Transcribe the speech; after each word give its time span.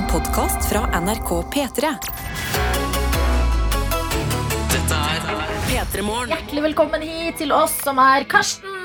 En 0.00 0.06
podkast 0.08 0.64
fra 0.64 0.80
NRK 1.00 1.30
P3. 1.52 1.88
Dette 4.72 5.00
er 5.00 5.26
P3 5.66 6.04
Morgen. 6.06 6.30
Hjertelig 6.32 6.62
velkommen 6.70 7.04
hit 7.04 7.36
til 7.42 7.52
oss 7.52 7.74
som 7.84 8.00
er 8.00 8.24
Karsten, 8.30 8.78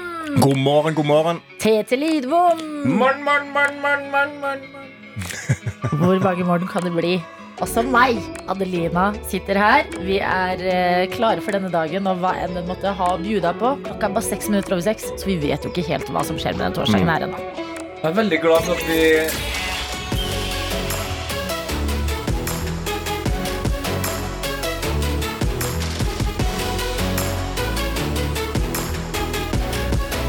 God 0.44 0.60
morgen, 0.60 0.98
god 0.98 1.08
morgen. 1.08 1.40
Tete 1.64 1.96
Lidvom. 1.96 2.60
Morn, 3.00 3.24
morn, 3.24 3.48
morn, 3.56 3.80
morn, 3.86 4.04
morn, 4.12 4.36
morgen. 4.42 4.92
Hvor 6.02 6.20
mange 6.26 6.50
morgen 6.50 6.68
kan 6.74 6.84
det 6.84 6.92
bli? 6.98 7.16
Også 7.64 7.86
meg, 7.88 8.20
Adelina, 8.52 9.14
sitter 9.32 9.62
her. 9.62 9.88
Vi 10.04 10.20
er 10.20 10.66
eh, 10.68 11.06
klare 11.16 11.40
for 11.46 11.56
denne 11.56 11.72
dagen 11.72 12.12
og 12.12 12.20
hva 12.26 12.34
enn 12.44 12.60
den 12.60 12.68
måtte 12.68 12.92
ha 12.92 13.14
å 13.14 13.22
bjuda 13.24 13.56
på. 13.62 13.78
Klokka 13.88 14.10
er 14.10 14.18
bare 14.20 14.34
seks 14.34 14.52
minutter 14.52 14.76
over 14.76 14.84
seks, 14.90 15.14
så 15.16 15.32
vi 15.32 15.40
vet 15.46 15.64
jo 15.64 15.72
ikke 15.72 15.88
helt 15.94 16.12
hva 16.12 16.28
som 16.28 16.36
skjer 16.42 16.60
med 16.60 16.68
den 16.68 16.82
torsdagen 16.82 17.14
her 17.14 17.30
ennå. 17.30 17.46
Jeg 18.02 18.10
er 18.12 18.20
veldig 18.20 18.42
glad 18.44 18.68
for 18.68 18.76
at 18.76 18.90
vi 18.92 19.64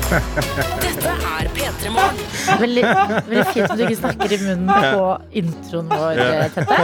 Dette 0.07 1.13
er 1.13 1.49
P3 1.57 1.91
Morgen. 1.91 2.21
Veldig, 2.61 2.83
veldig 3.27 3.45
fint 3.51 3.73
om 3.73 3.79
du 3.79 3.83
ikke 3.87 3.99
snakker 3.99 4.35
i 4.37 4.39
munnen 4.45 4.69
på 4.71 5.07
introen 5.41 5.89
vår, 5.91 6.21
eh, 6.23 6.45
Tete. 6.55 6.77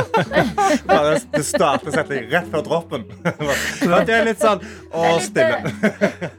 Bare 0.89 1.13
det 1.37 1.43
starter 1.47 1.95
setting 1.95 2.27
rett 2.33 2.49
før 2.51 2.65
droppen. 2.67 3.05
At 3.23 4.09
det 4.09 4.17
er 4.17 4.27
litt 4.27 4.43
sånn 4.43 4.63
å, 4.91 5.05
stille. 5.23 5.61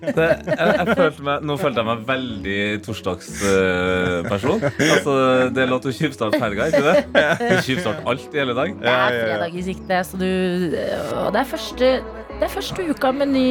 det, 0.04 0.28
jeg, 0.28 0.58
jeg 0.59 0.98
følte 1.00 1.28
meg, 1.30 1.48
Nå 1.48 1.58
følte 1.62 1.84
jeg 1.84 1.90
meg 1.90 2.04
veldig 2.09 2.59
torsdagsperson. 2.88 4.68
altså, 4.90 5.16
det 5.56 5.64
er 5.64 5.72
lov 5.72 5.84
til 5.86 5.94
å 5.94 5.98
tjuvstarte 6.02 6.42
helga, 6.44 6.68
ikke 6.68 6.84
det? 6.90 7.23
Du 7.44 7.56
tjuvstarte 7.70 8.04
alt 8.12 8.28
i 8.28 8.44
hele 8.44 8.58
dag. 8.59 8.76
Det 8.84 8.98
er 8.98 9.20
fredag 9.22 9.56
i 9.56 9.66
sikte, 9.70 10.04
så 10.09 10.20
du 10.20 10.28
Og 10.28 11.31
det 11.34 11.44
er 11.45 11.50
første, 11.56 11.94
det 12.39 12.48
er 12.48 12.52
første 12.52 12.84
uka 12.89 13.12
med 13.16 13.30
ny 13.31 13.44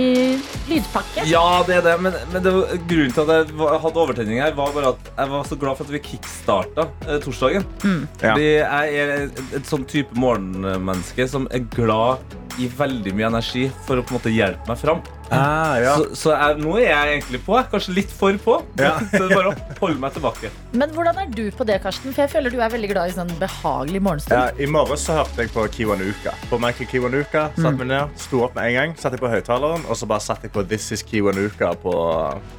lydpakke. 0.69 1.25
Ja, 1.31 1.63
det 1.67 1.79
er 1.79 1.85
det, 1.87 1.95
men, 2.05 2.17
men 2.33 2.45
det 2.45 2.53
var, 2.53 2.73
grunnen 2.91 3.15
til 3.15 3.23
at 3.23 3.33
jeg 3.49 3.57
var- 3.61 3.79
hadde 3.85 4.03
overtenning 4.03 4.41
her, 4.43 4.53
var 4.59 4.73
bare 4.75 4.91
at 4.93 5.11
jeg 5.17 5.31
var 5.33 5.47
så 5.49 5.59
glad 5.63 5.79
for 5.79 5.85
at 5.89 5.95
vi 5.95 6.01
kickstarta 6.11 6.89
eh, 7.09 7.19
torsdagen. 7.25 7.65
Ja. 7.87 8.35
Fordi 8.35 8.49
jeg 8.51 9.01
er 9.07 9.15
et, 9.29 9.43
et 9.61 9.71
sånn 9.71 9.87
type 9.89 10.19
morgenmenneske 10.19 11.29
som 11.31 11.47
er 11.55 11.65
glad 11.73 12.37
i 12.61 12.67
veldig 12.69 13.15
mye 13.17 13.31
energi 13.33 13.69
for 13.87 13.97
å 13.97 14.05
på 14.05 14.13
en 14.13 14.19
måte 14.21 14.35
hjelpe 14.35 14.69
meg 14.69 14.81
fram. 14.83 15.01
Ah, 15.33 15.77
ja. 15.81 15.95
Så, 15.97 16.19
så 16.19 16.35
jeg, 16.35 16.59
nå 16.63 16.75
er 16.81 16.87
jeg 16.89 17.17
egentlig 17.17 17.41
på. 17.47 17.57
Kanskje 17.73 17.95
litt 17.97 18.13
for 18.13 18.37
på. 18.45 18.59
Ja. 18.81 18.95
så 19.13 19.23
det 19.23 19.29
er 19.31 19.35
bare 19.35 19.53
å 19.53 19.79
holde 19.81 19.99
meg 20.03 20.17
tilbake. 20.17 20.53
Men 20.77 20.93
hvordan 20.95 21.21
er 21.25 21.33
du 21.33 21.45
på 21.55 21.67
det, 21.69 21.79
Karsten? 21.85 22.15
For 22.15 22.25
jeg 22.25 22.33
føler 22.35 22.55
du 22.55 22.61
er 22.61 22.73
veldig 22.73 22.93
glad 22.93 23.13
i 23.13 23.17
sånn 23.17 23.33
behagelig 23.41 24.03
morgenstund. 24.05 24.37
Ja, 24.39 24.53
I 24.57 24.69
morges 24.71 25.07
så 25.09 25.19
hørte 25.21 25.45
jeg 25.45 25.53
på 25.55 25.67
Kiwanuka. 25.77 26.37
På 26.51 26.61
Michael 26.63 26.91
Kiwanuka 26.93 27.49
satt 27.57 27.81
meg 27.81 27.89
ned, 27.91 28.17
Sto 28.23 28.45
opp 28.47 28.57
med 28.59 28.71
en 28.71 28.79
gang, 28.79 28.97
satte 29.01 29.19
jeg 29.19 29.25
på 29.25 29.33
høyttaleren, 29.33 29.87
og 29.89 29.99
så 29.99 30.09
bare 30.11 30.25
satte 30.25 30.49
jeg 30.49 30.55
på 30.55 30.65
This 30.69 30.91
Is 30.97 31.05
Kiwanuka 31.07 31.73
på, 31.83 31.95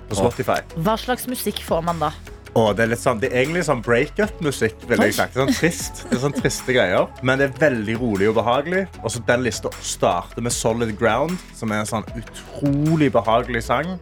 på 0.09 0.19
Spotify. 0.19 0.61
Hva 0.75 0.97
slags 0.99 1.29
musikk 1.29 1.61
får 1.66 1.85
man 1.89 2.01
da? 2.03 2.13
Og 2.53 2.75
det 2.77 2.85
er 2.85 2.99
sånn, 3.01 3.17
det 3.21 3.31
er 3.31 3.39
egentlig 3.41 3.63
sånn 3.65 3.81
breakup-musikk. 3.81 4.83
vil 4.89 5.01
jeg 5.07 5.15
sagt. 5.17 5.33
Det 5.33 5.41
er 5.41 5.47
sånn 5.47 5.57
trist. 5.57 6.03
Det 6.09 6.17
er 6.17 6.21
sånn 6.21 6.35
triste 6.37 6.75
greier. 6.75 7.07
Men 7.25 7.41
det 7.41 7.47
er 7.49 7.55
veldig 7.63 7.95
rolig 8.01 8.27
og 8.29 8.35
behagelig. 8.37 8.83
Og 9.01 9.09
så 9.09 9.23
Den 9.25 9.45
lista 9.45 9.71
starter 9.81 10.41
med 10.41 10.53
Solid 10.53 10.93
Ground, 10.99 11.39
som 11.57 11.71
er 11.71 11.81
en 11.81 11.89
sånn 11.89 12.05
utrolig 12.13 13.09
behagelig 13.11 13.63
sang. 13.63 13.97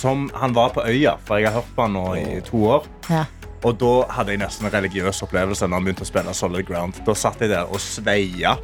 Som 0.00 0.30
han 0.34 0.54
var 0.56 0.72
på 0.72 0.86
øya, 0.86 1.18
for 1.26 1.36
jeg 1.36 1.50
har 1.50 1.60
hørt 1.60 1.76
på 1.76 1.84
han 1.84 1.92
nå 1.98 2.06
i 2.16 2.40
to 2.46 2.64
år. 2.78 2.88
Ja. 3.10 3.26
Og 3.60 3.74
da 3.76 3.90
hadde 4.16 4.32
jeg 4.32 4.40
nesten 4.40 4.64
en 4.68 4.72
religiøs 4.72 5.18
opplevelse 5.26 5.66
når 5.68 5.76
han 5.76 5.84
begynte 5.88 6.04
å 6.06 6.08
spille 6.08 6.32
Solid 6.36 6.64
Ground. 6.68 7.00
Da 7.04 7.12
satt 7.18 7.42
jeg 7.44 7.50
der 7.52 7.68
og 7.68 7.80
sveia 7.84 8.54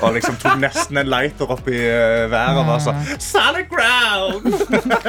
og 0.00 0.16
liksom 0.16 0.38
tok 0.42 0.56
nesten 0.58 0.98
en 0.98 1.10
lighter 1.12 1.52
opp 1.54 1.68
i 1.70 1.78
eh, 1.78 2.24
været 2.32 2.58
og 2.58 2.66
var 2.72 2.82
sånn 2.82 2.98
Solid 3.22 3.68
Ground! 3.70 4.48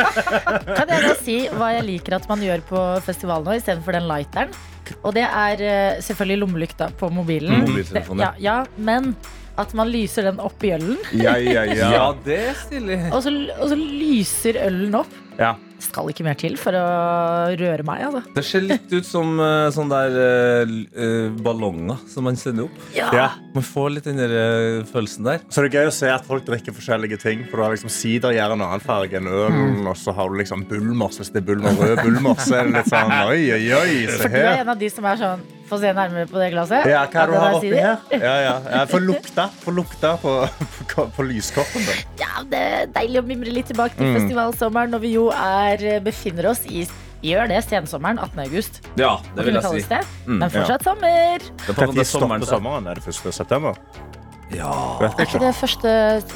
Kan 0.78 0.92
jeg 0.94 1.02
da 1.08 1.16
si 1.24 1.38
hva 1.58 1.72
jeg 1.78 1.88
liker 1.88 2.20
at 2.20 2.28
man 2.30 2.44
gjør 2.46 2.62
på 2.70 2.84
festival 3.08 3.46
nå 3.48 3.58
istedenfor 3.58 3.98
den 3.98 4.06
lighteren? 4.12 4.54
Og 5.02 5.16
det 5.16 5.26
er 5.26 5.62
eh, 5.66 6.00
selvfølgelig 6.04 6.42
lommelykta 6.44 6.92
på 7.00 7.10
mobilen. 7.14 7.66
Mm, 7.66 8.20
ja, 8.22 8.34
ja, 8.44 8.58
men 8.78 9.14
at 9.62 9.74
man 9.78 9.90
lyser 9.92 10.30
den 10.30 10.40
opp 10.44 10.64
i 10.64 10.74
ølen, 10.78 10.98
Ja, 11.18 11.34
ja, 11.42 11.66
Ja, 11.66 11.90
ja. 11.96 12.06
det 12.26 12.38
er 12.52 12.56
stilig. 12.62 13.00
og 13.16 13.20
så, 13.26 13.34
og 13.58 13.68
så 13.74 13.78
lyser 13.82 14.62
ølen 14.68 15.02
opp. 15.02 15.20
ja. 15.42 15.56
Skal 15.82 16.12
ikke 16.12 16.26
mer 16.26 16.38
til 16.40 16.58
for 16.62 16.76
å 16.78 16.86
røre 17.58 17.86
meg, 17.88 18.04
altså. 18.08 18.22
Det 18.36 18.44
ser 18.46 18.66
litt 18.66 18.92
ut 18.94 19.08
som 19.08 19.34
uh, 19.42 19.68
sånne 19.74 20.02
der 20.02 20.18
uh, 20.18 20.74
eh, 20.94 21.30
ballonger 21.42 22.02
som 22.12 22.28
man 22.28 22.38
sender 22.40 22.70
opp. 22.70 22.84
ja. 22.96 23.32
Man 23.52 23.66
får 23.68 23.90
litt 23.92 24.06
den 24.08 24.20
der 24.22 24.32
eh, 24.32 24.84
følelsen 24.88 25.26
der. 25.28 25.42
Så 25.52 25.64
det 25.64 25.72
er 25.72 25.82
gøy 25.82 25.90
å 25.90 25.96
se 25.96 26.08
at 26.08 26.24
folk 26.28 26.46
drikker 26.48 26.76
forskjellige 26.76 27.18
ting. 27.20 27.44
For 27.50 27.60
du 27.60 27.66
har 27.66 27.74
liksom 27.76 27.92
Sider 27.92 28.32
gjør 28.38 28.56
en 28.56 28.64
annen 28.64 28.84
farge 28.84 29.20
enn 29.20 29.28
ølen, 29.28 29.82
og 29.84 29.98
så 30.00 30.16
har 30.16 30.32
du 30.32 30.38
liksom 30.40 30.64
Bulmers. 30.70 31.20
Hvis 31.20 31.34
det 31.34 31.42
er 31.44 31.50
Bulmer 31.50 31.76
rød 31.76 32.00
Bulmers, 32.06 32.48
er 32.48 32.70
det 32.70 32.78
litt 32.78 32.92
sånn 32.94 33.12
oi, 33.26 33.42
oi, 33.58 33.66
oi, 33.76 33.90
se 34.08 34.22
For 34.22 34.38
du 34.38 34.40
er 34.46 34.62
en 34.62 34.72
av 34.72 34.80
de 34.80 34.92
som 34.94 35.10
er 35.12 35.20
sånn 35.20 35.50
Få 35.72 35.78
se 35.80 35.92
nærmere 35.96 36.28
på 36.28 36.40
det 36.42 36.50
glasset. 36.52 36.88
Ja, 36.92 37.06
hva 37.08 37.22
er 37.24 37.32
du 37.32 37.38
har 37.40 37.54
oppi 37.58 37.70
her? 37.78 38.02
Ja, 38.28 38.34
ja. 38.44 38.82
Får 38.92 39.06
lukta, 39.06 39.46
får 39.64 39.78
lukta 39.78 40.16
på, 40.20 40.34
på, 40.92 41.06
på 41.16 41.28
lyskoppen. 41.30 41.86
Da. 41.88 41.96
Ja, 42.20 42.44
det 42.52 42.64
er 42.72 42.92
deilig 43.00 43.22
å 43.22 43.28
mimre 43.30 43.54
litt 43.56 43.72
tilbake 43.72 43.96
til 43.96 44.12
festivalsommeren 44.20 44.92
når 44.92 45.06
vi 45.06 45.14
jo 45.16 45.30
er, 45.32 45.88
befinner 46.04 46.52
oss 46.52 46.66
i 46.68 46.84
gjør 47.22 47.52
det 47.52 47.60
sensommeren 47.68 48.20
18. 48.20 48.40
august. 48.48 48.80
Ja, 49.00 49.16
det 49.38 49.46
vil 49.46 49.58
jeg 49.60 49.84
si. 49.84 49.84
det. 49.92 50.00
Mm, 50.26 50.40
Men 50.42 50.54
fortsatt 50.54 50.86
sommer. 50.88 51.44
Det 51.62 51.70
er 51.70 51.78
på 51.78 51.86
en 51.86 51.96
Når 52.00 52.08
sommeren. 52.10 52.46
sommeren? 52.50 52.88
Er 52.90 52.98
det 52.98 53.08
1. 53.08 53.34
september? 53.38 53.78
Ja. 54.56 54.72
Er 55.02 55.14
ikke 55.26 55.40
det 55.40 55.56
første 55.56 55.92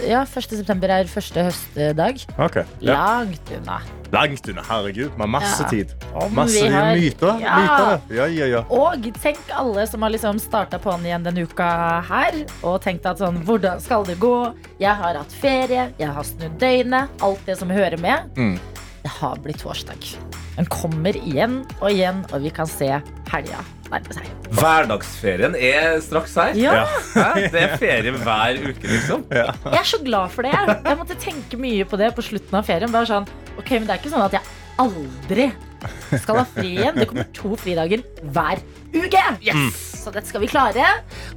Ja, 0.07 0.21
1. 0.23 0.49
september 0.57 0.87
er 0.89 1.05
første 1.11 1.43
høstdag. 1.49 2.25
Okay, 2.39 2.63
Ja. 2.81 2.93
Langt 3.19 3.51
unna. 3.57 3.79
Langt 4.13 4.47
unna. 4.49 4.61
Herregud, 4.63 5.09
vi 5.15 5.19
har 5.19 5.27
masse 5.27 5.63
Ja. 5.63 5.69
tid. 5.69 5.93
Om 6.13 6.33
Masse 6.35 6.61
vi 6.63 6.69
har- 6.69 6.95
myter. 6.95 7.39
Ja. 7.41 7.55
myter. 7.59 8.01
Ja, 8.15 8.25
ja, 8.25 8.45
ja. 8.45 8.63
Og 8.69 9.03
tenk 9.21 9.37
alle 9.53 9.87
som 9.87 10.01
har 10.01 10.09
liksom 10.11 10.39
starta 10.39 10.79
på'n 10.79 11.03
igjen 11.03 11.23
denne 11.23 11.43
uka 11.43 12.01
her 12.07 12.45
og 12.63 12.81
tenkt 12.81 13.05
at 13.05 13.17
sånn 13.19 13.43
Hvordan 13.43 13.81
skal 13.81 14.03
det 14.05 14.19
gå? 14.19 14.53
Jeg 14.79 14.95
har 14.95 15.15
hatt 15.15 15.31
ferie, 15.31 15.91
jeg 15.99 16.07
har 16.09 16.23
snudd 16.23 16.57
døgnet, 16.57 17.09
alt 17.21 17.45
det 17.45 17.57
som 17.57 17.69
hører 17.69 17.99
med. 17.99 18.33
Mm. 18.35 18.59
Det 19.03 19.11
har 19.11 19.35
blitt 19.37 19.57
torsdag. 19.61 20.17
Den 20.55 20.65
kommer 20.65 21.13
igjen 21.13 21.65
og 21.81 21.89
igjen, 21.91 22.25
og 22.33 22.41
vi 22.41 22.49
kan 22.49 22.65
se 22.65 23.01
helga 23.29 23.57
nærme 23.93 24.15
seg. 24.17 24.29
Hverdagsferien 24.55 25.55
er 25.59 25.99
straks 26.03 26.35
her. 26.39 26.57
Ja, 26.59 26.73
Hæ? 27.15 27.47
Det 27.53 27.61
er 27.61 27.75
ferie 27.81 28.11
hver 28.15 28.59
uke, 28.69 28.87
liksom. 28.89 29.25
Jeg 29.31 29.79
er 29.81 29.87
så 29.87 29.99
glad 30.05 30.33
for 30.33 30.47
det. 30.47 30.53
Jeg 30.55 30.99
måtte 31.01 31.17
tenke 31.21 31.59
mye 31.61 31.85
på 31.87 31.99
det 32.01 32.11
på 32.17 32.25
slutten 32.25 32.59
av 32.59 32.67
ferien. 32.67 32.91
Bare 32.93 33.09
sånn, 33.09 33.29
ok, 33.59 33.69
men 33.77 33.87
Det 33.89 33.95
er 33.95 34.01
ikke 34.03 34.13
sånn 34.15 34.25
at 34.27 34.37
jeg 34.39 34.55
aldri 34.81 35.49
skal 36.23 36.41
ha 36.41 36.45
fri 36.55 36.75
igjen. 36.77 36.97
Det 36.99 37.09
kommer 37.11 37.29
to 37.35 37.55
fridager 37.59 38.03
hver 38.35 38.61
uke. 38.95 39.23
Så 40.05 40.11
dette 40.13 40.29
skal 40.29 40.43
vi 40.43 40.49
klare. 40.51 40.85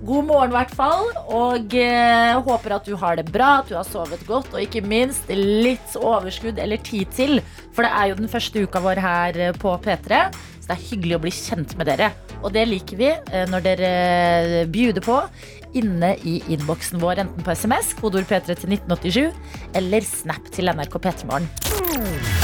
God 0.04 0.28
morgen, 0.28 0.53
i 0.53 0.56
hvert 0.59 0.75
fall. 0.76 1.09
Og 1.32 1.75
eh, 1.78 2.34
håper 2.44 2.76
at 2.76 2.88
du 2.88 2.94
har 3.00 3.16
det 3.19 3.28
bra, 3.32 3.59
at 3.62 3.70
du 3.70 3.76
har 3.78 3.88
sovet 3.88 4.22
godt, 4.28 4.53
og 4.53 4.62
ikke 4.62 4.84
minst 4.84 5.31
litt 5.32 5.97
overskudd 5.97 6.60
eller 6.60 6.81
tid 6.84 7.09
til. 7.16 7.41
For 7.72 7.86
det 7.86 7.92
er 7.94 8.10
jo 8.10 8.20
den 8.20 8.31
første 8.31 8.64
uka 8.64 8.82
vår 8.84 9.03
her 9.04 9.42
eh, 9.48 9.56
på 9.56 9.75
P3. 9.84 10.25
Så 10.59 10.69
det 10.69 10.76
er 10.76 10.88
hyggelig 10.91 11.16
å 11.16 11.22
bli 11.25 11.32
kjent 11.32 11.76
med 11.80 11.88
dere. 11.88 12.10
Og 12.42 12.53
det 12.54 12.66
liker 12.69 13.00
vi 13.00 13.09
eh, 13.09 13.47
når 13.48 13.65
dere 13.65 13.94
eh, 13.94 14.66
bjuder 14.69 15.04
på 15.04 15.22
inne 15.78 16.15
i 16.25 16.38
innboksen 16.48 17.00
vår, 17.03 17.25
enten 17.25 17.44
på 17.44 17.56
SMS, 17.56 17.92
kodeord 17.98 18.28
P3 18.28 18.56
til 18.56 18.76
1987, 18.76 19.25
eller 19.80 20.09
Snap 20.09 20.53
til 20.54 20.72
NRK 20.72 21.00
P3morgen. 21.04 22.38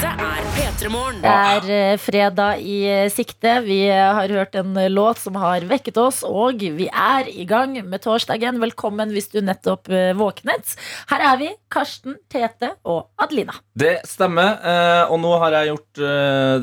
Dette 0.00 0.08
er 0.08 0.16
P3 0.16 0.24
Morgen. 0.24 0.49
Det 0.80 1.28
er 1.28 1.66
eh, 1.68 1.98
fredag 2.00 2.62
i 2.64 2.76
eh, 2.88 3.10
sikte. 3.12 3.58
Vi 3.66 3.82
eh, 3.92 3.98
har 4.16 4.30
hørt 4.32 4.54
en 4.56 4.72
låt 4.88 5.18
som 5.20 5.34
har 5.36 5.60
vekket 5.68 5.98
oss, 6.00 6.22
og 6.24 6.62
vi 6.78 6.86
er 6.88 7.28
i 7.28 7.44
gang 7.44 7.74
med 7.84 8.00
torsdagen. 8.00 8.56
Velkommen 8.62 9.12
hvis 9.12 9.28
du 9.28 9.42
nettopp 9.44 9.90
våknet. 10.16 10.72
Her 11.10 11.24
er 11.34 11.36
vi, 11.42 11.50
Karsten, 11.70 12.16
Tete 12.32 12.70
og 12.88 13.10
Adelina. 13.20 13.58
Det 13.76 13.98
stemmer. 14.08 14.56
eh, 14.64 15.12
Og 15.12 15.20
nå 15.20 15.34
har 15.42 15.58
jeg 15.58 15.68
gjort 15.74 16.00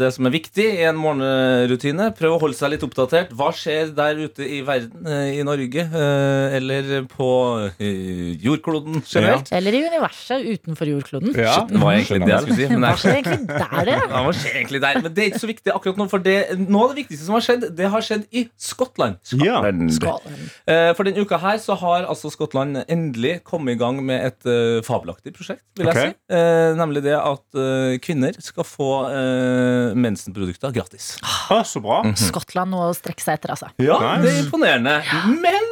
det 0.01 0.09
som 0.15 0.25
er 0.25 0.33
viktig 0.33 0.65
i 0.65 0.87
en 0.89 0.97
morgenrutine. 0.97 2.09
Prøv 2.17 2.39
å 2.39 2.41
holde 2.41 2.57
seg 2.57 2.73
litt 2.73 2.87
oppdatert. 2.89 3.29
Hva 3.37 3.51
skjer 3.53 3.93
der 3.93 4.17
ute 4.25 4.49
i 4.49 4.63
verden, 4.65 5.05
i 5.37 5.45
Norge, 5.45 5.85
eller 6.57 7.05
på 7.13 7.29
jordkloden 8.41 9.03
generelt? 9.05 9.53
Eller 9.53 9.77
i 9.77 9.85
universet 9.85 10.41
utenfor 10.57 10.89
jordkloden. 10.95 11.37
Ja. 11.37 11.59
Det 11.69 11.85
var 11.85 11.93
egentlig 11.99 12.25
det 12.25 12.33
jeg 12.33 12.41
skulle 12.47 12.59
si. 12.63 12.69
Men 12.73 12.87
Hva 12.87 12.97
skjer 12.97 13.17
egentlig 13.21 13.47
der, 13.53 13.79
dere? 13.85 14.05
Han 14.17 14.33
skjer 14.35 14.59
egentlig 14.61 14.81
der, 14.83 14.99
men 15.03 15.13
det 15.13 15.23
er 15.23 15.29
ikke 15.31 15.43
så 15.43 15.49
viktig 15.49 15.73
akkurat 15.73 15.99
nå. 15.99 16.07
For 16.11 16.23
det, 16.23 16.35
noe 16.63 16.87
av 16.87 16.93
det 16.93 17.03
viktigste 17.03 17.27
som 17.27 17.37
har 17.37 17.45
skjedd, 17.45 17.67
det 17.77 17.89
har 17.93 18.05
skjedd 18.05 18.25
i 18.31 18.45
Skottland. 18.61 19.19
Ja. 19.41 19.59
Skottland. 19.97 20.47
Eh, 20.67 20.91
For 20.97 21.07
denne 21.07 21.23
uka 21.25 21.39
her 21.41 21.59
så 21.63 21.77
har 21.79 22.07
altså 22.09 22.31
Skottland 22.33 22.81
endelig 22.87 23.37
kommet 23.47 23.75
i 23.75 23.79
gang 23.81 23.99
med 24.05 24.23
et 24.31 24.49
uh, 24.49 24.79
fabelaktig 24.87 25.33
prosjekt, 25.37 25.63
vil 25.77 25.89
jeg 25.91 26.09
si. 26.11 26.15
Uh, 26.33 26.73
nemlig 26.79 27.03
det 27.05 27.15
at 27.17 27.45
uh, 27.59 27.97
kvinner 28.03 28.35
skal 28.43 28.65
få 28.67 28.89
eh, 29.11 29.95
mensenprodukter 29.97 30.73
gratis. 30.75 31.15
Ah, 31.49 31.63
så 31.67 31.81
bra. 31.83 32.01
Skottland 32.19 32.73
noe 32.73 32.89
å 32.91 32.95
strekke 32.97 33.23
seg 33.23 33.39
etter, 33.39 33.53
altså. 33.55 33.71
Ja, 33.81 33.97
Nice. 34.01 34.23
det 34.25 34.33
er 34.33 34.43
imponerende. 34.45 34.97
Men 35.41 35.71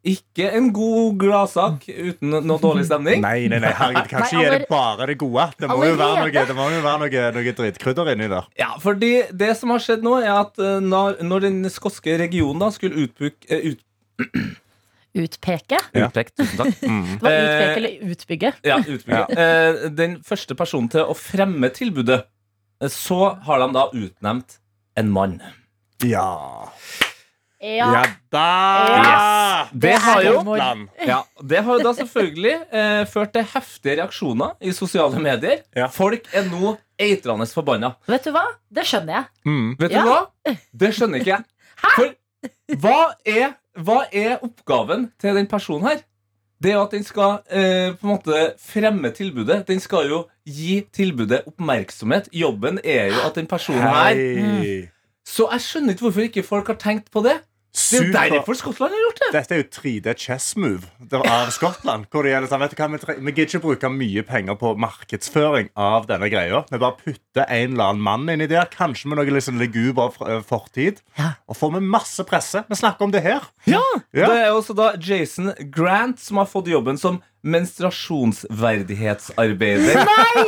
ikke 0.00 0.46
en 0.56 0.70
god 0.72 1.18
gladsak 1.20 1.82
uten 1.88 2.30
noe 2.32 2.56
dårlig 2.62 2.86
stemning. 2.88 3.20
Nei, 3.20 3.48
nei, 3.52 3.58
nei, 3.60 3.72
herregud, 3.76 4.06
Kanskje 4.08 4.38
Nei, 4.38 4.44
gi 4.46 4.52
det 4.54 4.68
bare 4.70 5.08
det 5.10 5.16
gode. 5.20 5.44
Det 5.60 5.68
må 5.68 5.76
jo 5.84 5.98
være 6.00 6.22
noe, 6.24 6.44
det 6.48 6.56
må 6.56 6.68
jo 6.72 6.80
være 6.86 7.02
noe, 7.02 7.24
noe 7.36 7.52
dritkrydder 7.58 8.12
inni 8.14 8.30
der. 8.32 8.48
Ja, 8.60 8.70
fordi 8.80 9.12
det 9.42 9.50
som 9.60 9.74
har 9.74 9.84
skjedd 9.84 10.06
nå, 10.06 10.14
er 10.24 10.32
at 10.38 10.56
eh, 10.62 10.78
når, 10.80 11.20
når 11.26 11.44
den 11.48 11.60
skotske 11.72 12.16
regionen 12.22 12.64
da 12.64 12.70
skulle 12.72 13.04
utbuk, 13.04 13.36
eh, 13.52 13.72
ut, 13.74 13.84
Utpeke. 15.20 15.74
Ja. 15.96 16.06
utpekt, 16.06 16.36
tusen 16.38 16.60
takk. 16.60 16.76
Det 16.80 17.22
var 17.24 17.32
Eh, 17.34 17.44
utpeke 17.44 17.78
eller 17.80 18.10
utbygge. 18.14 18.52
Ja, 18.62 18.76
utbygge. 18.78 19.24
Ja. 19.34 19.88
den 19.90 20.20
første 20.22 20.54
personen 20.54 20.88
til 20.92 21.02
å 21.02 21.16
fremme 21.18 21.68
tilbudet, 21.74 22.22
eh, 22.80 22.88
så 22.88 23.34
har 23.44 23.58
de 23.64 23.72
da 23.74 23.88
utnevnt 23.90 24.60
en 24.96 25.10
mann. 25.10 25.40
Ja. 26.06 26.70
Ja. 27.60 27.90
Ja 27.92 28.02
da! 28.32 28.44
Det 29.72 29.80
det, 29.82 29.96
har 30.00 30.22
jo 30.24 30.56
ja, 30.56 31.18
Det 31.44 31.60
har 31.64 31.76
jo 31.78 31.84
da 31.84 31.92
selvfølgelig 31.98 32.54
eh, 32.72 33.02
ført 33.12 33.32
til 33.34 33.44
heftige 33.52 33.96
reaksjoner 34.00 34.54
i 34.64 34.72
sosiale 34.72 35.20
medier. 35.20 35.60
Ja. 35.76 35.90
Folk 35.92 36.28
er 36.32 36.46
nå 36.48 36.76
eitrende 37.00 37.46
forbanna. 37.52 37.94
Vet 38.08 38.24
du 38.28 38.32
hva? 38.32 38.46
Det 38.72 38.86
skjønner 38.88 39.18
jeg. 39.18 39.24
Mm. 39.44 39.74
Vet 39.80 39.92
Ja. 39.92 40.02
du 40.04 40.08
hva? 40.08 40.54
Det 40.84 40.92
skjønner 40.96 41.20
ikke 41.20 41.34
jeg. 41.34 41.44
For 41.96 42.14
hva 42.80 43.00
er, 43.28 43.52
hva 43.76 43.98
er 44.12 44.38
oppgaven 44.46 45.10
til 45.20 45.36
den 45.36 45.48
personen 45.50 45.88
her? 45.90 46.00
Det 46.60 46.72
er 46.74 46.80
at 46.82 46.92
den 46.92 47.04
skal 47.04 47.38
eh, 47.48 47.92
på 47.96 48.04
en 48.04 48.10
måte 48.14 48.40
fremme 48.60 49.08
tilbudet. 49.16 49.62
Den 49.68 49.80
skal 49.80 50.08
jo 50.12 50.22
gi 50.44 50.80
tilbudet 50.92 51.42
oppmerksomhet. 51.48 52.28
Jobben 52.36 52.80
er 52.84 53.12
jo 53.14 53.20
at 53.24 53.36
den 53.36 53.48
personen 53.48 53.80
her 53.80 54.12
Hei. 54.16 54.88
Så 55.24 55.46
jeg 55.52 55.60
skjønner 55.64 55.94
ikke 55.94 56.04
hvorfor 56.08 56.26
ikke 56.26 56.42
folk 56.44 56.66
har 56.72 56.76
tenkt 56.80 57.08
på 57.12 57.22
det. 57.24 57.38
Det 57.70 58.00
er 58.00 58.26
jo 58.28 58.34
derfor 58.34 58.56
Skottland 58.58 58.90
har 58.96 58.98
gjort 59.04 59.20
det. 59.22 59.28
Dette 59.36 59.54
er 59.54 59.60
jo 59.60 59.66
3D 59.76 60.14
chess 60.18 60.56
move 60.58 60.88
av 61.14 61.50
Skottland. 61.54 62.08
Hvor 62.10 62.24
det 62.26 62.32
gjelder 62.32 62.50
sånn, 62.50 62.60
vet 62.64 62.72
du 62.74 62.80
hva, 62.82 62.88
Vi 62.90 62.98
tre- 62.98 63.16
vi 63.20 63.32
gidder 63.32 63.46
ikke 63.46 63.60
bruke 63.62 63.90
mye 63.94 64.22
penger 64.26 64.56
på 64.58 64.72
markedsføring 64.76 65.68
av 65.78 66.06
denne 66.10 66.28
greia. 66.32 66.64
Vi 66.70 66.78
bare 66.82 66.96
putter 66.98 67.46
en 67.46 67.72
eller 67.76 67.84
annen 67.92 68.02
mann 68.02 68.26
inni 68.28 68.48
der, 68.50 68.66
kanskje 68.66 69.06
med 69.12 69.18
noe 69.20 69.30
liksom 69.36 69.58
leguber 69.60 70.10
eh, 70.26 70.40
fortid. 70.42 70.98
Ja. 71.18 71.34
Og 71.48 71.56
får 71.56 71.74
vi 71.78 71.80
masse 71.86 72.24
presse. 72.26 72.64
Vi 72.68 72.74
snakker 72.80 73.06
om 73.06 73.12
det 73.14 73.22
her. 73.22 73.40
Ja, 73.70 73.82
Ja. 74.12 74.26
Det 74.26 74.38
er 74.46 74.50
også 74.50 74.74
da 74.74 74.92
Jason 74.98 75.52
Grant 75.70 76.18
som 76.18 76.36
har 76.42 76.46
fått 76.50 76.66
jobben 76.66 76.98
som 76.98 77.22
menstruasjonsverdighetsarbeider. 77.42 80.04
Nei! 80.04 80.44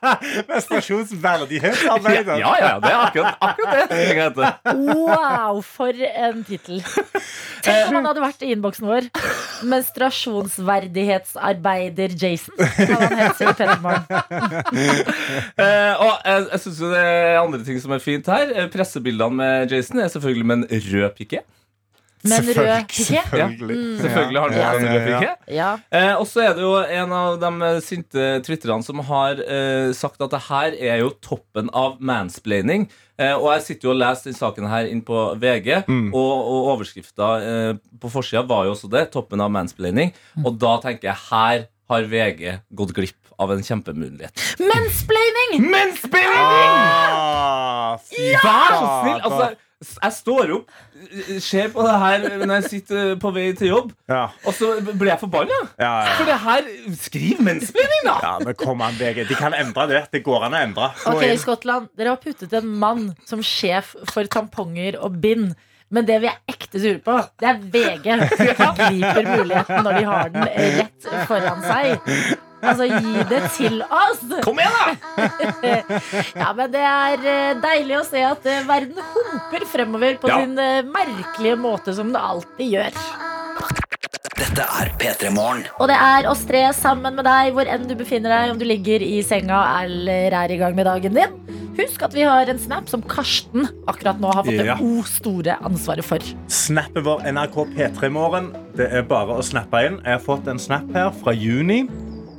Menstruasjonsverdighetsarbeider. 0.50 2.38
Ja, 2.40 2.56
ja, 2.58 2.80
det 2.82 2.90
er 2.90 2.96
akkurat, 2.98 3.36
akkurat 3.40 4.36
det. 4.36 4.52
Wow, 4.74 5.62
for 5.62 5.92
en 5.94 6.44
tittel. 6.48 6.82
Tenk 7.62 7.86
om 7.88 7.94
han 8.00 8.06
hadde 8.10 8.20
vært 8.24 8.42
i 8.42 8.50
innboksen 8.56 8.86
vår. 8.90 9.02
Menstruasjonsverdighetsarbeider 9.70 12.10
Jason. 12.18 12.54
Kan 12.58 13.06
han 13.06 13.18
hete 13.22 13.42
i 13.46 13.48
Eh, 15.62 15.94
og 16.00 16.12
jeg, 16.26 16.46
jeg 16.52 16.60
synes 16.64 16.78
jo 16.80 16.88
det 16.90 16.98
er 17.02 17.38
andre 17.40 17.58
ting 17.66 17.78
som 17.82 17.92
er 17.94 17.98
fint 18.02 18.26
her. 18.30 18.46
Eh, 18.56 18.68
Pressebildene 18.72 19.36
med 19.36 19.70
Jason 19.72 19.98
er 20.02 20.08
selvfølgelig 20.12 20.46
med 20.48 20.56
en 20.56 20.66
rød 20.88 21.10
piké. 21.18 21.38
Men 22.24 22.44
rød 22.46 22.56
Selvfølgelig. 22.88 23.12
Ja. 23.12 23.22
Selvfølgelig. 23.28 24.00
Selvfølgelig 24.02 24.40
har 24.40 24.48
den 24.48 24.58
Ja. 24.58 24.72
rød 24.72 25.06
piké. 25.08 25.30
Ja. 25.56 25.70
Eh, 25.90 26.14
og 26.20 26.26
så 26.30 26.40
er 26.44 26.54
det 26.54 26.62
jo 26.62 26.74
en 27.02 27.12
av 27.12 27.40
de 27.42 27.70
sinte 27.82 28.26
twitterne 28.46 28.84
som 28.86 29.00
har 29.08 29.40
eh, 29.42 29.92
sagt 29.92 30.20
at 30.22 30.30
det 30.30 30.42
her 30.48 30.76
er 30.78 31.00
jo 31.02 31.10
toppen 31.24 31.70
av 31.74 31.96
mansplaining. 32.00 32.88
Eh, 33.18 33.34
og 33.34 33.52
jeg 33.54 33.62
sitter 33.66 33.88
jo 33.88 33.94
og 33.94 34.00
leser 34.00 34.30
den 34.30 34.38
saken 34.38 34.68
her 34.70 34.86
inn 34.90 35.02
på 35.06 35.18
VG, 35.38 35.82
og, 35.86 36.14
og 36.14 36.70
overskrifta 36.76 37.32
eh, 37.42 37.72
på 38.00 38.10
forsida 38.10 38.42
var 38.48 38.64
jo 38.66 38.72
også 38.76 38.90
det. 38.90 39.10
Toppen 39.12 39.40
av 39.44 39.50
mansplaining. 39.54 40.12
Og 40.44 40.56
da 40.58 40.78
tenker 40.82 41.10
jeg 41.12 41.18
her 41.30 41.66
har 41.92 42.06
VG 42.08 42.60
gått 42.74 42.94
glipp 42.96 43.18
av 43.42 43.50
en 43.52 43.60
kjempemulighet. 43.64 44.32
Mensplaining! 44.62 45.64
Mansplaining! 45.72 46.38
Ah, 46.38 47.98
Ja 48.16 48.40
Vær 48.44 48.74
så 48.78 48.86
snill! 49.02 49.20
Altså, 49.26 49.46
s- 49.50 49.58
jeg 49.82 50.12
står 50.16 50.52
opp, 50.56 50.70
ser 51.42 51.72
på 51.74 51.82
det 51.86 51.94
her 52.02 52.26
når 52.42 52.54
jeg 52.60 52.68
sitter 52.70 53.12
på 53.22 53.32
vei 53.34 53.48
til 53.58 53.70
jobb, 53.72 53.90
ja. 54.10 54.24
og 54.46 54.54
så 54.56 54.70
blir 54.92 55.10
jeg 55.12 55.20
forbanna. 55.22 55.58
Ja, 55.80 55.90
ja. 56.06 56.14
For 56.20 56.28
det 56.30 56.38
her 56.44 56.68
Skriv 57.02 57.42
mansplaining, 57.44 58.06
da! 58.06 58.14
ja, 58.22 58.32
men 58.44 58.56
kom 58.58 58.84
an, 58.86 58.94
VG. 59.00 59.24
De 59.28 59.36
kan 59.38 59.56
endre 59.58 59.88
det. 59.90 60.02
Det 60.14 60.22
går 60.26 60.46
an 60.48 60.54
å 60.56 60.62
endre. 60.68 60.92
Gå 61.02 61.16
Ok, 61.16 61.26
inn. 61.26 61.40
Skottland, 61.42 61.90
dere 61.98 62.14
har 62.14 62.22
puttet 62.22 62.54
en 62.58 62.70
mann 62.82 63.10
som 63.28 63.42
sjef 63.44 63.94
for 64.12 64.28
tamponger 64.30 64.98
og 65.02 65.18
bind. 65.22 65.52
Men 65.92 66.06
det 66.08 66.22
vi 66.22 66.30
er 66.30 66.38
ekte 66.48 66.80
sure 66.80 67.02
på, 67.04 67.18
det 67.42 67.48
er 67.50 67.58
VG. 67.74 68.06
De 68.32 68.78
griper 68.78 69.26
muligheten 69.28 69.84
når 69.84 69.98
de 69.98 70.06
har 70.08 70.30
den 70.32 70.46
rett 70.78 71.10
foran 71.28 71.60
seg. 71.66 72.14
Altså, 72.62 72.86
gi 72.86 73.24
det 73.30 73.40
til 73.56 73.80
oss! 73.90 74.22
Kom 74.44 74.60
igjen, 74.62 74.76
da! 74.78 74.86
Ja, 76.42 76.52
men 76.56 76.70
det 76.72 76.82
er 76.86 77.26
eh, 77.26 77.52
deilig 77.62 77.98
å 77.98 78.04
se 78.06 78.22
at 78.26 78.46
eh, 78.48 78.62
verden 78.68 78.98
humper 79.14 79.66
fremover 79.68 80.18
på 80.22 80.30
Ja. 80.30 80.38
sin 80.42 80.54
eh, 80.62 80.82
merkelige 80.86 81.58
måte 81.60 81.94
som 81.96 82.12
det 82.14 82.22
alltid 82.22 82.70
gjør. 82.76 83.00
Dette 84.38 84.64
er 84.80 84.90
P3 85.00 85.30
Morgen. 85.34 85.64
Og 85.80 85.88
det 85.90 85.96
er 85.98 86.26
oss 86.30 86.42
tre 86.48 86.62
sammen 86.76 87.14
med 87.18 87.26
deg 87.28 87.52
hvor 87.56 87.68
enn 87.68 87.84
du 87.88 87.94
befinner 87.98 88.32
deg, 88.32 88.52
om 88.54 88.60
du 88.60 88.64
ligger 88.68 89.02
i 89.04 89.18
senga 89.26 89.58
eller 89.82 90.34
er 90.44 90.54
i 90.54 90.58
gang 90.60 90.74
med 90.78 90.88
dagen 90.88 91.14
din. 91.18 91.34
Husk 91.78 92.02
at 92.04 92.12
vi 92.12 92.24
har 92.26 92.50
en 92.52 92.58
snap 92.60 92.88
som 92.90 93.00
Karsten 93.08 93.64
akkurat 93.88 94.18
nå 94.20 94.28
har 94.34 94.44
fått 94.44 94.58
Ja. 94.60 94.74
det 94.76 94.84
o 94.84 95.02
store 95.08 95.54
ansvaret 95.64 96.04
for. 96.04 96.24
Snappet 96.52 97.04
vår 97.06 97.22
NRK 97.32 97.56
P3 97.76 98.10
Morgen. 98.12 98.50
Det 98.76 98.90
er 98.92 99.06
bare 99.08 99.38
å 99.38 99.44
snappe 99.46 99.80
inn. 99.86 100.00
Jeg 100.04 100.18
har 100.18 100.24
fått 100.24 100.48
en 100.52 100.60
snap 100.60 100.90
her 100.96 101.10
fra 101.22 101.32
juni. 101.32 101.86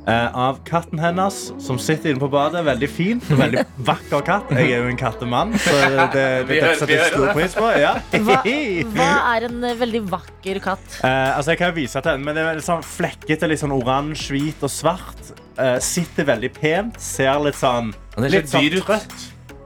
Eh, 0.06 0.36
av 0.36 0.58
katten 0.68 0.98
hennes 1.02 1.36
som 1.62 1.78
sitter 1.80 2.10
inne 2.12 2.20
på 2.22 2.28
badet. 2.32 2.62
Veldig 2.66 2.88
fin. 2.90 3.20
Veldig 3.28 3.64
vakker 3.88 4.24
katt. 4.26 4.50
Jeg 4.54 4.72
er 4.74 4.84
jo 4.84 4.90
en 4.92 4.98
kattemann, 5.00 5.54
så 5.58 5.74
det, 5.80 6.06
det, 6.14 6.24
det 6.50 6.60
setter 6.80 6.94
jeg 6.96 7.12
stor 7.12 7.32
pris 7.36 7.56
på. 7.58 7.70
Ja. 7.80 7.94
Hva, 8.14 8.40
hva 8.94 9.10
er 9.34 9.48
en 9.50 9.64
eh, 9.70 9.76
veldig 9.80 10.02
vakker 10.12 10.60
katt? 10.64 10.98
Eh, 11.02 11.30
altså 11.36 11.54
jeg 11.54 11.62
kan 11.64 11.74
vise 11.76 12.00
til 12.04 12.10
den, 12.12 12.24
men 12.26 12.36
det 12.38 12.44
er 12.46 12.60
litt 12.60 12.68
sånn 12.68 12.84
flekkete, 12.86 13.50
litt 13.50 13.62
sånn 13.64 13.74
oransje, 13.76 14.34
hvit 14.36 14.64
og 14.66 14.72
svart. 14.72 15.34
Eh, 15.58 15.76
sitter 15.84 16.26
veldig 16.32 16.50
pent. 16.56 16.98
Ser 17.02 17.38
litt 17.44 17.58
sånn 17.60 17.92
Litt 18.22 18.46
sånn 18.50 18.62
dyr 18.62 18.78
ut. 18.80 18.84
trøtt. 18.88 19.14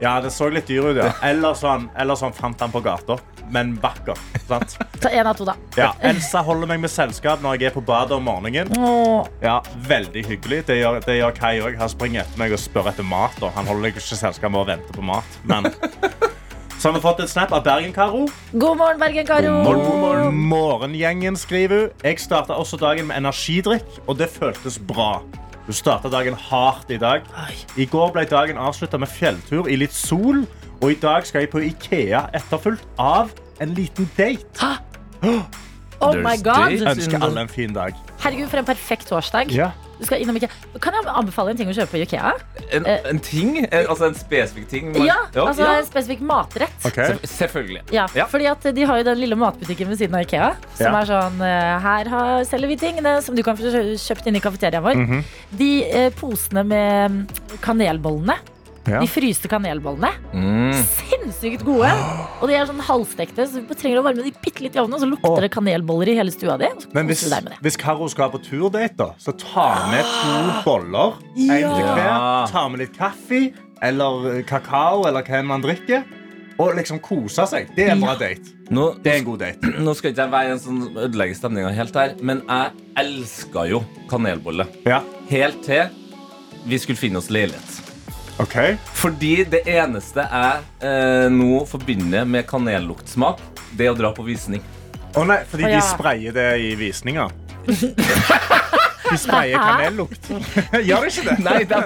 Ja, 0.01 0.15
det 0.23 0.29
så 0.31 0.47
litt 0.49 0.69
dyr 0.69 0.85
ut, 0.93 0.97
ja. 1.01 1.09
Eller 1.27 1.53
sånn, 1.59 1.89
eller 1.99 2.15
sånn 2.17 2.31
fant 2.33 2.61
han 2.63 2.71
på 2.71 2.79
gata. 2.85 3.17
Men 3.49 3.75
vakker. 3.81 4.17
sant? 4.47 4.77
Ta 5.01 5.09
en 5.09 5.27
av 5.27 5.37
to, 5.37 5.45
da. 5.47 5.55
Ja, 5.77 5.91
Elsa 6.05 6.41
holder 6.45 6.69
meg 6.69 6.83
med 6.83 6.91
selskap 6.93 7.41
når 7.41 7.57
jeg 7.59 7.71
er 7.71 7.75
på 7.75 7.81
badet 7.85 8.17
om 8.17 8.23
morgenen. 8.29 8.69
Ja, 9.41 9.59
Veldig 9.89 10.25
hyggelig. 10.27 10.63
Det 10.67 10.79
gjør, 10.81 10.99
det 11.05 11.17
gjør 11.19 11.35
Kai 11.37 11.55
òg. 11.65 11.77
Han 11.81 11.89
springer 11.89 12.21
etter 12.23 12.41
meg 12.41 12.53
og 12.53 12.61
spør 12.61 12.91
etter 12.91 13.07
mat. 13.07 13.37
Og 13.41 13.51
han 13.55 13.65
holder 13.69 13.93
ikke 13.93 14.03
selskap 14.05 14.51
med 14.53 14.61
å 14.61 14.67
vente 14.69 14.93
på 14.95 15.05
mat. 15.05 15.39
Men 15.49 15.71
Så 16.79 16.87
har 16.87 16.93
vi 16.95 17.01
fått 17.03 17.19
et 17.19 17.27
snap 17.27 17.51
av 17.51 17.65
Bergen-Karo. 17.65 18.21
God 18.55 18.77
morgen, 18.79 18.99
Bergen-Karo. 19.01 19.57
Morgen, 19.65 20.37
Morgengjengen 20.47 21.35
skriver 21.35 21.81
hun. 21.81 21.89
Jeg 22.05 22.21
starta 22.23 22.55
også 22.55 22.79
dagen 22.79 23.09
med 23.09 23.19
energidrikk, 23.19 23.83
og 24.07 24.15
det 24.21 24.29
føltes 24.31 24.77
bra. 24.79 25.17
Du 25.67 25.73
starta 25.75 26.07
dagen 26.09 26.37
hardt 26.39 26.89
i 26.89 26.97
dag. 26.97 27.27
I 27.75 27.85
går 27.85 28.13
ble 28.15 28.23
dagen 28.31 28.57
avslutta 28.57 28.97
med 28.97 29.11
fjelltur 29.11 29.67
i 29.67 29.75
litt 29.77 29.93
sol, 29.93 30.45
og 30.81 30.91
i 30.91 30.95
dag 30.95 31.25
skal 31.27 31.41
jeg 31.45 31.49
på 31.51 31.59
Ikea 31.69 32.25
etterfulgt 32.33 32.85
av 32.99 33.31
en 33.59 33.73
liten 33.75 34.09
date. 34.17 34.75
Oh 36.01 36.13
my 36.15 36.37
god. 36.39 36.69
There's 36.71 36.85
Ønsker 36.95 37.19
alle 37.25 37.41
en 37.43 37.49
fin 37.51 37.73
dag. 37.75 37.91
Herregud, 38.23 38.47
for 38.47 38.61
en 38.61 38.67
perfekt 38.69 39.09
torsdag. 39.11 39.49
Ja. 39.51 39.65
Du 39.99 40.05
skal 40.07 40.21
innom 40.23 40.37
Ikea. 40.39 40.47
Kan 40.79 40.95
jeg 40.95 41.09
anbefale 41.11 41.51
en 41.51 41.57
ting 41.59 41.67
å 41.67 41.73
kjøpe 41.75 41.91
på 41.91 41.99
Ikea? 42.05 42.29
En, 42.77 42.85
en 42.87 43.19
ting? 43.19 43.57
En, 43.65 43.81
altså 43.91 44.07
en 44.07 44.15
spesifikk 44.15 44.69
ting? 44.71 44.93
man- 44.93 45.03
Ja, 45.09 45.17
altså 45.43 45.65
ja. 45.65 45.73
en 45.81 45.89
spesifikk 45.89 46.21
matrett. 46.23 46.71
Okay. 46.87 47.17
Selvfølgelig. 47.27 47.81
Ja, 47.91 48.05
Ja. 48.15 48.29
fordi 48.31 48.47
at 48.47 48.63
De 48.75 48.85
har 48.87 48.97
jo 49.01 49.03
den 49.09 49.19
lille 49.19 49.35
matbutikken 49.35 49.89
ved 49.91 49.97
siden 49.99 50.15
av 50.15 50.21
Ikea. 50.23 50.53
Som 50.77 50.85
Ja. 50.93 51.01
er 51.01 51.05
sånn 51.11 51.41
eh, 51.43 51.79
Her 51.83 52.07
har, 52.15 52.45
selger 52.47 52.67
vi 52.71 52.77
tingene 52.77 53.21
som 53.21 53.35
du 53.35 53.43
kan 53.43 53.57
få 53.57 53.63
kjøpt 53.99 54.25
inn 54.31 54.37
i 54.37 54.39
kafeteriaen 54.39 54.83
vår. 54.87 54.95
Mhm. 54.95 55.23
De 55.51 55.83
eh, 55.83 56.09
posene 56.15 56.63
med 56.63 57.11
mm, 57.11 57.27
kanelbollene. 57.59 58.39
Ja. 58.87 58.99
De 59.01 59.07
fryste 59.09 59.49
kanelbollene. 59.51 60.11
Mm. 60.33 60.73
Sinnssykt 60.87 61.65
gode. 61.67 61.89
Og 62.39 62.49
de 62.49 62.55
er 62.57 62.67
sånn 62.69 62.81
halvstekte, 62.83 63.47
så 63.49 63.63
vi 63.65 63.77
trenger 63.77 64.01
å 64.01 64.05
varme 64.05 64.25
de 64.25 64.33
bitte 64.43 64.63
litt 64.65 64.77
i 64.77 64.81
ovnen, 64.81 64.97
og 64.97 65.03
så 65.03 65.09
lukter 65.09 65.31
oh. 65.33 65.41
det 65.43 65.51
kanelboller 65.53 66.13
i 66.13 66.17
hele 66.19 66.33
stua 66.33 66.57
di. 66.61 66.69
og 66.69 66.85
så 66.85 66.93
Men 66.95 67.09
hvis, 67.09 67.25
du 67.25 67.33
deg 67.33 67.47
med 67.47 67.55
det. 67.55 67.59
hvis 67.65 67.79
Karo 67.79 68.07
skal 68.11 68.31
på 68.33 68.41
turdate, 68.45 68.93
da, 68.99 69.09
så 69.21 69.35
ta 69.37 69.67
med 69.91 70.07
to 70.07 70.37
boller. 70.67 71.19
En 71.35 71.65
til 71.65 71.89
hver. 71.89 72.47
Ta 72.53 72.67
med 72.69 72.85
litt 72.85 72.95
kaffe. 72.97 73.49
eller 73.81 74.41
kakao 74.43 75.05
eller 75.07 75.23
hva 75.23 75.43
man 75.47 75.61
drikker. 75.63 76.03
Og 76.59 76.73
liksom 76.75 76.97
kose 76.99 77.45
seg. 77.47 77.69
Det 77.71 77.85
er 77.85 77.93
en 77.93 78.01
bra 78.03 78.17
date. 78.19 78.51
Nå, 78.69 78.89
Det 78.99 79.13
er 79.13 79.21
en 79.21 79.29
god 79.29 79.39
date. 79.39 79.69
nå 79.85 79.93
skal 79.95 80.11
ikke 80.11 80.25
jeg 80.25 80.33
være 80.33 80.51
en 80.57 80.59
sånn 80.59 80.81
ødelegge 81.05 81.37
stemninga 81.39 81.71
helt 81.77 81.95
her, 81.95 82.17
men 82.21 82.43
jeg 82.43 82.83
elska 82.99 83.63
jo 83.71 83.79
kanelbolle. 84.11 84.67
Ja, 84.85 84.99
Helt 85.29 85.63
til 85.63 85.87
vi 86.65 86.79
skulle 86.81 86.99
finne 86.99 87.21
oss 87.21 87.29
leilighet. 87.31 87.88
Ok 88.39 88.57
Fordi 89.01 89.33
det 89.51 89.63
eneste 89.69 90.25
jeg 90.25 90.65
eh, 90.87 91.27
nå 91.33 91.63
forbinder 91.69 92.27
med 92.27 92.47
kanelluktsmak, 92.49 93.41
det 93.75 93.89
er 93.89 93.93
å 93.93 93.99
dra 93.99 94.13
på 94.15 94.25
visning. 94.27 94.63
Å 95.17 95.25
nei, 95.27 95.41
fordi 95.49 95.65
Å, 95.65 95.71
ja. 95.73 95.79
de 95.79 95.87
sprayer 95.89 96.35
det 96.35 96.49
i 96.63 96.73
visninger. 96.79 97.33
De 99.11 99.17
sprayer 99.17 99.57
kanellukt. 99.57 100.29
Gjør 100.87 101.05
de 101.05 101.11
ikke 101.11 101.23
det? 101.29 101.37
Nei, 101.45 101.63
de, 101.69 101.79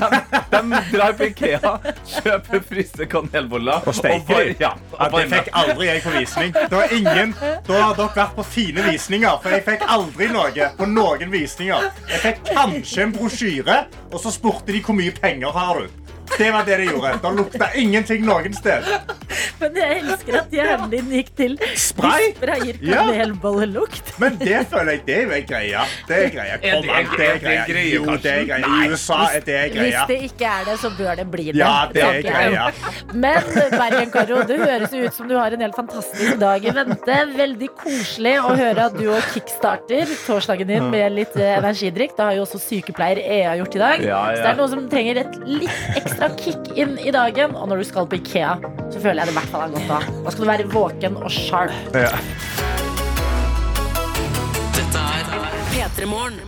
de, 0.00 0.10
de 0.50 0.80
drar 0.92 1.14
på 1.18 1.28
Ikea, 1.30 1.72
kjøper 2.14 2.64
fryste 2.68 3.06
kanelboller 3.10 3.86
Og 3.90 3.94
steker 3.96 4.24
bare- 4.28 4.56
Ja, 4.60 4.72
Ja, 5.00 5.08
det 5.14 5.24
fikk 5.32 5.48
aldri 5.62 5.86
jeg 5.90 6.02
på 6.04 6.12
visning. 6.18 6.52
Det 6.52 6.70
var 6.76 6.92
ingen, 6.94 7.34
Da 7.66 7.80
har 7.82 7.94
dere 7.98 8.10
vært 8.16 8.34
på 8.36 8.44
fine 8.44 8.84
visninger, 8.90 9.38
for 9.42 9.50
jeg 9.56 9.64
fikk 9.66 9.86
aldri 9.88 10.28
noe 10.32 10.68
på 10.78 10.86
noen 10.90 11.30
visninger. 11.32 11.88
Jeg 12.10 12.20
fikk 12.26 12.42
kanskje 12.54 13.02
en 13.06 13.12
brosjyre, 13.16 13.78
og 14.12 14.20
så 14.22 14.32
spurte 14.34 14.72
de 14.74 14.82
hvor 14.84 14.94
mye 14.98 15.14
penger 15.16 15.50
har 15.56 15.80
du. 15.80 15.88
Det 16.38 16.52
var 16.54 16.62
det 16.64 16.76
de 16.78 16.84
gjorde. 16.92 17.16
Det 17.22 17.30
lukta 17.36 17.70
ingenting 17.74 18.22
noen 18.24 18.54
sted. 18.54 18.86
Men 19.60 19.76
jeg 19.76 19.98
elsker 20.02 20.36
at 20.40 20.54
hjernen 20.54 20.90
din 20.92 21.10
gikk 21.14 21.30
til 21.36 21.56
Spray? 21.76 22.30
Sprayer 22.36 22.78
Ja. 22.80 23.02
kanelbollelukt. 23.10 24.12
Men 24.20 24.36
det 24.40 24.62
føler 24.70 24.92
jeg 24.96 25.02
det 25.06 25.18
er 25.20 25.42
greia. 25.48 25.82
Det 26.08 26.18
er 26.24 26.30
greia. 26.34 26.56
Kom 26.64 26.90
an, 26.96 27.10
det 27.16 27.26
er 27.28 27.38
greia. 27.44 27.84
Jo, 27.94 28.04
det 28.16 28.32
er 28.32 28.44
greia. 28.48 28.70
I 28.70 28.90
USA 28.92 29.18
er 29.36 29.44
det 29.46 29.58
Hvis 29.76 29.98
det 30.08 30.18
ikke 30.30 30.48
er 30.48 30.64
det, 30.70 30.76
så 30.80 30.90
bør 30.96 31.16
det 31.20 31.26
bli 31.30 31.46
det. 31.50 31.56
Ja, 31.60 31.74
det 31.92 32.02
er 32.04 32.20
greia. 32.24 32.66
Men 33.12 33.42
Bergen-Karo, 33.74 34.42
det 34.48 34.58
høres 34.60 34.94
ut 34.94 35.14
som 35.16 35.28
du 35.28 35.36
har 35.36 35.52
en 35.56 35.60
helt 35.64 35.76
fantastisk 35.76 36.38
dag 36.40 36.64
i 36.64 36.74
vente. 36.80 37.18
Veldig 37.36 37.70
koselig 37.80 38.36
å 38.40 38.54
høre 38.56 38.88
at 38.90 38.96
du 38.98 39.06
og 39.12 39.22
kickstarter 39.34 40.10
torsdagen 40.26 40.68
din 40.70 40.90
med 40.92 41.12
litt 41.16 41.36
eh, 41.36 41.56
energidrikk. 41.58 42.16
Det 42.16 42.24
har 42.26 42.38
jo 42.38 42.46
også 42.46 42.60
sykepleier 42.62 43.20
EA 43.22 43.56
gjort 43.60 43.76
i 43.76 43.82
dag. 43.84 44.04
Ja, 44.06 44.20
ja. 44.30 44.36
Så 44.36 44.42
det 44.42 44.50
er 44.54 44.60
noen 44.60 44.72
som 44.74 44.88
trenger 44.92 45.22
et 45.24 45.38
litt 45.46 46.00
ekstra 46.00 46.30
kick 46.40 46.72
inn 46.78 46.96
i 47.02 47.12
dagen. 47.14 47.56
Og 47.56 47.68
når 47.70 47.82
du 47.84 47.88
skal 47.90 48.08
på 48.10 48.20
Ikea, 48.20 48.56
så 48.90 49.00
føler 49.02 49.22
jeg 49.24 49.30
det 49.30 49.36
i 49.36 49.40
hvert 49.50 49.56
fall 49.56 49.66
er 49.66 49.74
godt 49.74 49.90
av. 49.96 50.22
Da 50.24 50.30
skal 50.32 50.44
du 50.44 50.50
være 50.50 50.68
våken 50.70 51.16
og 51.18 51.30
sharp. 51.34 51.74
Ja. 51.96 52.12
Dette 54.76 55.02
er 55.02 55.34
P3 55.74 56.08
Morgen. 56.10 56.40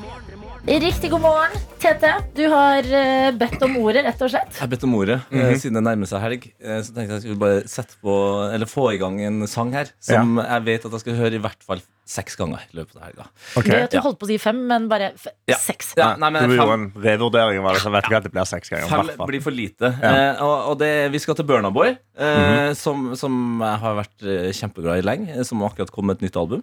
Riktig 0.62 1.08
god 1.10 1.24
morgen, 1.24 1.54
Tete. 1.82 2.12
Du 2.38 2.44
har 2.52 2.86
eh, 2.86 3.32
bedt 3.34 3.64
om 3.66 3.72
ordet, 3.80 4.04
rett 4.06 4.20
og 4.22 4.30
slett. 4.30 4.52
Jeg 4.54 4.62
har 4.62 4.70
bedt 4.70 4.84
om 4.86 4.92
ordet, 4.94 5.16
eh, 5.34 5.56
siden 5.58 5.80
det 5.80 5.82
nærmer 5.88 6.06
seg 6.06 6.22
helg. 6.22 6.44
eh, 6.62 6.78
Så 6.86 6.94
tenkte 6.94 7.16
jeg 7.16 7.18
jeg 7.18 7.24
skulle 7.24 7.40
bare 7.42 7.64
sette 7.66 7.98
på 7.98 8.14
Eller 8.54 8.70
få 8.70 8.84
i 8.94 9.00
gang 9.02 9.18
en 9.26 9.42
sang 9.50 9.72
her 9.74 9.90
som 9.98 10.38
jeg 10.38 10.64
vet 10.68 10.86
at 10.86 10.94
jeg 10.94 11.02
skal 11.02 11.18
høre 11.18 11.34
i 11.40 11.42
hvert 11.42 11.66
fall 11.66 11.82
seks 12.04 12.36
ganger 12.36 12.60
i 12.72 12.76
løpet 12.76 12.96
av 12.98 13.02
helga. 13.06 13.26
Okay. 13.56 13.70
Gøy 13.72 13.84
at 13.86 13.92
du 13.94 13.98
holdt 14.02 14.18
på 14.20 14.26
å 14.26 14.30
si 14.32 14.38
fem, 14.42 14.58
men 14.68 14.88
bare 14.90 15.12
f 15.14 15.26
Ja. 15.48 15.56
seks. 15.56 15.94
Ja, 15.96 16.16
nei, 16.16 16.30
men 16.30 16.48
Du 16.48 16.56
gjorde 16.56 16.72
fem, 16.72 16.92
en 16.96 17.02
revurdering. 17.02 17.62
Var 17.62 17.74
det, 17.74 17.82
så 17.82 17.92
vet 17.92 18.08
du 18.08 18.16
at 18.16 18.22
det 18.24 18.32
blir 18.32 18.44
seks 18.44 18.68
ganger. 18.68 18.88
fem 18.88 19.26
blir 19.26 19.40
for 19.40 19.50
lite. 19.54 19.92
Ja. 20.02 20.10
Eh, 20.32 20.42
og 20.42 20.72
og 20.72 20.78
det, 20.78 21.10
vi 21.12 21.18
skal 21.18 21.34
til 21.34 21.44
Burnaboy, 21.44 21.88
eh, 21.88 22.24
mm 22.24 22.42
-hmm. 22.42 22.74
som, 22.74 23.16
som 23.16 23.60
jeg 23.60 23.78
har 23.78 23.94
vært 23.94 24.22
eh, 24.22 24.52
kjempeglad 24.52 24.98
i 24.98 25.02
lenge. 25.02 25.30
eh, 25.38 25.42
Som 25.42 25.62
akkurat 25.62 25.90
kom 25.90 26.06
med 26.06 26.16
et 26.16 26.22
nytt 26.22 26.36
album. 26.36 26.62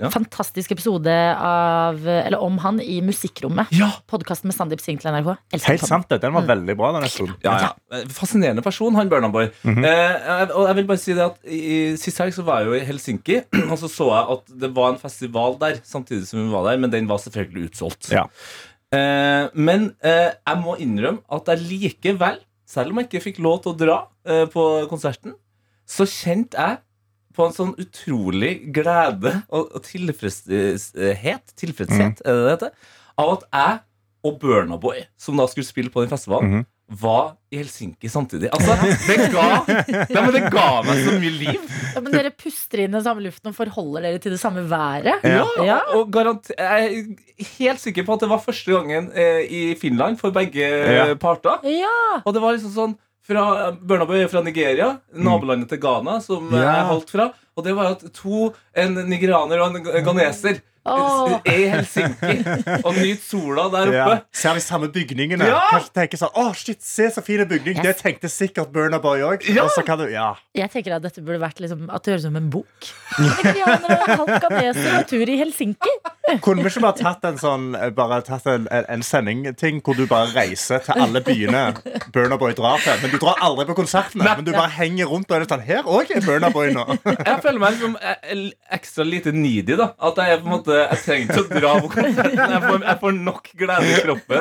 Ja. 0.00 0.08
Fantastisk 0.08 0.72
episode 0.72 1.10
av, 1.36 2.06
eller 2.06 2.38
om 2.38 2.58
han 2.58 2.80
i 2.80 3.00
Musikkrommet. 3.00 3.66
Ja, 3.70 3.90
Podkasten 4.06 4.48
med 4.48 4.54
Sandeep 4.54 4.80
Singh 4.80 5.00
til 5.02 5.10
NRK. 5.12 5.36
Elsker 5.52 5.68
Helt 5.68 5.86
sant, 5.86 6.08
det. 6.08 6.20
Den 6.22 6.32
var 6.32 6.42
veldig 6.42 6.76
bra. 6.76 6.92
den 6.92 7.02
episoden. 7.04 7.34
Ja, 7.44 7.58
ja. 7.60 7.70
Eh, 7.92 8.06
Fascinerende 8.08 8.62
person, 8.62 8.94
han 8.94 9.08
Burnaboy. 9.08 9.50
Mm 9.64 9.74
-hmm. 9.74 9.84
eh, 9.84 10.56
og 10.56 10.66
jeg 10.68 10.76
vil 10.76 10.86
bare 10.86 10.96
si 10.98 11.12
det 11.12 11.24
at 11.24 11.36
i, 11.44 11.96
Sist 11.96 12.18
helg 12.18 12.32
så 12.34 12.42
var 12.42 12.58
jeg 12.60 12.66
jo 12.66 12.72
i 12.74 12.84
Helsinki, 12.84 13.36
og 13.70 13.78
så 13.78 13.88
så 13.88 14.04
jeg 14.14 14.24
at 14.32 14.60
det 14.60 14.70
var 14.74 14.77
en 14.88 14.98
festival 15.00 15.56
der 15.60 15.80
samtidig 15.84 16.26
som 16.30 16.40
hun 16.40 16.52
var 16.54 16.68
der, 16.70 16.78
men 16.82 16.90
den 16.92 17.08
var 17.10 17.18
selvfølgelig 17.22 17.70
utsolgt. 17.72 18.10
Ja. 18.14 18.24
Eh, 18.94 19.48
men 19.58 19.90
eh, 20.00 20.30
jeg 20.46 20.60
må 20.62 20.76
innrømme 20.80 21.20
at 21.34 21.50
jeg 21.52 21.66
likevel, 21.68 22.38
selv 22.68 22.92
om 22.92 23.00
jeg 23.00 23.08
ikke 23.08 23.24
fikk 23.26 23.40
lov 23.44 23.62
til 23.64 23.74
å 23.74 23.78
dra 23.80 23.98
eh, 24.28 24.46
på 24.52 24.64
konserten, 24.90 25.34
så 25.88 26.06
kjente 26.08 26.56
jeg 26.60 26.78
på 27.36 27.46
en 27.46 27.54
sånn 27.54 27.74
utrolig 27.78 28.54
glede 28.74 29.34
og, 29.48 29.68
og 29.76 29.82
tilfredshet, 29.86 31.52
tilfredshet 31.58 32.22
er 32.24 32.34
det 32.34 32.42
det 32.46 32.54
heter, 32.56 32.72
av 33.18 33.34
at 33.36 33.44
jeg 33.52 33.78
og 34.28 34.40
Burna 34.42 34.76
Boy, 34.82 35.04
som 35.20 35.38
da 35.38 35.46
skulle 35.50 35.68
spille 35.68 35.92
på 35.94 36.02
den 36.02 36.10
festivalen, 36.10 36.50
Mhm. 36.58 36.66
Var 36.90 37.34
i 37.52 37.58
Helsinki 37.60 38.08
samtidig. 38.08 38.48
Altså, 38.52 38.74
det 39.06 39.16
ga, 39.32 39.46
ja, 40.08 40.20
men 40.24 40.30
det 40.32 40.42
ga 40.52 40.66
meg 40.86 41.00
så 41.04 41.16
mye 41.20 41.32
liv. 41.34 41.66
Ja, 41.94 42.00
men 42.00 42.12
dere 42.14 42.30
puster 42.32 42.80
inn 42.84 42.94
den 42.96 43.04
samme 43.04 43.20
luften 43.24 43.50
og 43.50 43.56
forholder 43.58 44.06
dere 44.06 44.22
til 44.24 44.32
det 44.32 44.40
samme 44.40 44.64
været. 44.70 45.20
Ja. 45.26 45.42
Ja. 45.66 45.78
Og 45.98 46.08
garant, 46.14 46.48
jeg 46.56 46.86
er 46.88 47.50
helt 47.58 47.82
sikker 47.82 48.06
på 48.08 48.16
at 48.16 48.24
det 48.24 48.30
var 48.32 48.40
første 48.44 48.72
gangen 48.72 49.10
eh, 49.12 49.42
i 49.44 49.62
Finland 49.80 50.16
for 50.20 50.32
begge 50.32 50.64
Ja. 50.64 51.04
parter. 51.20 51.60
Ja. 51.68 52.22
Og 52.24 52.32
det 52.34 52.40
var 52.44 52.56
liksom 52.56 52.72
sånn 52.72 52.96
fra, 53.28 53.74
Burna 53.76 54.06
er 54.16 54.30
fra 54.32 54.40
Nigeria, 54.40 54.94
nabolandet 55.12 55.68
til 55.68 55.82
Ghana, 55.82 56.16
som 56.24 56.48
Ja. 56.54 56.62
jeg 56.78 56.86
holdt 56.88 57.10
fra. 57.12 57.28
Og 57.58 57.64
det 57.66 57.74
var 57.76 57.92
at 57.98 58.06
to, 58.16 58.54
en 58.72 58.94
nigerianer 59.10 59.60
og 59.60 59.76
en 59.76 60.04
ghaneser, 60.06 60.62
Åh. 60.86 61.40
er 61.44 61.58
i 61.58 61.66
Helsinki 61.72 62.34
og 62.84 62.94
nyt 62.96 63.22
sola 63.24 63.68
der 63.72 63.92
Ja. 63.92 64.04
oppe. 64.06 64.22
Ser 64.32 64.54
de 64.54 64.60
samme 64.64 64.88
bygningene. 64.92 65.44
Ja! 65.48 65.58
Kanskje 65.72 65.92
tenker 65.94 66.20
sånn, 66.20 66.32
oh, 66.38 66.52
shit, 66.54 66.82
se 66.82 67.08
så 67.10 67.22
fin 67.24 67.42
bygning 67.48 67.82
Det 67.82 67.96
tenkte 67.98 68.28
sikkert 68.32 68.72
Burner 68.72 68.98
Boy 69.02 69.20
òg. 69.26 69.44
Ja! 69.48 69.64
Og 69.64 69.70
så 69.74 69.84
kan 69.84 69.98
du, 69.98 70.06
ja. 70.12 70.34
Jeg 70.56 70.70
tenker 70.70 70.96
at 70.96 71.02
dette 71.02 71.20
burde 71.24 71.40
vært 71.42 71.60
liksom, 71.60 71.88
at 71.90 72.02
det 72.04 72.14
høres 72.14 72.24
ut 72.24 72.28
som 72.30 72.36
en 72.40 72.50
bok. 72.50 72.88
Halvkaneser 73.78 74.98
og 75.00 75.06
tur 75.10 75.28
i 75.28 75.36
Helsinki. 75.40 75.92
Kunne 76.44 76.62
vi 76.64 76.68
ikke 76.72 76.82
bare 76.84 76.98
tatt 76.98 77.22
en 77.24 77.38
sånn 77.40 77.70
Bare 77.96 78.18
tatt 78.26 78.44
en, 78.52 78.66
en, 78.74 78.84
en 78.92 79.04
sending-ting 79.06 79.78
hvor 79.84 79.96
du 79.96 80.02
bare 80.10 80.28
reiser 80.34 80.82
til 80.84 81.00
alle 81.00 81.22
byene 81.24 81.62
Burner 82.12 82.36
Boy 82.40 82.52
drar 82.58 82.82
til? 82.84 82.98
Men 83.02 83.14
du 83.14 83.18
drar 83.22 83.40
aldri 83.44 83.64
på 83.70 83.76
konsertene. 83.78 84.26
Men 84.28 84.44
du 84.46 84.52
bare 84.52 84.68
henger 84.76 85.08
rundt 85.08 85.30
og 85.30 85.38
er 85.38 85.44
det 85.46 85.50
sånn 85.52 85.64
Her 85.68 85.88
òg 85.88 86.12
er 86.14 86.24
Burner 86.26 86.52
Boy 86.54 86.72
nå. 86.76 86.84
Jeg 87.08 87.38
føler 87.44 87.60
meg 87.62 87.76
liksom 87.78 87.96
ekstra 88.78 89.06
lite 89.08 89.32
needy. 89.34 89.76
da 89.80 89.90
At 89.98 90.20
jeg 90.20 90.42
på 90.42 90.50
en 90.50 90.54
måte 90.58 90.77
Jeg 90.78 91.00
trenger 91.04 91.26
ikke 91.26 91.42
å 91.42 91.48
dra 91.60 91.72
på 91.82 91.90
konserten. 91.92 92.38
Jeg 92.54 92.62
får, 92.64 92.78
jeg 92.88 93.00
får 93.02 93.16
nok 93.18 93.50
glede 93.64 93.90
i 93.90 93.98
kroppen 94.04 94.40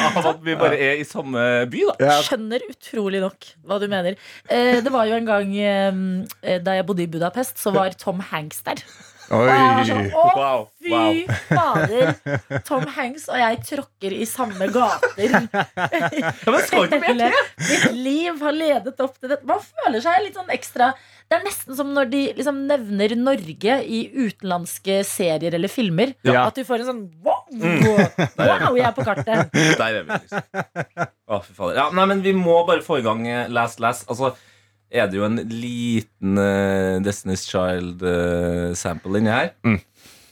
av 0.00 0.30
at 0.32 0.42
vi 0.46 0.56
bare 0.60 0.80
er 0.90 1.00
i 1.02 1.06
samme 1.08 1.44
by. 1.70 1.84
da 2.00 2.18
Skjønner 2.26 2.66
utrolig 2.70 3.22
nok 3.24 3.50
hva 3.68 3.80
du 3.82 3.86
mener. 3.92 4.18
Eh, 4.48 4.80
det 4.84 4.92
var 4.94 5.08
jo 5.10 5.16
en 5.20 5.28
gang 5.30 5.54
eh, 5.60 6.58
da 6.64 6.78
jeg 6.80 6.88
bodde 6.88 7.06
i 7.06 7.10
Budapest, 7.12 7.60
så 7.60 7.72
var 7.76 7.94
Tom 8.00 8.20
Hanks 8.32 8.62
der. 8.66 8.82
Og 9.30 9.44
jeg 9.46 9.74
var 9.76 9.84
sånn, 9.86 10.06
Å, 10.10 10.22
Wow, 10.34 10.62
fy 10.82 10.90
wow. 10.90 11.36
fader! 11.54 12.60
Tom 12.66 12.86
Hanks 12.96 13.28
og 13.30 13.38
jeg 13.38 13.60
tråkker 13.68 14.16
i 14.16 14.26
samme 14.26 14.66
gater. 14.74 15.36
Ja, 15.46 16.50
men 16.50 16.64
skal 16.66 16.88
ikke 16.88 16.98
mer 17.04 17.14
til? 17.20 17.36
Mitt 17.68 17.94
liv 17.94 18.42
har 18.42 18.56
ledet 18.56 19.04
opp 19.06 19.14
til 19.20 19.30
dette. 19.30 19.46
Man 19.46 19.62
føler 19.62 20.02
seg 20.02 20.24
litt 20.24 20.34
sånn 20.40 20.50
ekstra 20.50 20.90
Det 21.30 21.36
er 21.38 21.44
nesten 21.46 21.76
som 21.78 21.90
når 21.94 22.08
de 22.10 22.20
liksom 22.40 22.56
nevner 22.66 23.12
Norge 23.14 23.74
i 23.86 24.00
utenlandske 24.10 24.96
serier 25.06 25.54
eller 25.54 25.70
filmer. 25.70 26.10
Ja. 26.26 26.48
At 26.48 26.58
du 26.58 26.64
får 26.66 26.82
en 26.82 26.88
sånn 26.88 27.02
wow, 27.22 27.44
wow, 27.54 28.74
jeg 28.74 28.86
er 28.88 28.96
på 28.96 29.04
kartet. 29.06 29.52
Der 29.54 30.00
er 30.00 30.08
vi, 30.08 30.16
liksom. 30.16 30.64
Å, 31.30 31.38
fy 31.44 31.54
fader. 31.54 31.76
Ja, 31.78 31.86
nei, 31.94 32.08
men 32.10 32.24
vi 32.24 32.34
må 32.34 32.56
bare 32.66 32.82
få 32.82 32.98
i 32.98 33.06
gang 33.06 33.22
eh, 33.30 33.44
Last 33.46 33.78
Last. 33.78 34.08
Altså, 34.10 34.32
er 34.90 35.06
det 35.06 35.20
jo 35.20 35.28
en 35.28 35.38
liten 35.46 36.34
uh, 36.34 36.98
Destiny's 37.06 37.46
Child-sample 37.46 39.22
inni 39.22 39.30
her. 39.30 39.52
Mm. 39.62 39.78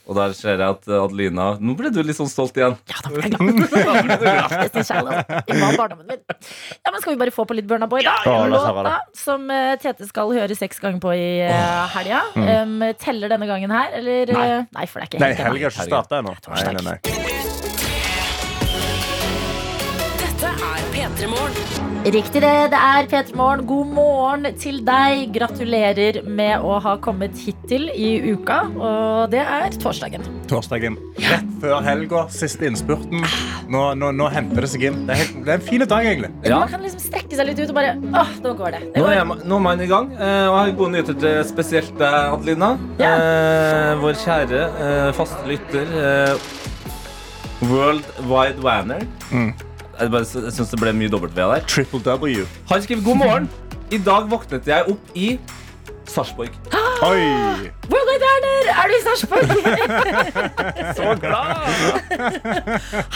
Og 0.08 0.16
der 0.16 0.32
ser 0.36 0.56
jeg 0.56 0.64
at 0.64 0.86
eh, 0.88 0.96
Adelina 1.02 1.50
Nå 1.60 1.74
ble 1.76 1.90
du 1.92 1.98
litt 2.06 2.16
sånn 2.16 2.30
stolt 2.32 2.56
igjen. 2.56 2.76
Ja, 2.88 2.96
da 3.04 3.10
ble 3.12 3.26
jeg 3.26 3.34
glad. 3.34 4.78
Child, 4.88 5.10
altså. 5.12 5.40
Var 5.52 5.76
barndommen 5.76 6.08
min. 6.08 6.22
Ja, 6.80 6.92
men 6.94 7.00
Skal 7.02 7.12
vi 7.12 7.18
bare 7.20 7.34
få 7.34 7.44
på 7.48 7.56
litt 7.58 7.68
Burna 7.68 7.88
Boy, 7.90 8.00
da? 8.06 8.14
Ja, 8.24 8.38
Låta 8.48 8.94
som 9.18 9.44
eh, 9.52 9.74
Tete 9.82 10.08
skal 10.08 10.32
høre 10.32 10.56
seks 10.56 10.80
ganger 10.80 11.02
på 11.02 11.12
i 11.12 11.26
uh, 11.44 11.84
helga. 11.92 12.22
Um, 12.38 12.80
teller 13.00 13.28
denne 13.34 13.48
gangen 13.50 13.72
her, 13.74 13.92
eller? 14.00 14.32
Nei. 14.32 14.46
eh, 14.56 14.64
Nei 14.78 14.86
for 14.88 15.02
det 15.02 15.04
er 15.04 15.12
ikke 15.12 15.22
Nei, 15.24 15.32
helga 15.36 15.68
har 15.68 15.76
ikke 15.76 15.88
starta 15.90 16.22
ennå. 16.22 16.32
Nei, 16.48 16.62
nei, 16.78 16.84
nei. 16.88 16.96
Dette 20.24 20.54
er 20.72 20.88
P3 20.94 21.30
Morgen. 21.34 21.77
Riktig 22.08 22.40
det. 22.40 22.50
Det 22.72 22.78
er 22.78 23.06
P3 23.10 23.34
Morgen. 23.36 23.64
God 23.68 23.88
morgen 23.92 24.46
til 24.56 24.78
deg. 24.86 25.26
Gratulerer 25.34 26.20
med 26.24 26.62
å 26.64 26.78
ha 26.80 26.94
kommet 27.04 27.34
hittil 27.42 27.88
i 27.92 28.12
uka. 28.32 28.60
Og 28.78 29.26
det 29.34 29.42
er 29.42 29.74
torsdagen. 29.82 30.24
Torsdagen 30.48 30.96
rett 31.26 31.50
før 31.60 31.82
helga, 31.84 32.22
siste 32.32 32.64
innspurten. 32.70 33.26
Nå, 33.68 33.82
nå, 34.00 34.12
nå 34.16 34.30
henter 34.32 34.64
det 34.64 34.70
seg 34.72 34.86
inn. 34.88 35.02
Det 35.08 35.16
er, 35.16 35.20
helt, 35.24 35.36
det 35.44 35.52
er 35.52 35.60
en 35.60 35.66
fin 35.68 35.84
dag, 35.84 36.08
egentlig. 36.12 36.32
Ja. 36.48 36.62
Man 36.62 36.72
kan 36.72 36.86
liksom 36.86 37.02
strekke 37.04 37.36
seg 37.42 37.50
litt 37.50 37.60
ut 37.60 37.74
og 37.74 37.76
bare 37.82 37.92
Åh, 38.22 38.32
nå 38.46 38.54
går 38.62 38.76
det. 38.78 38.82
det 38.94 39.02
Nå 39.02 39.04
går. 39.04 39.14
er, 39.18 39.44
nå 39.52 39.60
er 39.60 39.66
man 39.68 39.84
i 39.84 39.90
gang, 39.92 40.10
eh, 40.16 40.46
og 40.48 40.54
jeg 40.54 40.62
har 40.62 40.74
gode 40.80 40.94
nyheter 40.96 41.20
til 41.26 41.38
spesielt 41.50 41.94
deg, 42.00 42.18
Adelina. 42.38 42.72
Ja. 43.02 43.12
Eh, 43.18 43.94
vår 44.00 44.16
kjære 44.24 44.64
eh, 44.88 45.06
faste 45.18 45.44
lytter. 45.50 45.96
Eh, 46.08 46.52
World 47.68 48.06
Wide 48.30 48.62
Wanner. 48.64 49.02
Mm. 49.34 49.50
Jeg, 50.00 50.10
bare, 50.14 50.26
jeg 50.44 50.52
syns 50.54 50.70
det 50.74 50.80
ble 50.80 50.92
mye 50.94 51.10
W 51.10 51.30
der. 51.34 51.64
Triple 51.66 52.00
W. 52.06 52.44
Han 52.70 52.82
skriver 52.84 53.02
god 53.06 53.16
morgen. 53.24 53.48
I 53.90 53.98
dag 54.04 54.28
våknet 54.30 54.66
jeg 54.68 54.84
opp 54.92 55.14
i 55.16 55.38
Sarpsborg. 56.08 56.54
Oi! 57.04 57.22
World 57.92 58.08
Wide 58.08 58.26
Werner, 58.26 58.70
er 58.72 58.88
du 58.90 58.94
i 58.96 59.02
Sarpsborg? 59.04 59.48
Så 60.98 61.10
glad! 61.22 61.58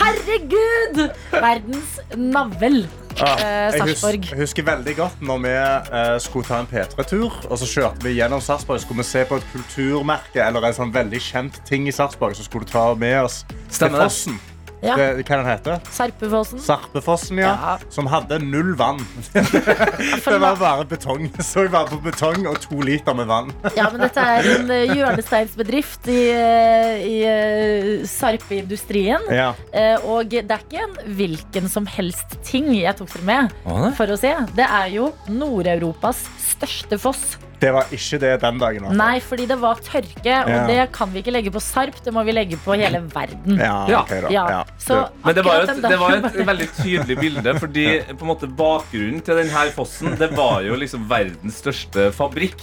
Herregud! 0.01 1.01
Verdens 1.33 1.97
navl. 2.17 2.83
Ah, 3.21 3.37
Eh, 3.43 3.45
jeg, 3.45 3.83
hus 3.83 3.99
Sarpsborg. 4.01 4.29
jeg 4.31 4.39
husker 4.41 4.65
veldig 4.65 4.95
godt 4.97 5.21
når 5.29 5.43
vi 5.45 5.51
eh, 5.53 6.15
skulle 6.25 6.47
ta 6.49 6.61
en 6.63 6.69
P3-tur. 6.71 7.35
Og 7.51 7.59
så 7.61 7.69
kjørte 7.69 8.07
vi 8.07 8.15
gjennom 8.17 8.41
Sarpsborg 8.41 8.81
skulle 8.81 9.03
vi 9.03 9.09
se 9.11 9.25
på 9.29 9.37
et 9.41 9.49
kulturmerke 9.53 10.41
eller 10.47 10.65
en 10.71 10.79
sånn 10.79 10.95
veldig 10.95 11.21
kjent 11.21 11.61
ting 11.69 11.89
i 11.91 11.93
Sarpsborg. 11.95 12.37
Så 12.39 12.47
skulle 12.49 12.65
du 12.69 12.73
ta 12.73 12.87
med 12.95 13.19
oss 13.27 13.43
Stemmer 13.69 14.09
til 14.09 14.33
det. 14.33 14.52
Ja. 14.83 14.97
Det, 14.99 15.23
hva 15.23 15.37
den 15.39 15.47
heter 15.47 15.79
Sarpefossen. 15.95 16.59
Sarpefossen, 16.63 17.39
ja. 17.39 17.53
Ja. 17.55 17.75
Som 17.93 18.09
hadde 18.11 18.41
null 18.43 18.73
vann. 18.79 18.99
det 19.33 20.39
var 20.43 20.57
bare 20.59 20.87
betong. 20.91 21.29
Så 21.39 21.67
jeg 21.67 21.73
var 21.75 21.87
på 21.91 22.01
betong 22.03 22.49
og 22.51 22.59
to 22.65 22.81
liter 22.83 23.15
med 23.15 23.31
vann. 23.31 23.53
Ja, 23.79 23.87
men 23.93 24.03
dette 24.05 24.21
er 24.21 24.47
en 24.57 24.71
eh, 24.75 24.91
hjørnesteinsbedrift 24.93 26.09
i, 26.13 26.19
eh, 26.35 27.05
i 27.07 27.15
eh, 27.31 27.87
sarpeindustrien. 28.11 29.25
Ja. 29.33 29.53
Eh, 29.71 29.97
og 30.03 30.29
det 30.33 30.45
er 30.45 30.67
ikke 30.67 30.83
en 30.83 30.99
hvilken 31.17 31.71
som 31.71 31.87
helst 31.89 32.37
ting 32.47 32.73
jeg 32.75 32.99
tok 32.99 33.15
dere 33.15 33.29
med 33.29 33.95
for 33.99 34.11
å 34.13 34.19
se. 34.19 34.35
Det 34.59 34.67
er 34.67 34.91
jo 34.97 35.13
Nord-Europas 35.31 36.27
største 36.43 36.99
foss. 37.01 37.37
Det 37.63 37.71
var 37.75 37.87
ikke 37.95 38.19
det 38.19 38.31
den 38.43 38.59
dagen. 38.59 38.85
altså. 38.89 38.97
Nei, 38.99 39.21
fordi 39.23 39.45
det 39.47 39.57
var 39.63 39.79
tørke, 39.87 40.35
og 40.45 40.51
Ja. 40.51 40.67
det 40.67 40.93
kan 40.93 41.13
vi 41.13 41.23
ikke 41.23 41.33
legge 41.37 41.53
på 41.55 41.61
Sarp. 41.63 42.01
Det 42.05 42.13
må 42.15 42.25
vi 42.27 42.33
legge 42.35 42.59
på 42.65 42.75
hele 42.75 42.99
verden. 43.13 43.59
Ja, 43.61 44.01
okay 44.03 44.21
da. 44.25 44.33
Ja, 44.35 44.47
Ja. 44.51 44.65
Så 44.83 44.99
Men 45.25 45.35
det 45.37 45.45
var, 45.47 45.63
et, 45.63 45.83
det 45.83 45.99
var 46.01 46.17
et 46.17 46.41
veldig 46.47 46.69
tydelig 46.83 47.19
bilde, 47.21 47.55
fordi 47.61 47.87
på 48.19 48.27
en 48.27 48.31
måte 48.33 48.51
bakgrunnen 48.51 49.23
til 49.23 49.37
denne 49.39 49.71
fossen 49.77 50.19
Det 50.19 50.31
var 50.37 50.61
jo 50.67 50.75
liksom 50.75 51.07
verdens 51.09 51.63
største 51.63 52.11
fabrikk. 52.13 52.59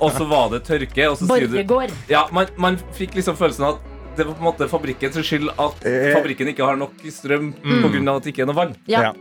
Og 0.00 0.12
så 0.12 0.28
var 0.28 0.50
det 0.52 0.64
tørke. 0.68 1.08
Og 1.10 1.16
så 1.18 1.26
sier 1.26 1.48
du 1.48 1.88
Ja, 2.08 2.26
man, 2.30 2.46
man 2.58 2.76
fikk 2.92 3.14
liksom 3.14 3.36
følelsen 3.36 3.64
av 3.64 3.74
at 3.78 4.16
det 4.16 4.26
var 4.26 4.34
på 4.34 4.44
en 4.44 4.46
måte 4.52 4.68
fabrikkens 4.70 5.16
skyld 5.26 5.48
at 5.58 5.84
Eh. 5.84 6.12
fabrikken 6.14 6.46
ikke 6.52 6.64
har 6.64 6.76
nok 6.76 6.92
strøm 7.10 7.52
på 7.54 7.88
grunn 7.90 8.08
av 8.08 8.16
at 8.20 8.22
det 8.22 8.34
ikke 8.34 8.42
er 8.42 8.46
noe 8.52 8.54
vann. 8.60 8.76
Ja. 8.86 9.12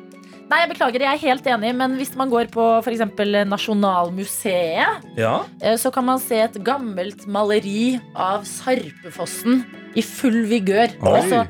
Ja. 0.53 0.59
Nei, 0.59 0.61
jeg 0.67 0.69
beklager, 0.75 1.01
jeg 1.01 1.17
er 1.17 1.21
helt 1.23 1.47
enig, 1.49 1.71
men 1.79 1.95
hvis 1.97 2.11
man 2.19 2.29
går 2.29 2.49
på 2.53 2.61
f.eks. 2.85 3.01
Nasjonalmuseet, 3.49 5.07
Ja. 5.17 5.43
eh, 5.61 5.77
så 5.81 5.91
kan 5.91 6.05
man 6.05 6.19
se 6.19 6.37
et 6.45 6.53
gammelt 6.63 7.25
maleri 7.25 7.99
av 8.13 8.43
Sarpefossen 8.45 9.65
i 9.95 10.01
full 10.01 10.45
vigør. 10.45 10.93
Oi. 11.01 11.19
Altså 11.19 11.47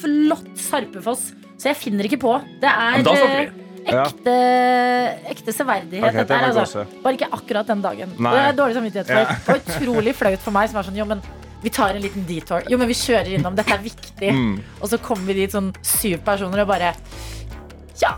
flott 0.00 0.50
Sarpefoss. 0.58 1.32
Så 1.60 1.68
jeg 1.70 1.76
finner 1.76 2.08
ikke 2.08 2.18
på. 2.18 2.34
Det 2.60 2.68
er 2.70 3.04
eh, 3.06 3.50
ekte, 3.86 4.34
ekte 5.30 5.52
severdighet. 5.54 6.08
Okay, 6.08 6.24
dette 6.24 6.40
her, 6.40 6.56
altså. 6.56 6.86
Bare 7.04 7.18
ikke 7.18 7.30
akkurat 7.30 7.68
den 7.68 7.82
dagen. 7.84 8.14
Nei. 8.18 8.32
Det 8.34 8.42
er 8.48 8.58
dårlig 8.58 8.78
samvittighet 8.80 9.06
for. 9.06 9.20
Ja. 9.20 9.54
og 9.54 9.70
utrolig 9.70 10.14
flaut 10.16 10.40
for 10.40 10.56
meg 10.56 10.70
som 10.72 10.80
er 10.80 10.88
sånn 10.88 10.98
Jo, 10.98 11.06
men 11.06 11.22
vi 11.62 11.70
tar 11.70 11.94
en 11.94 12.02
liten 12.02 12.24
detour. 12.26 12.64
Jo, 12.72 12.78
men 12.80 12.88
vi 12.88 12.96
kjører 12.96 13.34
innom. 13.36 13.54
Dette 13.54 13.76
er 13.76 13.84
viktig. 13.84 14.32
Mm. 14.32 14.54
Og 14.80 14.88
så 14.88 14.98
kommer 14.98 15.28
vi 15.28 15.42
dit 15.42 15.52
sånn 15.52 15.70
syv 15.84 16.24
personer 16.24 16.64
og 16.64 16.72
bare 16.72 16.94
Ja. 18.00 18.16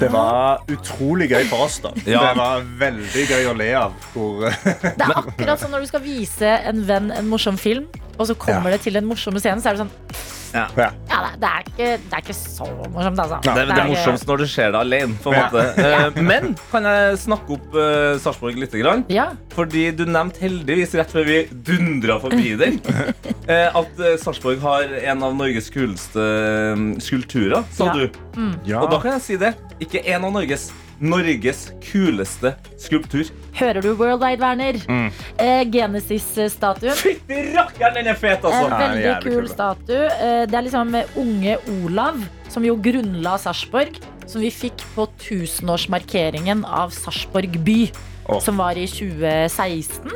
Det 0.00 0.08
var 0.12 0.62
utrolig 0.72 1.28
gøy 1.30 1.44
for 1.50 1.66
oss, 1.66 1.78
da. 1.84 1.92
Ja. 2.08 2.20
Det 2.32 2.36
var 2.40 2.64
veldig 2.80 3.26
gøy 3.30 3.48
å 3.52 3.56
le 3.58 3.70
av. 3.78 3.92
Hvor, 4.14 4.46
Det 4.48 4.92
er 5.06 5.16
akkurat 5.22 5.60
som 5.62 5.70
når 5.74 5.84
du 5.86 5.92
skal 5.92 6.04
vise 6.04 6.52
en 6.72 6.84
venn 6.88 7.10
en 7.14 7.28
morsom 7.30 7.58
film, 7.60 7.88
og 8.18 8.26
så 8.28 8.34
kommer 8.38 8.70
det 8.74 8.82
til 8.84 8.94
den 8.98 9.06
morsomme 9.08 9.40
scenen, 9.42 9.62
så 9.62 9.72
er 9.72 9.78
det 9.78 9.86
sånn 9.86 10.30
ja. 10.52 10.66
Ja, 10.76 10.90
det, 11.08 11.38
det, 11.40 11.48
er, 11.48 11.62
ikke, 11.64 11.86
det 11.96 12.12
er 12.12 12.20
ikke 12.26 12.34
så 12.36 12.66
morsomt, 12.92 13.20
altså. 13.22 13.38
Det, 13.40 13.52
det 13.56 13.62
er 13.62 13.70
ikke- 13.72 13.86
morsomst 13.88 14.26
når 14.28 14.42
det 14.42 14.48
skjer 14.52 14.74
det 14.74 14.80
alene. 14.82 15.14
På 15.24 15.30
en 15.32 15.38
Ja. 15.38 15.46
måte. 15.48 15.62
Eh, 16.12 16.20
Men 16.28 16.50
kan 16.70 16.84
jeg 16.84 17.16
snakke 17.22 17.54
opp 17.56 17.72
uh, 17.72 18.18
Sarpsborg 18.20 18.58
litt? 18.60 18.74
Grann? 18.76 19.06
Ja. 19.08 19.30
Fordi 19.56 19.86
du 19.96 20.04
nevnte 20.04 20.42
heldigvis 20.44 20.92
rett 21.00 21.08
før 21.10 21.24
vi 21.24 21.38
dundra 21.64 22.18
forbi 22.20 22.52
den, 22.60 22.76
eh, 23.48 23.72
at 23.72 24.04
Sarpsborg 24.20 24.60
har 24.60 24.92
en 25.00 25.24
av 25.24 25.32
Norges 25.40 25.70
kuleste 25.72 26.20
eh, 26.20 26.84
skulpturer, 27.00 27.64
sa 27.72 27.88
Ja. 27.88 27.92
du. 27.96 28.20
Ja. 28.68 28.82
Og 28.84 28.90
da 28.92 29.00
kan 29.00 29.16
jeg 29.16 29.24
si 29.24 29.40
det. 29.40 29.54
Ikke 29.82 30.02
en 30.06 30.24
av 30.28 30.32
Norges. 30.34 30.70
Norges 31.02 31.64
kuleste 31.82 32.52
skulptur. 32.78 33.26
Hører 33.58 33.82
du 33.82 33.90
World 33.98 34.22
Wide 34.22 34.38
Werner? 34.42 34.78
Mm. 34.86 35.08
Eh, 35.42 35.62
Genesis-statuen. 35.74 36.94
Fytti 37.00 37.40
rakkeren, 37.56 37.96
den 37.98 38.12
er 38.12 38.18
fet, 38.18 38.44
altså! 38.46 38.68
Eh, 38.68 38.84
veldig 38.84 39.14
kul 39.24 39.40
kul, 39.40 39.48
statue. 39.50 40.04
Eh, 40.12 40.44
Det 40.46 40.58
er 40.58 40.66
liksom 40.68 40.94
eh, 40.94 41.18
unge 41.18 41.56
Olav, 41.82 42.22
som 42.48 42.62
jo 42.66 42.76
grunnla 42.78 43.34
Sarpsborg. 43.42 43.98
Som 44.30 44.44
vi 44.44 44.52
fikk 44.54 44.84
på 44.94 45.08
tusenårsmarkeringen 45.18 46.62
av 46.64 46.94
Sarpsborg 46.94 47.58
by, 47.66 47.80
oh. 48.28 48.38
som 48.40 48.62
var 48.62 48.78
i 48.78 48.86
2016. 48.86 50.14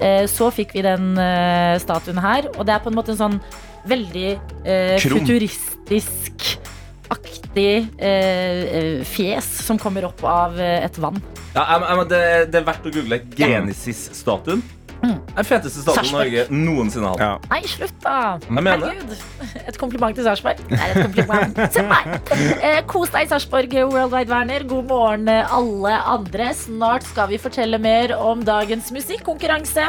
Eh, 0.00 0.24
Så 0.32 0.48
fikk 0.50 0.72
vi 0.78 0.86
den 0.88 1.12
eh, 1.20 1.76
statuen 1.82 2.18
her, 2.24 2.48
og 2.56 2.64
det 2.64 2.78
er 2.78 2.80
på 2.80 2.88
en 2.88 2.96
måte 2.96 3.12
en 3.12 3.20
sånn 3.20 3.38
veldig 3.84 4.38
futuristisk 5.02 6.56
aktig 7.10 7.41
eh, 7.56 7.88
eh, 8.00 9.04
fjes 9.04 9.44
som 9.66 9.78
kommer 9.78 10.04
opp 10.08 10.22
av 10.24 10.58
eh, 10.60 10.84
et 10.86 10.96
vann. 10.98 11.20
Ja, 11.54 11.66
jeg- 11.78 11.82
jeg- 11.98 12.08
det, 12.08 12.22
det 12.52 12.60
er 12.62 12.64
verdt 12.64 12.86
å 12.88 12.92
google 12.94 13.18
Genesis-statuen. 13.36 14.62
Den 15.02 15.44
feteste 15.44 15.80
statuen 15.82 16.12
Norge 16.14 16.44
noensinne 16.54 17.08
har 17.10 17.18
hatt. 17.18 17.42
Ja. 17.42 17.50
Nei, 17.50 17.62
slutt, 17.66 17.94
da! 18.04 18.38
Jeg 18.38 18.52
mener. 18.62 18.84
Herregud. 18.86 19.64
Et 19.66 19.78
kompliment 19.80 20.14
til 20.14 20.22
Sarpsborg. 20.22 20.60
Det 20.70 20.78
er 20.78 20.92
et 20.92 21.02
kompliment 21.08 21.58
til 21.74 21.88
meg. 21.90 22.12
Eh, 22.62 22.78
kos 22.86 23.10
deg, 23.10 23.26
Sarpsborg 23.32 23.74
World 23.90 24.12
Wide 24.14 24.30
Werner. 24.30 24.62
God 24.70 24.86
morgen, 24.92 25.26
eh, 25.32 25.42
alle 25.56 25.96
andre. 26.06 26.52
Snart 26.54 27.02
skal 27.08 27.32
vi 27.34 27.40
fortelle 27.42 27.80
mer 27.82 28.14
om 28.14 28.44
dagens 28.46 28.92
musikkonkurranse. 28.94 29.88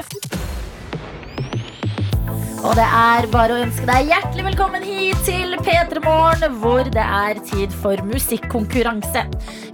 Og 2.63 2.77
det 2.79 2.83
er 2.87 3.25
bare 3.27 3.57
å 3.57 3.63
ønske 3.65 3.83
deg 3.89 4.07
hjertelig 4.07 4.43
velkommen 4.45 4.85
hit 4.87 5.19
til 5.27 5.57
P3 5.65 5.99
Morgen, 6.05 6.53
hvor 6.61 6.87
det 6.95 7.03
er 7.03 7.41
tid 7.49 7.73
for 7.81 7.99
musikkonkurranse. 8.07 9.25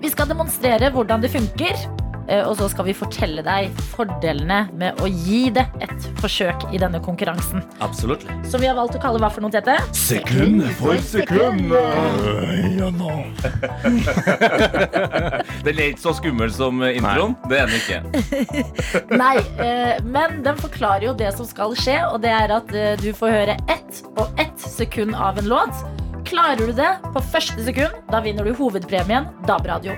Vi 0.02 0.10
skal 0.10 0.32
demonstrere 0.32 0.90
hvordan 0.96 1.22
det 1.22 1.30
funker. 1.36 1.78
Eh, 2.30 2.44
Og 2.48 2.56
så 2.60 2.66
skal 2.72 2.86
vi 2.90 2.94
fortelle 2.98 3.42
deg 3.46 3.70
fordelene 3.94 4.60
med 4.78 4.92
å 5.04 5.06
gi 5.10 5.50
det 5.56 5.66
et 5.84 6.02
forsøk 6.22 6.58
i 6.74 6.78
denne 6.82 7.00
konkurransen. 7.04 7.60
Absolutt. 7.84 8.24
Som 8.48 8.62
vi 8.64 8.68
har 8.70 8.78
valgt 8.78 8.96
å 8.98 9.02
kalle 9.04 9.20
hva 9.22 9.30
for 9.34 9.42
noe, 9.46 9.52
Tete? 9.54 9.76
Sekund 9.98 10.64
for 10.80 10.96
sekund. 11.04 11.70
Den 15.66 15.74
er 15.74 15.86
ikke 15.90 16.02
så 16.02 16.14
skummel 16.18 16.52
som 16.54 16.84
introen. 16.86 17.36
Det 17.50 17.58
er 17.60 17.66
den 17.70 17.78
ikke. 17.80 18.00
Nei, 19.22 19.38
eh, 19.62 19.96
men 20.06 20.44
den 20.46 20.58
forklarer 20.60 21.06
jo 21.10 21.14
det 21.18 21.32
som 21.38 21.46
skal 21.48 21.76
skje, 21.80 21.98
og 22.10 22.22
det 22.26 22.32
er 22.34 22.50
at 22.60 22.68
eh, 22.76 22.96
du 23.02 23.10
får 23.16 23.30
høre 23.36 23.56
ett 23.72 24.04
og 24.16 24.28
ett 24.42 24.60
sekund 24.60 25.16
av 25.16 25.38
en 25.42 25.48
låt. 25.52 25.76
Klarer 26.30 26.68
du 26.68 26.74
det 26.78 26.90
på 27.14 27.22
første 27.32 27.64
sekund, 27.66 27.96
da 28.12 28.20
vinner 28.22 28.46
du 28.46 28.54
hovedpremien 28.54 29.26
DAB-radio. 29.48 29.96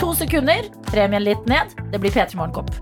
To 0.00 0.10
sekunder, 0.18 0.66
premien 0.90 1.22
litt 1.22 1.46
ned, 1.46 1.70
det 1.92 2.00
blir 2.02 2.10
P3 2.10 2.34
Morgenkopp. 2.40 2.72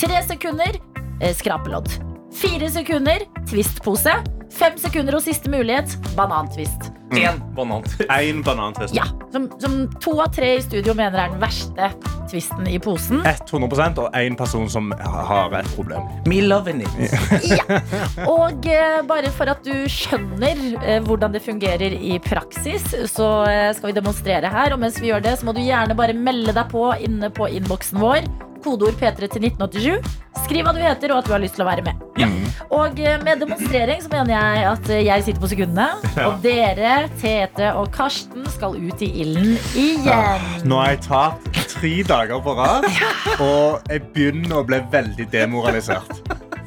Tre 0.00 0.22
sekunder, 0.24 0.78
eh, 1.20 1.34
skrapelodd. 1.36 2.15
Fire 2.36 2.68
sekunder, 2.68 3.22
twistpose. 3.48 4.12
Fem 4.56 4.76
sekunder 4.80 5.16
og 5.16 5.22
siste 5.24 5.48
mulighet, 5.52 5.94
banantvist. 6.16 6.90
Én 7.16 7.38
banantvist 7.56 8.10
En 8.10 8.42
banantvist. 8.44 8.94
Ja, 8.96 9.06
som, 9.32 9.46
som 9.62 9.76
to 10.02 10.16
av 10.20 10.34
tre 10.34 10.56
i 10.58 10.62
studio 10.64 10.92
mener 10.96 11.22
er 11.22 11.32
den 11.32 11.40
verste 11.40 11.88
tvisten 12.28 12.66
i 12.68 12.76
posen. 12.82 13.22
100% 13.24 14.00
og 14.02 14.16
én 14.18 14.36
person 14.36 14.68
som 14.68 14.90
har 15.00 15.54
et 15.56 15.68
problem. 15.76 16.04
Me 16.28 16.42
loving 16.44 16.82
it. 16.84 17.56
Og 18.36 18.68
eh, 18.68 19.00
bare 19.08 19.32
for 19.32 19.52
at 19.54 19.62
du 19.64 19.86
skjønner 19.88 20.60
eh, 20.82 20.98
hvordan 21.06 21.36
det 21.36 21.44
fungerer 21.46 21.94
i 21.96 22.18
praksis, 22.20 22.84
så 23.12 23.30
eh, 23.48 23.70
skal 23.78 23.94
vi 23.94 24.00
demonstrere 24.00 24.50
her. 24.52 24.76
Og 24.76 24.82
mens 24.82 25.00
vi 25.00 25.12
gjør 25.12 25.24
det, 25.24 25.38
så 25.40 25.48
må 25.48 25.56
du 25.56 25.62
gjerne 25.64 25.96
bare 25.96 26.16
melde 26.16 26.52
deg 26.56 26.68
på 26.74 26.90
inne 27.06 27.32
på 27.32 27.48
innboksen 27.60 28.02
vår. 28.02 28.28
Kodeord 28.66 28.98
P3 28.98 29.30
til 29.30 29.46
1987. 29.46 30.16
Skriv 30.46 30.66
hva 30.66 30.74
du 30.74 30.82
heter, 30.82 31.12
og 31.14 31.22
at 31.22 31.28
du 31.28 31.34
har 31.34 31.42
lyst 31.42 31.56
til 31.58 31.64
å 31.64 31.68
være 31.68 31.84
med. 31.86 32.02
Og 32.74 32.98
eh, 33.00 33.16
med 33.22 33.40
demonstrering 33.42 34.02
så 34.02 34.10
mener 34.12 34.34
jeg 34.34 34.66
at 34.70 34.90
eh, 34.90 35.04
jeg 35.06 35.26
sitter 35.26 35.42
på 35.42 35.50
sekundene. 35.52 35.86
Og 36.26 36.40
dere, 36.44 36.96
Tete 37.20 37.70
og 37.78 37.90
Karsten, 37.94 38.46
skal 38.56 38.76
ut 38.78 39.04
i 39.04 39.10
ilden 39.22 39.54
igjen. 39.78 40.50
Nå 40.66 40.80
har 40.82 40.94
jeg 40.94 41.04
tapt 41.06 41.62
tre 41.76 41.94
dager 42.08 42.42
på 42.42 42.56
rad, 42.58 42.86
og 43.48 43.86
jeg 43.92 44.04
begynner 44.14 44.60
å 44.60 44.66
bli 44.66 44.82
veldig 44.92 45.28
demoralisert. 45.32 46.22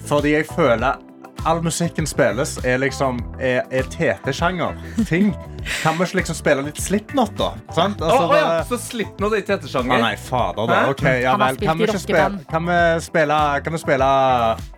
Fordi 0.09 0.35
jeg 0.37 0.47
føler 0.49 0.99
all 1.45 1.61
musikken 1.63 2.07
spilles 2.07 2.57
er 2.67 2.79
liksom 2.81 3.19
er, 3.39 3.63
er 3.71 3.87
TT-sjanger. 3.93 4.77
Ting. 5.09 5.31
Kan 5.83 5.97
vi 5.97 6.07
ikke 6.07 6.19
liksom 6.21 6.37
spille 6.37 6.63
litt 6.65 6.79
Slipknot, 6.81 7.33
da? 7.39 7.51
Sant? 7.75 8.01
Altså, 8.01 8.21
oh, 8.23 8.29
oh, 8.29 8.37
ja, 8.37 8.63
så 8.67 8.79
Slipknot 8.81 9.35
er 9.37 9.43
TT-sjanger? 9.47 9.95
Ah, 9.97 10.05
nei, 10.09 10.13
fader, 10.19 10.69
da. 10.69 10.79
Hæ? 10.85 10.93
Ok, 10.95 11.03
ja 11.23 11.35
vel. 11.39 11.59
Kan 11.63 11.79
vi 11.81 11.89
ikke 11.89 12.01
spille. 12.05 12.29
Kan 12.49 12.69
vi 12.69 12.79
spille, 13.05 13.41
kan 13.65 13.75
vi 13.75 13.83
spille 13.83 14.09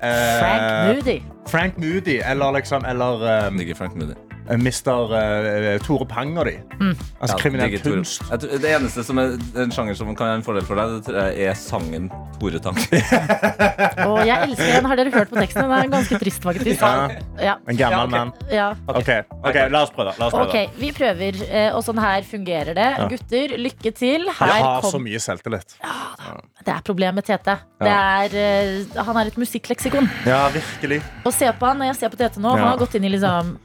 eh, 0.01 0.33
Frank 0.41 0.67
Moody. 0.89 1.17
Frank 1.51 1.79
Moody, 1.81 2.19
eller 2.25 2.51
liksom 2.59 2.85
Eller 2.87 3.47
um, 3.47 3.63
Frank 3.75 3.95
Moody. 3.95 4.30
Mister 4.59 5.11
uh, 5.13 5.77
Tore 5.85 6.05
Pang 6.09 6.33
og 6.41 6.45
de. 6.49 6.57
Altså 7.21 7.35
Ja, 7.35 7.37
kriminell 7.39 7.77
kunst. 7.83 8.21
Jeg 8.29 8.39
tror- 8.43 8.59
Det 8.61 8.71
eneste 8.75 9.03
som 9.05 9.17
er 9.21 9.37
en 9.63 9.71
sjanger 9.71 9.95
som 9.95 10.15
kan 10.15 10.27
være 10.27 10.35
en 10.41 10.43
fordel 10.43 10.65
for 10.65 10.75
deg, 10.75 11.05
det 11.05 11.47
er 11.47 11.53
sangen 11.53 12.09
Tore 12.39 12.59
Tang. 12.59 12.77
oh, 14.07 14.19
jeg 14.29 14.37
elsker 14.49 14.71
den. 14.75 14.85
Har 14.91 14.95
dere 14.99 15.11
hørt 15.13 15.29
på 15.29 15.39
teksten? 15.39 15.63
Den 15.63 15.71
er 15.77 15.91
ganske 15.93 16.19
trist, 16.19 16.43
faktisk. 16.43 16.81
Ja. 16.81 17.09
Ja. 17.39 17.55
En 17.67 17.77
gammel 17.77 17.97
Ja, 17.97 18.03
ok. 18.03 18.11
mann. 18.11 18.33
Okay. 18.87 19.21
Okay. 19.21 19.21
ok, 19.65 19.71
la 19.71 19.83
oss 19.85 19.93
prøve. 19.95 20.15
La 20.19 20.27
oss 20.27 20.33
prøve. 20.35 20.65
Vi 20.81 20.91
prøver, 20.95 21.41
eh, 21.49 21.69
og 21.75 21.83
sånn 21.85 21.99
her 22.01 22.21
fungerer 22.27 22.73
det. 22.77 22.89
Gutter, 23.13 23.55
lykke 23.61 23.93
til. 23.95 24.25
Jeg 24.27 24.33
har 24.39 24.61
har 24.81 24.81
så 24.91 24.99
mye 25.01 25.19
selvtillit. 25.21 25.77
Det 26.61 26.69
er 26.75 26.81
problemet 26.85 27.15
med 27.17 27.25
Tete. 27.25 27.55
Det 27.81 27.89
er, 27.89 28.35
uh, 28.93 29.03
han 29.07 29.17
er 29.17 29.31
et 29.31 29.37
musikkleksikon. 29.41 30.05
Ja, 30.29 30.43
virkelig. 30.53 31.01
Og 31.25 31.33
se 31.33 31.49
på 31.57 31.65
han 31.65 31.79
når 31.81 31.91
jeg 31.91 31.95
ser 32.03 32.13
på 32.13 32.19
Tete 32.21 32.41
nå. 32.43 32.51
Han 32.53 32.67
har 32.67 32.77
gått 32.81 32.95
inn 32.99 33.07
i 33.09 33.13
liksom 33.15 33.55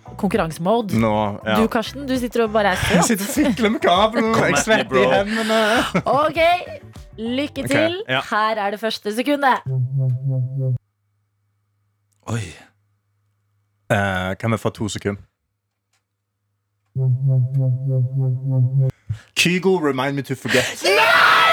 konkurransemode. 0.82 1.00
Nå, 1.00 1.40
ja. 1.50 1.60
Du, 1.60 1.68
Karsten, 1.68 2.08
du 2.08 2.16
sitter 2.18 2.44
og 2.44 2.52
bare 2.52 2.74
er 2.74 2.76
Jeg 2.94 3.04
sitter 3.04 3.24
og 3.24 3.32
sikler 3.34 3.68
med 3.70 3.80
kabelen. 3.80 4.34
Jeg 4.34 4.58
svetter 4.64 4.96
i 4.96 5.06
hendene. 5.14 5.60
Ok, 6.04 6.40
lykke 7.18 7.62
til. 7.62 7.68
til. 7.68 8.02
ja. 8.08 8.20
Her 8.30 8.62
er 8.66 8.70
det 8.70 8.80
første 8.80 9.14
sekundet. 9.16 9.58
Oi. 12.26 12.44
Eh, 13.90 14.36
kan 14.40 14.52
vi 14.52 14.56
få 14.56 14.70
to 14.70 14.88
sekunder? 14.88 15.22
Kygo, 19.36 19.76
remind 19.76 20.16
me 20.16 20.22
to 20.22 20.34
forget. 20.34 20.82
Nei! 20.84 21.46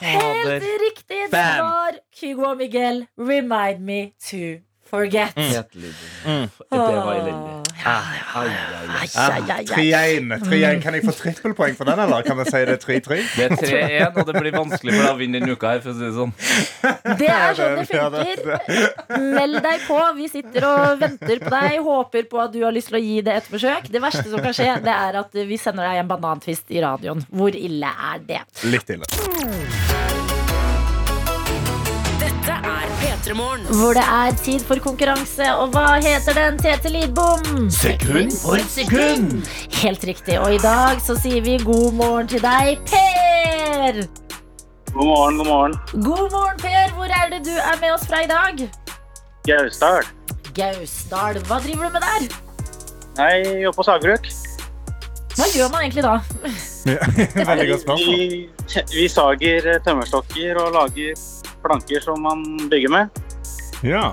Helt 0.00 0.62
riktig 0.62 1.28
svar. 1.30 1.98
Kygo 2.20 2.42
og 2.42 2.56
Miguel, 2.56 3.06
remind 3.18 3.80
me 3.84 4.10
to 4.30 4.67
forget. 4.90 5.34
Gjetelig. 5.36 5.92
Mm. 6.24 6.48
Det 6.48 6.78
var 6.78 7.14
elendig. 7.14 7.54
3-1. 7.78 10.42
3-1. 10.44 10.80
Kan 10.82 10.94
jeg 10.96 11.04
få 11.06 11.12
trippelpoeng 11.14 11.76
for 11.78 11.84
den, 11.88 11.98
eller 12.02 12.22
kan 12.26 12.36
vi 12.40 12.44
si 12.48 12.60
det 12.66 12.74
er 12.74 12.80
3-3? 12.82 13.18
Det 13.36 13.44
er 13.44 13.50
3-1, 13.56 14.18
og 14.18 14.24
det 14.28 14.34
blir 14.42 14.54
vanskelig 14.56 14.90
for 14.96 15.02
deg 15.04 15.12
å 15.12 15.16
vinne 15.20 15.36
denne 15.40 15.52
uka 15.54 15.66
her, 15.74 15.80
for 15.84 15.90
å 15.92 15.94
si 15.94 16.00
det 16.04 16.14
sånn. 16.18 16.32
Det 17.20 17.30
er 17.32 17.52
sånn 17.58 17.74
det- 17.78 17.88
funker. 17.88 18.26
Meld 19.38 19.56
deg 19.68 19.78
på. 19.86 19.98
Vi 20.18 20.26
sitter 20.32 20.60
og 20.68 20.80
venter 21.02 21.36
på 21.44 21.50
deg. 21.54 21.70
Håper 21.88 22.22
på 22.32 22.36
at 22.44 22.50
du 22.52 22.58
har 22.64 22.72
lyst 22.74 22.88
til 22.92 22.98
å 23.00 23.04
gi 23.04 23.16
det 23.24 23.34
et 23.42 23.48
forsøk. 23.52 23.82
Det 23.92 24.00
verste 24.02 24.26
som 24.28 24.38
kan 24.42 24.54
skje, 24.56 24.70
det 24.84 24.94
er 24.94 25.12
at 25.22 25.30
vi 25.32 25.56
sender 25.60 25.84
deg 25.88 25.96
en 26.02 26.10
banantvist 26.10 26.66
i 26.74 26.78
radioen. 26.84 27.20
Hvor 27.30 27.52
ille 27.54 27.90
er 28.12 28.18
det? 28.26 28.40
Litt 28.68 28.88
ille. 28.96 29.06
Hvor 33.28 33.92
det 33.92 34.02
er 34.08 34.36
tid 34.40 34.62
for 34.64 34.80
konkurranse. 34.80 35.44
Og 35.60 35.68
hva 35.74 35.98
heter 36.00 36.32
den, 36.32 36.56
Tete 36.58 36.88
Lidbom? 36.88 37.66
Sekund 37.70 38.32
for 38.40 38.62
sekund! 38.72 39.44
Helt 39.82 40.04
riktig. 40.04 40.38
Og 40.40 40.54
i 40.54 40.60
dag 40.62 41.02
så 41.04 41.16
sier 41.20 41.44
vi 41.44 41.58
god 41.60 41.92
morgen 41.98 42.28
til 42.28 42.40
deg, 42.40 42.80
Per. 42.88 44.00
God 44.94 45.04
morgen, 45.04 45.36
god 45.36 45.46
morgen. 45.46 45.76
God 45.92 46.32
morgen, 46.32 46.56
Per. 46.62 46.94
Hvor 46.96 47.12
er 47.20 47.28
det 47.34 47.44
du 47.44 47.52
er 47.52 47.76
med 47.82 47.92
oss 47.92 48.06
fra 48.08 48.22
i 48.24 48.30
dag? 48.30 48.64
Gausdal. 49.44 50.08
Gausdal. 50.56 51.42
Hva 51.50 51.60
driver 51.66 51.84
du 51.84 51.98
med 51.98 52.06
der? 52.08 52.28
Jeg 53.18 53.58
jobber 53.66 53.76
på 53.82 53.88
sagbruk. 53.90 54.30
Hva 55.36 55.50
gjør 55.52 55.68
man 55.74 55.84
egentlig 55.84 56.02
da? 56.06 56.16
Veldig 57.52 57.68
godt 57.74 57.84
spørsmål. 57.84 58.16
Vi, 58.16 58.46
vi 58.94 59.08
sager 59.12 59.68
tømmerstokker 59.84 60.62
og 60.64 60.72
lager 60.80 61.12
planker 61.68 62.04
som 62.04 62.24
man 62.24 62.44
bygger 62.70 62.94
med. 62.94 63.20
Ja. 63.86 64.10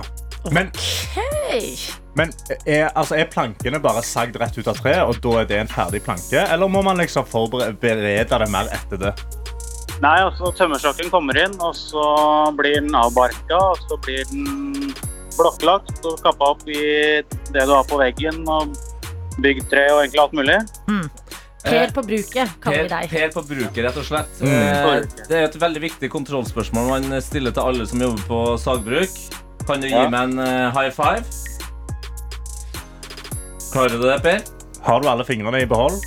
Men, 0.53 0.69
okay. 0.69 1.71
men 2.13 2.29
er, 2.65 2.91
altså, 2.93 3.15
er 3.17 3.31
plankene 3.31 3.79
bare 3.81 4.03
sagd 4.05 4.37
rett 4.37 4.57
ut 4.59 4.67
av 4.69 4.77
treet, 4.77 5.01
og 5.01 5.17
da 5.23 5.39
er 5.41 5.49
det 5.49 5.57
en 5.63 5.71
ferdig 5.71 6.03
planke? 6.05 6.43
Eller 6.43 6.69
må 6.69 6.83
man 6.85 7.01
liksom 7.01 7.25
forberede 7.25 8.27
det 8.29 8.51
mer 8.53 8.69
etter 8.75 9.01
det? 9.07 9.15
Nei, 10.03 10.17
altså 10.19 10.51
tømmerstokken 10.53 11.09
kommer 11.09 11.37
inn, 11.39 11.55
og 11.63 11.73
så 11.77 12.05
blir 12.57 12.81
den 12.81 12.95
avbarka, 12.99 13.57
og 13.57 13.79
så 13.87 13.97
blir 14.05 14.27
den 14.29 14.91
blokklagt 15.35 16.03
og 16.07 16.19
kappa 16.23 16.51
opp 16.53 16.65
i 16.67 17.23
det 17.23 17.63
du 17.63 17.71
har 17.71 17.87
på 17.87 17.99
veggen, 17.99 18.43
og 18.45 18.75
byggtre 19.41 19.87
og 19.93 20.03
egentlig 20.03 20.21
alt 20.23 20.35
mulig. 20.35 20.59
Per 21.65 21.91
på 21.95 22.01
bruket, 22.05 22.49
kaller 22.61 22.83
vi 22.85 22.89
deg. 22.91 23.09
per 23.09 23.29
på 23.33 23.41
bruket, 23.47 23.79
rett 23.87 23.97
og 23.97 24.05
slett. 24.05 24.41
Mm. 24.41 24.51
Eh, 24.53 25.05
Det 25.29 25.37
er 25.39 25.43
et 25.49 25.55
veldig 25.61 25.81
viktig 25.81 26.09
kontrollspørsmål 26.13 26.89
man 26.93 27.21
stiller 27.21 27.51
til 27.55 27.63
alle 27.63 27.87
som 27.89 28.01
jobber 28.05 28.27
på 28.29 28.41
sagbruk. 28.61 29.15
Kan 29.65 29.81
du 29.81 29.87
gi 29.87 29.93
Ja. 29.95 30.07
meg 30.09 30.29
en 30.29 30.39
eh, 30.39 30.71
high 30.71 30.91
five? 30.93 31.25
Klarer 33.73 33.97
du 33.99 34.05
det, 34.07 34.19
Per? 34.23 34.43
Har 34.85 35.01
du 35.01 35.07
alle 35.09 35.25
fingrene 35.25 35.61
i 35.63 35.65
behold? 35.65 35.97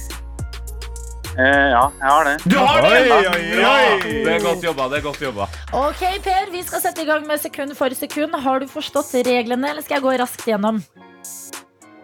Eh, 1.39 1.69
ja, 1.71 1.83
jeg 2.01 2.09
har 2.11 2.25
det. 2.27 2.37
Du 2.51 2.57
har 2.59 2.83
Oi, 2.83 3.03
det! 3.05 3.13
oi, 3.13 3.27
oi! 3.63 4.15
Det 4.25 4.33
er 4.33 4.41
godt 4.43 4.63
jobba. 4.65 4.89
det 4.91 4.99
er 4.99 5.05
godt 5.05 5.21
jobba 5.23 5.47
Ok, 5.77 6.01
Per, 6.25 6.49
vi 6.51 6.63
skal 6.67 6.81
sette 6.83 7.05
i 7.05 7.07
gang 7.07 7.27
med 7.29 7.39
sekund 7.43 7.77
for 7.79 7.95
sekund. 7.95 8.35
Har 8.43 8.59
du 8.61 8.67
forstått 8.67 9.13
reglene, 9.27 9.71
eller 9.71 9.83
skal 9.87 9.99
jeg 10.01 10.07
gå 10.07 10.17
raskt 10.23 10.47
gjennom? 10.49 10.81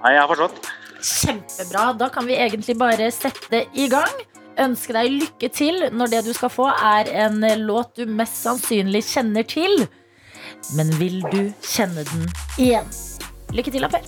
Nei, 0.04 0.12
jeg 0.12 0.20
har 0.20 0.28
forstått. 0.30 0.68
Kjempebra. 1.04 1.92
Da 2.00 2.08
kan 2.12 2.26
vi 2.28 2.38
egentlig 2.40 2.78
bare 2.80 3.10
sette 3.12 3.64
i 3.76 3.88
gang. 3.92 4.14
Ønske 4.64 4.94
deg 4.94 5.10
lykke 5.10 5.50
til 5.52 5.88
når 5.92 6.12
det 6.12 6.22
du 6.28 6.32
skal 6.36 6.52
få, 6.52 6.68
er 6.70 7.10
en 7.26 7.42
låt 7.66 7.96
du 7.98 8.06
mest 8.06 8.38
sannsynlig 8.44 9.02
kjenner 9.08 9.46
til. 9.50 9.84
Men 10.78 10.92
vil 11.00 11.20
du 11.32 11.50
kjenne 11.60 12.06
den 12.08 12.28
igjen? 12.56 12.88
Lykke 13.54 13.74
til, 13.74 13.84
Appell. 13.86 14.06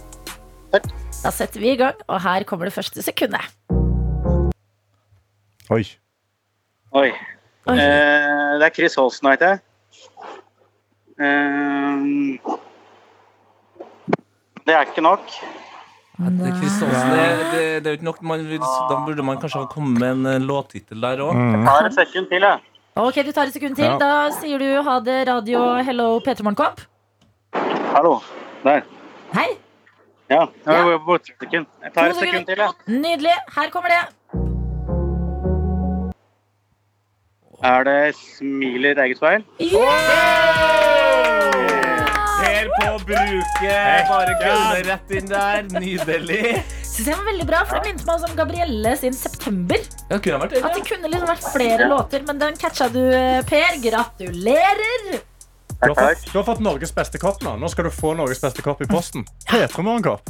Takk. 0.73 0.89
Da 1.23 1.33
setter 1.35 1.61
vi 1.61 1.73
i 1.75 1.79
gang, 1.81 1.99
og 2.09 2.21
her 2.23 2.47
kommer 2.49 2.69
det 2.69 2.77
første 2.77 3.03
sekundet. 3.05 3.45
Oi. 5.75 5.83
Oi. 6.95 7.11
Oi. 7.67 7.75
Eh, 7.75 8.53
det 8.61 8.69
er 8.69 8.75
Chris 8.75 8.95
Holsten, 8.95 9.29
vet 9.33 9.43
jeg. 9.43 9.59
Eh, 11.19 11.99
det 14.67 14.75
er 14.75 14.87
ikke 14.87 15.05
nok. 15.05 15.35
Det, 16.17 16.47
er 16.49 16.55
Kristiansen, 16.57 17.11
det, 17.13 17.25
det, 17.53 17.65
det 17.85 17.89
er 17.89 17.93
jo 17.93 17.97
ikke 17.99 18.07
nok 18.09 18.23
man 18.25 18.47
vil, 18.49 18.63
Da 18.89 18.97
burde 19.05 19.25
man 19.27 19.37
kanskje 19.41 19.61
ha 19.61 19.69
kommet 19.69 20.01
med 20.01 20.11
en 20.15 20.27
eh, 20.31 20.39
låttittel 20.41 21.03
der 21.05 21.21
òg. 21.21 21.37
Jeg 21.37 21.67
tar 21.67 21.89
et 21.91 21.99
sekund 21.99 22.31
til, 22.31 22.47
jeg. 22.49 22.63
Ok, 22.97 23.19
du 23.27 23.33
tar 23.37 23.51
et 23.51 23.53
sekund 23.53 23.77
til. 23.77 23.85
Ja. 23.85 23.99
Da 24.01 24.13
sier 24.39 24.63
du 24.63 24.83
ha 24.89 24.97
det, 25.05 25.19
radio, 25.29 25.67
hello, 25.85 26.09
Peter 26.25 26.47
Morgenkopp. 26.47 26.81
Hallo. 27.93 28.15
Der. 28.65 28.81
Hei. 29.37 29.51
Ja, 30.31 30.47
jeg 30.65 30.75
Ja. 30.75 31.19
sekund. 31.27 31.67
Jeg 31.85 31.93
tar 31.93 32.03
To 32.03 32.09
et 32.09 32.17
sekund 32.17 32.47
til, 32.47 32.57
jeg. 32.65 32.73
Nydelig. 32.87 33.37
Her 33.57 33.71
kommer 33.71 33.89
det. 33.93 34.03
Er 37.65 37.85
det 37.85 38.15
Smiler 38.17 38.99
eget 39.05 39.19
feil? 39.19 39.45
Per 39.59 40.66
på 43.07 43.15
bruket. 43.15 44.09
Bare 44.11 44.35
gulne 44.41 44.83
rett 44.91 45.15
inn 45.19 45.31
der. 45.31 45.63
Nydelig. 45.77 46.43
Synes 46.83 47.11
jeg 47.11 47.17
var 47.19 47.27
veldig 47.29 47.47
bra, 47.49 47.63
for 47.69 47.79
Det 47.79 47.93
minte 47.93 48.07
meg 48.09 48.27
om 48.31 48.37
Gabrielle 48.39 48.97
sin 48.97 49.13
'September'. 49.15 49.87
Ja, 50.11 50.19
kunne 50.19 50.41
vært 50.43 50.51
det, 50.57 50.65
At 50.65 50.75
det 50.75 50.85
kunne 50.89 51.11
liksom 51.13 51.29
vært 51.29 51.49
flere 51.53 51.89
låter, 51.91 52.27
men 52.27 52.39
den 52.39 52.57
catcha 52.57 52.89
du, 52.89 53.03
eh, 53.13 53.43
Per. 53.43 53.79
Gratulerer! 53.85 55.21
Du 55.77 55.93
har, 55.93 55.95
fått, 55.95 56.33
du 56.33 56.39
har 56.39 56.45
fått 56.45 56.61
Norges 56.65 56.93
beste 56.95 57.19
kopp 57.21 57.43
nå. 57.45 57.57
Nå 57.61 57.69
skal 57.69 57.85
du 57.85 57.91
få 57.93 58.15
Norges 58.17 58.41
beste 58.41 58.63
kopp 58.65 58.81
i 58.81 58.87
posten. 58.89 59.27
P3morgenkopp. 59.47 60.23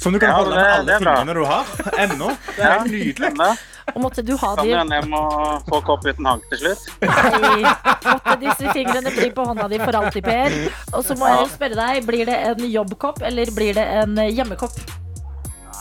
Som 0.00 0.12
du 0.12 0.20
kan 0.20 0.28
Ja, 0.30 0.36
holde 0.36 0.54
med 0.54 0.72
alle 0.72 0.98
fingrene 1.00 1.34
du 1.34 1.44
har. 1.44 1.64
Ennå. 1.98 2.30
Det 2.56 2.62
er 2.62 2.78
helt 2.78 2.92
nydelig. 2.92 3.56
Og 3.92 4.00
måtte 4.00 4.24
du 4.24 4.32
ha 4.40 4.54
de 4.56 4.64
Kan 4.64 4.80
hende 4.80 4.96
jeg 4.96 5.08
må 5.12 5.22
få 5.68 5.80
kopp 5.84 6.06
uten 6.08 6.26
hank 6.26 6.46
til 6.50 6.62
slutt? 6.62 6.86
Nei, 7.04 7.60
måtte 8.08 8.36
disse 8.40 8.72
fingrene 8.72 9.12
bli 9.12 9.28
på 9.36 9.44
hånda 9.44 9.68
di 9.70 9.78
for 9.82 10.00
alltid, 10.00 10.24
Per. 10.24 10.58
Og 10.96 11.04
så 11.04 11.16
må 11.20 11.28
jeg 11.28 11.52
spørre 11.52 11.76
deg, 11.78 12.04
blir 12.08 12.24
det 12.30 12.38
en 12.50 12.64
jobbkopp 12.64 13.20
eller 13.28 13.52
blir 13.54 13.76
det 13.76 13.84
en 14.00 14.16
hjemmekopp? 14.24 14.78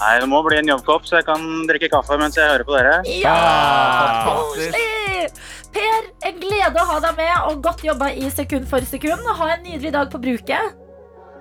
Nei, 0.04 0.14
det 0.20 0.28
må 0.28 0.42
bli 0.44 0.58
en 0.60 0.68
jobbkopp, 0.74 1.06
så 1.08 1.22
jeg 1.22 1.28
kan 1.30 1.44
drikke 1.70 1.88
kaffe 1.94 2.18
mens 2.20 2.36
jeg 2.36 2.50
hører 2.50 2.66
på 2.68 2.76
dere. 2.76 2.96
Ja! 3.08 3.34
Ah. 3.34 4.28
Koselig! 4.28 5.32
Per, 5.74 6.10
en 6.28 6.36
glede 6.42 6.82
å 6.82 6.86
ha 6.90 7.00
deg 7.08 7.18
med, 7.18 7.34
og 7.50 7.64
godt 7.66 7.86
jobba 7.88 8.12
i 8.12 8.28
sekund 8.34 8.68
for 8.70 8.84
sekund. 8.90 9.24
Ha 9.40 9.50
en 9.56 9.64
nydelig 9.66 9.94
dag 9.96 10.12
på 10.12 10.22
bruket. 10.22 10.76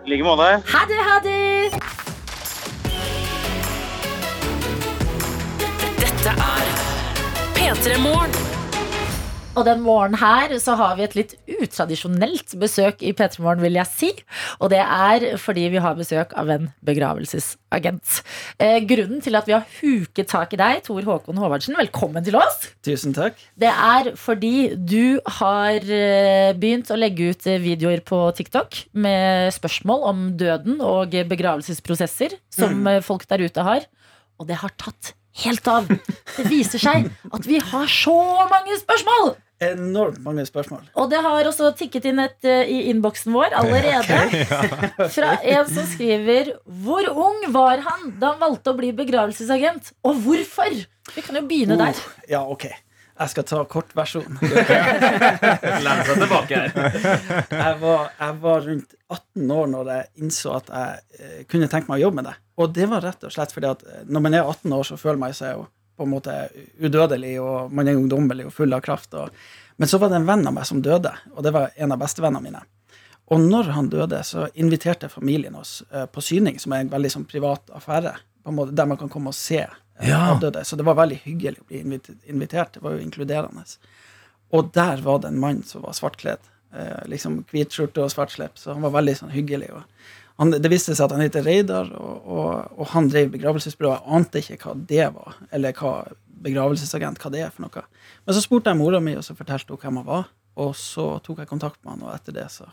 I 0.07 0.15
like 0.15 0.25
måte. 0.27 0.49
Ha 0.73 0.87
det, 0.89 1.03
ha 1.09 1.19
det! 1.27 1.41
Dette 6.03 6.31
er 6.31 6.33
P3 6.33 6.37
Morgen. 6.39 6.52
Og 9.53 9.65
den 9.65 9.81
morgenen 9.81 10.19
her 10.21 10.53
så 10.61 10.75
har 10.77 10.99
vi 10.99 11.05
et 11.07 11.15
litt 11.17 11.31
utradisjonelt 11.49 12.53
besøk 12.61 13.01
i 13.01 13.15
P3 13.17 13.41
Morgen, 13.41 13.63
vil 13.65 13.79
jeg 13.79 13.89
si. 13.89 14.11
Og 14.61 14.69
det 14.75 14.81
er 14.81 15.25
fordi 15.41 15.71
vi 15.73 15.81
har 15.81 15.97
besøk 15.97 16.35
av 16.37 16.51
en 16.53 16.67
begravelsesagent. 16.85 18.19
Eh, 18.61 18.77
grunnen 18.89 19.25
til 19.25 19.41
at 19.41 19.49
vi 19.49 19.57
har 19.57 19.65
huket 19.79 20.29
tak 20.35 20.53
i 20.53 20.61
deg, 20.61 20.83
Tor 20.85 21.01
Håkon 21.09 21.41
Håvardsen, 21.41 21.79
velkommen 21.81 22.29
til 22.29 22.37
oss. 22.41 22.61
Tusen 22.85 23.17
takk. 23.17 23.41
Det 23.57 23.73
er 23.73 24.13
fordi 24.21 24.75
du 24.77 25.17
har 25.41 25.81
eh, 25.81 26.53
begynt 26.53 26.93
å 26.93 27.01
legge 27.01 27.33
ut 27.33 27.49
eh, 27.49 27.61
videoer 27.65 28.05
på 28.05 28.21
TikTok 28.37 28.83
med 28.93 29.49
spørsmål 29.57 30.07
om 30.13 30.29
døden 30.45 30.85
og 30.85 31.17
begravelsesprosesser 31.33 32.37
som 32.53 32.85
mm. 32.85 33.01
folk 33.09 33.25
der 33.33 33.49
ute 33.49 33.69
har. 33.73 33.89
Og 34.37 34.53
det 34.53 34.61
har 34.61 34.77
tatt 34.77 35.15
helt 35.45 35.69
av. 35.71 35.89
Det 36.37 36.45
viser 36.51 36.83
seg 36.83 37.09
at 37.33 37.49
vi 37.49 37.61
har 37.63 37.89
så 37.91 38.19
mange 38.51 38.77
spørsmål! 38.81 39.35
Enormt 39.63 40.19
mange 40.25 40.43
spørsmål. 40.47 40.83
Og 40.99 41.11
det 41.13 41.21
har 41.23 41.47
også 41.47 41.71
tikket 41.79 42.09
inn 42.11 42.19
et 42.19 42.49
uh, 42.49 42.65
i 42.67 42.81
innboksen 42.91 43.31
vår 43.35 43.55
allerede. 43.61 44.19
Fra 45.17 45.37
en 45.39 45.69
som 45.71 45.87
skriver 45.87 46.57
Hvor 46.83 47.07
ung 47.13 47.45
var 47.55 47.85
han 47.87 48.09
da 48.19 48.33
han 48.33 48.43
valgte 48.43 48.73
å 48.73 48.79
bli 48.81 48.91
begravelsesagent? 48.97 49.93
Og 50.03 50.19
hvorfor? 50.25 50.75
Vi 51.15 51.23
kan 51.23 51.39
jo 51.39 51.45
begynne 51.47 51.79
der. 51.79 51.95
Oh, 51.95 52.27
ja, 52.31 52.43
ok. 52.43 52.67
Jeg 53.13 53.33
skal 53.33 53.45
ta 53.47 53.61
kortversjonen. 53.69 54.39
Lene 54.41 56.05
seg 56.09 56.23
tilbake 56.23 56.61
her. 56.63 56.97
Jeg 57.53 57.77
var, 57.83 58.09
jeg 58.17 58.39
var 58.43 58.65
rundt 58.67 58.97
18 59.13 59.53
år 59.59 59.71
når 59.75 59.91
jeg 59.93 60.09
innså 60.25 60.57
at 60.57 60.73
jeg 60.73 61.21
eh, 61.21 61.45
kunne 61.51 61.69
tenke 61.71 61.93
meg 61.93 62.01
å 62.01 62.07
jobbe 62.07 62.21
med 62.23 62.31
det. 62.31 62.35
Og 62.63 62.73
det 62.73 62.89
var 62.91 63.05
rett 63.05 63.27
og 63.29 63.35
slett 63.35 63.53
fordi 63.55 63.69
at 63.69 63.85
eh, 63.85 64.03
når 64.09 64.25
man 64.27 64.37
er 64.39 64.49
18 64.49 64.77
år, 64.79 64.89
så 64.89 64.99
føler 65.01 65.21
man 65.21 65.37
seg 65.37 65.57
jo 65.59 65.67
på 65.97 66.07
en 66.07 66.15
måte 66.15 66.37
udødelig, 66.81 67.35
og 67.45 67.73
man 67.77 67.89
er 67.89 67.99
ungdommelig 68.01 68.49
og 68.49 68.55
full 68.57 68.73
av 68.73 68.81
kraft. 68.85 69.13
Og, 69.19 69.29
men 69.77 69.91
så 69.91 70.01
var 70.01 70.11
det 70.11 70.23
en 70.23 70.29
venn 70.29 70.49
av 70.49 70.57
meg 70.57 70.67
som 70.67 70.81
døde, 70.83 71.13
og 71.35 71.45
det 71.45 71.53
var 71.55 71.77
en 71.77 71.93
av 71.93 72.01
bestevennene 72.01 72.49
mine. 72.49 72.65
Og 73.33 73.41
når 73.41 73.71
han 73.77 73.93
døde, 73.93 74.19
så 74.27 74.49
inviterte 74.61 75.13
familien 75.13 75.55
oss 75.57 75.83
eh, 75.93 76.09
på 76.09 76.25
syning, 76.25 76.59
som 76.61 76.75
er 76.75 76.85
en 76.85 76.93
veldig 76.93 77.13
sånn 77.13 77.29
privat 77.29 77.71
affære, 77.77 78.17
på 78.43 78.51
en 78.51 78.59
måte, 78.59 78.75
der 78.77 78.89
man 78.89 78.99
kan 79.01 79.13
komme 79.13 79.31
og 79.31 79.39
se 79.39 79.63
Ja. 80.09 80.23
avdøde. 80.33 80.65
Så 80.65 80.77
det 80.77 80.87
var 80.87 80.99
veldig 80.99 81.21
hyggelig 81.25 81.61
å 81.63 81.69
bli 81.69 81.83
invitert. 81.83 82.75
Det 82.75 82.83
var 82.85 82.97
jo 82.97 83.05
inkluderende. 83.05 83.65
Og 84.53 84.73
der 84.75 85.01
var 85.05 85.23
det 85.23 85.33
en 85.33 85.41
mann 85.41 85.63
som 85.67 85.85
var 85.87 85.97
svartkledd. 85.97 86.43
Eh, 86.75 87.05
liksom 87.09 87.43
Hvit 87.51 87.73
skjorte 87.73 88.05
og 88.05 88.11
svart 88.13 88.35
slips. 88.35 88.65
Så 88.65 88.75
han 88.75 88.85
var 88.85 88.95
veldig 88.97 89.15
sånn 89.21 89.33
hyggelig. 89.35 89.71
Og 89.77 89.83
han, 90.41 90.53
det 90.57 90.71
viste 90.73 90.97
seg 90.97 91.07
at 91.07 91.15
han 91.17 91.25
heter 91.25 91.45
Reidar, 91.47 91.93
og, 91.97 92.27
og, 92.27 92.77
og 92.79 92.93
han 92.95 93.09
drev 93.13 93.33
begravelsesbyrå. 93.37 93.95
Jeg 93.95 94.17
ante 94.19 94.43
ikke 94.43 94.61
hva 94.65 94.77
det 94.91 95.09
var, 95.15 95.37
eller 95.53 95.77
hva 95.79 95.95
begravelsesagent, 96.43 97.21
hva 97.23 97.31
det 97.33 97.45
er 97.47 97.53
for 97.55 97.67
noe. 97.67 97.85
Men 98.27 98.37
så 98.37 98.43
spurte 98.45 98.73
jeg 98.73 98.81
mora 98.81 99.01
mi, 99.05 99.15
og 99.19 99.25
så 99.27 99.37
fortalte 99.39 99.75
hun 99.75 99.83
hvem 99.83 100.01
han 100.03 100.09
var. 100.09 100.31
Og 100.63 100.75
så 100.77 101.07
tok 101.25 101.45
jeg 101.45 101.51
kontakt 101.53 101.79
med 101.85 101.95
han, 101.95 102.09
og 102.09 102.17
etter 102.17 102.35
det 102.37 102.49
så 102.53 102.67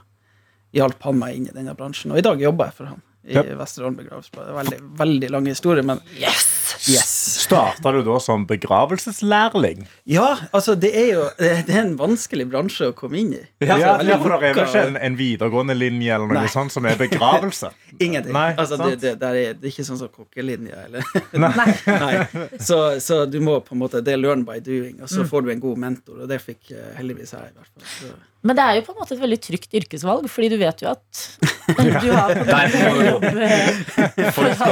hjalp 0.75 1.01
han 1.07 1.19
meg 1.19 1.37
inn 1.37 1.47
i 1.49 1.53
denne 1.55 1.75
bransjen. 1.77 2.11
Og 2.13 2.19
i 2.21 2.25
dag 2.25 2.41
jobber 2.41 2.69
jeg 2.69 2.77
for 2.79 2.91
han 2.93 3.03
i 3.29 3.35
ja. 3.35 3.43
Vesterålen 3.59 3.97
begravelsesbyrå. 3.99 4.55
Veldig, 4.57 4.79
veldig 4.99 5.29
lang 5.35 5.47
historie, 5.51 5.85
men 5.85 6.01
Yes! 6.17 6.47
yes. 6.89 7.13
Starta 7.19 7.91
du 7.91 7.99
da 8.07 8.15
som 8.23 8.45
begravelseslærling? 8.47 9.81
Ja, 10.09 10.37
altså, 10.55 10.75
det 10.79 10.91
er 10.95 11.07
jo 11.13 11.25
det 11.39 11.49
er 11.73 11.81
en 11.83 11.95
vanskelig 11.99 12.45
bransje 12.51 12.89
å 12.91 12.95
komme 12.97 13.19
inn 13.21 13.33
i. 13.35 13.41
Ja, 13.65 13.75
Altså, 13.79 14.07
ja, 14.09 14.17
for 14.21 14.33
det 14.39 14.49
er 14.51 14.61
ikke 14.63 14.83
en, 14.87 14.97
en 15.09 15.17
videregående 15.19 15.75
linje 15.77 16.13
eller 16.15 16.29
noe 16.31 16.43
Nei. 16.45 16.51
sånt 16.53 16.71
som 16.73 16.85
er 16.89 16.95
begravelse? 16.99 17.71
Ingenting. 18.05 18.33
Nei, 18.35 18.53
altså, 18.55 18.77
det, 18.83 18.95
det, 19.03 19.13
det, 19.21 19.29
er, 19.29 19.57
det 19.59 19.67
er 19.67 19.73
ikke 19.73 19.87
sånn 19.89 19.99
som 19.99 20.11
kokkelinje. 20.13 20.75
Eller. 20.85 21.03
Nei. 21.35 21.67
Nei. 22.05 22.47
Så, 22.63 22.79
så 23.03 23.23
du 23.29 23.39
må 23.43 23.59
på 23.65 23.75
en 23.75 23.81
måte 23.83 24.01
Det 24.05 24.13
er 24.15 24.21
learn 24.21 24.45
by 24.47 24.59
doing, 24.63 24.95
og 25.01 25.07
Mm. 25.09 25.13
så 25.15 25.23
får 25.25 25.41
du 25.41 25.49
en 25.55 25.61
god 25.63 25.77
mentor, 25.81 26.19
og 26.23 26.27
det 26.29 26.37
fikk 26.43 26.69
eh, 26.75 26.89
heldigvis 26.99 27.31
jeg, 27.33 27.49
i 27.49 27.55
hvert 27.57 27.71
fall. 27.73 27.87
Så. 27.97 28.11
Men 28.45 28.55
det 28.55 28.63
er 28.63 28.75
jo 28.77 28.83
på 28.87 28.93
en 28.93 28.99
måte 29.01 29.15
et 29.17 29.19
veldig 29.23 29.37
trygt 29.43 29.73
yrkesvalg, 29.75 30.27
fordi 30.31 30.47
du 30.53 30.57
vet 30.61 30.83
jo 30.83 30.87
at 30.93 31.21
du 32.03 32.07
har 32.13 32.29
på 32.37 32.43
en 32.45 32.75
måte 32.77 33.01
jobb 33.09 33.25
eh. 33.27 34.69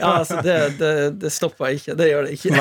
Ja, 0.00 0.10
altså, 0.18 0.40
det, 0.44 0.56
det, 0.80 0.90
det 1.14 1.32
stopper 1.34 1.74
ikke. 1.76 1.96
Det 1.98 2.10
gjør 2.10 2.28
det 2.28 2.36
ikke. 2.36 2.52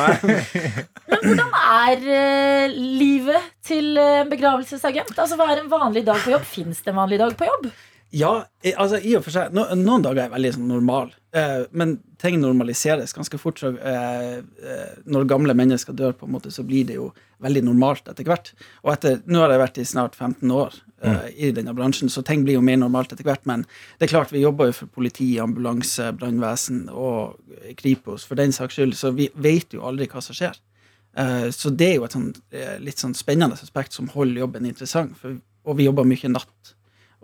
Men 1.11 1.25
hvordan 1.25 1.59
er 1.63 2.07
eh, 2.19 2.77
livet 2.77 3.51
til 3.65 3.97
eh, 3.99 4.21
en 4.23 4.31
begravelsesagent? 4.31 5.13
Altså, 5.15 5.39
Hva 5.39 5.51
er 5.53 5.63
en 5.63 5.71
vanlig 5.71 6.05
dag 6.07 6.19
på 6.23 6.33
jobb? 6.35 6.47
Fins 6.47 6.81
det 6.83 6.93
en 6.93 6.99
vanlig 7.01 7.21
dag 7.21 7.37
på 7.37 7.49
jobb? 7.49 7.69
Ja, 8.15 8.45
altså 8.79 8.99
i 9.03 9.15
og 9.17 9.25
for 9.25 9.35
seg. 9.35 9.55
No, 9.55 9.65
noen 9.75 10.05
dager 10.05 10.23
er 10.23 10.31
veldig 10.31 10.53
sånn 10.55 10.69
normal, 10.71 11.09
eh, 11.35 11.65
men 11.75 11.97
ting 12.21 12.37
normaliseres 12.39 13.11
ganske 13.15 13.39
fort. 13.41 13.59
Så, 13.59 13.73
eh, 13.75 14.37
eh, 14.39 14.93
når 15.05 15.27
gamle 15.27 15.55
mennesker 15.57 15.93
dør, 15.93 16.15
på 16.15 16.27
en 16.27 16.35
måte, 16.37 16.51
så 16.51 16.63
blir 16.63 16.87
det 16.87 16.95
jo 16.95 17.09
veldig 17.43 17.65
normalt 17.67 18.07
etter 18.07 18.23
hvert. 18.27 18.53
Og 18.85 18.93
etter, 18.93 19.19
nå 19.27 19.43
har 19.43 19.51
jeg 19.51 19.63
vært 19.65 19.81
i 19.83 19.87
snart 19.91 20.15
15 20.15 20.55
år 20.55 20.79
eh, 21.03 21.27
i 21.35 21.51
denne 21.51 21.73
bransjen, 21.77 22.09
så 22.09 22.23
ting 22.25 22.43
blir 22.45 22.57
jo 22.57 22.61
mer 22.65 22.77
normalt 22.77 23.11
etter 23.13 23.23
hvert. 23.27 23.45
Men 23.45 23.65
det 23.99 24.07
er 24.07 24.13
klart, 24.15 24.31
vi 24.31 24.41
jobber 24.43 24.71
jo 24.71 24.77
for 24.79 24.87
politi, 24.87 25.35
ambulanse, 25.39 26.11
brannvesen 26.17 26.87
og 26.89 27.37
Kripos 27.77 28.25
for 28.25 28.35
den 28.39 28.51
saks 28.55 28.75
skyld, 28.79 28.95
så 28.97 29.13
vi 29.15 29.29
vet 29.35 29.73
jo 29.77 29.83
aldri 29.87 30.07
hva 30.07 30.21
som 30.23 30.35
skjer. 30.37 30.55
Eh, 31.17 31.49
Så 31.51 31.69
det 31.75 31.91
er 31.91 31.95
jo 31.97 32.05
et 32.05 32.11
sånn, 32.13 32.33
eh, 32.51 32.77
litt 32.79 32.97
sånn 32.97 33.15
spennende 33.17 33.53
aspekt 33.57 33.93
som 33.93 34.07
holder 34.13 34.41
jobben 34.45 34.65
interessant. 34.65 35.15
For, 35.17 35.37
og 35.65 35.77
vi 35.77 35.85
jobber 35.89 36.05
mye 36.05 36.29
natt. 36.31 36.73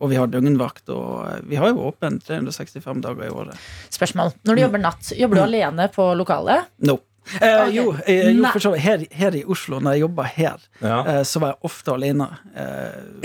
Og 0.02 0.10
vi 0.10 0.16
har 0.18 0.26
døgnvakt, 0.28 0.90
og 0.90 1.46
vi 1.48 1.56
har 1.56 1.70
jo 1.70 1.84
åpent 1.92 2.24
365 2.26 3.02
dager 3.02 3.28
i 3.28 3.30
året. 3.30 3.56
Spørsmål. 3.94 4.34
Når 4.44 4.56
du 4.56 4.62
jobber 4.64 4.82
natt, 4.82 5.12
jobber 5.16 5.36
du 5.38 5.42
alene 5.44 5.86
på 5.94 6.08
lokalet? 6.18 6.66
No. 6.82 6.98
Eh. 7.40 7.70
Jo, 7.72 7.86
eh, 8.06 8.30
jo 8.36 8.44
for 8.52 8.60
så 8.60 8.72
vidt. 8.74 8.82
Her, 8.84 9.04
her 9.16 9.36
i 9.40 9.44
Oslo, 9.48 9.80
når 9.80 9.92
jeg 9.96 10.02
jobba 10.04 10.24
her, 10.28 10.58
Ja. 10.82 10.98
eh, 11.08 11.22
så 11.24 11.40
var 11.40 11.54
jeg 11.54 11.58
ofte 11.70 11.94
alene. 11.94 12.28
Eh, 12.56 12.64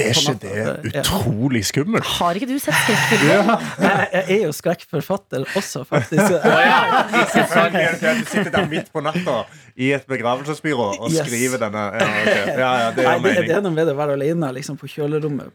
Er 0.07 0.13
ikke 0.15 0.35
det 0.43 0.93
utrolig 1.03 1.65
skummelt? 1.67 2.05
Har 2.19 2.35
ikke 2.39 2.47
du 2.49 2.59
sett 2.63 2.75
skrekkfilmer? 2.85 3.65
Jeg, 3.83 4.09
jeg 4.13 4.25
er 4.39 4.45
jo 4.47 4.53
skrekkforfatter 4.53 5.45
også, 5.59 5.85
faktisk. 5.89 6.23
Så, 6.23 6.39
Du 7.09 8.25
sitter 8.31 8.51
der 8.55 8.69
midt 8.71 8.93
på 8.93 9.01
natta 9.05 9.43
i 9.77 9.93
et 9.97 10.07
begravelsesbyrå 10.09 10.89
og 10.99 11.11
Yes. 11.11 11.27
skriver 11.27 11.59
denne. 11.67 11.85
Ja, 11.99 12.09
okay. 12.23 12.47
ja, 12.59 12.73
ja, 12.85 12.91
det 12.95 13.05
Nei, 13.05 13.15
gjør 13.19 13.35
det, 13.35 13.47
det 13.49 13.57
er 13.57 13.63
noe 13.65 13.75
med 13.75 13.87
det 13.89 13.95
å 13.95 13.99
være 13.99 14.17
alene 14.19 14.53
liksom, 14.57 14.77
på 14.81 14.89
kjølerommet 14.91 15.51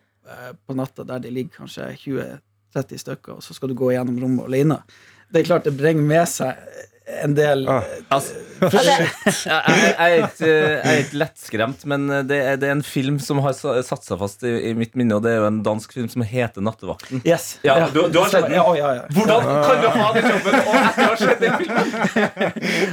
på 0.67 0.73
natta 0.75 1.03
der 1.07 1.19
de 1.19 1.29
ligger 1.35 1.63
kanskje 1.63 1.89
20-30 2.05 3.01
stykker, 3.03 3.35
og 3.37 3.43
så 3.43 3.53
skal 3.53 3.69
du 3.69 3.75
gå 3.77 3.91
gjennom 3.93 4.15
rommet 4.23 4.47
alene. 4.47 4.77
Det 5.33 5.41
er 5.43 5.47
klart 5.49 5.65
det 5.67 5.73
bringer 5.77 6.05
med 6.07 6.27
seg 6.31 6.55
en 7.23 7.33
del 7.35 7.65
Ah. 7.69 7.83
Altså, 8.09 8.33
jeg, 8.63 9.07
jeg, 9.43 9.95
jeg, 9.99 10.29
er 10.39 10.99
ikke, 11.01 11.17
lettskremt, 11.19 11.81
men 11.89 12.05
det 12.29 12.37
er, 12.39 12.55
det 12.61 12.69
er 12.69 12.75
en 12.77 12.83
film 12.85 13.17
som 13.19 13.41
har 13.43 13.51
satt 13.57 14.05
seg 14.07 14.19
fast 14.21 14.43
i, 14.47 14.51
i 14.69 14.73
mitt 14.77 14.93
minne, 14.95 15.17
og 15.17 15.23
det 15.25 15.33
er 15.33 15.41
jo 15.41 15.47
en 15.49 15.57
dansk 15.65 15.91
film 15.97 16.07
som 16.11 16.23
heter 16.23 16.61
'Nattevakten'. 16.63 17.19
Yes. 17.27 17.57
Ja, 17.63 17.89
du- 17.91 18.07
du 18.07 18.19
har 18.21 18.29
sett 18.31 18.45
den? 18.47 18.55
Ja, 18.55 18.63
ja, 18.77 18.93
ja. 18.95 19.01
Hvordan 19.11 19.43
kan 19.43 19.81
du 19.83 19.87
ha 19.89 20.13
den 20.15 20.29
jobben 20.31 20.55
og 20.55 20.75
etter 20.79 21.03
å 21.03 21.09
ha 21.09 21.15
sett 21.19 21.39
den 21.43 21.53
filmen? 21.59 21.87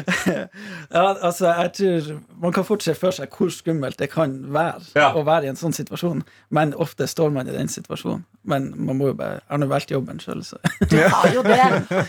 Ja, 0.90 1.14
altså, 1.22 1.46
jeg 1.54 1.72
tror 1.76 2.20
Man 2.42 2.52
kan 2.52 2.64
fort 2.66 2.82
se 2.82 2.94
for 2.98 3.10
seg 3.14 3.30
hvor 3.36 3.50
skummelt 3.54 3.98
det 4.00 4.08
kan 4.10 4.32
være 4.52 4.80
Ja. 4.96 5.12
å 5.14 5.22
være 5.26 5.44
i 5.46 5.48
en 5.52 5.56
sånn 5.60 5.74
situasjon, 5.76 6.22
men 6.50 6.74
ofte 6.74 7.06
står 7.06 7.30
man 7.34 7.48
i 7.48 7.52
den 7.54 7.68
situasjonen. 7.70 8.24
Men 8.44 8.70
man 8.76 8.96
må 8.98 9.06
jo 9.10 9.14
bare 9.14 9.38
Jeg 9.40 9.50
har 9.50 9.58
nå 9.62 9.66
valgt 9.70 9.90
jobben 9.92 10.18
sjøl, 10.22 10.42
så 10.44 10.56
Du 10.88 10.96
har 10.98 11.28
jo 11.34 11.42
det. 11.46 11.60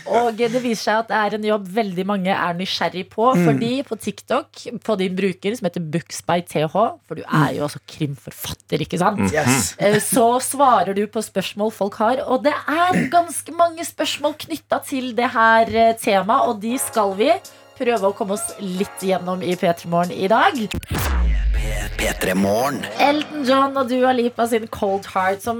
Og 0.08 0.36
det 0.38 0.50
viser 0.62 0.82
seg 0.82 0.98
at 1.04 1.08
det 1.12 1.16
er 1.20 1.34
en 1.38 1.44
jobb 1.44 1.68
veldig 1.68 1.91
mange 2.08 2.32
er 2.32 2.54
nysgjerrig 2.58 3.04
på. 3.12 3.28
Fordi 3.44 3.70
på 3.86 3.98
TikTok, 4.00 4.62
på 4.84 4.96
din 5.00 5.14
bruker 5.18 5.56
som 5.58 5.68
heter 5.68 5.84
Books 5.92 6.22
by 6.26 6.40
TH, 6.48 6.72
for 7.06 7.20
du 7.20 7.22
er 7.22 7.52
jo 7.58 7.64
også 7.68 7.80
krimforfatter, 7.92 8.82
ikke 8.86 8.98
sant? 9.02 9.20
yes. 9.32 9.74
Eh, 9.78 9.98
Så 10.00 10.26
svarer 10.42 10.94
du 10.96 11.04
på 11.06 11.22
spørsmål 11.22 11.72
folk 11.76 11.94
har, 12.02 12.22
og 12.26 12.42
det 12.44 12.54
er 12.54 13.02
ganske 13.12 13.52
mange 13.56 13.84
spørsmål 13.84 14.34
knytta 14.46 14.80
til 14.88 15.12
det 15.18 15.30
her 15.36 15.68
eh, 15.72 15.92
temaet, 16.00 16.48
og 16.48 16.60
de 16.64 16.76
skal 16.80 17.14
vi 17.18 17.30
prøve 17.78 18.10
å 18.10 18.14
komme 18.16 18.36
oss 18.36 18.52
litt 18.60 19.00
gjennom 19.02 19.42
i 19.42 19.56
P3 19.58 19.88
Morgen 19.90 20.12
i 20.14 20.28
dag. 20.30 21.31
P3 21.98 22.32
Elton 23.02 23.44
John 23.46 23.76
og 23.78 23.88
Dua 23.90 24.12
Lipa 24.16 24.46
sin 24.50 24.64
Cold 24.72 25.06
Heart, 25.12 25.42
som 25.44 25.58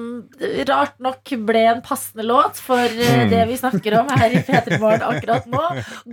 rart 0.68 0.96
nok 1.02 1.32
ble 1.46 1.62
en 1.70 1.82
passende 1.84 2.24
låt 2.26 2.58
for 2.62 2.80
eh, 2.82 3.24
det 3.30 3.42
vi 3.50 3.58
snakker 3.60 3.96
om 4.00 4.10
her 4.16 4.34
i 4.38 4.40
P3 4.46 4.78
Morgen 4.82 5.04
akkurat 5.06 5.46
nå. 5.50 5.62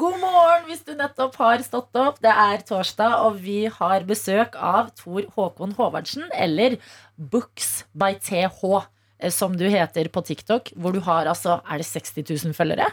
God 0.02 0.20
morgen 0.22 0.68
hvis 0.70 0.84
du 0.88 0.94
nettopp 1.00 1.38
har 1.42 1.64
stått 1.66 1.96
opp. 2.00 2.20
Det 2.24 2.34
er 2.34 2.64
torsdag, 2.68 3.16
og 3.26 3.40
vi 3.44 3.64
har 3.80 4.06
besøk 4.10 4.58
av 4.60 4.92
Tor 5.00 5.26
Håkon 5.38 5.76
Håvardsen, 5.80 6.28
eller 6.36 6.78
Books 7.16 7.86
by 7.94 8.14
TH. 8.20 8.64
eh, 9.20 9.32
Som 9.34 9.58
du 9.60 9.68
heter 9.72 10.12
på 10.12 10.24
TikTok, 10.28 10.74
hvor 10.76 10.96
du 10.96 11.02
har 11.08 11.28
altså 11.32 11.62
Er 11.66 11.82
det 11.82 11.88
60 11.90 12.24
000 12.50 12.56
følgere? 12.58 12.92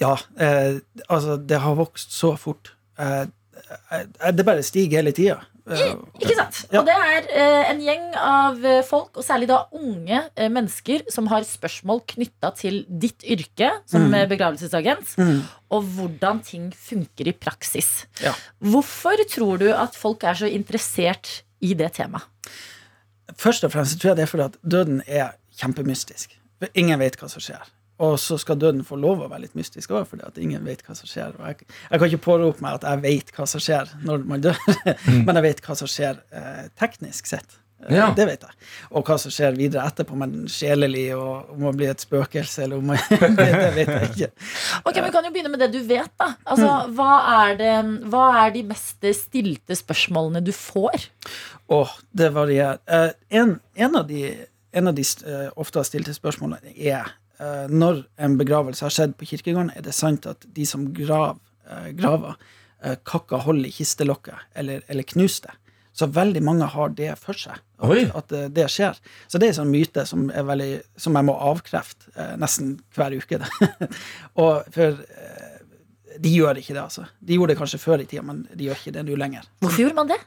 Ja, 0.00 0.14
eh, 0.38 0.80
altså, 1.08 1.36
det 1.36 1.60
har 1.64 1.76
vokst 1.80 2.12
så 2.16 2.36
fort. 2.36 2.74
Eh, 2.98 3.26
eh, 3.92 4.32
det 4.32 4.44
bare 4.46 4.62
stiger 4.62 5.02
hele 5.02 5.12
tida. 5.16 5.40
Eh, 5.68 5.94
Ikke 6.22 6.34
sant? 6.38 6.60
Ja. 6.72 6.80
Og 6.80 6.86
det 6.88 6.94
er 6.96 7.26
eh, 7.28 7.70
en 7.70 7.80
gjeng 7.84 8.04
av 8.16 8.64
eh, 8.64 8.80
folk, 8.86 9.10
og 9.20 9.24
særlig 9.26 9.48
da 9.50 9.58
unge 9.76 10.22
eh, 10.34 10.48
mennesker, 10.52 11.04
som 11.12 11.28
har 11.32 11.44
spørsmål 11.46 12.02
knytta 12.14 12.52
til 12.56 12.80
ditt 12.88 13.24
yrke 13.28 13.70
som 13.88 14.08
mm. 14.08 14.16
begravelsesagent, 14.32 15.14
Mm. 15.18 15.42
og 15.74 15.84
hvordan 15.96 16.40
ting 16.46 16.70
funker 16.72 17.28
i 17.28 17.34
praksis. 17.36 18.06
Ja. 18.24 18.32
Hvorfor 18.64 19.20
tror 19.28 19.58
du 19.60 19.68
at 19.74 19.96
folk 19.98 20.24
er 20.24 20.38
så 20.38 20.48
interessert 20.48 21.42
i 21.60 21.74
det 21.74 21.92
temaet? 21.98 22.24
Først 23.38 23.64
og 23.66 23.72
fremst 23.74 23.98
tror 24.00 24.12
jeg 24.14 24.20
det 24.20 24.24
er 24.24 24.30
fordi 24.30 24.46
at 24.48 24.56
døden 24.64 25.02
er 25.06 25.34
kjempemystisk. 25.60 26.32
Ingen 26.74 26.98
vet 26.98 27.18
hva 27.20 27.28
som 27.30 27.42
skjer. 27.44 27.60
Og 27.98 28.18
så 28.22 28.36
skal 28.38 28.58
døden 28.62 28.84
få 28.86 28.94
lov 29.00 29.24
å 29.24 29.28
være 29.30 29.46
litt 29.48 29.56
mystisk 29.58 29.90
òg, 29.90 30.04
fordi 30.06 30.22
at 30.28 30.36
ingen 30.38 30.62
vet 30.66 30.84
hva 30.86 30.94
som 30.94 31.08
skjer. 31.10 31.32
Og 31.40 31.46
jeg, 31.50 31.66
jeg 31.90 31.98
kan 31.98 32.08
ikke 32.12 32.24
pårope 32.28 32.62
meg 32.62 32.76
at 32.78 32.84
jeg 32.86 33.02
vet 33.06 33.32
hva 33.34 33.46
som 33.50 33.62
skjer 33.64 33.90
når 34.06 34.26
man 34.28 34.44
dør, 34.44 34.60
men 35.26 35.34
jeg 35.40 35.46
vet 35.48 35.64
hva 35.66 35.74
som 35.80 35.90
skjer 35.90 36.20
eh, 36.30 36.68
teknisk 36.78 37.26
sett. 37.34 37.58
Eh, 37.82 37.94
Ja. 37.94 38.08
Det 38.14 38.24
vet 38.26 38.42
jeg. 38.42 38.56
Og 38.90 39.06
hva 39.06 39.14
som 39.22 39.30
skjer 39.34 39.54
videre 39.58 39.84
etterpå, 39.86 40.16
men 40.18 40.46
sjelelig, 40.50 41.04
og 41.14 41.52
om 41.54 41.60
man 41.68 41.76
blir 41.78 41.92
et 41.92 42.02
spøkelse, 42.02 42.64
eller 42.64 42.80
om 42.80 42.88
man 42.90 42.98
det, 43.38 43.68
vet 43.76 43.92
jeg 43.92 44.08
ikke. 44.12 44.30
Ok, 44.82 44.96
men 44.98 45.06
Vi 45.06 45.12
kan 45.14 45.28
jo 45.28 45.34
begynne 45.34 45.52
med 45.52 45.62
det 45.62 45.70
du 45.76 45.78
vet. 45.86 46.10
da 46.18 46.32
Altså, 46.42 46.72
hva, 46.98 47.12
er 47.44 47.54
det, 47.60 47.74
hva 48.10 48.24
er 48.44 48.54
de 48.56 48.64
mest 48.70 49.06
stilte 49.20 49.78
spørsmålene 49.78 50.42
du 50.46 50.50
får? 50.54 51.06
Åh, 51.74 51.94
det 52.18 52.32
varierer. 52.34 52.78
Eh, 52.86 53.10
en, 53.42 53.56
en 53.78 53.96
av 54.02 54.06
de, 54.10 54.24
en 54.74 54.90
av 54.90 54.98
de 54.98 55.06
eh, 55.06 55.48
ofte 55.58 55.82
stilte 55.86 56.14
spørsmålene 56.18 56.74
er 56.74 57.14
når 57.70 58.02
en 58.18 58.38
begravelse 58.40 58.86
har 58.86 58.94
skjedd 58.94 59.16
på 59.18 59.28
kirkegården, 59.30 59.72
er 59.76 59.84
det 59.86 59.94
sant 59.94 60.26
at 60.26 60.46
de 60.56 60.66
som 60.66 60.88
grav, 60.94 61.38
eh, 61.70 61.90
graver, 61.98 62.34
uh, 62.82 62.96
kakka 63.06 63.42
hold 63.44 63.66
i 63.66 63.72
kistelokket 63.74 64.58
eller, 64.58 64.82
eller 64.90 65.06
knus 65.06 65.40
det? 65.46 65.54
Så 65.98 66.06
veldig 66.06 66.42
mange 66.46 66.66
har 66.70 66.92
det 66.94 67.10
for 67.18 67.34
seg, 67.34 67.58
at, 67.82 68.10
at 68.20 68.32
eh, 68.36 68.46
det 68.54 68.68
skjer. 68.70 68.98
Så 69.26 69.40
det 69.40 69.48
er 69.48 69.50
en 69.50 69.56
sånn 69.56 69.72
myte 69.72 70.04
som, 70.06 70.28
er 70.30 70.44
veldig, 70.46 70.68
som 70.94 71.18
jeg 71.18 71.26
må 71.26 71.34
avkrefte 71.48 72.12
eh, 72.14 72.36
nesten 72.38 72.76
hver 72.94 73.16
uke. 73.18 73.40
Og 74.44 74.68
for 74.74 74.94
eh, 74.94 75.48
de 76.22 76.30
gjør 76.36 76.60
ikke 76.60 76.76
det, 76.76 76.84
altså. 76.84 77.08
De 77.18 77.34
gjorde 77.34 77.54
det 77.54 77.58
kanskje 77.58 77.82
før 77.82 78.04
i 78.04 78.06
tida, 78.06 78.22
men 78.26 78.44
de 78.52 78.68
gjør 78.68 78.78
ikke 78.78 78.94
det 78.94 79.04
nå 79.08 79.18
lenger. 79.18 79.50
Hvorfor 79.64 79.84
gjorde 79.84 79.98
man 79.98 80.12
det? 80.12 80.20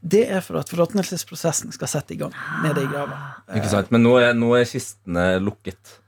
Det 0.00 0.24
er 0.32 0.40
for 0.44 0.62
at 0.62 0.72
forråtnelsesprosessen 0.72 1.76
skal 1.76 1.92
sette 1.92 2.16
i 2.16 2.20
gang 2.24 2.32
nede 2.64 2.84
i 2.84 2.88
grava. 2.88 3.20
Ikke 3.52 3.68
sant? 3.72 3.92
Men 3.92 4.04
nå 4.08 4.16
er, 4.22 4.32
nå 4.36 4.54
er 4.56 4.64
kistene 4.68 5.34
lukket. 5.44 5.98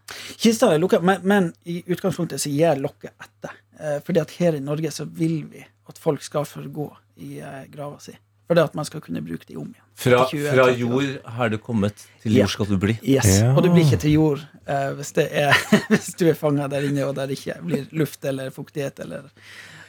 Kista 0.40 0.72
er 0.74 0.80
lukka, 0.82 1.00
men, 1.04 1.20
men 1.22 1.52
i 1.64 1.80
utgangspunktet 1.86 2.42
så 2.42 2.52
gir 2.52 2.80
lokket 2.80 3.14
etter. 3.16 3.54
Eh, 3.80 4.00
fordi 4.06 4.22
at 4.22 4.34
her 4.38 4.58
i 4.58 4.64
Norge 4.64 4.90
så 4.94 5.06
vil 5.06 5.42
vi 5.50 5.62
at 5.90 5.98
folk 5.98 6.22
skal 6.22 6.46
forgå 6.48 6.88
i 7.24 7.38
eh, 7.40 7.62
grava 7.72 8.00
si. 8.02 8.14
Fordi 8.50 8.64
at 8.66 8.74
man 8.74 8.86
skal 8.88 9.02
kunne 9.04 9.22
bruke 9.22 9.46
de 9.46 9.56
om 9.56 9.68
igjen. 9.68 9.86
Fra, 10.00 10.24
20, 10.30 10.46
fra 10.50 10.70
jord 10.74 11.34
har 11.36 11.50
du 11.52 11.58
kommet, 11.62 12.06
til 12.22 12.38
jord 12.40 12.50
skal 12.50 12.66
du 12.66 12.78
bli. 12.82 12.96
Yes. 13.04 13.28
Ja. 13.40 13.52
Og 13.54 13.62
du 13.62 13.68
blir 13.70 13.84
ikke 13.84 14.00
til 14.02 14.16
jord 14.16 14.40
eh, 14.66 14.88
hvis, 14.98 15.12
det 15.18 15.28
er, 15.42 15.54
hvis 15.92 16.14
du 16.18 16.26
er 16.32 16.38
fanga 16.38 16.66
der 16.72 16.88
inne 16.88 17.04
og 17.06 17.14
der 17.18 17.30
ikke 17.30 17.60
blir 17.62 17.86
luft 17.94 18.24
eller 18.26 18.50
fuktighet 18.54 19.04
eller 19.04 19.28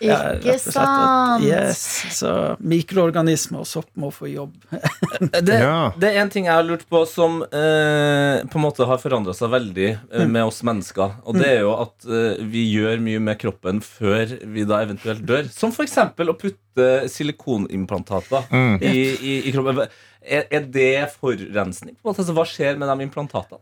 Ikke 0.02 0.56
sant? 0.60 1.44
Yes. 1.46 1.82
Så 2.18 2.32
mikroorganismer 2.60 3.62
og 3.62 3.68
sopp 3.70 3.88
må 4.02 4.10
få 4.14 4.30
jobb. 4.32 4.56
Det, 5.32 5.60
Ja. 5.62 5.92
det 6.02 6.10
er 6.16 6.22
en 6.24 6.30
ting 6.34 6.48
jeg 6.50 6.54
har 6.58 6.66
lurt 6.66 6.84
på 6.90 7.04
som 7.10 7.42
eh, 7.44 8.42
på 8.50 8.58
en 8.58 8.64
måte 8.66 8.86
har 8.90 8.98
forandra 9.02 9.34
seg 9.38 9.52
veldig 9.54 9.88
eh, 9.92 10.26
med 10.28 10.44
oss 10.48 10.62
mennesker. 10.66 11.18
Og 11.26 11.38
det 11.38 11.48
er 11.52 11.60
jo 11.64 11.76
at 11.78 12.08
eh, 12.10 12.42
vi 12.50 12.66
gjør 12.74 13.02
mye 13.06 13.22
med 13.22 13.38
kroppen 13.42 13.82
før 13.86 14.34
vi 14.42 14.66
da 14.68 14.82
eventuelt 14.86 15.22
dør. 15.30 15.50
Som 15.54 15.74
f.eks. 15.76 15.98
å 16.02 16.38
putte 16.42 16.90
silikonimplantater 17.12 18.48
Mm. 18.52 18.78
i, 18.82 19.02
i, 19.22 19.34
i 19.50 19.52
kroppen. 19.54 19.86
Er, 20.22 20.46
er 20.54 20.66
det 20.72 20.92
forurensning? 21.20 21.96
Altså, 22.06 22.34
hva 22.36 22.46
skjer 22.48 22.78
med 22.80 22.90
de 22.92 23.06
implantatene? 23.08 23.62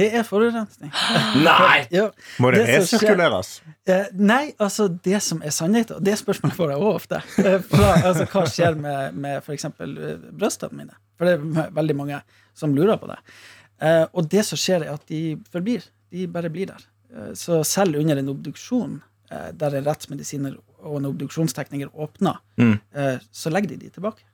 Eh, 0.00 0.10
det 0.12 0.20
er 0.20 0.24
forurensning. 0.26 0.90
Nei! 1.46 1.86
Ja. 1.94 2.06
Må 2.40 2.50
det, 2.54 2.64
Det 2.66 2.78
resirkuleres? 2.80 3.50
Eh, 3.90 4.06
nei, 4.16 4.54
altså 4.62 4.88
det 5.04 5.20
som 5.24 5.42
er 5.44 5.52
sannheten, 5.54 5.96
og 6.00 6.04
det 6.06 6.16
spørsmålet 6.20 6.56
får 6.56 6.72
jeg 6.72 6.80
òg 6.80 6.94
ofte. 6.94 7.20
Eh, 7.44 7.58
fra, 7.70 7.90
altså, 8.08 8.26
hva 8.32 8.44
skjer 8.48 8.78
med, 8.80 9.14
med 9.20 9.40
f.eks. 9.44 9.66
brystene 10.40 10.80
mine? 10.82 10.96
For 11.18 11.28
det 11.28 11.36
er 11.36 11.74
veldig 11.76 11.96
mange 11.98 12.22
som 12.56 12.72
lurer 12.76 12.96
på 13.00 13.10
det. 13.12 13.18
Eh, 13.82 14.06
og 14.12 14.28
det 14.32 14.44
som 14.48 14.60
skjer, 14.60 14.86
er 14.88 14.94
at 14.96 15.04
de 15.10 15.22
forblir. 15.52 15.84
De 16.12 16.26
bare 16.30 16.50
blir 16.52 16.70
der. 16.72 16.82
Eh, 17.14 17.30
så 17.38 17.60
selv 17.66 18.00
under 18.00 18.18
en 18.20 18.32
obduksjon, 18.32 18.98
eh, 19.30 19.50
der 19.56 19.78
en 19.78 19.86
rettsmedisiner 19.88 20.56
og 20.80 20.96
en 21.00 21.10
obduksjonstekniker 21.10 21.90
åpner, 21.92 22.38
Mm. 22.60 22.78
eh, 22.96 23.18
så 23.32 23.50
legger 23.52 23.68
de 23.74 23.76
de 23.86 23.90
tilbake. 23.98 24.24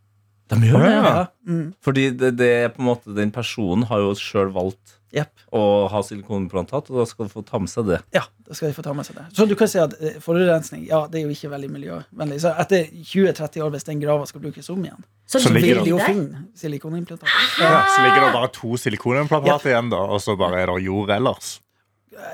De 0.53 0.61
gjør 0.63 0.85
det, 0.85 0.93
ja. 0.93 1.03
Ja. 1.07 1.25
Mm. 1.49 1.67
Fordi 1.83 2.11
det, 2.15 2.37
det 2.39 2.53
er 2.61 2.69
på 2.75 2.83
en 2.85 2.91
måte 2.93 3.15
den 3.17 3.33
personen 3.35 3.87
har 3.91 4.05
jo 4.05 4.13
sjøl 4.19 4.53
valgt 4.55 4.97
yep. 5.17 5.33
å 5.55 5.63
ha 5.91 6.03
silikonimplantat, 6.07 6.91
og 6.93 7.01
da 7.01 7.07
skal 7.09 7.27
du 7.27 7.35
få 7.35 7.43
ta 7.47 7.59
med 7.63 7.73
seg 7.73 7.89
det. 7.91 7.99
Ja, 8.15 8.23
da 8.47 8.57
skal 8.57 8.71
de 8.71 8.77
få 8.77 8.85
ta 8.87 8.95
med 8.97 9.09
seg 9.09 9.19
det. 9.19 9.27
Så 9.37 9.49
du 9.51 9.57
kan 9.59 9.71
si 9.71 9.81
at 9.83 9.97
eh, 9.99 10.21
forurensning 10.23 10.87
ja, 10.87 11.03
det 11.11 11.21
er 11.21 11.27
jo 11.27 11.35
ikke 11.35 11.51
veldig 11.57 11.73
miljøvennlig. 11.75 12.39
Så 12.45 12.55
etter 12.63 12.87
20-30 12.95 13.67
år, 13.67 13.75
hvis 13.75 13.89
den 13.91 14.03
grava 14.03 14.31
skal 14.31 14.45
brukes 14.47 14.71
om 14.75 14.87
igjen, 14.87 15.05
Så, 15.27 15.41
Så 15.43 15.51
ligger 15.51 15.81
vil 15.81 15.85
de 15.89 15.95
jo 15.97 16.01
finne 16.03 16.47
silikonimplantat. 16.55 17.31
Ja, 17.59 17.83
så 17.91 18.07
ligger 18.07 18.27
det 18.29 18.33
bare 18.39 18.51
to 18.55 18.77
silikonimplantater 18.79 19.73
igjen, 19.73 19.91
da, 19.95 20.05
og 20.07 20.23
så 20.23 20.39
bare 20.39 20.63
er 20.63 20.71
det 20.71 20.83
jord 20.87 21.11
ellers. 21.11 21.57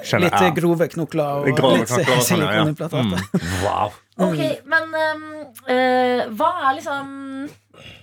Skjønner 0.07 0.29
Litt 0.29 0.39
eh, 0.39 0.55
grove 0.55 0.87
knokler 0.93 1.43
og 1.43 1.59
Grove 1.59 1.81
litt 1.81 1.91
silikonimplantat. 2.29 2.93
sånn, 2.93 3.17
ja, 3.17 3.25
ja. 3.33 3.63
Wow. 3.65 4.02
Ok, 4.21 4.41
men 4.69 4.91
um, 4.93 5.23
uh, 5.65 6.27
hva 6.37 6.49
er 6.69 6.75
liksom 6.77 7.13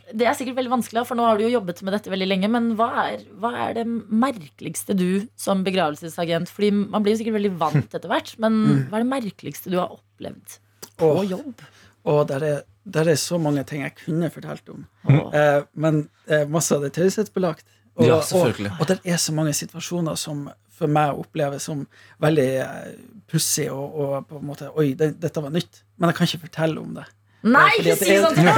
Det 0.09 0.25
er 0.25 0.33
sikkert 0.33 0.57
veldig 0.57 0.71
vanskelig, 0.73 1.03
for 1.05 1.19
nå 1.19 1.27
har 1.27 1.37
du 1.37 1.43
jo 1.45 1.51
jobbet 1.53 1.83
med 1.85 1.93
dette 1.93 2.09
veldig 2.09 2.27
lenge. 2.31 2.49
Men 2.49 2.71
hva 2.79 2.87
er, 3.03 3.27
hva 3.37 3.51
er 3.67 3.75
det 3.77 3.85
merkeligste 3.85 4.95
du 4.97 5.27
som 5.37 5.61
begravelsesagent 5.67 6.49
Fordi 6.49 6.71
man 6.79 7.05
blir 7.05 7.13
jo 7.13 7.21
sikkert 7.21 7.37
veldig 7.37 7.53
vant 7.61 7.93
etter 7.99 8.09
hvert, 8.09 8.33
men 8.41 8.87
hva 8.89 8.97
er 8.97 9.05
det 9.05 9.11
merkeligste 9.11 9.69
du 9.69 9.77
har 9.77 9.93
opplevd 9.93 10.57
på 10.99 11.11
Og, 11.13 11.21
jobb? 11.29 11.61
og 12.09 12.23
der, 12.27 12.43
er, 12.43 12.63
der 12.83 13.11
er 13.13 13.19
så 13.21 13.37
mange 13.39 13.61
ting 13.69 13.83
jeg 13.85 13.93
kunne 14.01 14.31
fortalt 14.33 14.71
om. 14.73 14.81
Åh. 15.05 15.35
Eh, 15.35 15.59
men 15.79 16.01
eh, 16.27 16.47
masse 16.49 16.73
av 16.75 16.81
det 16.83 16.89
er 16.89 17.03
taushetsbelagt. 17.03 17.67
Og, 17.99 18.07
Ja. 18.07 18.17
Og, 18.17 18.59
og 18.79 18.87
det 18.87 18.97
er 19.03 19.19
så 19.19 19.33
mange 19.35 19.53
situasjoner 19.53 20.15
som 20.19 20.47
for 20.79 20.91
meg 20.91 21.17
oppleves 21.19 21.67
som 21.67 21.83
veldig 22.23 22.47
eh, 22.63 22.91
pussig 23.29 23.67
og, 23.71 23.95
og 23.99 24.27
på 24.29 24.39
en 24.39 24.47
måte 24.47 24.69
Oi, 24.79 24.93
det, 24.97 25.13
dette 25.21 25.43
var 25.43 25.53
nytt. 25.53 25.83
Men 25.99 26.11
jeg 26.11 26.17
kan 26.17 26.29
ikke 26.29 26.45
fortelle 26.47 26.81
om 26.81 26.93
det. 26.97 27.07
Nei, 27.47 27.69
ikke 27.79 27.93
si 27.95 28.09
det 28.09 28.19
sånt! 28.19 28.35
til 28.35 28.43
meg! 28.43 28.57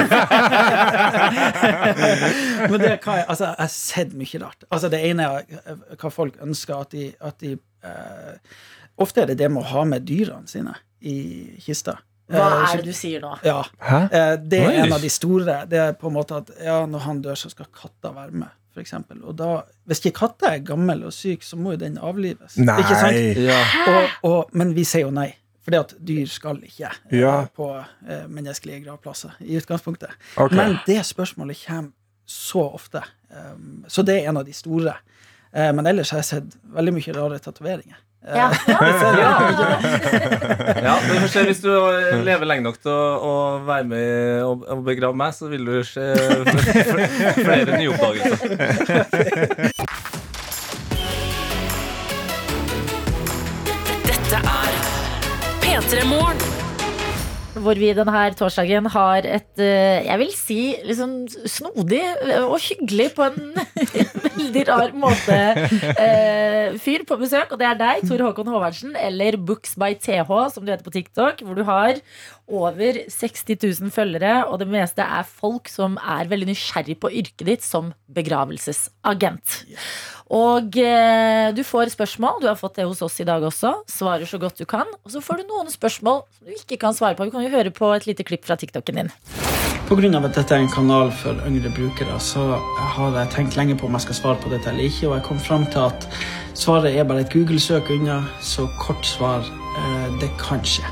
Men 2.72 2.82
det 2.82 2.94
hva 3.04 3.18
jeg, 3.20 3.26
altså, 3.28 3.50
jeg 3.52 3.58
har 3.60 3.74
sett 3.74 4.14
mye 4.18 4.42
rart. 4.42 4.66
Altså, 4.70 4.90
det 4.90 5.02
ene 5.06 5.28
er 5.28 5.58
eh, 5.60 5.84
hva 6.02 6.12
folk 6.14 6.40
ønsker 6.42 6.78
at 6.80 6.96
de, 6.96 7.10
at 7.22 7.38
de 7.44 7.56
eh, 7.58 8.62
Ofte 9.02 9.24
er 9.24 9.30
det 9.32 9.38
det 9.40 9.48
med 9.50 9.64
å 9.64 9.70
ha 9.72 9.84
med 9.88 10.04
dyrene 10.06 10.50
sine 10.50 10.74
i 11.08 11.18
kista. 11.64 11.98
Hva 12.32 12.42
Eh, 12.48 12.72
er 12.72 12.82
det 12.82 12.92
du 12.92 12.96
sier 12.96 13.22
nå? 13.24 13.36
Ja. 13.46 13.62
Hæ? 13.82 14.00
Eh, 14.08 14.34
det 14.40 14.60
er 14.62 14.70
Oi. 14.70 14.80
en 14.86 14.94
av 14.98 15.02
de 15.04 15.10
store. 15.12 15.56
Det 15.70 15.80
er 15.82 15.96
på 16.00 16.10
en 16.10 16.16
måte 16.16 16.42
at 16.42 16.52
ja, 16.62 16.82
når 16.90 17.06
han 17.08 17.22
dør, 17.26 17.38
så 17.40 17.52
skal 17.54 17.70
katta 17.76 18.14
være 18.18 18.44
med. 18.44 18.58
For 18.72 18.80
eksempel. 18.80 19.18
og 19.28 19.36
da, 19.36 19.66
hvis 19.84 20.00
ikke 20.00 20.14
katta 20.22 20.54
er 20.56 20.62
gammel 20.64 21.02
og 21.04 21.12
syk, 21.12 21.42
så 21.44 21.58
må 21.60 21.74
jo 21.74 21.80
den 21.82 21.98
avlives. 22.00 22.56
Nei. 22.56 22.78
Ikke 22.80 23.00
sant? 23.02 23.42
Ja. 23.44 23.58
Og, 23.84 24.14
og, 24.30 24.54
men 24.56 24.72
vi 24.78 24.86
sier 24.88 25.04
jo 25.04 25.12
nei. 25.12 25.28
Fordi 25.72 25.80
at 25.80 25.94
dyr 26.04 26.28
skal 26.28 26.58
ikke 26.68 26.90
eh, 26.92 27.20
Ja. 27.22 27.46
på 27.56 27.70
eh, 27.80 28.26
menneskelige 28.28 28.84
gravplasser 28.84 29.38
i 29.40 29.56
utgangspunktet. 29.56 30.10
Okay. 30.36 30.58
Men 30.58 30.78
det 30.86 31.00
spørsmålet 31.08 31.64
kommer 31.64 31.92
så 32.28 32.66
ofte. 32.76 33.02
Um, 33.32 33.86
så 33.88 34.04
det 34.04 34.18
er 34.22 34.30
en 34.30 34.38
av 34.38 34.46
de 34.48 34.54
store. 34.56 34.94
Eh, 35.56 35.72
men 35.76 35.88
ellers 35.88 36.12
har 36.12 36.20
jeg 36.20 36.26
sett 36.34 36.58
veldig 36.76 36.94
mye 37.00 37.14
rare 37.16 37.40
tatoveringer. 37.40 37.96
Eh, 38.28 38.36
Ja. 38.38 38.52
Ja. 39.22 39.32
Ja, 40.82 40.96
Hvis 41.46 41.62
du 41.64 41.72
lever 42.24 42.46
lenge 42.46 42.64
nok 42.68 42.78
til 42.82 42.92
å, 42.92 43.18
å 43.22 43.34
være 43.66 43.84
med 43.88 44.44
og, 44.46 44.64
og 44.70 44.84
begrave 44.86 45.16
meg, 45.18 45.34
så 45.34 45.48
vil 45.52 45.66
du 45.66 45.80
se 45.88 46.06
flere 47.46 47.80
nyoppdagelser. 47.80 48.38
Dette 48.60 50.11
Hvor 57.62 57.76
vi 57.76 57.90
denne 57.94 58.22
torsdagen 58.40 58.86
har 58.94 59.26
et, 59.28 59.50
eh, 59.60 60.06
jeg 60.08 60.20
vil 60.22 60.32
si, 60.34 60.60
liksom 60.88 61.16
snodig 61.50 62.00
og 62.46 62.56
hyggelig 62.64 63.10
på 63.18 63.26
en 63.28 63.52
veldig 64.28 64.64
rar 64.70 64.94
måte 64.98 65.38
eh, 65.92 66.78
fyr 66.82 67.04
på 67.08 67.18
besøk. 67.20 67.52
Og 67.52 67.60
det 67.60 67.68
er 67.68 67.80
deg, 67.80 68.06
Tor 68.08 68.24
Håkon 68.26 68.52
Håvardsen, 68.52 68.96
eller 68.96 69.38
Books 69.38 69.76
by 69.80 69.94
TH, 70.00 70.32
som 70.54 70.64
du 70.64 70.72
heter 70.72 70.88
på 70.88 70.96
TikTok. 70.96 71.44
Hvor 71.44 71.60
du 71.60 71.66
har 71.68 72.00
over 72.52 73.04
60 73.12 73.60
000 73.84 73.94
følgere, 73.96 74.46
og 74.48 74.60
det 74.64 74.70
meste 74.72 75.04
er 75.04 75.28
folk 75.28 75.72
som 75.72 76.00
er 76.02 76.32
veldig 76.32 76.52
nysgjerrig 76.52 76.98
på 77.04 77.12
yrket 77.22 77.48
ditt 77.48 77.68
som 77.68 77.94
begravelsesagent. 78.12 79.62
Og 80.32 80.78
eh, 80.80 81.52
du 81.52 81.60
får 81.68 81.92
spørsmål. 81.92 82.40
Du 82.40 82.48
har 82.48 82.56
fått 82.60 82.78
det 82.80 82.88
hos 82.88 83.02
oss 83.04 83.20
i 83.20 83.28
dag 83.28 83.44
også. 83.44 83.74
Svarer 83.92 84.24
så 84.30 84.40
godt 84.40 84.62
du 84.62 84.66
kan. 84.66 84.88
Og 85.04 85.12
så 85.12 85.20
får 85.24 85.42
du 85.42 85.50
noen 85.50 85.72
spørsmål 85.72 86.24
som 86.38 86.48
du 86.48 86.56
ikke 86.56 86.80
kan 86.86 86.96
svare 86.96 87.18
på. 87.20 87.28
Vi 87.28 87.34
kan 87.36 87.44
jo 87.44 87.52
høre 87.52 87.74
på 87.76 87.92
et 87.98 88.08
lite 88.08 88.24
klipp 88.24 88.48
fra 88.48 88.56
TikToken 88.56 89.02
din. 89.02 89.12
Av 89.92 90.24
at 90.24 90.38
dette 90.38 90.56
er 90.56 90.62
en 90.64 90.72
kanal 90.72 91.10
for 91.20 91.36
yngre 91.44 91.68
brukere, 91.76 92.16
så 92.24 92.46
har 92.96 93.18
jeg 93.18 93.32
tenkt 93.34 93.58
lenge 93.60 93.76
på 93.76 93.90
om 93.90 93.98
jeg 93.98 94.06
skal 94.06 94.16
svare 94.22 94.40
på 94.40 94.52
dette 94.54 94.72
eller 94.72 94.88
ikke, 94.88 95.10
og 95.10 95.18
jeg 95.18 95.26
kom 95.26 95.42
fram 95.44 95.66
til 95.68 95.84
at 95.90 96.08
svaret 96.56 96.96
er 96.96 97.04
bare 97.10 97.26
et 97.26 97.34
Google-søk 97.34 97.92
unna, 97.92 98.22
så 98.40 98.70
kort 98.80 99.04
svar 99.04 99.44
eh, 99.44 100.08
det 100.22 100.32
kan 100.40 100.64
skje. 100.64 100.88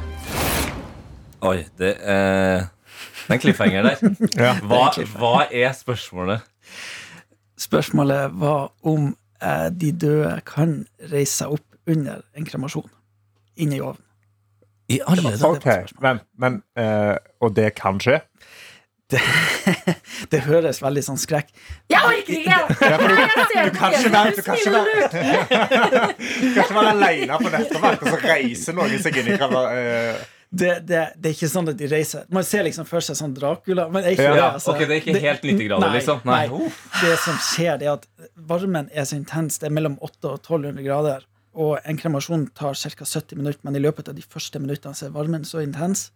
Oi, 1.48 1.62
det 1.80 1.94
er 2.04 2.68
Det 2.68 3.32
er 3.32 3.38
en 3.38 3.40
cliffhanger 3.46 3.88
der. 3.88 4.04
Ja. 4.44 4.52
Hva, 4.68 4.92
hva 5.16 5.34
er 5.48 5.72
spørsmålet? 5.80 6.44
Spørsmålet 7.56 8.36
var 8.36 8.74
om 8.84 9.14
eh, 9.14 9.29
de 9.72 9.92
døde 9.96 10.34
kan 10.46 10.86
reise 11.12 11.38
seg 11.44 11.54
opp 11.60 11.66
under 11.90 12.22
en 12.36 12.46
kremasjon. 12.46 12.90
inne 13.60 13.76
i 13.76 13.82
ovnen. 13.82 14.04
I 14.90 15.00
alle 15.06 15.22
dager. 15.22 15.38
var 15.38 15.56
Ok, 15.58 15.92
men, 16.02 16.20
men 16.38 16.62
uh, 16.80 17.16
Og 17.46 17.52
det 17.56 17.74
kan 17.78 18.00
skje? 18.02 18.20
Det 20.32 20.40
høres 20.46 20.80
veldig 20.84 21.02
sånn 21.06 21.18
skrekk 21.18 21.48
Jeg 21.90 22.02
orker 22.06 22.34
ikke! 22.36 22.58
Ja, 22.86 22.98
du, 22.98 23.06
du 23.10 23.72
kan 23.78 23.94
ikke 23.94 24.04
det 24.04 24.12
være, 24.14 24.34
du 24.36 24.42
kan 24.46 24.58
ikke 24.58 24.74
være, 24.76 24.90
du 26.10 26.54
kan 26.54 26.64
ikke 26.64 26.76
være 26.76 26.92
alene 26.94 27.40
på 27.42 27.54
nettverk, 27.54 28.04
og 28.04 28.12
så 28.14 28.20
reiser 28.22 28.78
noen 28.78 29.00
seg 29.02 29.18
inn 29.22 29.32
i 29.34 29.38
kamera. 29.42 29.74
eh, 29.74 30.28
det, 30.52 30.80
det, 30.90 31.02
det 31.22 31.30
er 31.30 31.36
ikke 31.36 31.48
sånn 31.52 31.68
at 31.70 31.78
de 31.78 31.86
reiser 31.92 32.24
Man 32.34 32.42
ser 32.48 32.64
liksom 32.66 32.88
for 32.90 33.06
seg 33.06 33.14
sånn 33.20 33.36
Dracula, 33.38 33.84
men 33.94 34.08
ikke 34.10 34.24
Ja, 34.26 34.34
det. 34.34 34.46
Altså. 34.56 34.72
ok, 34.74 34.80
Det 34.82 34.96
er 34.96 35.02
ikke 35.04 35.20
helt 35.22 35.44
90 35.46 35.68
grader, 35.68 35.84
Nei, 35.86 35.98
liksom? 36.00 36.22
nei. 36.26 36.40
nei. 36.50 36.70
Det 37.04 37.18
som 37.22 37.38
skjer, 37.52 37.76
det 37.78 37.86
er 37.90 37.98
at 38.00 38.08
varmen 38.50 38.90
er 38.94 39.06
så 39.06 39.20
intens. 39.20 39.60
Det 39.62 39.70
er 39.70 39.76
mellom 39.78 40.00
800 40.02 40.32
og 40.34 40.40
1200 40.42 40.88
grader. 40.88 41.28
Og 41.60 41.78
en 41.86 41.98
kremasjon 42.02 42.48
tar 42.58 42.74
ca. 42.78 43.06
70 43.06 43.38
minutter, 43.38 43.62
men 43.66 43.76
i 43.78 43.84
løpet 43.84 44.10
av 44.10 44.18
de 44.18 44.26
første 44.26 44.60
minuttene 44.62 44.98
så 44.98 45.06
er 45.10 45.14
varmen 45.16 45.46
så 45.46 45.62
intens 45.62 46.08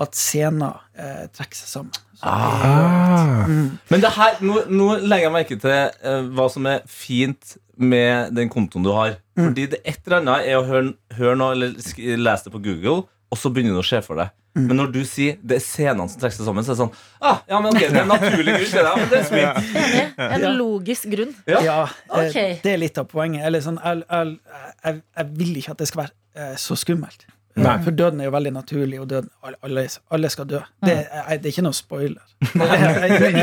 at 0.00 0.16
scener 0.18 0.80
eh, 0.98 1.26
trekker 1.36 1.60
seg 1.60 1.68
sammen. 1.76 1.92
Så 2.18 2.24
Ah. 2.26 3.44
Men 3.90 4.00
det 4.02 4.10
her, 4.16 4.38
nå, 4.44 4.62
nå 4.72 4.88
legger 5.04 5.28
jeg 5.28 5.34
merke 5.36 5.58
til 5.60 5.74
eh, 5.74 6.24
hva 6.34 6.48
som 6.52 6.66
er 6.70 6.80
fint 6.90 7.56
med 7.76 8.32
den 8.36 8.50
kontoen 8.52 8.84
du 8.86 8.90
har. 8.94 9.16
Fordi 9.38 9.66
det 9.72 9.80
et 9.84 10.00
eller 10.06 10.20
annet 10.22 10.48
er 10.50 10.58
å 10.60 10.64
høre, 10.68 10.92
høre 11.18 11.36
noe 11.38 11.54
eller 11.56 11.74
lese 11.76 12.46
det 12.48 12.52
på 12.54 12.62
Google, 12.64 13.04
og 13.34 13.38
så 13.40 13.50
begynner 13.50 13.74
det 13.74 13.82
å 13.82 13.86
skje 13.88 14.00
for 14.06 14.20
deg. 14.20 14.30
Men 14.54 14.78
når 14.78 14.92
du 14.94 15.00
sier 15.08 15.38
det 15.42 15.56
er 15.58 15.62
scenene 15.64 16.06
som 16.06 16.20
trekker 16.22 16.38
seg 16.38 16.46
sammen, 16.46 16.62
så 16.62 16.70
er 16.70 16.76
det 16.76 16.82
sånn 16.84 16.92
ah, 17.26 17.40
Ja, 17.50 17.58
men 17.58 17.72
okay, 17.72 17.88
det 17.90 17.98
er 17.98 18.04
en 18.04 18.12
naturlig 18.12 18.52
grunn 18.54 18.68
til 18.70 18.86
det. 18.86 18.92
Men 19.00 19.08
det 19.10 19.18
er 19.18 19.24
smitt. 19.26 19.72
Enig. 19.82 20.26
En 20.36 20.58
logisk 20.60 21.08
grunn. 21.10 21.32
Ja. 21.50 21.62
Ja, 21.66 21.78
okay. 22.06 22.60
Det 22.62 22.76
er 22.76 22.78
litt 22.78 23.00
av 23.02 23.08
poenget. 23.10 23.42
Eller 23.48 23.64
sånn, 23.64 23.80
jeg, 23.82 24.04
jeg, 24.06 24.36
jeg, 24.84 25.00
jeg 25.18 25.32
vil 25.40 25.58
ikke 25.58 25.74
at 25.74 25.82
det 25.82 25.90
skal 25.90 26.04
være 26.04 26.14
eh, 26.38 26.54
så 26.62 26.78
skummelt. 26.78 27.26
Nei. 27.56 27.76
For 27.84 27.94
døden 27.94 28.18
er 28.20 28.24
jo 28.26 28.32
veldig 28.34 28.50
naturlig, 28.52 28.96
og 29.00 29.08
døden, 29.10 29.28
alle, 29.62 29.84
alle 30.10 30.28
skal 30.32 30.46
dø. 30.50 30.58
Det, 30.82 30.94
er, 31.06 31.36
det 31.38 31.46
er 31.46 31.52
ikke 31.52 31.62
noe 31.62 31.76
spoiler. 31.76 32.22
ingen, 32.54 33.36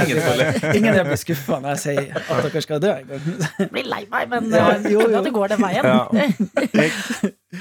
ingen 0.75 0.93
er 0.99 1.05
blir 1.09 1.19
skuffa 1.21 1.59
når 1.63 1.77
jeg 1.77 1.79
sier 1.85 2.17
at 2.19 2.41
dere 2.47 2.63
skal 2.65 2.81
dø. 2.83 2.91
Jeg 3.07 3.69
blir 3.71 3.87
lei 3.87 4.01
meg, 4.11 4.27
men 4.33 4.49
Ja, 4.51 4.65
eh, 4.75 4.89
jo, 4.91 5.05
jo. 5.13 5.21
det 5.23 5.31
går 5.35 5.53
den 5.53 5.63
veien. 5.63 5.87
Ja. 5.87 6.01
Jeg, 6.75 6.91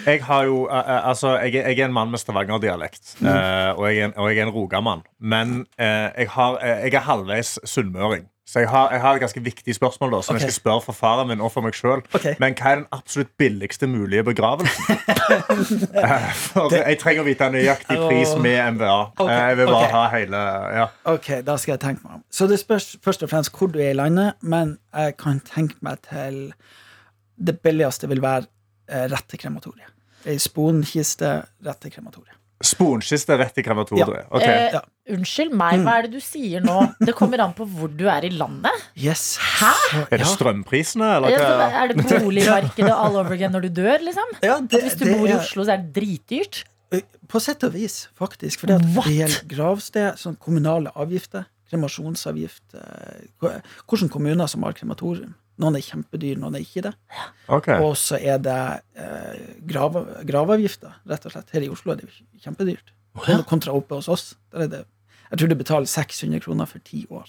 jeg 0.07 0.25
har 0.27 0.45
jo 0.49 0.65
eh, 0.67 0.79
eh, 0.83 1.09
Altså, 1.13 1.37
jeg, 1.45 1.55
jeg 1.61 1.79
er 1.79 1.87
en 1.89 1.95
mann 1.97 2.11
med 2.11 2.19
stavangerdialekt. 2.23 3.15
eh, 3.23 3.71
og, 3.77 3.87
jeg 3.93 3.99
er 4.03 4.05
en- 4.11 4.17
og 4.19 4.31
jeg 4.33 4.39
er 4.43 4.49
en 4.49 4.55
rogamann. 4.55 5.03
Men 5.21 5.67
eh, 5.79 6.11
jeg, 6.19 6.29
har, 6.35 6.59
jeg 6.67 6.95
er 6.95 7.07
halvveis 7.07 7.59
sunnmøring. 7.65 8.27
Så 8.51 8.65
jeg 8.65 8.69
har, 8.69 8.89
jeg 8.91 9.01
har 9.01 9.15
et 9.15 9.23
ganske 9.23 9.41
viktig 9.47 9.75
spørsmål 9.77 10.11
da 10.17 10.19
som 10.27 10.35
okay. 10.35 10.43
jeg 10.43 10.51
skal 10.51 10.57
spørre 10.57 10.83
for 10.83 10.97
faren 10.99 11.29
min 11.31 11.43
og 11.45 11.53
for 11.55 11.63
meg 11.63 11.77
sjøl. 11.79 12.01
Okay. 12.17 12.33
Men 12.43 12.57
hva 12.59 12.73
er 12.73 12.81
den 12.81 12.87
absolutt 12.97 13.31
billigste 13.39 13.87
mulige 13.91 14.25
begravelsen? 14.27 14.99
Eh, 16.01 16.25
for 16.35 16.73
jeg 16.75 16.97
trenger 16.99 17.23
å 17.23 17.27
vite 17.27 17.47
en 17.47 17.55
nøyaktig 17.55 17.95
pris 18.01 18.33
med 18.43 18.75
MVA. 18.75 18.97
Eh, 19.23 19.31
Jeg 19.31 19.59
vil 19.61 19.69
bare 19.71 19.91
ha 19.93 20.01
hele 20.11 20.41
ja. 20.75 20.87
Ok, 21.13 21.29
da 21.47 21.55
skal 21.61 21.75
jeg 21.77 21.83
tenke 21.85 22.03
meg 22.07 22.17
om. 22.19 22.25
Så 22.33 22.49
det 22.51 22.59
spørs 22.63 22.89
først 23.05 23.23
og 23.27 23.31
fremst 23.31 23.55
hvor 23.55 23.71
du 23.71 23.79
er 23.79 23.93
i 23.93 23.99
landet, 23.99 24.35
men 24.43 24.75
jeg 24.97 25.15
kan 25.21 25.39
tenke 25.47 25.79
meg 25.87 26.03
til 26.09 26.41
Det 27.39 27.61
billigste 27.63 28.11
vil 28.11 28.23
være 28.25 28.49
eh, 28.91 29.07
rett 29.13 29.31
til 29.31 29.43
krematoriet. 29.45 29.95
Ei 30.27 30.39
sponkiste 30.43 31.37
rett 31.67 31.83
til 31.85 31.95
krematoriet. 31.95 32.35
Sponkiste 32.61 33.39
rett 33.41 33.55
til 33.57 33.65
krematoriet. 33.65 34.27
Ok. 34.31 34.43
Eh, 34.45 34.73
Ja. 34.75 34.83
Unnskyld 35.15 35.55
meg, 35.57 35.83
hva 35.85 35.99
er 35.99 36.09
det 36.09 36.19
du 36.19 36.25
sier 36.25 36.65
nå? 36.65 36.77
Det 37.01 37.15
kommer 37.19 37.43
an 37.45 37.55
på 37.57 37.67
hvor 37.69 37.91
du 37.93 38.07
er 38.11 38.27
i 38.29 38.33
landet. 38.35 38.89
Yes. 38.99 39.35
Hæ? 39.61 39.73
Er 40.07 40.23
det 40.23 40.29
strømprisene, 40.31 41.13
eller 41.19 41.37
hva? 41.37 41.69
Er 41.83 41.93
det 41.93 42.07
boligmarkedet 42.09 42.93
all 42.95 43.19
over 43.21 43.37
again 43.37 43.55
når 43.57 43.69
du 43.69 43.71
dør, 43.81 43.99
liksom? 44.07 44.37
Ja, 44.45 44.59
det, 44.61 44.83
Hvis 44.87 44.99
du 45.01 45.07
det 45.07 45.17
bor 45.19 45.31
i 45.31 45.37
Oslo, 45.39 45.67
så 45.67 45.77
er 45.77 45.85
det 45.85 45.95
dritdyrt. 45.99 46.65
På 47.31 47.39
sett 47.43 47.63
og 47.67 47.77
vis, 47.77 48.09
faktisk. 48.19 48.65
For 48.65 48.73
det, 48.73 48.81
gjelder 49.07 49.45
gravsted, 49.51 50.19
sånn 50.19 50.39
kommunale 50.43 50.91
avgifter, 50.99 51.47
kremasjonsavgift 51.71 52.75
eh, 52.75 53.29
Hvilke 53.39 54.09
kommuner 54.11 54.51
som 54.51 54.67
har 54.67 54.75
krematorium. 54.75 55.37
Noen 55.61 55.77
er 55.77 55.85
kjempedyr, 55.85 56.39
noen 56.41 56.57
er 56.57 56.65
ikke 56.65 56.83
det. 56.89 56.95
Okay. 57.53 57.83
Og 57.85 57.93
så 58.01 58.19
er 58.19 58.41
det 58.43 58.61
eh, 58.97 59.43
grav, 59.69 59.99
gravavgifter, 60.27 60.97
rett 61.11 61.29
og 61.29 61.35
slett. 61.35 61.53
Her 61.55 61.67
i 61.67 61.71
Oslo 61.73 61.93
er 61.93 62.01
det 62.01 62.09
kjempedyrt. 62.43 62.95
Kontra 63.51 63.75
oppe 63.77 63.99
hos 63.99 64.09
oss. 64.11 64.31
Der 64.55 64.65
er 64.65 64.73
det, 64.73 64.81
jeg 65.31 65.39
tror 65.39 65.49
du 65.49 65.55
betaler 65.55 65.87
600 65.87 66.41
kroner 66.41 66.65
for 66.65 66.79
ti 66.79 67.07
år 67.11 67.29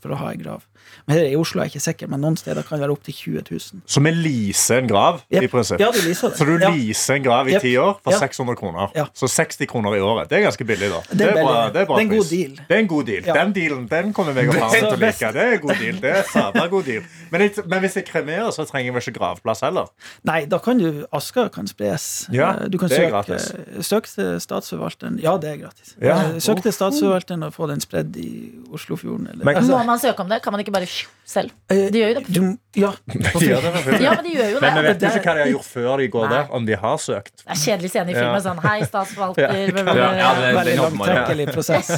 for 0.00 0.10
å 0.14 0.16
ha 0.16 0.30
en 0.32 0.38
grav. 0.42 0.62
Men 1.06 1.16
her 1.16 1.24
i 1.30 1.36
Oslo 1.38 1.60
er 1.60 1.64
jeg 1.68 1.74
ikke 1.76 1.84
sikker, 1.84 2.08
men 2.08 2.20
noen 2.20 2.36
steder 2.36 2.62
kan 2.66 2.78
det 2.78 2.84
være 2.88 2.92
opptil 2.96 3.14
20 3.14 3.42
000. 3.50 3.82
Så 3.86 4.02
vi 4.02 4.10
leaser 4.10 4.78
en 4.82 4.88
grav, 4.90 5.22
i 5.30 5.46
prinsipp? 5.46 5.80
Ja, 5.80 5.90
du 5.94 6.00
leaser 6.02 6.28
det. 6.30 6.38
Så 6.38 6.44
du 6.46 6.58
Ja. 6.58 6.70
leaser 6.70 7.14
en 7.16 7.22
grav 7.22 7.48
i 7.48 7.52
Yep. 7.54 7.60
ti 7.62 7.76
år 7.76 7.98
for 8.02 8.12
Ja. 8.12 8.18
600 8.18 8.56
kroner. 8.56 8.90
Ja. 8.94 9.06
Så 9.14 9.26
60 9.28 9.66
kroner 9.66 9.94
i 9.96 10.00
året. 10.00 10.28
Det 10.28 10.38
er 10.38 10.42
ganske 10.50 10.64
billig, 10.66 10.90
da. 10.90 11.00
Det 11.14 11.20
er 11.28 11.32
bra, 11.42 11.70
det 11.70 11.80
er, 11.82 11.86
bra 11.86 11.96
Det 11.96 12.02
er 12.02 12.10
en 12.10 12.18
god 12.18 12.28
deal. 12.30 12.50
Det 12.68 12.76
er 12.76 12.78
en 12.78 12.88
god 12.88 13.04
deal. 13.06 13.22
Den 13.22 13.52
dealen 13.52 13.86
den 13.88 14.12
kommer 14.12 14.34
meg 14.34 14.48
og 14.48 14.54
faren 14.54 14.70
til 14.72 14.92
å 14.92 15.00
like. 15.00 15.32
Det 15.32 15.42
er 15.42 15.52
en 15.52 15.60
god 15.60 15.76
deal. 15.78 16.00
Det 16.00 16.10
er 16.16 16.22
sabla 16.32 16.66
god 16.70 16.84
deal. 16.84 17.02
Men, 17.30 17.40
jeg, 17.40 17.52
men 17.66 17.80
hvis 17.80 17.94
jeg 17.94 18.04
kremerer, 18.06 18.50
så 18.52 18.66
trenger 18.68 18.92
jeg 18.92 18.94
vel 18.94 19.02
ikke 19.02 19.18
gravplass 19.18 19.60
heller? 19.62 19.86
Nei, 20.24 20.44
da 20.44 20.58
kan 20.58 20.78
du 20.78 21.06
Aska 21.12 21.48
kan 21.48 21.66
spres. 21.66 22.26
Ja, 22.30 22.50
Eh, 22.52 22.68
du 22.68 22.76
kan 22.78 22.88
det 22.88 22.98
er 22.98 23.08
søke, 23.10 23.10
gratis. 23.10 23.52
søk 23.86 24.04
til 24.06 24.40
statsforvalteren. 24.40 25.20
Ja, 25.22 25.36
det 25.38 25.50
er 25.50 25.56
gratis. 25.64 25.94
Eh, 26.00 26.38
Søk 26.38 26.62
til 26.62 26.72
statsforvalteren 26.72 27.42
og 27.46 27.54
få 27.54 27.66
den 27.68 27.80
spredd 27.80 28.16
i 28.16 28.52
Oslofjorden. 28.72 29.30
Eller, 29.32 29.44
Men- 29.44 29.56
altså, 29.56 29.71
Må 29.72 29.84
man 29.88 29.98
søke 30.02 30.20
om 30.24 30.28
det? 30.32 30.38
Kan 30.44 30.52
man 30.54 30.60
ikke 30.64 30.72
bare 30.74 30.86
selv? 31.32 31.50
eh, 31.72 31.86
De 31.94 31.98
gjør 32.02 32.10
jo 32.12 32.14
det. 32.20 32.24
du, 32.28 32.40
ja, 32.82 32.90
Ja, 33.14 33.32
det 33.40 33.48
er. 33.52 34.02
Ja, 34.02 34.12
men 34.18 34.24
de 34.26 34.34
gjør 34.36 34.50
jo 34.52 34.60
det. 34.60 34.68
Men 34.68 34.76
vi 34.78 34.84
vet 34.88 35.02
jo 35.06 35.10
ikke 35.16 35.24
hva 35.30 35.34
de 35.38 35.44
har 35.46 35.50
gjort 35.54 35.68
før 35.70 36.02
de 36.02 36.08
går 36.12 36.26
Nei. 36.28 36.34
der. 36.36 36.52
Om 36.58 36.66
de 36.68 36.78
har 36.84 37.00
søkt. 37.02 37.34
Det 37.42 37.50
er 37.56 37.60
kjedelig 37.64 37.90
scene 37.94 38.10
i 38.12 38.16
filmen. 38.18 38.36
Ja. 38.36 38.44
Sånn, 38.46 38.62
hei, 38.66 38.76
statsforvalter. 38.86 39.42
Ja. 39.42 39.50
det- 39.72 40.54
veldig 40.60 40.76
langtrekkelig 40.82 41.48
prosess. 41.54 41.92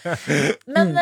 Men 0.76 0.96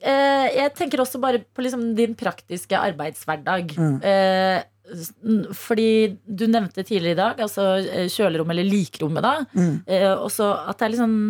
eh, 0.00 0.46
jeg 0.56 0.74
tenker 0.78 1.02
også 1.04 1.20
bare 1.22 1.42
på 1.54 1.64
liksom 1.64 1.90
din 1.98 2.14
praktiske 2.18 2.78
arbeidshverdag. 2.78 3.74
Mm. 3.76 3.96
Eh, 4.02 4.62
fordi 5.54 6.16
du 6.26 6.46
nevnte 6.50 6.82
tidligere 6.82 7.14
i 7.14 7.18
dag 7.20 7.40
altså 7.44 7.66
kjølerommet, 8.10 8.56
eller 8.56 8.66
likrommet, 8.72 9.22
da. 9.22 9.34
Mm. 9.54 9.76
Eh, 9.86 10.08
også 10.16 10.48
at 10.66 10.80
det 10.80 10.86
er 10.88 10.94
litt 10.96 11.02
sånn 11.04 11.20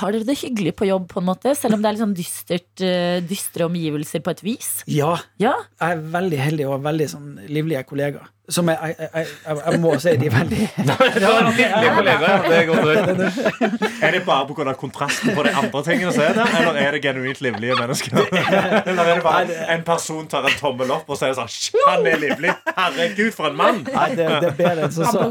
Har 0.00 0.10
dere 0.10 0.26
det 0.26 0.34
hyggelig 0.40 0.72
på 0.74 0.88
jobb, 0.88 1.04
på 1.12 1.20
en 1.20 1.28
måte? 1.28 1.52
Selv 1.54 1.76
om 1.76 1.82
det 1.82 1.88
er 1.90 1.94
litt 1.94 2.02
sånn 2.02 2.14
dystert, 2.18 2.82
eh, 2.82 3.20
dystre 3.22 3.68
omgivelser 3.68 4.22
på 4.24 4.32
et 4.34 4.42
vis? 4.42 4.70
ja, 4.90 5.12
Ja. 5.38 5.54
jeg 5.78 5.98
er 5.98 6.02
veldig 6.10 6.38
heldig 6.38 6.66
og 6.66 6.72
har 6.78 6.92
veldig 6.92 7.08
sånn, 7.12 7.28
livlige 7.48 7.84
kollegaer. 7.86 8.26
Som 8.48 8.68
jeg, 8.68 8.78
jeg, 8.98 9.08
jeg, 9.14 9.26
jeg, 9.46 9.80
må 9.80 9.92
si 10.02 10.12
de 10.18 10.26
er 10.26 10.32
veldig. 10.34 10.64
Det 10.90 11.66
er 11.66 12.66
godt 12.66 12.80
å 12.80 12.86
høre. 12.88 13.28
Er 14.06 14.14
det 14.16 14.22
bare 14.26 14.46
pga. 14.48 14.72
kontrasten 14.80 15.34
på 15.36 15.44
de 15.44 15.52
andre 15.54 15.82
tingene 15.86 16.10
som 16.14 16.24
er 16.24 16.34
der, 16.34 16.54
eller 16.60 16.78
er 16.80 16.96
det 16.96 17.02
genuint 17.04 17.40
livlige 17.44 17.76
mennesker? 17.78 18.16
Eller 18.90 19.02
er 19.04 19.14
det 19.14 19.22
bare 19.22 19.58
en 19.76 19.84
person 19.86 20.26
tar 20.30 20.48
en 20.48 20.56
tommel 20.58 20.90
opp 20.94 21.10
og 21.12 21.18
sier 21.20 21.36
sånn 21.36 21.50
Han 21.86 22.06
er 22.08 22.18
livlig! 22.22 22.54
Herregud, 22.76 23.30
for 23.36 23.50
en 23.50 23.58
mann! 23.60 23.82
Nei, 23.86 24.08
det, 24.16 24.26
det 24.26 24.50
er 24.50 24.56
bedre 24.58 24.88
enn 24.88 24.94
som 24.96 25.12
så. 25.12 25.28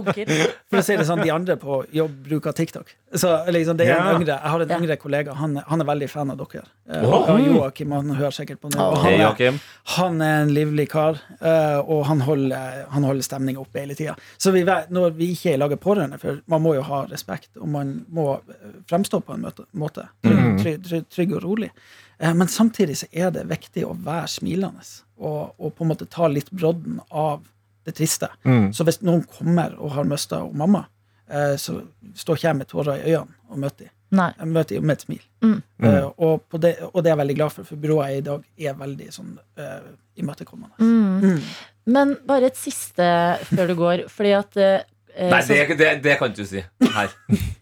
For 0.69 0.79
å 0.79 0.85
si 0.85 0.97
det 1.01 1.07
sånn, 1.09 1.23
De 1.25 1.33
andre 1.33 1.57
på 1.59 1.81
jobb 1.95 2.15
bruker 2.29 2.55
TikTok. 2.55 2.93
Så 3.19 3.33
liksom, 3.49 3.77
det 3.79 3.89
er 3.89 3.97
en 3.97 4.05
Ja. 4.05 4.15
yngre, 4.15 4.37
Jeg 4.37 4.51
har 4.53 4.61
en 4.61 4.71
yngre 4.77 4.95
kollega. 5.01 5.33
Han, 5.33 5.57
han 5.67 5.81
er 5.81 5.85
veldig 5.89 6.09
fan 6.13 6.29
av 6.31 6.37
dere. 6.39 6.63
Eh, 6.93 7.03
og 7.03 7.41
Joakim 7.41 7.91
han 7.97 8.13
hører 8.15 8.31
sikkert 8.37 8.61
på 8.61 8.69
nå. 8.69 8.89
Han, 9.01 9.59
han 9.97 10.21
er 10.21 10.41
en 10.43 10.53
livlig 10.53 10.87
kar, 10.93 11.17
eh, 11.41 11.79
og 11.81 12.05
han 12.05 12.21
holder, 12.21 12.85
han 12.93 13.03
holder 13.03 13.08
stemninga 13.25 13.59
oppe 13.59 13.79
hele 13.79 13.95
tida. 13.95 14.15
Så 14.37 14.51
vi, 14.51 14.61
vet- 14.63 14.89
når 14.93 15.11
vi 15.17 15.31
ikke 15.33 15.49
er 15.51 15.57
i 15.57 15.57
lag 15.57 15.69
med 15.69 15.79
pårørende, 15.81 16.19
for 16.21 16.41
man 16.45 16.61
må 16.61 16.75
jo 16.75 16.81
ha 16.81 17.05
respekt, 17.09 17.49
og 17.57 17.67
man 17.69 18.05
må 18.09 18.27
eh, 18.37 18.75
fremstå 18.89 19.19
på 19.25 19.33
en 19.33 19.47
måte. 19.73 20.07
Trygg, 20.23 20.61
trygg, 20.63 20.83
trygg, 20.89 21.09
trygg 21.09 21.33
og 21.35 21.43
rolig. 21.43 21.71
Eh, 22.19 22.33
Men 22.33 22.47
samtidig 22.47 22.97
så 22.97 23.07
er 23.11 23.31
det 23.31 23.47
viktig 23.49 23.85
å 23.85 23.93
være 24.05 24.27
smilende, 24.27 24.85
og, 25.17 25.55
og 25.59 25.75
på 25.75 25.83
en 25.83 25.91
måte 25.95 26.05
ta 26.09 26.27
litt 26.27 26.51
brodden 26.51 26.99
av 27.09 27.41
det 27.85 27.95
triste. 27.97 28.27
Så 28.73 28.83
hvis 28.85 29.01
noen 29.01 29.23
kommer 29.37 29.73
og 29.79 29.91
har 29.95 30.03
mista 30.05 30.43
mamma, 30.53 30.85
eh, 31.29 31.55
så 31.57 31.81
står 32.15 32.35
ikke 32.37 32.47
jeg 32.47 32.57
med 32.59 32.67
tårer 32.67 32.99
i 33.01 33.13
øynene 33.15 33.35
og 33.49 33.57
møter 33.63 33.85
dem. 33.87 33.95
Nei. 34.11 34.31
Jeg 34.39 34.47
møter 34.49 34.75
dem 34.79 34.85
med 34.89 34.97
et 34.97 35.03
smil. 35.05 35.19
Mm. 35.45 35.57
Uh, 35.85 36.07
og, 36.17 36.41
på 36.49 36.57
det, 36.57 36.71
og 36.81 37.03
det 37.03 37.11
er 37.11 37.13
jeg 37.13 37.19
veldig 37.19 37.35
glad 37.37 37.51
for, 37.53 37.63
for 37.67 37.77
byrået 37.77 38.07
jeg 38.09 38.15
er 38.15 38.21
i 38.23 38.25
dag 38.25 38.47
er 38.71 38.77
veldig 38.79 39.09
sånn 39.13 39.35
uh, 39.61 39.91
imøtekommende. 40.17 40.79
Mm. 40.81 41.43
Men 41.89 42.15
bare 42.27 42.49
et 42.51 42.57
siste 42.59 43.05
før 43.49 43.69
du 43.71 43.75
går, 43.79 44.05
fordi 44.13 44.31
at 44.37 44.57
eh, 44.61 44.79
Nei, 45.19 45.39
så- 45.43 45.55
det, 45.57 45.75
det, 45.79 45.87
det 46.05 46.13
kan 46.19 46.29
ikke 46.31 46.43
du 46.45 46.47
si 46.47 46.61
her. 46.93 47.09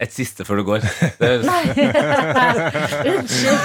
Et 0.03 0.11
siste 0.13 0.43
før 0.45 0.59
du 0.59 0.63
går. 0.67 0.83
Det 1.17 1.29
høres 1.31 1.47
Unnskyld. 3.11 3.61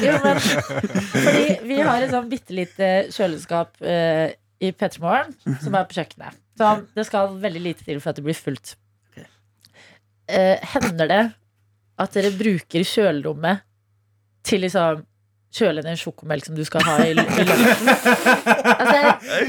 jo, 0.06 0.14
men 0.22 0.40
fordi 0.40 1.44
vi 1.68 1.78
har 1.84 2.04
et 2.06 2.12
sånn 2.14 2.30
bitte 2.30 2.56
lite 2.56 2.88
kjøleskap 3.12 3.82
eh, 3.84 4.32
i 4.64 4.70
P3 4.72 5.02
Morgen 5.02 5.34
som 5.60 5.76
er 5.76 5.84
på 5.90 5.98
kjøkkenet. 5.98 6.38
Så 6.56 6.70
det 6.94 7.04
skal 7.08 7.34
veldig 7.42 7.62
lite 7.64 7.84
til 7.86 7.98
for 8.00 8.12
at 8.14 8.20
det 8.20 8.24
blir 8.28 8.38
fullt. 8.38 8.76
Eh, 10.30 10.56
hender 10.76 11.10
det 11.10 11.22
at 12.00 12.14
dere 12.16 12.30
bruker 12.38 12.86
kjølerommet 12.86 13.60
til 14.46 14.62
liksom 14.64 15.02
kjøle 15.54 15.82
ned 15.86 15.98
sjokomelk 16.00 16.46
som 16.48 16.56
du 16.58 16.64
skal 16.66 16.82
ha 16.86 16.96
i, 17.04 17.12
i 17.12 17.16
lunsjen? 17.18 17.50
Altså, 18.74 19.00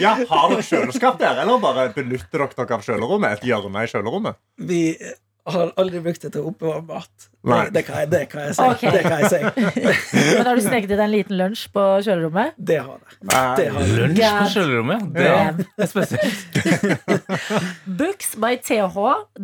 Ja, 0.01 0.15
Har 0.29 0.49
dere 0.53 0.65
kjøleskap 0.65 1.19
der, 1.21 1.41
eller 1.43 1.59
bare 1.63 1.87
benytter 1.95 2.45
dere 2.45 2.55
dere 2.57 2.77
av 2.79 2.85
kjølerommet? 2.85 3.39
Et 3.39 3.47
hjørne 3.49 3.85
i 3.85 3.91
kjølerommet? 3.91 4.37
Vi 4.69 4.81
har 5.45 5.71
aldri 5.77 6.01
brukt 6.01 6.23
det 6.25 6.33
til 6.33 6.41
å 6.41 6.51
oppbevare 6.51 6.83
mat. 6.87 7.29
Nei. 7.45 7.59
Det, 7.67 7.73
det, 7.75 7.81
kan 7.85 7.99
jeg, 8.01 8.09
det 8.09 8.21
kan 8.31 8.45
jeg 8.47 8.55
si. 8.57 8.63
Okay. 8.65 8.91
Det 8.95 9.01
kan 9.05 9.19
jeg 9.21 9.29
si. 9.29 9.39
men 10.39 10.47
har 10.47 10.57
du 10.57 10.63
sneket 10.65 10.89
i 10.89 10.95
deg 10.95 11.03
en 11.03 11.11
liten 11.13 11.37
lunsj 11.37 11.65
på 11.75 11.83
kjølerommet? 12.07 12.55
Det 12.57 12.79
har 12.81 12.95
jeg. 12.97 13.17
Det 13.21 13.67
har 13.75 13.83
jeg. 13.83 13.99
Lunsj 13.99 14.23
på 14.25 14.47
kjølerommet. 14.55 15.03
Det 15.13 15.27
er 15.85 15.91
spesielt. 15.91 16.57
Books 17.99 18.33
by 18.41 18.57
TH, 18.65 18.97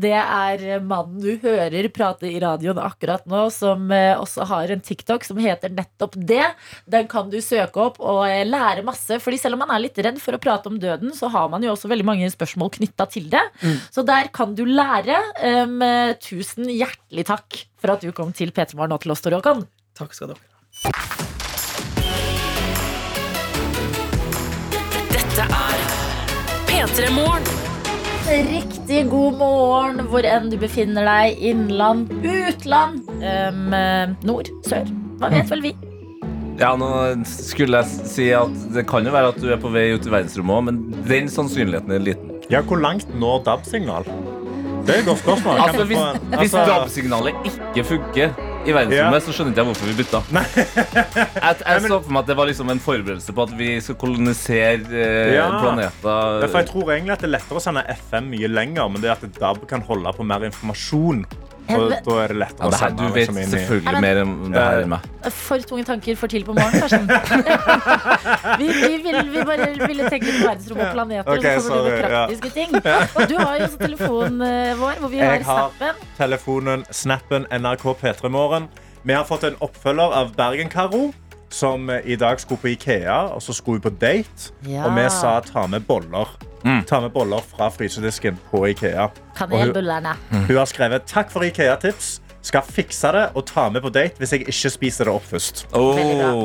det 0.06 0.16
er 0.18 0.66
mannen 0.82 1.22
du 1.22 1.36
hører 1.43 1.89
prate 1.93 2.32
i 2.32 2.41
radioen 2.41 2.82
akkurat 2.82 3.28
nå, 3.30 3.43
som 3.54 3.86
eh, 3.93 4.16
også 4.18 4.49
har 4.49 4.74
en 4.74 4.82
TikTok 4.82 5.28
som 5.28 5.38
heter 5.41 5.70
nettopp 5.78 6.18
det. 6.18 6.47
Den 6.89 7.06
kan 7.12 7.30
du 7.30 7.38
søke 7.45 7.86
opp 7.86 8.02
og 8.02 8.24
eh, 8.26 8.41
lære 8.49 8.82
masse. 8.88 9.22
Fordi 9.22 9.38
selv 9.38 9.60
om 9.60 9.66
man 9.68 9.76
er 9.76 9.86
litt 9.86 10.02
redd 10.02 10.18
for 10.24 10.34
å 10.34 10.41
prate 10.41 10.74
om 10.74 10.82
døden, 10.82 11.14
så 11.14 11.30
har 11.30 11.54
man 11.54 11.62
jo 11.62 11.76
også 11.76 11.91
veldig 11.93 12.10
mange 12.10 12.34
spørsmål 12.34 12.74
knytta 12.80 13.06
til 13.14 13.30
det. 13.30 13.45
Så 13.93 14.02
der 14.08 14.34
kan 14.34 14.58
du 14.58 14.66
lære. 14.66 15.22
Um, 15.38 15.78
tusen 16.23 16.69
hjertelig 16.69 17.25
takk 17.29 17.61
for 17.81 17.95
at 17.95 18.05
du 18.05 18.11
kom 18.15 18.31
til 18.35 18.53
P3 18.55 18.77
Morgen 18.79 18.95
og 18.95 19.03
til 19.03 19.13
oss, 19.13 19.23
Tore 19.23 19.39
Håkon. 19.39 19.65
Takk 19.97 20.15
skal 20.15 20.33
dere 20.33 20.39
ha. 20.39 20.47
Dette 25.11 25.45
er 25.47 25.83
P3 26.69 27.11
Morgen. 27.15 27.51
Riktig 28.31 29.09
god 29.11 29.39
morgen 29.41 30.05
hvor 30.07 30.23
enn 30.23 30.51
du 30.51 30.57
befinner 30.61 31.03
deg. 31.07 31.39
Innland, 31.51 32.11
utland, 32.23 33.01
um, 33.19 33.73
nord, 34.27 34.51
sør. 34.67 34.87
Hva 35.19 35.31
vet 35.33 35.49
vel 35.51 35.65
vi? 35.65 35.73
Ja, 36.61 36.75
nå 36.77 36.87
skulle 37.25 37.81
jeg 37.81 38.09
si 38.11 38.27
at 38.37 38.53
det 38.75 38.85
kan 38.89 39.07
jo 39.07 39.13
være 39.15 39.31
at 39.33 39.39
du 39.41 39.49
er 39.49 39.59
på 39.61 39.71
vei 39.73 39.89
ut 39.95 40.05
i 40.05 40.13
verdensrommet 40.13 40.57
òg, 40.59 40.67
men 40.69 41.07
den 41.09 41.31
sannsynligheten 41.31 41.95
er 41.95 42.05
liten. 42.05 42.35
Ja, 42.53 42.61
Hvor 42.61 42.77
langt 42.77 43.09
når 43.15 43.43
DAB-signal? 43.47 44.05
Det 44.86 44.95
er 44.95 44.99
et 44.99 45.05
godt 45.05 45.19
spørsmål. 45.21 45.59
Altså, 45.61 45.84
Hvis, 45.86 45.97
hvis 46.39 46.53
altså- 46.53 46.65
DAB-signalet 46.69 47.34
ikke 47.45 47.84
funker 47.88 48.29
i 48.65 48.73
verdensrommet, 48.75 49.23
så 49.25 49.34
skjønner 49.36 49.51
ikke 49.51 49.61
jeg 49.61 49.67
hvorfor 49.69 49.86
vi 49.89 49.95
bytta. 50.01 50.19
Jeg, 51.41 51.55
jeg 51.65 51.82
så 51.82 51.97
for 52.03 52.11
meg 52.13 52.19
at 52.21 52.27
det 52.29 52.36
var 52.38 52.45
liksom 52.49 52.69
en 52.69 52.79
forberedelse 52.79 53.34
på 53.34 53.45
at 53.47 53.53
vi 53.57 53.69
skal 53.82 53.95
kolonisere 53.95 54.73
eh, 54.91 55.34
Ja. 55.34 55.47
planeter. 55.61 56.45
Jeg 56.45 56.67
tror 56.69 56.91
egentlig 56.93 57.15
at 57.15 57.23
det 57.23 57.29
er 57.32 57.36
lettere 57.38 57.57
å 57.57 57.63
sende 57.63 57.84
FM 57.97 58.29
mye 58.34 58.47
lenger, 58.51 58.88
men 58.93 59.01
det 59.01 59.09
er 59.09 59.17
at 59.17 59.39
DAB 59.39 59.65
kan 59.69 59.82
holde 59.88 60.13
på 60.17 60.23
mer 60.23 60.45
informasjon. 60.49 61.25
Og 61.70 61.91
da 62.05 62.16
er 62.24 62.32
det 62.34 62.38
lettere 62.41 62.62
Ja, 62.62 62.68
å 62.68 62.72
det 62.72 62.80
her, 62.80 62.89
sende 62.89 62.97
du 62.97 63.14
vet 63.14 63.22
liksom 63.22 63.38
i 63.38 63.45
selvfølgelig 63.51 64.01
mer 64.03 64.22
om 64.24 64.32
det 64.51 64.64
her 64.66 64.82
enn 64.82 64.89
meg. 64.91 65.05
For 65.38 65.64
tunge 65.70 65.86
tanker 65.88 66.18
for 66.20 66.28
tidlig 66.34 66.47
på 66.49 66.55
morgenen, 66.57 66.82
Karsten. 66.82 67.07
vi, 68.62 68.68
vi, 68.68 68.97
vil, 69.05 69.20
vi 69.32 69.43
bare 69.47 69.68
ville 69.88 70.09
tenke 70.09 70.28
litt 70.32 70.41
verdensrom 70.43 70.82
og 70.82 70.91
planeter, 70.95 71.32
okay, 71.32 71.55
og 71.55 71.64
så 71.64 71.74
kommer 71.76 71.89
det 71.91 72.03
praktiske 72.05 72.53
ting. 72.57 72.76
Og 72.76 73.28
du 73.30 73.36
har 73.39 73.59
jo 73.62 73.68
også 73.70 73.82
telefonen 73.86 74.45
eh, 74.47 74.74
vår, 74.82 75.01
hvor 75.03 75.14
vi 75.14 75.22
har 75.22 75.38
Jeg 75.38 75.45
har- 75.47 75.70
snappen. 75.72 76.05
telefonen, 76.18 76.86
snappen, 76.91 77.47
NRK 77.62 77.86
P3 78.01 78.30
Morgen. 78.34 78.70
Vi 79.03 79.14
har 79.18 79.26
fått 79.26 79.43
en 79.47 79.55
oppfølger 79.66 80.14
av 80.14 80.36
Bergen-Karo, 80.38 81.07
som 81.52 81.89
eh, 81.89 82.02
i 82.06 82.16
dag 82.16 82.39
skulle 82.39 82.62
på 82.64 82.72
Ikea, 82.74 83.20
og 83.36 83.41
så 83.43 83.54
skulle 83.54 83.82
vi 83.82 83.89
på 83.89 83.93
date. 84.02 84.52
Ja. 84.68 84.86
Og 84.88 84.95
vi 84.97 85.06
sa 85.14 85.38
ta 85.45 85.68
med 85.68 85.86
boller. 85.88 86.28
Mm. 86.64 86.84
Ta 86.86 86.99
med 87.02 87.12
boller 87.14 87.41
fra 87.56 87.70
frysedisken 87.74 88.38
på 88.52 88.66
Ikea. 88.72 89.10
Kanelbullene. 89.38 90.16
Hun 90.32 90.58
har 90.58 90.66
skrevet 90.70 91.08
takk 91.10 91.32
for 91.34 91.43
Ikea-tips. 91.47 92.20
Skal 92.41 92.64
fikse 92.66 93.12
det 93.14 93.28
og 93.38 93.43
ta 93.45 93.68
med 93.70 93.84
på 93.86 93.91
date 93.93 94.18
hvis 94.18 94.32
jeg 94.34 94.47
ikke 94.49 94.70
spiser 94.74 95.06
det 95.06 95.14
opp 95.14 95.26
først. 95.30 95.68
Oh. 95.78 95.97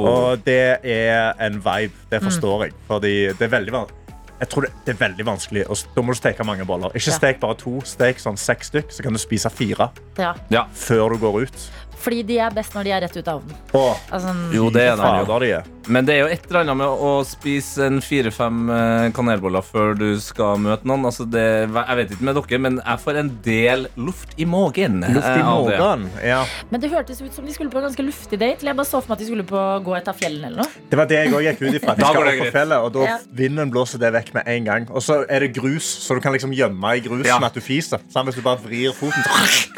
Og 0.04 0.42
det 0.44 0.58
er 0.84 1.32
en 1.40 1.56
vibe. 1.64 1.94
Det 2.12 2.20
forstår 2.24 2.66
jeg. 2.66 2.74
Fordi 2.90 3.14
det 3.32 3.46
er 3.48 3.54
veldig 3.54 3.72
vanskelig. 3.72 4.02
jeg 4.40 4.48
tror 4.52 4.60
det, 4.66 4.70
det 4.84 4.92
er 4.92 4.98
veldig 5.00 5.24
vanskelig 5.26 5.62
Da 5.96 6.02
må 6.04 6.12
du 6.12 6.18
steke 6.18 6.44
mange 6.44 6.64
boller. 6.68 6.90
Ikke 6.92 7.08
Ja. 7.10 7.16
stek 7.16 7.40
bare 7.40 7.54
to. 7.56 7.80
Stek 7.84 8.18
sånn 8.20 8.36
seks 8.36 8.68
stykk, 8.68 8.92
så 8.92 9.02
kan 9.02 9.12
du 9.12 9.18
spise 9.18 9.48
fire 9.50 9.88
Ja. 10.18 10.34
Ja. 10.50 10.66
før 10.74 11.08
du 11.14 11.18
går 11.18 11.42
ut. 11.46 11.70
Fordi 11.96 12.22
de 12.28 12.38
er 12.38 12.50
best 12.54 12.74
når 12.76 12.84
de 12.84 12.90
er 12.96 13.00
rett 13.06 13.16
ut 13.16 13.28
av 13.28 13.40
ovnen. 13.40 13.56
Åh, 13.74 13.96
Altså, 14.12 14.34
Jo, 14.54 14.68
det 14.70 14.82
er 14.82 14.96
det 14.96 15.02
jo. 15.02 15.24
fader 15.24 15.40
de 15.46 15.50
er. 15.60 15.72
Men 15.88 16.04
det 16.04 16.14
er 16.16 16.18
jo 16.24 16.26
et 16.34 16.46
eller 16.48 16.60
annet 16.64 16.76
med 16.80 17.02
å 17.06 17.10
spise 17.24 17.84
en 17.86 18.00
fire-fem 18.02 18.70
eh, 18.74 19.04
kanelboller 19.14 19.62
før 19.62 19.92
du 19.94 20.18
skal 20.20 20.58
møte 20.58 20.82
noen. 20.88 21.04
Altså 21.06 21.22
det, 21.30 21.44
jeg 21.70 21.96
vet 22.00 22.10
ikke 22.16 22.26
med 22.26 22.34
dere, 22.40 22.58
men 22.64 22.80
jeg 22.82 23.02
får 23.04 23.18
en 23.20 23.30
del 23.44 23.86
luft 23.96 24.34
i 24.36 24.44
magen. 24.50 24.98
Luft 25.06 25.28
i 25.30 25.38
eh, 25.38 25.46
av 25.46 25.68
det. 25.70 25.76
magen. 25.78 26.08
Ja. 26.26 26.40
men 26.72 26.82
det 26.82 26.90
hørtes 26.90 27.20
ut 27.22 27.32
som 27.36 27.46
de 27.46 27.54
skulle 27.54 27.70
på 27.70 27.78
en 27.78 27.86
ganske 27.86 28.02
luftig 28.02 28.38
date. 28.40 28.58
Eller 28.64 28.72
jeg 28.74 28.80
bare 28.80 28.90
så 28.90 28.98
for 29.00 29.12
meg 29.12 29.16
at 29.16 29.22
de 29.22 29.28
skulle 29.30 29.46
på 29.46 29.62
gå 29.86 29.94
et 30.00 30.10
av 30.10 30.18
fjellene 30.18 30.50
eller 30.50 30.64
noe. 30.64 30.84
Det 30.90 30.98
var 30.98 31.06
det 31.10 31.20
jeg 31.22 31.32
òg 31.38 31.46
gikk 31.46 31.62
ut 31.62 31.78
ifra. 31.80 31.94
De 31.94 32.02
Da 32.06 32.10
skal 32.10 32.18
går 32.18 32.26
det 32.26 32.32
opp 32.34 32.38
på 32.40 32.42
greit. 32.42 32.56
fjellet, 32.58 32.78
og 32.82 32.92
da 32.98 33.06
Ja. 33.06 33.16
Vinden 33.42 33.70
blåser 33.70 34.02
det 34.02 34.10
vekk 34.18 34.34
med 34.34 34.50
en 34.56 34.64
gang. 34.72 34.88
Og 34.90 35.02
så 35.06 35.20
er 35.30 35.46
det 35.46 35.52
grus, 35.54 35.86
så 36.02 36.18
du 36.18 36.20
kan 36.24 36.34
liksom 36.34 36.50
gjemme 36.56 36.96
i 36.98 37.00
grusen 37.06 37.30
Ja. 37.30 37.38
at 37.46 37.54
du 37.54 37.62
fiser. 37.62 38.02
Sånn, 38.10 38.26
hvis 38.26 38.34
du 38.34 38.42
bare 38.42 38.58
vrir 38.66 38.90
foten. 38.96 39.22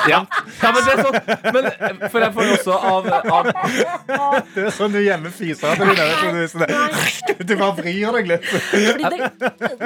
Ja. 0.08 0.24
ja, 0.62 0.72
men 0.72 0.80
det 0.88 0.96
er 0.96 1.04
sånn. 1.04 1.52
Men, 1.52 1.66
eh, 1.68 2.08
for 2.18 2.26
jeg 2.26 2.32
får 2.34 2.52
også 2.56 2.74
av, 2.90 3.08
av 3.32 3.50
Det 4.54 4.64
er 4.66 4.74
sånn 4.76 4.92
du 4.94 5.00
gjemmer 5.04 5.30
fisene 5.34 5.74
dine. 5.78 6.06
du, 6.34 6.40
sånn- 6.52 7.46
du 7.48 7.54
bare 7.56 7.74
vrir 7.78 8.12
deg 8.18 8.30
litt. 8.34 8.48
Fordi 8.72 9.04
det, 9.14 9.30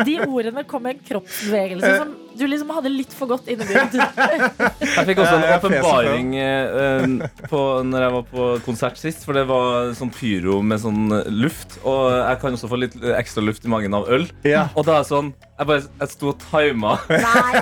de 0.09 0.17
ordene 0.27 0.65
kom 0.69 0.83
med 0.87 0.97
en 0.97 1.05
kroppsbevegelse 1.11 1.93
som 2.01 2.15
du 2.39 2.45
liksom 2.49 2.71
hadde 2.75 2.91
litt 2.93 3.13
for 3.17 3.31
godt 3.31 3.47
innebygd. 3.53 3.97
Jeg 4.97 5.07
fikk 5.09 5.21
også 5.23 5.37
en 5.39 5.47
åpenbaring 5.57 6.33
eh, 6.39 7.29
på- 7.51 7.61
når 7.87 8.05
jeg 8.07 8.13
var 8.17 8.25
på 8.31 8.47
konsert 8.67 8.99
sist. 9.01 9.25
For 9.27 9.37
det 9.37 9.45
var 9.51 9.93
sånn 9.99 10.11
pyro 10.15 10.61
med 10.65 10.81
sånn 10.83 11.07
luft. 11.33 11.79
Og 11.87 12.11
jeg 12.13 12.41
kan 12.43 12.57
også 12.59 12.71
få 12.71 12.79
litt 12.83 12.97
ekstra 13.17 13.43
luft 13.45 13.65
i 13.67 13.71
magen 13.73 13.95
av 13.99 14.09
øl. 14.13 14.27
Ja. 14.47 14.67
Og 14.77 14.87
da 14.89 14.99
er 14.99 15.05
det 15.07 15.11
sånn 15.13 15.33
Jeg 15.63 15.69
bare 15.69 15.83
jeg 16.03 16.11
sto 16.11 16.31
og 16.33 16.41
tima. 16.43 16.97
Nei, 17.13 17.53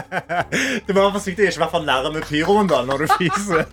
Du 0.86 0.90
må 0.92 1.00
være 1.00 1.14
forsiktig, 1.16 1.46
ikke 1.48 1.62
være 1.64 1.72
for 1.72 1.86
nærme 1.86 2.20
pyroen 2.28 2.68
da, 2.70 2.82
når 2.84 3.04
du 3.04 3.06
fiser. 3.16 3.64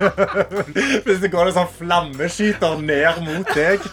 Hvis 1.07 1.19
det 1.23 1.31
går 1.33 1.49
en 1.51 1.55
sånn 1.57 1.71
flammeskyter 1.79 2.77
ned 2.85 3.19
mot 3.25 3.51
deg. 3.57 3.83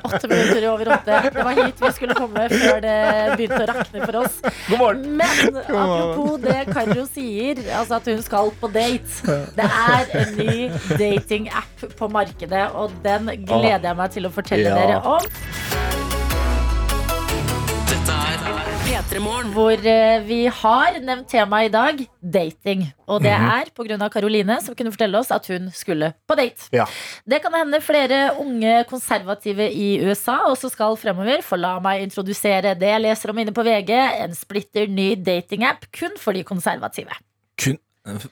åtte 0.00 0.28
minutter 0.30 0.68
over 0.70 0.92
åtte. 0.96 1.20
Det 1.34 1.44
var 1.44 1.58
hit 1.60 1.82
vi 1.84 1.92
skulle 1.96 2.16
komme 2.18 2.46
før 2.52 2.80
det 2.84 2.96
begynte 3.36 3.60
å 3.60 3.68
rakne 3.70 3.79
for 4.06 4.16
oss. 4.22 4.40
God 4.68 4.78
morgen. 4.78 5.16
Men 5.16 5.56
apropos 5.82 6.38
det 6.42 6.58
Karo 6.72 7.06
sier, 7.10 7.62
altså 7.78 7.98
at 8.00 8.08
hun 8.12 8.22
skal 8.22 8.52
på 8.60 8.70
date. 8.74 9.38
Det 9.56 9.66
er 9.66 10.14
en 10.22 10.36
ny 10.38 10.70
datingapp 11.00 11.86
på 11.98 12.08
markedet, 12.12 12.66
og 12.74 12.92
den 13.04 13.30
gleder 13.46 13.90
jeg 13.90 13.96
meg 14.04 14.10
til 14.16 14.26
å 14.30 14.32
fortelle 14.34 14.68
Ja. 14.70 14.76
dere 14.76 15.00
om. 15.16 15.20
Dette 17.90 18.12
er 18.12 18.36
P3 18.40 18.50
Morgen. 18.50 18.59
Hvor 19.00 19.72
eh, 19.72 20.20
vi 20.26 20.44
har 20.44 20.98
nevnt 21.00 21.28
temaet 21.32 21.70
i 21.70 21.72
dag 21.72 22.00
dating. 22.20 22.82
Og 23.08 23.22
det 23.24 23.32
er 23.32 23.70
pga. 23.72 24.08
Karoline, 24.12 24.58
som 24.60 24.76
kunne 24.76 24.92
fortelle 24.92 25.18
oss 25.18 25.30
at 25.32 25.46
hun 25.48 25.70
skulle 25.72 26.12
på 26.28 26.36
date. 26.36 26.68
Ja. 26.74 26.84
Det 27.24 27.40
kan 27.40 27.54
hende 27.56 27.80
flere 27.80 28.36
unge 28.38 28.84
konservative 28.90 29.70
i 29.72 30.04
USA 30.04 30.36
også 30.50 30.68
skal 30.68 30.98
fremover. 31.00 31.40
For 31.42 31.56
la 31.56 31.78
meg 31.80 32.04
introdusere 32.04 32.74
det 32.76 32.92
jeg 32.92 33.04
leser 33.06 33.32
om 33.32 33.40
inne 33.40 33.54
på 33.56 33.64
VG. 33.64 33.94
En 34.26 34.36
splitter 34.36 34.90
ny 34.90 35.14
datingapp 35.16 35.88
kun 35.96 36.20
for 36.20 36.36
de 36.36 36.44
konservative. 36.44 37.16
Kun 37.56 37.80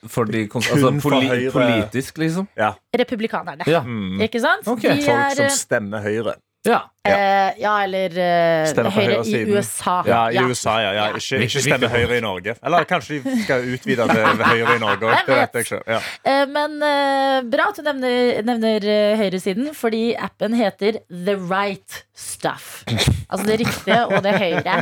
for 0.09 0.29
de 0.29 0.47
kons 0.49 0.69
altså, 0.73 0.93
poli 1.03 1.49
politisk, 1.53 2.19
liksom? 2.19 2.49
Republikanerne. 2.97 3.65
Ja. 3.69 3.81
Mm. 3.85 4.21
Ikke 4.25 4.41
sant? 4.41 4.69
Okay. 4.69 4.97
De 5.01 5.09
Folk 5.09 5.17
er, 5.17 5.35
som 5.43 5.57
stemmer 5.57 6.05
Høyre. 6.05 6.37
Ja. 6.69 6.79
eh, 7.09 7.57
ja, 7.63 7.73
eller 7.87 8.15
eh, 8.21 8.91
Høyre 8.95 9.23
i. 9.25 9.41
USA. 9.49 9.95
Ja, 10.07 10.21
i 10.31 10.43
USA, 10.45 10.75
ja. 10.85 10.91
ja. 10.99 11.07
Ikke, 11.17 11.41
ikke 11.47 11.63
stemme 11.65 11.91
Høyre 11.93 12.19
i 12.19 12.25
Norge. 12.25 12.55
Eller 12.63 12.85
kanskje 12.91 13.19
de 13.25 13.37
skal 13.43 13.65
utvide 13.75 14.07
til 14.11 14.43
Høyre 14.53 14.77
i 14.77 14.83
Norge 14.83 15.09
òg. 15.09 15.23
Det 15.29 15.39
vet 15.41 15.59
jeg 15.59 15.69
ikke. 15.69 15.81
Ja. 15.95 16.01
Eh, 16.33 16.45
Men 16.53 16.77
eh, 16.85 17.39
bra 17.55 17.69
at 17.73 17.81
du 17.81 17.85
nevner, 17.89 18.43
nevner 18.47 18.89
eh, 18.93 19.17
høyresiden, 19.23 19.73
fordi 19.79 20.03
appen 20.29 20.57
heter 20.59 21.01
The 21.09 21.37
Right 21.49 22.03
Stuff. 22.19 22.83
Altså 23.29 23.45
det 23.49 23.61
riktige 23.65 24.01
og 24.09 24.23
det 24.25 24.35
høyre. 24.39 24.79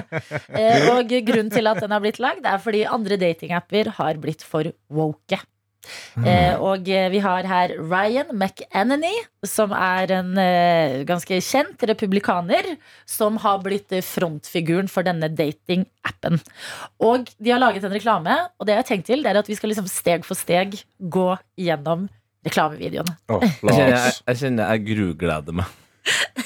Eh, 0.51 0.89
Og 0.97 1.11
grunnen 1.29 1.51
til 1.53 1.67
at 1.71 1.81
den 1.83 1.93
har 1.95 2.03
blitt 2.05 2.21
lagd, 2.23 2.47
er 2.49 2.59
fordi 2.63 2.85
andre 2.89 3.19
datingapper 3.21 3.93
har 4.01 4.19
blitt 4.23 4.43
for 4.47 4.73
woke. 4.93 5.39
Eh, 6.25 6.55
og 6.63 6.89
eh, 6.89 7.09
vi 7.13 7.21
har 7.25 7.47
her 7.49 7.75
Ryan 7.79 8.33
McEnany, 8.35 9.13
som 9.47 9.73
er 9.77 10.13
en 10.17 10.33
eh, 10.41 11.03
ganske 11.09 11.39
kjent 11.45 11.83
republikaner, 11.91 12.73
som 13.09 13.39
har 13.45 13.63
blitt 13.65 13.93
eh, 13.95 14.05
frontfiguren 14.05 14.91
for 14.93 15.07
denne 15.07 15.31
datingappen. 15.33 16.41
Og 17.05 17.31
de 17.39 17.55
har 17.55 17.63
laget 17.63 17.87
en 17.87 17.97
reklame, 17.97 18.37
og 18.59 18.69
det 18.69 18.77
jeg 18.77 18.83
har 18.85 18.91
tenkt 18.93 19.11
til, 19.11 19.25
det 19.25 19.33
er 19.33 19.41
at 19.43 19.51
vi 19.51 19.59
skal 19.59 19.73
liksom 19.73 19.91
steg 19.91 20.27
for 20.27 20.39
steg 20.39 20.79
gå 20.99 21.29
gjennom 21.61 22.09
reklamevideoen. 22.47 23.17
Oh, 23.33 23.43
Jeg 23.67 23.75
kjenner 23.75 23.97
jeg, 23.97 24.15
jeg, 24.27 24.41
kjenner 24.43 24.71
jeg 24.73 24.87
grugleder 24.93 25.61
meg. 25.63 25.75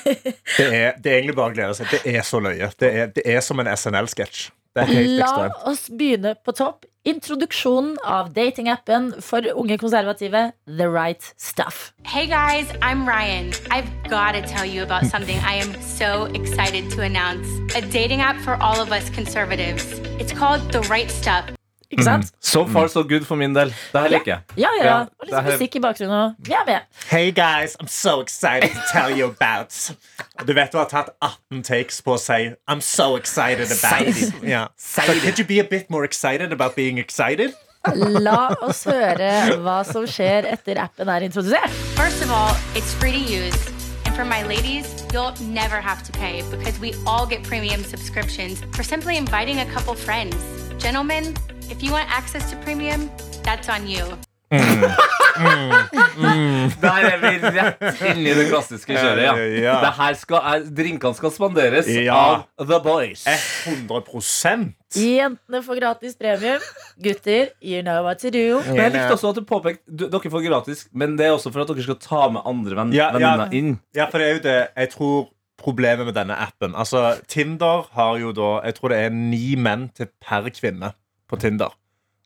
Det 0.00 0.64
er, 0.64 0.94
det 0.96 1.10
er 1.10 1.18
egentlig 1.18 1.34
bare 1.36 1.52
å 1.52 1.54
glede 1.54 1.74
seg. 1.76 1.90
Det 1.92 2.14
er 2.16 2.24
så 2.24 2.38
løye. 2.42 2.70
Det 2.80 2.88
er, 2.88 3.10
det 3.12 3.22
er 3.28 3.42
som 3.44 3.60
en 3.60 3.68
SNL-sketsj. 3.68 4.48
Det 4.76 4.82
er 4.82 4.86
helt 4.86 5.10
La 5.18 5.24
ekstremt. 5.26 5.54
oss 5.66 5.88
begynne 5.98 6.34
på 6.46 6.52
topp. 6.52 6.84
Introduksjonen 7.04 7.96
av 8.04 8.28
datingappen 8.36 9.22
for 9.24 9.40
unge 9.56 9.78
konservative 9.80 10.52
The 10.68 10.88
Right 10.88 11.32
Stuff. 11.38 11.92
Hey 12.06 12.26
guys, 12.26 12.68
I'm 12.82 13.08
Ryan. 13.08 13.52
I've 13.70 13.88
got 14.08 14.32
to 14.32 14.42
tell 14.42 14.66
you 14.66 14.82
about 14.82 15.06
something 15.06 15.38
I 15.38 15.54
am 15.54 15.72
so 15.80 16.26
excited 16.34 16.90
to 16.92 17.02
announce 17.02 17.48
a 17.74 17.80
dating 17.80 18.20
app 18.20 18.36
for 18.44 18.54
all 18.62 18.80
of 18.80 18.92
us 18.92 19.08
conservatives. 19.10 19.84
It's 20.20 20.32
called 20.32 20.60
The 20.72 20.82
Right 20.90 21.10
Stuff. 21.10 21.44
Ikke 21.90 22.04
sant? 22.06 22.28
So 22.40 22.64
far, 22.70 22.86
so 22.88 23.02
good 23.02 23.24
for 23.26 23.34
min 23.36 23.52
del. 23.54 23.72
Det 23.92 24.00
her 24.00 24.08
liker 24.12 24.30
jeg. 24.30 24.40
Ja, 24.56 24.68
ja. 24.78 24.84
Ja, 24.84 24.98
Og 25.00 25.26
litt 25.26 25.34
det 25.34 25.42
her- 25.44 25.52
musikk 25.58 25.76
i 25.76 25.80
bakgrunnen. 25.80 26.12
og 26.16 26.34
Vi 26.46 26.52
er 26.52 26.64
med. 26.66 26.80
Hey 27.10 27.30
guys, 27.32 27.76
I'm 27.80 27.88
so 27.88 28.20
excited 28.20 28.70
to 28.70 28.80
tell 28.92 29.10
you 29.18 29.26
about 29.26 29.74
Du 30.46 30.52
vet 30.54 30.70
du 30.72 30.78
har 30.78 30.86
tatt 30.86 31.10
18 31.20 31.62
takes 31.64 32.00
på 32.00 32.14
å 32.14 32.18
si 32.18 32.52
I'm 32.68 32.80
so 32.80 33.16
excited 33.16 33.70
about 33.72 34.06
it. 34.06 34.32
Yeah. 34.42 34.68
So 34.76 35.02
could 35.02 35.38
you 35.38 35.44
be 35.44 35.58
a 35.58 35.64
bit 35.64 35.90
more 35.90 36.04
excited 36.04 36.52
about 36.52 36.76
being 36.76 36.98
excited? 36.98 37.54
La 37.96 38.54
oss 38.62 38.84
høre 38.84 39.56
hva 39.58 39.82
som 39.84 40.04
skjer 40.06 40.44
etter 40.52 40.78
appen 40.78 41.08
er 41.08 41.20
introdusert. 41.26 41.70
First 41.96 42.22
of 42.22 42.30
all, 42.30 42.54
it's 42.76 42.92
free 42.94 43.12
to 43.12 43.18
use. 43.18 43.58
And 44.06 44.14
for 44.14 44.24
my 44.24 44.42
ladies, 44.44 44.86
you'll 45.12 45.34
never 45.40 45.80
have 45.80 46.02
to 46.04 46.12
pay 46.12 46.42
because 46.50 46.78
we 46.78 46.94
all 47.06 47.26
get 47.26 47.42
premium 47.42 47.82
subscriptions 47.82 48.60
for 48.76 48.82
simply 48.84 49.16
inviting 49.16 49.58
a 49.60 49.66
couple 49.72 49.94
friends. 49.94 50.36
Gentlemen, 50.78 51.34
if 51.70 51.82
you 51.82 51.92
want 51.92 52.08
access 52.10 52.50
to 52.50 52.56
premium, 52.64 53.10
that's 53.42 53.68
on 53.68 53.86
you. 53.88 54.04
Der 56.80 57.04
er 57.06 57.18
vi 57.22 57.28
rett 57.54 58.00
inn 58.10 58.18
i 58.26 58.32
det 58.34 58.48
klassiske 58.50 58.92
kjøret. 58.96 59.22
Ja. 59.22 59.34
Ja. 59.62 59.74
Det 59.84 59.92
her 59.96 60.16
skal, 60.18 60.40
er, 60.52 60.64
drinkene 60.76 61.14
skal 61.16 61.30
spanderes 61.34 61.86
Ja. 61.92 62.16
av 62.58 62.66
The 62.66 62.80
Boys. 62.84 63.22
100% 63.30 64.72
Jentene 64.98 65.60
får 65.62 65.78
gratis 65.80 66.16
premium. 66.18 66.60
Gutter, 67.02 67.52
you 67.62 67.82
know 67.86 68.02
what 68.04 68.18
to 68.24 68.30
do. 68.34 68.58
Men 68.66 68.76
jeg 68.82 68.92
likte 68.96 69.14
også 69.14 69.30
at 69.30 69.38
du 69.38 69.44
påpekte 69.46 69.86
Dere 70.10 70.30
får 70.34 70.46
gratis, 70.48 70.86
men 70.92 71.14
det 71.18 71.28
er 71.28 71.36
også 71.36 71.52
for 71.54 71.62
at 71.62 71.70
dere 71.70 71.86
skal 71.86 72.00
ta 72.02 72.22
med 72.34 72.42
andre 72.50 72.74
venn, 72.80 72.92
Ja, 72.96 73.12
ja. 73.12 73.18
venninner 73.36 73.54
inn. 73.54 73.76
Ja, 73.96 74.08
for 74.10 74.18
det 74.18 74.26
er 74.26 74.32
jo 74.34 74.42
det 74.48 74.58
Jeg 74.76 74.90
tror 74.96 75.28
problemet 75.60 76.06
med 76.08 76.14
denne 76.18 76.34
appen 76.40 76.74
Altså, 76.74 77.14
Tinder 77.28 77.86
har 77.94 78.18
jo 78.18 78.32
da 78.34 78.50
Jeg 78.66 78.74
tror 78.80 78.88
det 78.94 78.98
er 79.06 79.10
ni 79.14 79.54
menn 79.60 79.90
til 79.94 80.10
per 80.24 80.50
kvinne 80.56 80.90
på 81.30 81.38
Tinder. 81.40 81.72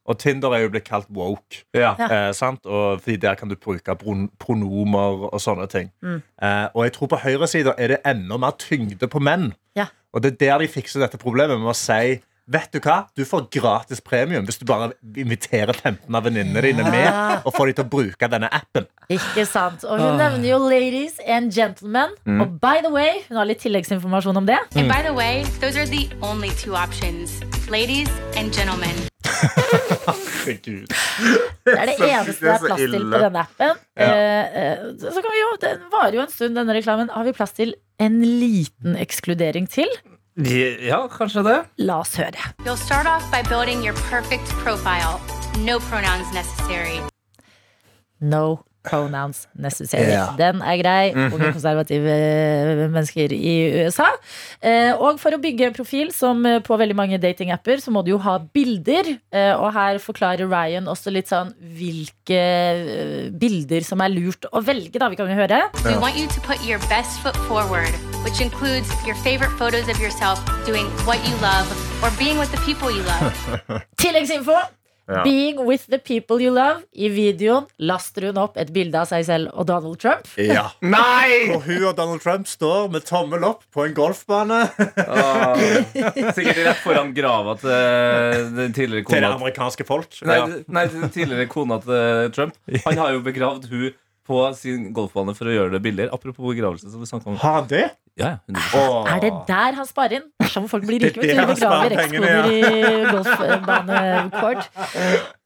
Og 0.05 0.19
Tinder 0.21 0.53
er 0.53 0.65
jo 0.65 0.73
blitt 0.75 0.85
kalt 0.85 1.09
woke. 1.15 1.63
Ja. 1.77 1.95
Eh, 1.97 2.31
sant? 2.37 2.67
Og 2.67 3.01
fordi 3.01 3.17
Der 3.17 3.35
kan 3.35 3.49
du 3.49 3.57
bruke 3.57 3.97
pronomer 4.39 5.29
og 5.33 5.41
sånne 5.41 5.67
ting. 5.67 5.91
Mm. 6.03 6.21
Eh, 6.43 6.69
og 6.75 6.85
jeg 6.85 6.93
tror 6.93 7.07
på 7.15 7.23
høyresida 7.25 7.75
er 7.79 7.95
det 7.95 8.03
enda 8.05 8.37
mer 8.37 8.53
tyngde 8.61 9.09
på 9.09 9.19
menn. 9.19 9.55
Ja. 9.77 9.87
Og 10.13 10.23
det 10.23 10.35
er 10.35 10.37
der 10.47 10.59
de 10.59 10.69
fikser 10.69 11.01
dette 11.01 11.19
problemet 11.19 11.59
med 11.59 11.73
å 11.73 11.77
si 11.77 12.21
Vet 12.45 12.75
du 12.75 12.79
hva? 12.85 13.07
Du 13.17 13.23
får 13.25 13.47
gratis 13.49 14.03
premium 14.05 14.45
hvis 14.45 14.59
du 14.61 14.67
bare 14.69 14.91
inviterer 15.17 15.73
15 15.73 16.13
av 16.13 16.27
venninnene 16.27 16.61
dine 16.61 16.85
med 16.93 17.41
og 17.41 17.55
får 17.57 17.71
de 17.71 17.77
til 17.79 17.87
å 17.87 17.89
bruke 17.89 18.29
denne 18.29 18.51
appen. 18.53 18.85
Ikke 19.09 19.47
sant? 19.49 19.81
Og 19.89 19.97
hun 19.97 20.21
nevner 20.21 20.51
jo 20.51 20.61
ladies 20.61 21.17
and 21.25 21.57
gentlemen. 21.57 22.13
Og 22.29 22.61
by 22.61 22.85
the 22.85 22.93
way, 22.93 23.25
hun 23.31 23.41
har 23.41 23.49
litt 23.49 23.65
tilleggsinformasjon 23.65 24.45
om 24.45 24.45
det. 24.45 24.61
And 24.77 24.93
by 24.93 25.01
the 25.01 25.17
way, 25.17 25.49
those 25.65 25.81
are 25.81 25.89
the 25.89 26.05
only 26.21 26.53
two 26.61 26.77
options 26.77 27.41
ladies 27.71 28.09
and 28.37 28.53
gentlemen. 28.53 28.97
Det 30.45 31.73
er 31.73 31.89
det 31.89 31.95
eneste 32.05 32.45
det 32.45 32.51
er 32.51 32.59
er 32.59 32.65
plass 32.67 32.81
til 32.81 33.07
på 33.09 33.21
denne 33.23 33.45
appen. 33.45 33.79
Ja. 33.97 34.09
Eh, 34.09 34.59
eh, 34.61 34.83
så 35.01 35.23
kan 35.25 35.33
vi 35.33 35.41
jo, 35.41 35.51
Den 35.63 35.87
varer 35.93 36.19
jo 36.19 36.25
en 36.25 36.33
stund, 36.33 36.59
denne 36.59 36.77
reklamen. 36.77 37.09
Har 37.15 37.25
vi 37.25 37.33
plass 37.33 37.57
til 37.57 37.75
en 37.99 38.21
liten 38.23 38.99
ekskludering 39.01 39.69
til? 39.71 39.89
ja, 40.37 40.99
kanskje 41.09 41.45
det. 41.47 41.59
La 41.79 42.01
oss 42.03 42.17
høre. 42.19 42.53
You'll 42.67 42.77
start 42.77 43.07
off 43.07 43.25
by 43.31 43.43
building 43.49 43.85
your 43.85 43.95
perfect 44.11 44.49
profile. 44.65 45.21
No 45.65 45.79
pronouns 45.79 46.33
necessary. 46.35 47.01
No 48.21 48.65
pronouns 48.85 49.47
necessary. 49.57 50.13
Ja. 50.13 50.27
Den 50.39 50.61
er 50.63 50.77
grei. 50.81 51.13
Unge 51.15 51.53
konservative 51.55 52.11
eh, 52.11 52.85
mennesker 52.85 53.33
i 53.35 53.55
USA. 53.85 54.11
Eh, 54.61 54.93
og 54.93 55.19
for 55.23 55.35
å 55.35 55.41
bygge 55.43 55.71
en 55.71 55.77
profil, 55.77 56.13
som 56.15 56.45
eh, 56.49 56.61
på 56.65 56.77
veldig 56.81 56.97
mange 56.99 57.21
datingapper, 57.23 57.81
så 57.83 57.95
må 57.95 58.05
du 58.05 58.13
jo 58.15 58.21
ha 58.25 58.37
bilder. 58.55 59.15
Eh, 59.33 59.53
og 59.55 59.73
her 59.77 60.01
forklarer 60.03 60.49
Ryan 60.51 60.91
også 60.93 61.15
litt 61.15 61.33
sånn 61.33 61.55
hvilke 61.79 62.43
bilder 63.41 63.87
som 63.87 64.05
er 64.05 64.13
lurt 64.13 64.49
å 64.53 64.63
velge, 64.65 65.01
da. 65.01 65.11
Vi 65.13 65.21
kan 65.21 65.33
jo 65.33 65.41
høre. 65.41 65.65
We 65.85 65.97
want 65.99 66.21
you 66.21 66.29
to 66.29 66.45
put 66.45 66.61
your 66.69 66.81
best 66.93 67.21
foot 67.25 67.37
forward, 67.49 67.93
which 68.25 68.41
includes 68.45 68.93
your 69.09 69.17
favorite 69.25 69.53
photos 69.59 69.89
of 69.89 70.01
yourself 70.01 70.41
doing 70.69 70.87
what 71.09 71.21
you 71.29 71.35
love 71.41 71.69
or 72.03 72.13
being 72.19 72.39
with 72.39 72.53
the 72.53 72.61
people 72.69 72.93
you 72.93 73.03
love. 73.09 73.33
Tilleggsinfo. 74.01 74.84
Ja. 75.07 75.23
Being 75.23 75.59
with 75.69 75.85
the 75.93 75.99
people 76.01 76.39
you 76.41 76.49
love. 76.55 76.81
I 76.97 77.11
videoen 77.13 77.67
laster 77.79 78.29
hun 78.31 78.39
opp 78.41 78.57
et 78.57 78.71
bilde 78.73 78.97
av 79.03 79.09
seg 79.11 79.27
selv 79.29 79.51
og 79.53 79.67
Donald 79.69 79.99
Trump. 80.01 80.29
Ja. 80.41 80.71
Nei! 80.95 81.51
Og 81.53 81.67
hun 81.67 81.85
og 81.91 81.97
Donald 81.99 82.23
Trump 82.25 82.49
står 82.49 82.89
med 82.95 83.05
tommel 83.09 83.45
opp 83.45 83.67
på 83.75 83.85
en 83.85 83.93
golfbane 83.97 84.63
Ah, 85.05 85.61
sikkert 86.37 86.63
rett 86.65 86.81
foran 86.85 87.13
grava 87.17 87.57
til 87.61 88.49
den 88.57 88.73
tidligere 88.77 89.05
til 89.11 89.21
det 89.27 89.33
amerikanske 89.35 89.85
folk. 89.89 90.17
Nei, 90.25 90.39
Ja. 90.41 90.47
nei, 90.79 90.87
den 90.93 91.13
tidligere 91.13 91.49
kona 91.53 91.79
til 91.85 92.33
Trump. 92.37 92.57
Han 92.87 92.99
har 93.03 93.13
jo 93.13 93.21
begravd 93.25 93.69
hun 93.71 93.93
på 94.25 94.41
sin 94.57 94.89
golfbane 94.97 95.35
for 95.37 95.51
å 95.51 95.53
gjøre 95.53 95.75
det 95.77 95.83
billigere. 95.85 96.15
Apropos 96.17 96.49
begravelse. 96.49 96.89
som 96.91 97.03
vi 97.05 97.29
om 97.29 97.37
Har 97.37 97.59
han 97.61 97.69
det? 97.69 97.91
Ja, 98.15 98.29
ja, 98.29 98.37
100%. 98.47 99.09
Er 99.11 99.21
det 99.25 99.31
der 99.49 99.75
han 99.75 99.87
sparer 99.89 100.13
inn? 100.21 100.27
Dersom 100.39 100.69
folk 100.71 100.85
blir 100.87 101.03
rike, 101.03 101.19
vet 101.19 101.33
du. 101.35 101.41
Begraver 101.51 101.95
pengene, 101.99 102.29
i 102.47 102.61
golfbanekort. 103.11 104.69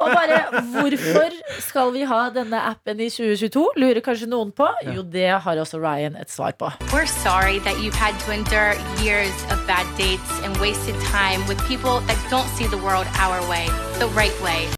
Og 0.04 0.10
bare, 0.12 0.40
hvorfor 0.74 1.32
skal 1.64 1.94
vi 1.94 2.02
ha 2.10 2.18
denne 2.34 2.60
appen 2.68 3.00
i 3.00 3.08
2022? 3.08 3.62
Lurer 3.80 4.02
kanskje 4.04 4.28
noen 4.28 4.52
på? 4.52 4.68
Jo, 4.84 5.00
det 5.00 5.30
har 5.46 5.62
også 5.64 5.80
Ryan 5.80 6.20
et 6.20 6.28
svar 6.28 6.52
på. 6.60 6.68
We're 6.92 7.08
sorry 7.08 7.56
that 7.64 7.80
you've 7.80 7.96
had 7.96 8.12
to 8.26 8.36
endure 8.36 8.76
years 9.00 9.32
of 9.48 9.64
bad 9.66 9.88
dates 9.96 10.28
and 10.44 10.52
wasted 10.60 10.96
time 11.08 11.40
with 11.48 11.56
people 11.64 12.04
that 12.04 12.20
don't 12.28 12.52
see 12.58 12.68
the 12.68 12.82
world 12.84 13.08
our 13.16 13.40
way, 13.48 13.64
the 13.96 14.12
right 14.12 14.36
way. 14.44 14.68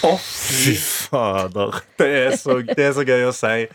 Fy 0.00 0.76
fader. 0.78 1.82
Det 1.98 2.08
er, 2.26 2.36
så, 2.36 2.62
det 2.62 2.84
er 2.86 2.92
så 2.96 3.02
gøy 3.04 3.26
å 3.28 3.32
si. 3.34 3.66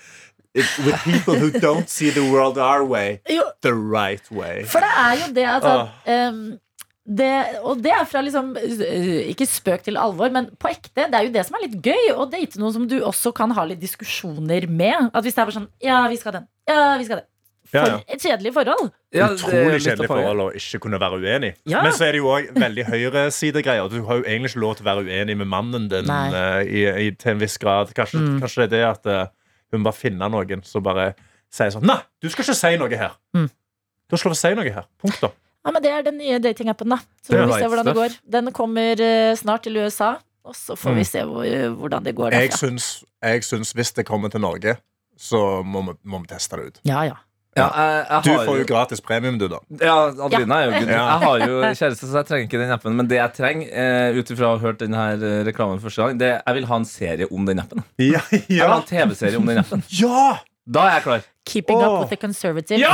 It, 0.56 0.66
with 0.86 1.02
people 1.04 1.36
who 1.36 1.50
don't 1.60 1.90
see 1.92 2.10
the 2.16 2.24
world 2.32 2.58
our 2.58 2.86
way, 2.88 3.20
Jo, 3.30 3.44
the 3.62 3.74
right 3.76 4.24
way. 4.32 4.64
for 4.72 4.80
det 4.80 4.92
er 5.02 5.18
jo 5.20 5.34
det 5.36 5.44
at 5.52 5.66
han, 5.68 6.30
um, 6.32 6.60
det, 7.06 7.32
Og 7.68 7.82
det 7.84 7.92
er 7.94 8.06
fra 8.10 8.22
liksom 8.26 8.56
øh, 8.58 9.28
Ikke 9.30 9.46
spøk 9.46 9.84
til 9.86 9.98
alvor, 10.02 10.32
men 10.34 10.48
på 10.58 10.72
ekte. 10.72 11.04
Det 11.12 11.20
er 11.20 11.28
jo 11.28 11.34
det 11.36 11.44
som 11.46 11.58
er 11.60 11.68
litt 11.68 11.76
gøy. 11.86 12.08
Å 12.16 12.26
date 12.32 12.58
noen 12.58 12.74
som 12.74 12.88
du 12.90 12.96
også 13.06 13.30
kan 13.38 13.52
ha 13.54 13.66
litt 13.70 13.84
diskusjoner 13.84 14.66
med. 14.72 15.12
At 15.14 15.22
hvis 15.28 15.36
det 15.38 15.44
er 15.44 15.46
bare 15.52 15.58
sånn 15.60 15.68
Ja, 15.86 16.00
vi 16.10 16.18
skal 16.18 16.40
den. 16.40 16.48
Ja, 16.72 16.80
vi 16.98 17.06
skal 17.06 17.20
den. 17.22 17.28
For 17.70 17.78
Ja, 17.82 17.86
ja. 17.92 18.00
et 18.16 18.22
kjedelig 18.26 18.52
forhold. 18.56 18.90
Ja, 19.14 19.28
Utrolig 19.36 19.80
kjedelig 19.86 20.08
forhold 20.10 20.42
å 20.44 20.50
ikke 20.58 20.80
kunne 20.88 21.00
være 21.02 21.18
uenig. 21.22 21.54
Ja. 21.70 21.82
Men 21.86 21.94
så 21.98 22.06
er 22.08 22.14
det 22.16 22.20
jo 22.24 22.28
òg 22.34 22.50
veldig 22.62 22.86
høyresidegreier. 22.90 23.88
Du 23.90 24.02
har 24.06 24.20
jo 24.22 24.26
egentlig 24.26 24.52
ikke 24.56 24.62
lov 24.66 24.76
til 24.78 24.86
å 24.86 24.90
være 24.92 25.06
uenig 25.10 25.38
med 25.44 25.50
mannen 25.50 25.88
din 25.92 26.10
eh, 26.10 26.62
i, 26.66 26.84
i, 27.08 27.10
til 27.18 27.36
en 27.36 27.42
viss 27.42 27.58
grad. 27.62 27.94
Kanskje, 27.98 28.22
Mm. 28.22 28.38
kanskje 28.42 28.66
det 28.66 28.66
er 28.66 28.76
det 28.78 28.86
at 28.90 29.32
hun 29.76 29.84
bare 29.86 29.98
finner 30.00 30.30
noen 30.32 30.64
som 30.66 30.84
bare 30.86 31.14
sier 31.54 31.72
sånn 31.76 31.86
Nei, 31.88 32.00
du 32.22 32.30
skal 32.32 32.44
ikke 32.48 32.56
si 32.58 32.72
noe 32.82 32.98
her. 33.00 33.16
Mm. 33.36 33.50
Du 33.50 34.16
har 34.16 34.20
ikke 34.20 34.30
lov 34.30 34.36
å 34.38 34.40
si 34.42 34.54
noe 34.58 34.72
her. 34.76 34.88
Punktum. 35.02 35.32
Ja, 35.66 35.72
men 35.74 35.82
Det 35.82 35.92
er 35.92 36.04
den 36.06 36.18
nye 36.22 36.38
datingappen. 36.40 36.90
da 36.94 36.98
Så 37.26 37.34
får 37.34 37.48
vi 37.50 37.54
se 37.62 37.68
hvordan 37.72 37.86
det 37.90 37.96
går. 37.98 38.18
Den 38.30 38.52
kommer 38.54 39.02
eh, 39.02 39.36
snart 39.36 39.64
til 39.66 39.78
USA, 39.82 40.12
og 40.46 40.54
så 40.54 40.76
får 40.78 40.92
Mm. 40.92 40.96
vi 41.00 41.04
se 41.10 41.20
hvor, 41.26 41.46
hvordan 41.80 42.04
det 42.04 42.16
går 42.16 42.32
Jeg 42.32 42.52
derfra. 42.52 42.58
syns, 42.68 43.04
jeg 43.24 43.42
syns 43.44 43.74
hvis 43.74 43.94
det 43.96 44.06
kommer 44.06 44.30
til 44.30 44.42
Norge, 44.42 44.78
så 45.18 45.64
må 45.66 45.82
vi, 45.88 45.94
må 46.04 46.20
vi 46.22 46.28
teste 46.28 46.56
det 46.58 46.66
ut. 46.68 46.80
Ja, 46.86 47.02
ja. 47.04 47.16
Ja, 47.56 47.70
jeg, 47.72 48.00
jeg 48.10 48.24
Du 48.26 48.46
får 48.50 48.58
jo 48.60 48.64
gratis 48.68 49.02
premium, 49.02 49.38
du, 49.40 49.46
da. 49.48 49.62
Ja, 49.80 49.96
Adelina 50.26 50.58
er 50.60 50.66
jo 50.66 50.72
good. 50.76 50.90
Jeg 50.92 51.20
har 51.22 51.44
jo 51.46 51.62
kjæreste, 51.64 52.10
så 52.10 52.18
jeg 52.20 52.28
trenger 52.28 52.50
ikke 52.50 52.60
den 52.60 52.74
appen. 52.76 52.98
Men 53.00 53.08
det 53.08 53.16
jeg 53.22 53.32
trenger, 53.38 53.70
eh, 53.72 54.18
ut 54.20 54.34
ifra 54.36 54.50
å 54.50 54.58
ha 54.58 54.60
hørt 54.60 54.82
denne 54.84 55.06
eh, 55.16 55.38
reklamen 55.48 55.80
første 55.80 56.04
gang, 56.04 56.20
det 56.20 56.34
jeg 56.34 56.58
vil 56.58 56.68
ha 56.68 56.82
en 56.82 56.90
serie 56.90 57.30
om 57.32 57.48
den 57.48 57.64
appen. 57.64 57.86
Ja! 58.02 58.20
Jeg 58.36 58.60
vil 58.60 58.74
ha 58.74 58.82
en 58.82 58.90
TV-serie 58.90 59.40
om 59.40 59.48
den 59.48 59.64
appen. 59.64 59.86
ja! 60.04 60.36
Da 60.66 60.84
er 60.90 60.98
jeg 60.98 61.06
klar. 61.06 61.26
Keeping 61.46 61.78
oh. 61.78 61.86
up 61.86 62.00
with 62.02 62.10
the 62.10 62.20
conservative. 62.20 62.80
Gi 62.82 62.86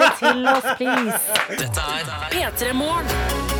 det 0.00 0.10
til 0.22 0.48
oss, 0.48 0.68
please. 0.78 1.20
Dette 1.58 1.86
er 1.98 2.10
P3 2.32 2.72
Morgen. 2.78 3.52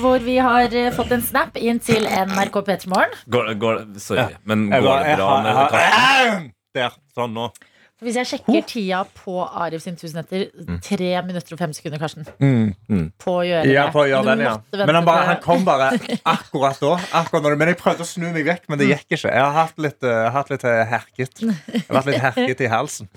Hvor 0.00 0.18
vi 0.24 0.40
har 0.40 0.72
eh, 0.72 0.92
fått 0.96 1.12
en 1.12 1.24
snap 1.24 1.56
inn 1.60 1.80
til 1.80 2.08
NRK 2.08 2.60
P3morgen. 2.64 3.16
Går, 3.32 3.54
går, 3.60 3.86
sorry, 4.00 4.28
men 4.44 4.68
går 4.72 5.08
det 5.10 5.16
bra 5.20 5.40
med? 5.44 6.52
Der. 6.76 6.92
Sånn 7.16 7.32
nå. 7.32 7.48
Hvis 8.04 8.16
jeg 8.18 8.28
sjekker 8.28 8.64
tida 8.68 8.98
på 9.16 9.38
Arif 9.40 9.80
sin 9.80 9.94
'Tusen 9.96 10.18
etter, 10.20 10.50
tre 10.84 11.06
minutter 11.24 11.54
og 11.56 11.60
fem 11.62 11.72
sekunder, 11.72 11.96
Karsten. 11.96 12.26
Mm. 12.44 13.06
På 13.16 13.38
å 13.40 13.44
gjøre 13.46 13.70
Ja, 13.72 13.86
det. 13.86 13.92
på 13.94 14.02
å 14.02 14.08
gjøre 14.10 14.34
den, 14.34 14.42
ja. 14.44 14.56
Men 14.76 14.98
han, 14.98 15.06
bare, 15.06 15.22
han 15.30 15.38
kom 15.40 15.64
bare 15.64 15.86
akkurat 16.34 16.76
da. 16.82 16.90
Akkurat 17.16 17.46
når, 17.46 17.56
men 17.56 17.70
jeg 17.72 17.78
prøvde 17.80 18.04
å 18.04 18.08
snu 18.10 18.26
meg 18.34 18.44
vekk, 18.44 18.66
men 18.68 18.82
det 18.82 18.90
gikk 18.90 19.16
ikke. 19.16 19.30
Jeg 19.32 19.40
har 19.40 19.56
hatt 19.56 19.80
litt, 19.80 20.04
uh, 20.04 20.28
hatt 20.34 20.52
litt 20.52 20.66
eh, 20.68 20.82
herket. 20.90 21.40
Jeg 21.40 21.86
har 21.88 21.96
vært 21.96 22.10
litt 22.10 22.26
herket 22.26 22.60
i 22.66 22.70
halsen. 22.74 23.08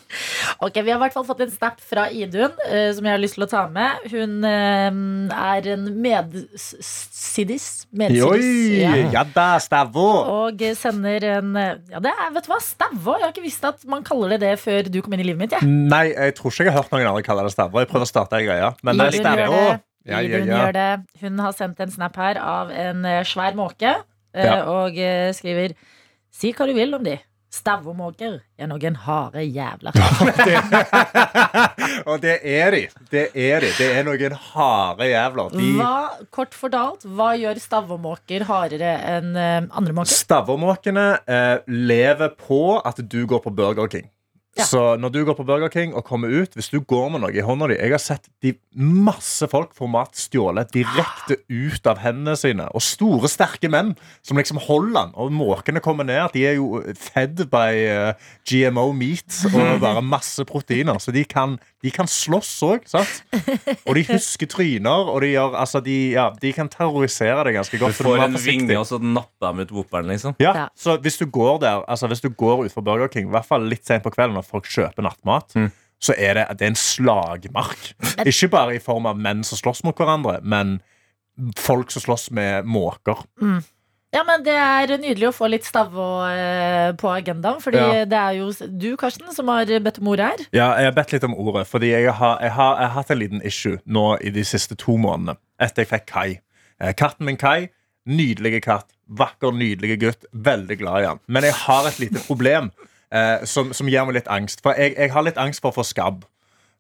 Ok, 0.59 0.75
Vi 0.84 0.91
har 0.91 0.97
i 0.97 1.01
hvert 1.03 1.13
fall 1.15 1.23
fått 1.27 1.43
en 1.43 1.51
snap 1.51 1.77
fra 1.84 2.07
Idun 2.11 2.51
uh, 2.51 2.89
som 2.95 3.03
jeg 3.03 3.11
har 3.13 3.19
lyst 3.21 3.36
til 3.38 3.45
å 3.45 3.49
ta 3.51 3.65
med. 3.71 4.07
Hun 4.11 4.39
uh, 4.47 5.36
er 5.36 5.69
en 5.75 5.86
medsidis. 6.03 7.67
medsidis 7.91 8.49
ja. 8.80 8.95
Ja 9.11 9.23
da, 9.36 9.49
Stavå! 9.63 10.07
Og 10.47 10.63
sender 10.80 11.27
en 11.36 11.51
Ja, 11.59 11.99
det 11.99 12.11
er, 12.15 12.32
vet 12.36 12.47
du 12.47 12.51
hva, 12.53 12.63
stavå. 12.63 13.19
Jeg 13.19 13.27
har 13.27 13.36
ikke 13.36 13.45
visst 13.45 13.67
at 13.67 13.84
man 13.89 14.07
kaller 14.07 14.36
det 14.36 14.39
det 14.49 14.55
før 14.59 14.68
du 14.89 15.01
kom 15.05 15.15
inn 15.15 15.24
i 15.24 15.28
livet 15.28 15.41
mitt. 15.43 15.55
Ja. 15.57 15.61
Nei, 15.65 16.09
jeg 16.13 16.36
tror 16.39 16.53
ikke 16.53 16.67
jeg 16.67 16.74
har 16.74 16.84
hørt 16.84 16.95
noen 16.95 17.11
andre 17.11 17.26
kalle 17.26 17.45
det 17.47 17.53
stavå. 17.55 17.84
Jeg 17.84 17.91
prøver 17.91 18.07
å 18.07 18.11
starte 18.11 18.39
ei 18.39 18.47
greie. 18.47 18.74
Men 18.86 18.99
det 18.99 19.07
er 19.09 19.20
Idun 19.20 19.39
gjør 19.39 19.55
det. 19.55 19.80
Ja, 20.09 20.20
ja, 20.24 20.41
ja. 20.41 20.59
gjør 20.63 20.76
det. 20.78 20.89
Hun 21.24 21.39
har 21.43 21.55
sendt 21.57 21.82
en 21.84 21.91
snap 21.93 22.20
her 22.20 22.39
av 22.41 22.70
en 22.74 23.07
eh, 23.07 23.24
svær 23.28 23.57
måke 23.57 23.97
eh, 23.99 24.61
og 24.63 24.97
eh, 24.97 25.32
skriver 25.36 25.76
Si 26.30 26.53
hva 26.55 26.70
du 26.70 26.76
vil 26.78 26.93
om 26.95 27.03
de. 27.03 27.17
Stavåmåker 27.49 28.36
er 28.61 28.67
noen 28.70 28.93
harde 29.07 29.41
jævler. 29.41 29.95
Og 32.09 32.20
det 32.22 32.36
er 32.45 32.76
de. 32.76 32.82
Det 33.09 33.24
er 33.34 33.65
de. 33.65 33.72
Det 33.74 33.88
er 33.97 34.05
noen 34.05 34.36
harde 34.51 35.07
jævler. 35.09 35.49
De 35.57 35.72
Hva, 35.80 35.95
kort 36.30 36.53
fortalt, 36.53 37.07
hva 37.09 37.32
gjør 37.41 37.57
stavåmåker 37.63 38.45
hardere 38.45 38.93
enn 39.15 39.34
andre 39.34 39.97
måker? 39.97 40.13
Stavåmåkene 40.13 41.07
eh, 41.26 41.65
lever 41.89 42.38
på 42.38 42.78
at 42.86 43.01
du 43.01 43.24
går 43.26 43.41
på 43.41 43.55
Burger 43.57 43.89
King. 43.97 44.05
Ja. 44.57 44.65
Så 44.65 44.79
når 44.99 45.11
du 45.13 45.19
går 45.27 45.35
på 45.37 45.45
Burger 45.47 45.69
King 45.71 45.93
og 45.95 46.03
kommer 46.07 46.31
ut, 46.33 46.55
hvis 46.57 46.71
du 46.73 46.79
går 46.81 47.11
med 47.13 47.21
noe 47.21 47.31
i 47.31 47.43
hånda 47.45 47.67
di 47.69 47.77
Jeg 47.77 47.93
har 47.93 48.01
sett 48.01 48.25
de, 48.43 48.55
masse 48.73 49.45
folk 49.51 49.75
få 49.77 49.87
mat 49.91 50.17
stjålet 50.17 50.71
direkte 50.73 51.37
ut 51.47 51.87
av 51.87 52.01
hendene 52.01 52.35
sine. 52.39 52.65
Og 52.75 52.83
store, 52.83 53.29
sterke 53.31 53.69
menn 53.71 53.93
som 54.25 54.39
liksom 54.41 54.59
holder 54.65 54.95
den. 54.97 55.13
Og 55.21 55.31
måkene 55.37 55.83
kommer 55.85 56.07
ned. 56.07 56.33
De 56.33 56.47
er 56.49 56.57
jo 56.57 56.81
fed 56.97 57.45
by 57.51 57.69
eh, 57.85 58.29
GMO 58.49 58.89
meat 58.97 59.43
og 59.53 59.79
bare 59.85 60.03
masse 60.03 60.43
proteiner. 60.49 60.99
Så 60.99 61.13
de 61.15 61.23
kan, 61.29 61.59
de 61.82 61.91
kan 61.95 62.07
slåss 62.11 62.49
òg, 62.67 62.88
sant? 62.91 63.21
Og 63.88 63.95
de 63.95 64.01
husker 64.09 64.49
tryner, 64.51 65.07
og 65.13 65.21
de, 65.23 65.30
gjør, 65.32 65.53
altså, 65.61 65.80
de, 65.86 65.93
ja, 66.11 66.25
de 66.41 66.51
kan 66.53 66.67
terrorisere 66.67 67.45
deg 67.47 67.55
ganske 67.55 67.80
godt. 67.80 67.95
Du 67.95 68.03
får 68.03 68.17
du 68.19 68.23
en 68.25 68.36
vinge, 68.43 68.75
og 68.80 68.86
så 68.89 68.99
napper 68.99 69.53
de 69.55 69.63
ut 69.67 69.71
whooperen, 69.77 70.09
liksom. 70.11 70.36
Ja, 70.43 70.51
Ja. 70.55 70.65
så 70.75 70.97
hvis 70.99 71.17
du 71.21 71.25
går 71.25 71.59
der 71.63 71.86
Altså 71.88 72.07
hvis 72.11 72.21
du 72.21 72.30
går 72.30 72.65
ut 72.65 72.71
for 72.75 72.82
Burger 72.84 73.07
King, 73.07 73.27
i 73.30 73.32
hvert 73.32 73.47
fall 73.47 73.63
litt 73.71 73.86
sent 73.88 74.03
på 74.03 74.11
kvelden 74.11 74.36
når 74.36 74.43
folk 74.49 74.67
kjøper 74.67 75.03
nattmat, 75.07 75.55
Mm. 75.55 75.71
så 76.01 76.13
er 76.17 76.34
det, 76.34 76.45
det 76.59 76.65
er 76.67 76.73
en 76.73 76.75
slagmark. 76.75 77.93
Ikke 78.27 78.49
bare 78.51 78.75
i 78.75 78.80
form 78.84 79.05
av 79.05 79.17
menn 79.17 79.43
som 79.43 79.57
slåss 79.57 79.84
mot 79.88 79.95
hverandre, 79.95 80.39
men 80.43 80.82
folk 81.55 81.91
som 81.91 82.01
slåss 82.03 82.32
med 82.36 82.65
måker. 82.67 83.23
Ja, 84.12 84.24
men 84.26 84.41
Det 84.43 84.55
er 84.57 84.89
nydelig 84.97 85.28
å 85.30 85.34
få 85.36 85.47
litt 85.51 85.66
stavå 85.68 86.05
eh, 86.32 86.91
på 86.97 87.12
agendaen. 87.14 87.60
Fordi 87.62 87.78
Ja. 87.78 88.05
det 88.10 88.18
er 88.18 88.38
jo 88.39 88.47
du, 88.66 88.95
Karsten, 88.97 89.30
som 89.36 89.47
har 89.53 89.66
bedt 89.86 89.99
om 90.01 90.07
ordet 90.10 90.26
her. 90.32 90.45
Ja, 90.51 90.70
jeg 90.82 90.89
har 90.89 90.95
bedt 90.97 91.12
litt 91.14 91.24
om 91.28 91.36
ordet, 91.38 91.68
fordi 91.70 91.91
jeg 91.91 92.12
har, 92.12 92.39
jeg, 92.41 92.51
har, 92.57 92.80
jeg 92.82 92.88
har 92.89 92.95
hatt 92.95 93.12
en 93.14 93.20
liten 93.22 93.41
issue 93.45 93.78
nå 93.86 94.18
i 94.26 94.32
de 94.34 94.43
siste 94.43 94.76
to 94.76 94.97
månedene. 94.97 95.38
Etter 95.62 95.86
jeg 95.86 95.91
fikk 95.93 96.07
Kai. 96.10 96.39
Eh, 96.82 96.93
Katten 96.97 97.26
min 97.30 97.38
Kai, 97.38 97.70
nydelige 98.10 98.62
katt. 98.66 98.89
Vakker, 99.10 99.51
nydelige 99.53 99.99
gutt. 100.01 100.26
Veldig 100.34 100.78
glad 100.82 101.03
i 101.03 101.05
han. 101.12 101.20
Men 101.28 101.43
jeg 101.45 101.53
har 101.68 101.88
et 101.89 101.99
lite 102.01 102.22
problem 102.26 102.72
eh, 103.14 103.45
som, 103.45 103.74
som 103.74 103.88
gir 103.89 104.05
meg 104.10 104.16
litt 104.20 104.28
angst. 104.30 104.62
For 104.66 104.74
jeg, 104.78 104.95
jeg 104.97 105.14
har 105.14 105.26
litt 105.26 105.38
angst 105.41 105.62
for 105.62 105.70
å 105.74 105.78
få 105.82 105.86
skabb. 105.86 106.26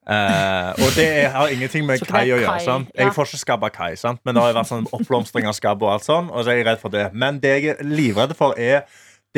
Eh, 0.09 0.69
og 0.79 0.95
det 0.95 1.05
er, 1.05 1.27
har 1.35 1.51
ingenting 1.53 1.85
med 1.85 2.01
Kai 2.07 2.23
er 2.23 2.37
å 2.37 2.39
gjøre. 2.41 2.61
Sant? 2.65 2.89
ja. 2.95 3.03
Jeg 3.05 3.13
får 3.17 3.29
ikke 3.29 3.41
skabb 3.43 3.67
av 3.67 3.73
Kai, 3.75 3.91
sant? 3.99 4.21
men 4.25 4.37
det 4.37 4.45
har 4.45 4.55
vært 4.57 4.71
sånn 4.71 4.87
oppblomstring 4.95 5.49
av 5.49 5.57
skabb. 5.57 5.83
Og 5.85 5.93
alt 5.97 6.07
sånn 6.07 6.31
Og 6.31 6.43
så 6.43 6.53
er 6.53 6.61
jeg 6.61 6.69
redd 6.71 6.81
for 6.81 6.93
det 6.93 7.09
Men 7.13 7.37
det 7.43 7.53
jeg 7.59 7.75
er 7.75 7.85
livredd 7.85 8.33
for, 8.39 8.57
er 8.57 8.87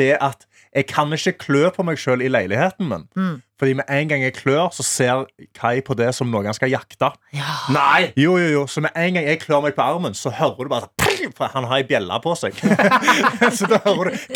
det 0.00 0.14
at 0.24 0.46
jeg 0.72 0.86
kan 0.88 1.10
ikke 1.12 1.34
klø 1.36 1.66
på 1.74 1.84
meg 1.84 1.98
sjøl 2.00 2.22
i 2.24 2.30
leiligheten 2.32 2.88
min. 2.88 3.02
Mm. 3.12 3.34
Fordi 3.60 3.74
med 3.76 3.90
en 3.92 4.08
gang 4.08 4.22
jeg 4.24 4.32
klør, 4.38 4.70
så 4.72 4.82
ser 4.86 5.26
Kai 5.52 5.82
på 5.84 5.92
det 5.98 6.08
som 6.16 6.30
noe 6.32 6.46
han 6.48 6.56
skal 6.56 6.72
jakte. 6.72 7.10
Nei! 7.74 8.08
Jo, 8.16 8.38
jo, 8.40 8.48
jo, 8.54 8.62
Så 8.66 8.80
med 8.80 8.96
en 8.96 9.18
gang 9.18 9.28
jeg 9.28 9.42
klør 9.44 9.60
meg 9.66 9.76
på 9.76 9.84
armen, 9.84 10.16
så 10.16 10.32
hører 10.32 10.64
du 10.64 10.72
bare 10.72 10.88
sånn, 10.88 11.34
For 11.36 11.52
han 11.52 11.68
har 11.68 11.82
ei 11.82 11.86
bjelle 11.86 12.18
på 12.24 12.32
seg. 12.40 12.56
så 13.58 13.68
da 13.68 13.82
hører 13.84 14.14
du! 14.16 14.32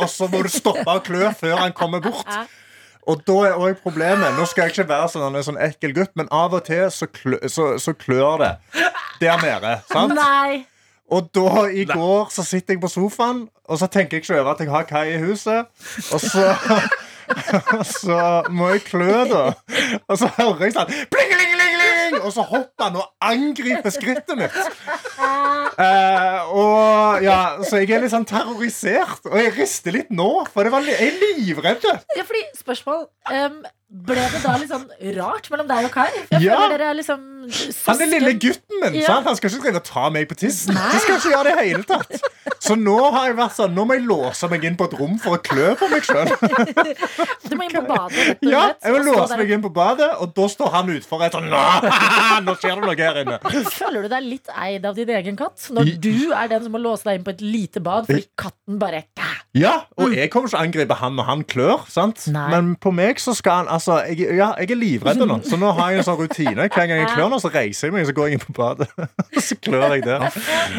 Og 0.00 0.08
så 0.12 0.28
må 0.28 0.44
du 0.44 0.52
stoppe 0.52 0.84
å 0.92 1.00
klø 1.04 1.32
før 1.40 1.56
han 1.64 1.72
kommer 1.76 2.04
bort. 2.04 2.28
Og 3.10 3.22
da 3.26 3.36
er 3.48 3.58
også 3.58 3.82
problemet 3.82 4.36
Nå 4.38 4.46
skal 4.48 4.68
jeg 4.68 4.76
ikke 4.76 4.88
være 4.90 5.12
sånn, 5.12 5.36
en 5.36 5.46
sånn 5.46 5.60
ekkel 5.60 5.94
gutt, 5.96 6.12
men 6.18 6.30
av 6.34 6.54
og 6.54 6.64
til 6.68 6.86
så, 6.94 7.08
klø, 7.10 7.40
så, 7.50 7.72
så 7.82 7.94
klør 7.98 8.44
det 8.44 8.52
der 9.20 9.40
nede. 9.42 9.78
Sant? 9.90 10.14
Nei! 10.16 10.64
Og 11.10 11.26
da 11.34 11.64
i 11.74 11.84
går 11.90 12.28
så 12.30 12.44
sitter 12.46 12.76
jeg 12.76 12.82
på 12.84 12.88
sofaen, 12.90 13.48
og 13.66 13.78
så 13.80 13.88
tenker 13.90 14.16
jeg 14.18 14.24
ikke 14.24 14.36
over 14.38 14.52
at 14.52 14.60
jeg 14.62 14.70
har 14.70 14.86
Kai 14.86 15.08
i 15.16 15.18
huset. 15.18 15.66
Og 16.14 16.20
så, 16.22 16.52
og 17.74 17.86
så 18.02 18.20
må 18.50 18.70
jeg 18.76 18.84
klø, 18.86 19.24
da. 19.32 19.42
Og 20.06 20.20
så 20.20 20.30
hører 20.36 20.68
jeg 20.68 20.76
sånn 20.78 20.92
pling, 21.10 21.34
pling, 21.34 21.56
pling, 22.10 22.24
Og 22.26 22.34
så 22.34 22.44
hopper 22.46 22.86
han 22.86 22.98
og 23.00 23.08
angriper 23.24 23.94
skrittet 23.94 24.38
mitt. 24.38 24.56
Uh, 25.20 26.38
og 26.62 27.24
ja, 27.24 27.40
Så 27.66 27.82
jeg 27.82 27.94
er 27.96 28.04
litt 28.04 28.14
sånn 28.14 28.28
terrorisert. 28.28 29.26
Og 29.30 29.36
jeg 29.40 29.54
rister 29.58 29.96
litt 29.96 30.14
nå, 30.14 30.30
for 30.52 30.66
det 30.66 30.74
var 30.74 30.86
jeg 30.86 31.10
er 31.10 31.20
livredd. 31.38 31.86
Ja, 32.16 32.24
fordi 32.26 32.44
spørsmål 32.58 33.06
em, 33.32 33.60
Ble 33.90 34.22
det 34.22 34.38
da 34.44 34.52
litt 34.54 34.70
sånn 34.70 34.84
rart 35.16 35.48
mellom 35.50 35.66
deg 35.66 35.88
og 35.88 35.94
Kai? 35.96 36.10
Ja. 36.38 36.60
er 36.70 36.92
liksom 36.94 37.24
Han 37.88 38.02
er 38.04 38.10
lille 38.12 38.36
gutten 38.38 38.78
min. 38.84 39.00
Ja. 39.00 39.16
Han 39.26 39.34
skal 39.34 39.50
ikke 39.50 39.64
drive 39.64 39.80
og 39.80 39.88
ta 39.88 40.04
meg 40.14 40.28
på 40.30 40.36
tissen. 40.38 40.76
Han 40.78 41.02
skal 41.02 41.18
ikke 41.18 41.32
gjøre 41.32 41.48
det 41.48 41.54
hele 41.58 41.82
tatt. 41.88 42.28
Så 42.60 42.76
nå 42.78 42.94
har 43.14 43.30
jeg 43.30 43.36
vært 43.38 43.54
sånn 43.56 43.72
Nå 43.74 43.86
må 43.88 43.96
jeg 43.96 44.04
låse 44.06 44.48
meg 44.52 44.64
inn 44.68 44.76
på 44.78 44.86
et 44.86 44.94
rom 44.98 45.16
for 45.22 45.38
å 45.38 45.40
klø 45.42 45.72
på 45.80 45.88
meg 45.90 46.06
sjøl. 46.06 46.30
Du 47.50 47.56
må 47.58 47.66
inn 47.66 47.72
på 47.74 47.82
badet, 47.82 48.14
rett 48.20 48.44
og 48.44 48.52
Ja, 48.52 48.62
jeg 48.84 48.94
må 48.94 49.00
låse 49.08 49.38
meg 49.40 49.50
inn 49.56 49.62
på 49.64 49.72
badet, 49.74 50.06
og 50.22 50.34
da 50.36 50.46
står 50.52 50.70
han 50.74 50.92
utfor 50.94 51.24
et 51.26 51.34
sånn 51.34 51.48
Nå 52.46 52.54
skjer 52.60 52.76
det 52.78 52.84
noe 52.84 52.94
her 53.00 53.18
inne. 53.24 53.38
Føler 53.74 54.06
du 54.06 54.12
deg 54.12 54.26
litt 54.28 54.52
eid 54.54 54.86
av 54.86 54.98
din 54.98 55.10
egen 55.16 55.38
katt? 55.40 55.66
Når 55.74 55.94
du 56.04 56.12
er 56.36 56.52
den 56.52 56.66
som 56.66 56.76
må 56.76 56.82
låse 56.82 57.08
deg 57.08 57.18
inn 57.18 57.26
på 57.26 57.34
et 57.34 57.42
lite 57.42 57.82
bad 57.82 58.06
fordi 58.06 58.28
katten 58.38 58.78
bare 58.80 59.02
Ja, 59.56 59.80
og 59.98 60.14
jeg 60.14 60.30
kommer 60.30 60.50
ikke 60.50 60.60
å 60.60 60.62
angripe 60.62 61.00
han 61.00 61.16
når 61.18 61.26
han 61.30 61.44
klør. 61.50 61.86
sant? 61.90 62.28
Nei. 62.30 62.46
Men 62.54 62.74
på 62.78 62.92
meg 62.94 63.18
så 63.22 63.34
skal 63.34 63.64
han 63.64 63.72
Altså, 63.80 63.96
jeg, 64.12 64.36
ja, 64.36 64.50
jeg 64.60 64.74
er 64.74 64.78
livredd 64.78 65.22
nå. 65.24 65.38
Så 65.48 65.56
nå 65.60 65.70
har 65.78 65.94
jeg 65.94 66.02
en 66.02 66.06
sånn 66.10 66.18
rutine. 66.20 66.66
Hver 66.68 66.88
gang 66.90 66.98
jeg 67.00 67.08
klør, 67.14 67.30
nå, 67.32 67.40
så 67.40 67.50
reiser 67.54 67.88
jeg 67.88 67.96
meg 67.96 68.08
så 68.08 68.14
går 68.16 68.28
jeg 68.28 68.36
inn 68.36 68.42
på 68.44 68.54
badet. 68.58 68.90
Og 69.36 69.44
så 69.46 69.56
klør 69.56 69.96
jeg 69.96 70.04
der. 70.04 70.26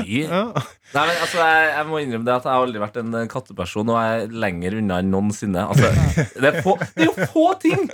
Ja. 0.05 0.43
Nei, 0.91 1.05
men 1.07 1.15
altså, 1.15 1.39
jeg, 1.41 1.69
jeg 1.71 1.87
må 1.89 2.01
innrømme 2.03 2.27
det 2.27 2.35
at 2.35 2.45
jeg 2.45 2.53
har 2.53 2.65
aldri 2.67 2.83
vært 2.83 2.99
en 3.01 3.21
katteperson, 3.31 3.89
og 3.89 3.97
jeg 3.97 4.25
er 4.25 4.35
lenger 4.45 4.77
unna 4.81 4.99
enn 5.01 5.13
noensinne. 5.13 5.63
Altså, 5.65 5.89
det, 6.35 6.51
er 6.51 6.59
få, 6.61 6.75
det 6.93 7.07
er 7.07 7.09
jo 7.09 7.29
få 7.33 7.47
ting 7.63 7.87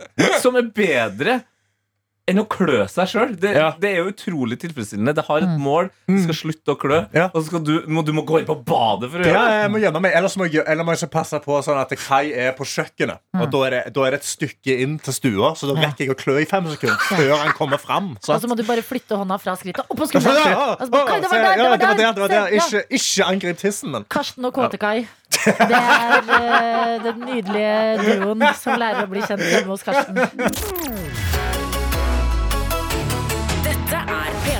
som 0.43 0.59
er 0.59 0.67
bedre 0.75 1.39
enn 2.27 2.41
å 2.41 2.45
klø 2.51 2.81
seg 2.91 3.07
sjøl. 3.07 3.35
Det, 3.39 3.53
Ja. 3.55 3.69
det 3.79 3.89
er 3.93 4.01
jo 4.03 4.09
utrolig 4.11 4.57
tilfredsstillende. 4.59 5.13
Det 5.15 5.23
har 5.27 5.45
et 5.45 5.53
mål. 5.59 5.89
Du 6.07 6.17
skal 6.25 6.35
slutte 6.35 6.73
å 6.73 6.77
klø, 6.79 6.99
Ja. 7.15 7.29
og 7.33 7.41
så 7.41 7.45
skal 7.47 7.63
du, 7.63 7.73
må, 7.87 8.03
du 8.03 8.11
må 8.13 8.25
gå 8.27 8.41
inn 8.41 8.45
på 8.49 8.57
badet 8.67 9.09
for 9.11 9.19
å 9.19 9.25
Ja, 9.25 9.31
gjøre 9.31 9.47
det. 9.47 9.61
jeg 9.61 9.71
må 9.71 9.79
gjemme 9.83 10.01
meg, 10.01 10.11
Ellers 10.19 10.35
må 10.37 10.49
jeg, 10.51 10.63
eller 10.67 10.83
må 10.83 10.91
jeg 10.95 11.01
ikke 11.07 11.11
passe 11.15 11.39
på 11.43 11.59
sånn 11.63 11.79
at 11.79 11.93
Kai 11.97 12.31
er 12.33 12.51
på 12.57 12.67
kjøkkenet. 12.67 13.19
Og 13.39 13.49
da 13.51 13.61
er, 13.67 13.69
det, 13.77 13.93
da 13.95 14.05
er 14.07 14.11
det 14.11 14.19
et 14.21 14.27
stykke 14.27 14.77
inn 14.83 14.97
til 14.99 15.13
stua, 15.13 15.53
så 15.55 15.71
da 15.71 15.79
rekker 15.81 16.05
jeg 16.05 16.11
å 16.11 16.17
klø 16.19 16.35
i 16.41 16.45
fem 16.45 16.67
sekunder 16.67 16.97
før 17.07 17.37
han 17.45 17.53
kommer 17.57 17.77
fram. 17.79 18.11
Og 18.17 18.41
så 18.41 18.47
må 18.51 18.55
du 18.59 18.63
bare 18.67 18.83
flytte 18.83 19.15
hånda 19.15 19.39
fra 19.39 19.55
skrittet 19.55 19.85
opp 19.87 19.97
på 19.97 20.07
skulderen. 20.11 20.35
ja, 20.51 20.75
det 20.79 20.91
var 20.91 21.07
der, 21.07 21.23
ja, 21.23 21.55
det 21.55 21.69
var 21.69 21.77
der, 21.77 21.95
der. 21.95 22.13
det 22.13 22.21
var 22.25 22.27
der. 22.27 22.51
Ja. 22.51 22.65
Ikke, 22.65 22.83
ikke 22.99 23.25
angrip 23.31 23.57
tissen 23.63 23.91
min. 23.91 24.03
Karsten 24.09 24.43
og 24.45 24.53
Kåte-Kai. 24.53 25.07
Det 25.37 25.53
er 25.77 26.23
uh, 26.27 27.03
den 27.03 27.19
nydelige 27.19 28.19
duoen 28.23 28.43
som 28.57 28.79
lærer 28.79 29.05
å 29.05 29.09
bli 29.11 29.21
kjent 29.21 29.43
hjemme 29.43 29.69
hos 29.71 29.83
Karsten. 29.83 30.15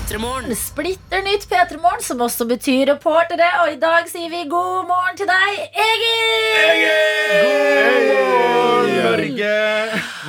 P3 0.08 0.18
Morgen. 0.24 0.56
Splitter 0.56 1.20
nytt 1.20 1.50
P3 1.52 1.76
Morgen, 1.84 2.00
som 2.00 2.22
også 2.24 2.46
betyr 2.48 2.86
reportere. 2.94 3.50
Og 3.66 3.74
i 3.74 3.80
dag 3.82 4.06
sier 4.08 4.30
vi 4.32 4.46
god 4.48 4.86
morgen 4.88 5.18
til 5.20 5.28
deg, 5.28 5.58
Egil! 5.84 6.62
Egil! 6.64 7.02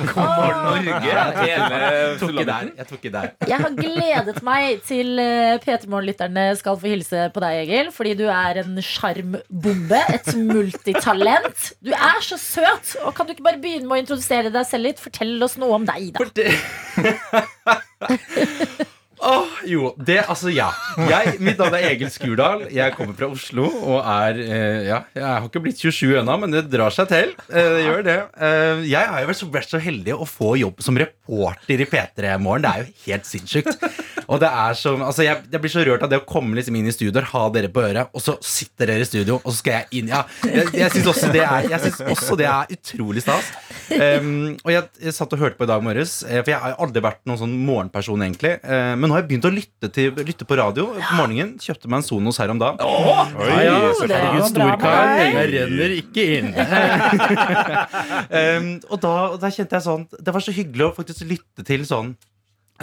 God 0.09 0.19
morgen, 0.19 0.59
Norge. 0.65 0.91
God 0.99 1.07
Jeg 1.07 2.17
tok 2.19 2.35
i 2.35 2.43
der. 2.49 2.67
Jeg 2.75 2.89
tok 2.91 3.07
i 3.07 3.13
der. 3.13 3.31
Jeg 3.47 3.61
har 3.63 3.79
gledet 3.79 4.43
meg 4.49 4.83
til 4.83 5.23
eh, 5.23 5.55
P3 5.63 5.87
Morgen-lytterne 5.87 6.45
skal 6.59 6.75
få 6.83 6.91
hilse 6.97 7.29
på 7.31 7.45
deg, 7.45 7.63
Egil. 7.63 7.95
Fordi 7.95 8.17
du 8.19 8.27
er 8.27 8.59
en 8.65 8.83
sjarmbombe. 8.83 10.03
Et 10.19 10.29
multitalent. 10.43 11.71
Du 11.79 11.95
er 11.95 12.19
så 12.27 12.35
søt! 12.35 12.97
Og 13.05 13.15
kan 13.15 13.23
du 13.23 13.31
ikke 13.37 13.47
bare 13.47 13.63
begynne 13.63 13.87
med 13.87 13.95
å 13.95 14.03
introdusere 14.03 14.51
deg 14.51 14.67
selv 14.67 14.91
litt? 14.91 14.99
Fortell 15.07 15.39
oss 15.47 15.55
noe 15.55 15.79
om 15.79 15.87
deg, 15.87 16.11
da. 16.19 16.27
Åh, 19.19 19.55
jo, 19.67 19.89
det, 19.99 20.21
altså 20.31 20.51
ja. 20.53 20.69
Jeg, 21.09 21.35
mitt 21.43 21.59
navn 21.59 21.75
er 21.75 21.89
Egil 21.89 22.11
Skurdal. 22.13 22.65
Jeg 22.71 22.95
kommer 22.95 23.17
fra 23.17 23.27
Oslo 23.33 23.67
og 23.67 23.99
er 23.99 24.39
eh, 24.39 24.77
Ja, 24.87 25.01
jeg 25.15 25.25
har 25.25 25.47
ikke 25.49 25.63
blitt 25.65 25.81
27 25.81 26.21
ennå, 26.21 26.37
men 26.39 26.55
det 26.55 26.65
drar 26.71 26.93
seg 26.95 27.09
til. 27.11 27.33
Eh, 27.51 27.71
det 27.75 27.83
gjør 27.83 28.05
det. 28.07 28.19
Eh, 28.39 28.85
jeg 28.93 29.11
har 29.11 29.23
jo 29.23 29.31
vært 29.31 29.41
så, 29.41 29.49
vært 29.57 29.73
så 29.73 29.81
heldig 29.83 30.15
å 30.15 30.27
få 30.29 30.53
jobb 30.61 30.79
som 30.85 30.99
reporter 30.99 31.83
i 31.83 31.89
P3 31.89 32.37
Morgen. 32.39 32.63
Det 32.63 32.71
er 32.71 32.85
jo 32.85 33.09
helt 33.09 33.27
sinnssykt. 33.27 33.89
Og 34.29 34.37
det 34.41 34.49
er 34.53 34.75
så, 34.77 34.93
altså 35.01 35.25
jeg, 35.25 35.41
jeg 35.49 35.61
blir 35.63 35.71
så 35.73 35.83
rørt 35.87 36.03
av 36.05 36.11
det 36.11 36.19
å 36.21 36.27
komme 36.29 36.53
liksom 36.59 36.75
inn 36.77 36.87
i 36.87 36.93
studio, 36.93 37.23
ha 37.31 37.43
dere 37.53 37.71
på 37.73 37.81
øret, 37.81 38.11
og 38.13 38.21
så 38.21 38.35
sitter 38.45 38.91
dere 38.91 39.03
i 39.03 39.09
studio, 39.09 39.39
og 39.41 39.49
så 39.49 39.57
skal 39.57 39.79
jeg 39.79 40.01
inn. 40.01 40.11
Ja, 40.13 40.21
jeg, 40.45 40.67
jeg 40.77 40.93
syns 40.93 41.09
også, 41.09 41.31
også 42.13 42.37
det 42.39 42.45
er 42.45 42.69
utrolig 42.75 43.23
stas. 43.25 43.49
Um, 43.89 44.53
og 44.61 44.69
jeg, 44.73 44.85
jeg 45.01 45.15
satt 45.17 45.33
og 45.33 45.41
hørte 45.41 45.57
på 45.57 45.65
i 45.65 45.71
dag 45.71 45.81
morges, 45.85 46.19
eh, 46.27 46.43
for 46.43 46.53
jeg 46.53 46.61
har 46.61 46.77
aldri 46.77 47.01
vært 47.03 47.23
noen 47.25 47.41
sånn 47.41 47.55
morgenperson, 47.65 48.25
egentlig. 48.27 48.53
Eh, 48.61 48.93
men 49.09 49.15
nå 49.15 49.17
har 49.17 49.23
jeg 49.23 49.29
begynt 49.31 49.45
å 49.47 49.49
lytte, 49.49 49.89
til, 49.89 50.11
lytte 50.21 50.45
på 50.45 50.55
radio 50.59 50.83
på 50.93 51.15
morgenen. 51.17 51.55
Kjøpte 51.57 51.89
meg 51.89 52.03
en 52.03 52.05
Sonos 52.05 52.37
her 52.37 52.51
om 52.53 52.59
dagen. 52.61 52.77
Oi, 52.85 53.47
ja, 53.65 53.79
det 53.97 54.09
Herregud, 54.13 54.45
storkar. 54.51 55.13
Jeg 55.17 55.47
renner 55.55 55.95
ikke 55.95 56.25
inn. 56.35 56.51
um, 58.29 58.67
og, 58.91 58.97
da, 59.01 59.13
da 59.41 59.49
kjente 59.49 59.79
jeg 59.79 59.85
sånn 59.87 60.05
Det 60.13 60.33
var 60.35 60.45
så 60.45 60.53
hyggelig 60.53 60.85
å 60.85 60.91
faktisk 60.99 61.25
lytte 61.31 61.65
til 61.65 61.87
sånn 61.89 62.13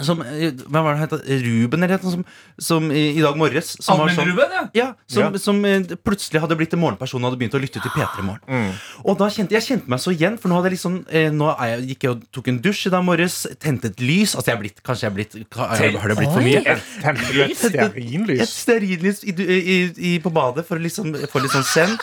som, 0.03 0.21
eh, 0.21 0.51
hva 0.69 0.81
var 0.85 0.95
det 0.97 1.05
heter? 1.07 1.21
Ruben 1.45 1.83
eller 1.83 1.97
noe 2.03 2.11
som, 2.13 2.25
som 2.59 2.91
i, 2.91 3.03
i 3.17 3.21
dag 3.23 3.37
morges 3.39 3.73
som 3.81 3.97
var 3.97 4.09
sånn, 4.11 4.27
Allmenn-Ruben, 4.27 4.51
ja. 4.53 4.63
ja, 4.77 4.87
som, 5.09 5.23
Ja. 5.33 5.41
som 5.41 5.63
eh, 5.65 5.81
plutselig 6.05 6.41
hadde 6.43 6.57
blitt 6.59 6.73
en 6.77 6.81
morgenperson 6.83 7.23
og 7.23 7.31
hadde 7.31 7.39
begynt 7.41 7.57
å 7.57 7.61
lytte 7.63 7.81
til 7.81 7.91
P3 7.95 8.25
Morgen. 8.27 8.73
Og 9.05 9.17
da 9.17 9.29
kjente 9.33 9.55
jeg 9.57 9.65
kjente 9.67 9.89
meg 9.89 9.99
så 10.03 10.13
igjen, 10.13 10.37
for 10.41 10.49
nå 10.51 10.59
hadde 10.59 10.69
jeg 10.71 10.77
liksom 10.77 10.99
eh, 11.09 11.29
Nå 11.33 11.49
er 11.55 11.71
jeg, 11.75 11.87
gikk 11.93 12.03
jeg 12.07 12.11
og 12.15 12.25
tok 12.37 12.47
en 12.53 12.59
dusj 12.65 12.83
i 12.87 12.93
dag 12.93 13.03
morges, 13.07 13.39
tente 13.63 13.89
et 13.91 13.99
lys 14.03 14.35
Altså, 14.37 14.51
jeg 14.51 14.57
er 14.57 14.61
blitt, 14.61 14.81
kanskje 14.85 15.07
jeg 15.07 15.11
er 15.11 15.15
blitt 15.17 15.57
Har 15.57 15.73
har 15.77 16.11
det 16.13 16.17
blitt 16.19 16.33
for 16.35 16.45
mye? 16.45 16.77
Tente 17.01 17.31
du 17.33 17.41
et 17.41 17.51
Et 17.51 17.57
stearinlys? 17.57 18.53
stearinlys 18.53 19.23
i, 19.27 19.33
i, 19.33 19.77
i, 20.13 20.13
på 20.23 20.31
badet 20.33 20.65
for 20.67 20.77
å 20.79 20.83
liksom 20.83 21.13
få 21.31 21.41
litt 21.43 21.53
sånn 21.53 21.65
zen. 21.67 21.95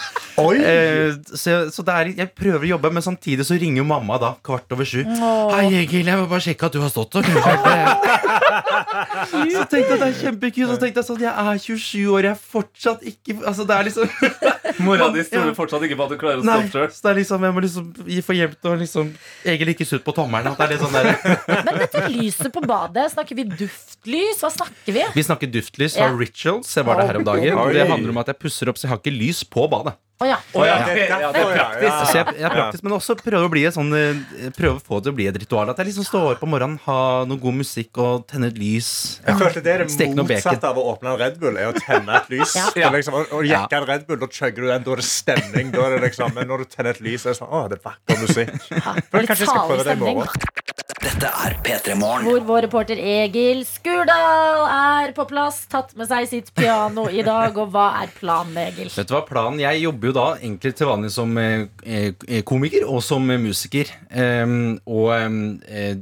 Oi! 0.42 0.56
Eh, 0.58 1.14
så 1.34 1.56
så 1.74 1.84
det 1.86 1.94
er, 1.94 2.10
jeg 2.18 2.30
prøver 2.36 2.64
å 2.66 2.70
jobbe, 2.74 2.90
men 2.94 3.04
samtidig 3.04 3.44
så 3.46 3.56
ringer 3.60 3.82
jo 3.82 3.86
mamma 3.88 4.18
da 4.20 4.32
kvart 4.44 4.72
over 4.74 4.86
sju. 4.88 5.02
Hei, 5.04 5.66
Egil, 5.84 6.06
jeg 6.08 6.18
vil 6.20 6.28
bare 6.30 6.44
sjekke 6.44 6.66
at 6.68 6.74
du 6.76 6.80
har 6.82 6.90
stått 6.92 7.18
og 7.20 7.26
kanskje 7.26 7.83
Så 9.54 9.62
tenkte 9.70 9.78
jeg 9.78 9.94
at 9.94 10.02
det 10.02 10.08
er 10.08 10.16
kjempekult. 10.20 10.70
Så 10.74 10.76
tenkte 10.82 11.00
jeg 11.02 11.06
sånn, 11.08 11.22
jeg 11.24 11.32
er 11.32 11.60
27 11.64 12.12
år, 12.14 12.26
jeg 12.28 12.34
er 12.34 12.40
fortsatt 12.54 13.04
ikke 13.10 13.36
Altså, 13.44 13.66
det 13.68 13.76
er 13.76 13.88
liksom 13.88 14.06
Mora 14.86 15.08
di 15.14 15.22
stoler 15.26 15.50
Ja. 15.52 15.56
fortsatt 15.56 15.84
ikke 15.86 15.98
på 16.00 16.06
at 16.06 16.14
du 16.14 16.18
klarer 16.20 16.40
å 16.40 16.44
stoppe 16.44 16.72
sjøl. 16.72 16.88
så 16.94 17.04
det 17.06 17.10
er 17.12 17.18
liksom, 17.20 17.44
jeg 17.46 17.54
må 17.56 17.62
liksom 17.64 17.90
gi 18.10 18.20
for 18.26 18.38
hjelp 18.38 18.68
og 18.70 18.78
liksom 18.82 19.10
egentlig 19.44 19.76
ikke 19.76 19.86
sutt 19.88 20.04
på 20.06 20.14
tommelen. 20.16 20.50
At 20.50 20.58
det 20.58 20.66
er 20.66 20.72
litt 20.74 20.82
sånn 20.84 20.96
der. 20.96 21.10
Men 21.68 21.80
dette 21.84 22.04
lyset 22.10 22.50
på 22.54 22.62
badet, 22.66 23.06
snakker 23.14 23.38
vi 23.38 23.44
duftlys? 23.52 24.40
Hva 24.42 24.50
snakker 24.54 24.96
vi? 24.98 25.04
Vi 25.14 25.26
snakker 25.28 25.52
duftlys 25.54 25.98
fra 25.98 26.08
Ja. 26.10 26.16
Rituals. 26.18 26.72
Jeg 26.76 26.86
var 26.88 27.00
der 27.02 27.12
her 27.12 27.20
om 27.20 27.28
dagen. 27.28 27.58
Oi. 27.60 27.70
Det 27.76 27.86
handler 27.90 28.14
om 28.16 28.22
at 28.24 28.32
jeg 28.32 28.40
pusser 28.42 28.70
opp, 28.72 28.80
så 28.80 28.88
jeg 28.88 28.94
har 28.94 29.02
ikke 29.02 29.14
lys 29.14 29.44
på 29.46 29.68
badet. 29.72 29.94
Å 30.22 30.26
ja. 30.30 30.36
Oh, 30.54 30.62
ja, 30.62 30.76
det, 30.86 30.92
det- 30.94 31.08
det 31.10 31.40
er 31.42 31.48
praktisk. 31.56 31.82
ja, 31.82 31.88
ja. 31.90 32.04
Så 32.06 32.14
jeg, 32.20 32.26
jeg 32.38 32.46
er 32.46 32.52
praktisk, 32.54 32.84
men 32.86 32.92
også 32.94 33.16
prøve 33.18 33.48
å 33.48 33.50
bli 33.50 33.64
et 33.66 33.74
sånn 33.74 33.88
eh, 33.98 34.50
Prøve 34.54 34.76
å 34.78 34.82
få 34.86 35.00
det 35.00 35.08
til 35.08 35.12
å 35.12 35.16
bli 35.18 35.26
et 35.26 35.38
ritual. 35.42 35.72
At 35.72 35.80
jeg 35.82 35.88
liksom 35.90 36.06
står 36.06 36.26
opp 36.36 36.44
om 36.46 36.52
morgenen, 36.54 36.76
ha 36.84 36.98
noe 37.26 37.40
god 37.42 37.56
musikk 37.58 37.98
og 37.98 38.22
tenner 38.30 38.52
et 38.54 38.60
lys. 38.62 38.90
Jeg 39.26 39.40
følte 39.42 39.62
det 39.66 39.72
er 39.74 39.82
det 39.82 40.08
motsatte 40.14 40.70
av 40.70 40.78
å 40.78 40.84
åpne 40.94 41.10
en 41.16 41.18
Red 41.24 41.40
Bull, 41.42 41.58
er 41.58 41.72
å 41.72 41.74
tenne 41.76 42.20
et 42.20 42.30
lys. 42.30 42.54
Ja. 42.60 42.70
Det 42.74 42.84
er 42.86 42.94
Liksom, 42.94 43.14
og, 43.18 43.32
og 43.40 43.44
jekke 43.50 43.80
en 43.80 43.88
Red 43.90 44.06
Bull, 44.06 44.20
da 44.22 44.30
chugger 44.30 44.62
du 44.62 44.70
den, 44.70 44.84
da 44.86 44.94
er 44.94 45.02
det 45.02 45.08
stemning. 45.10 45.72
Da 45.74 45.82
er 45.88 45.96
det 45.98 46.02
liksom, 46.06 46.30
men 46.38 46.46
når 46.52 46.62
du 46.62 46.70
tenner 46.76 46.94
et 46.94 47.02
lys, 47.04 47.26
er 47.26 47.34
det 47.34 47.38
sånn 47.42 47.50
Å, 47.50 47.64
det 47.74 47.80
er 47.80 47.84
vakker 47.90 48.22
musikk. 48.22 48.54
Ja. 48.70 48.94
Kanskje 49.10 49.42
jeg 49.42 49.50
skal 49.50 49.66
prøve 49.66 49.82
det 49.82 49.82
i 49.82 49.98
stemning. 49.98 50.22
morgen. 50.22 50.63
Dette 51.04 51.28
er 51.28 51.52
P3 51.60 51.94
Morgen. 52.00 52.24
Hvor 52.24 52.44
vår 52.48 52.62
reporter 52.64 52.96
Egil 52.96 53.58
Skurdal 53.68 54.62
er 54.72 55.10
på 55.12 55.26
plass, 55.28 55.58
tatt 55.68 55.90
med 56.00 56.08
seg 56.08 56.30
sitt 56.30 56.48
piano 56.56 57.04
i 57.12 57.20
dag. 57.26 57.52
Og 57.60 57.74
hva 57.74 57.90
er 58.00 58.12
planen, 58.16 58.56
Egil? 58.62 58.88
Vet 58.88 59.10
du 59.10 59.12
hva 59.12 59.20
planen? 59.28 59.60
Jeg 59.60 59.82
jobber 59.82 60.08
jo 60.08 60.14
da 60.16 60.24
egentlig 60.38 60.72
til 60.78 60.88
vanlig 60.88 61.12
som 61.12 61.36
eh, 61.42 61.66
eh, 61.84 62.40
komiker 62.48 62.88
og 62.88 63.04
som 63.04 63.28
eh, 63.28 63.42
musiker. 63.42 63.92
Um, 64.14 64.78
og 64.88 65.12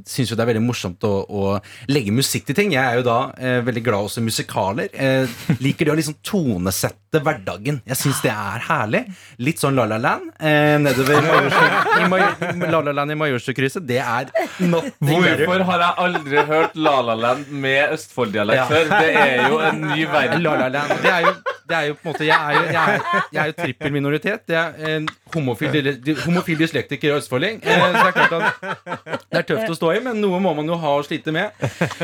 syns 0.07 0.31
jo 0.31 0.39
det 0.39 0.45
er 0.45 0.53
veldig 0.53 0.63
morsomt 0.63 1.03
å, 1.03 1.13
å 1.27 1.43
legge 1.91 2.15
musikk 2.15 2.47
til 2.47 2.61
ting. 2.61 2.75
Jeg 2.77 2.83
er 2.87 3.01
jo 3.01 3.07
da 3.09 3.19
eh, 3.35 3.59
veldig 3.65 3.83
glad 3.83 4.07
også 4.07 4.23
i 4.23 4.27
musikaler. 4.31 4.93
Eh, 4.93 5.39
liker 5.59 5.89
det 5.89 5.97
å 5.97 5.99
liksom 5.99 6.21
tonesette 6.23 7.02
hverdagen. 7.21 7.81
Jeg 7.85 7.97
syns 7.99 8.21
det 8.23 8.31
er 8.33 8.63
herlig. 8.67 9.03
Litt 9.43 9.59
sånn 9.61 9.75
La 9.77 9.85
La 9.85 9.97
Land 10.01 10.31
eh, 10.39 10.77
nedover 10.81 11.21
i 12.01 12.71
La 12.71 12.79
La 12.81 12.91
Land 12.95 13.11
i 13.11 13.15
Majorstukrysset. 13.19 13.85
Det 13.87 13.99
er 14.01 14.31
nothing. 14.59 15.21
Hvorfor 15.45 15.63
har 15.69 15.83
jeg 15.85 15.93
aldri 16.07 16.45
hørt 16.49 16.75
La 16.75 16.95
La 17.01 17.15
Land 17.15 17.51
med 17.51 17.93
Østfold-dialekt 17.97 18.57
Ja. 18.57 18.65
før? 18.69 18.89
Det 18.89 19.11
er 19.15 19.49
jo 19.49 19.59
en 19.59 19.81
ny 19.91 20.05
verden. 20.15 20.41
La 20.45 20.55
La 20.63 20.67
Land. 20.73 20.95
Det 21.03 21.11
er 21.13 21.27
jo, 21.27 21.33
det 21.69 21.77
er 21.77 21.85
jo 21.89 21.93
på 21.99 22.07
en 22.07 22.11
måte 22.13 22.25
Jeg 22.27 22.39
er 22.39 22.53
jo, 22.57 22.63
jeg 22.73 22.95
er, 22.95 23.27
jeg 23.33 23.41
er 23.43 23.51
jo 23.51 23.57
trippel 23.61 23.91
minoritet. 23.95 24.43
Jeg 24.47 24.59
er 24.63 24.97
en 24.97 25.07
homofil, 25.33 25.91
homofil 26.25 26.59
dyslektiker 26.59 27.13
og 27.15 27.21
østfolding. 27.23 27.61
Eh, 27.63 27.83
Så 27.83 27.91
det 27.93 28.07
er 28.07 28.17
klart 28.17 28.33
at 28.33 29.19
det 29.33 29.39
er 29.39 29.47
tøft 29.49 29.71
å 29.73 29.77
stå 29.77 29.91
i, 29.95 29.99
men 30.05 30.19
noe 30.21 30.39
må 30.43 30.51
man 30.57 30.67
jo 30.69 30.75
ha 30.77 30.91
å 30.99 31.03
slite 31.05 31.31
med. 31.33 31.51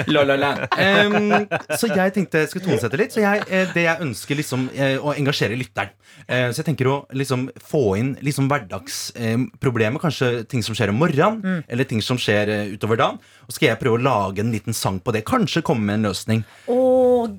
La 0.10 0.24
La 0.26 0.36
Land. 0.40 0.66
Em, 0.82 1.48
så 1.78 1.90
jeg 1.92 2.14
tenkte 2.16 2.42
jeg 2.44 2.50
skulle 2.52 2.66
tonesette 2.70 2.98
litt. 3.00 3.14
Så 3.14 3.22
jeg, 3.22 3.44
eh, 3.50 3.68
det 3.76 3.84
jeg 3.86 4.02
ønsker 4.06 4.40
liksom 4.40 4.70
eh, 5.00 5.06
å 5.08 5.16
engasjere 5.16 5.56
lytteren. 5.58 5.96
Eh, 6.28 6.50
Så 6.52 6.60
jeg 6.62 6.68
tenker 6.74 6.90
å 6.92 6.98
liksom 7.16 7.48
få 7.64 7.84
inn 8.00 8.12
liksom 8.22 8.50
hverdagsproblemer. 8.52 10.00
Kanskje 10.04 10.44
ting 10.52 10.64
som 10.66 10.76
skjer 10.78 10.92
om 10.94 11.00
morgenen, 11.00 11.64
eller 11.68 11.88
ting 11.90 12.02
som 12.04 12.20
skjer 12.20 12.50
eh, 12.54 12.74
utover 12.76 13.00
dagen. 13.00 13.18
Og 13.48 13.56
skal 13.56 13.72
jeg 13.74 13.80
prøve 13.82 13.98
å 14.00 14.04
lage 14.04 14.44
en 14.44 14.52
liten 14.54 14.76
sang 14.76 15.00
på 15.00 15.16
det. 15.16 15.24
Kanskje 15.28 15.64
komme 15.66 15.88
med 15.90 16.00
en 16.02 16.10
løsning. 16.12 16.44
Å, 16.68 16.78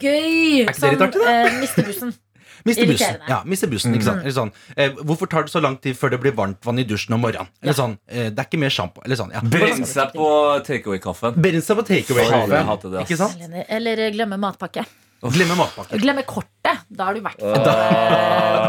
gøy! 0.01 0.65
Er 0.65 0.73
ikke 0.73 0.81
det 0.89 0.97
litt 0.97 1.07
artig, 1.11 1.23
da? 1.23 1.37
eh, 1.47 1.61
Miste 1.63 1.87
bussen. 1.87 2.17
Miste 2.69 2.85
bussen. 2.85 3.23
Ja, 3.25 3.39
miste 3.49 3.69
bussen 3.73 3.95
ikke 3.97 4.05
sant? 4.05 4.19
Eller 4.21 4.35
sånn, 4.37 4.51
eh, 4.77 4.91
hvorfor 5.09 5.31
tar 5.33 5.47
det 5.47 5.53
så 5.55 5.63
lang 5.65 5.79
tid 5.81 5.97
før 5.97 6.11
det 6.13 6.19
blir 6.21 6.35
varmt 6.37 6.59
vann 6.69 6.77
i 6.83 6.85
dusjen 6.85 7.15
om 7.17 7.23
morgenen? 7.25 7.49
Eller 7.65 7.73
sånn, 7.79 7.95
eh, 8.13 8.27
det 8.29 8.43
er 8.43 8.49
ikke 8.51 8.61
mer 8.61 8.75
sjampo. 8.75 9.01
Eller 9.07 9.17
sånn, 9.17 9.31
ja. 9.33 9.41
Brenn 9.41 9.81
seg 9.89 10.13
på 10.13 10.27
takeaway-kaffen. 10.67 11.39
Brenne 11.41 11.63
seg 11.65 11.79
på 11.81 11.87
takeaway-kaffe. 11.89 12.61
hater 12.69 12.93
det, 12.93 13.01
ass. 13.01 13.09
Ikke 13.09 13.17
sant? 13.23 13.41
Eller, 13.49 13.65
eller 13.79 14.13
glemme 14.13 14.37
matpakke. 14.45 14.85
Glemme 15.21 15.57
matpakke. 15.59 15.99
Glemme 16.01 16.23
kortet. 16.25 16.85
Da 16.89 17.09
har 17.09 17.17
du 17.17 17.21
vært 17.25 17.41
Da 17.41 17.73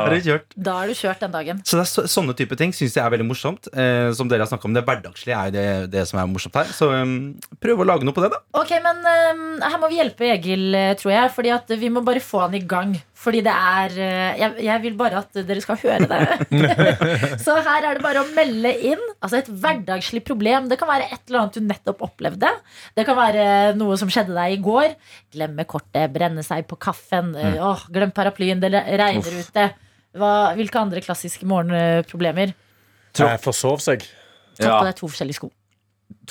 har 0.03 0.11
du 0.11 0.25
kjørt. 0.25 0.55
Da 0.55 0.73
har 0.81 0.89
du 0.91 0.95
kjørt 0.97 1.23
den 1.23 1.31
dagen. 1.31 1.61
Så 1.67 1.79
det 1.79 1.85
er 1.85 1.91
så, 1.91 2.03
sånne 2.11 2.35
type 2.35 2.57
ting 2.59 2.73
syns 2.75 2.97
jeg 2.97 3.03
er 3.03 3.13
veldig 3.13 3.27
morsomt. 3.29 3.69
Eh, 3.71 4.11
som 4.17 4.27
dere 4.31 4.43
har 4.43 4.51
snakket 4.51 4.67
om, 4.67 4.75
Det 4.75 4.83
hverdagslige 4.87 5.37
er 5.37 5.51
jo 5.51 5.55
det, 5.55 5.67
det 5.93 6.03
som 6.09 6.19
er 6.19 6.27
morsomt 6.31 6.57
her. 6.59 6.73
Så 6.75 6.89
um, 6.91 7.15
prøv 7.63 7.83
å 7.83 7.87
lage 7.87 8.07
noe 8.07 8.15
på 8.15 8.23
det, 8.25 8.33
da. 8.35 8.41
Ok, 8.59 8.73
men 8.83 8.99
um, 8.99 9.45
her 9.63 9.79
må 9.79 9.91
vi 9.91 10.01
hjelpe 10.01 10.27
Egil, 10.33 10.67
eh, 10.75 10.91
tror 10.99 11.15
jeg. 11.15 11.31
Fordi 11.37 11.55
at 11.55 11.71
vi 11.71 11.93
må 11.93 12.03
bare 12.03 12.23
få 12.23 12.43
han 12.45 12.59
i 12.59 12.63
gang. 12.63 12.97
Fordi 13.21 13.41
det 13.45 13.53
er 13.53 13.95
eh, 14.01 14.39
jeg, 14.39 14.63
jeg 14.65 14.81
vil 14.81 14.95
bare 14.97 15.19
at 15.21 15.41
dere 15.45 15.61
skal 15.61 15.77
høre 15.77 16.07
det. 16.09 16.61
Så 17.45 17.53
her 17.67 17.85
er 17.85 17.99
det 17.99 18.01
bare 18.01 18.23
å 18.23 18.29
melde 18.33 18.71
inn. 18.91 19.03
Altså 19.21 19.37
et 19.41 19.51
hverdagslig 19.51 20.23
problem. 20.25 20.69
Det 20.71 20.79
kan 20.81 20.89
være 20.89 21.05
et 21.11 21.21
eller 21.29 21.43
annet 21.43 21.59
du 21.59 21.67
nettopp 21.67 22.01
opplevde. 22.07 22.49
Det 22.97 23.05
kan 23.05 23.19
være 23.19 23.45
noe 23.77 23.99
som 24.01 24.09
skjedde 24.09 24.33
deg 24.33 24.57
i 24.57 24.61
går. 24.65 24.95
Glemme 25.37 25.67
kortet, 25.69 26.09
brenne 26.15 26.45
seg 26.45 26.65
på 26.69 26.79
kaffen. 26.81 27.35
Mm. 27.37 27.59
Åh, 27.61 27.85
glem 27.93 28.13
paraplyen, 28.15 28.63
det 28.63 28.73
regner 28.73 29.37
ute. 29.43 29.69
Hva, 30.17 30.33
hvilke 30.57 30.81
andre 30.81 31.05
klassiske 31.05 31.45
morgenproblemer? 31.47 32.55
Eh, 33.21 33.37
Forsov 33.43 33.83
seg. 33.85 34.03
Tatt 34.57 34.79
på 34.79 34.87
deg 34.89 34.97
to 34.97 35.07
forskjellige 35.11 35.43
sko. 35.43 35.53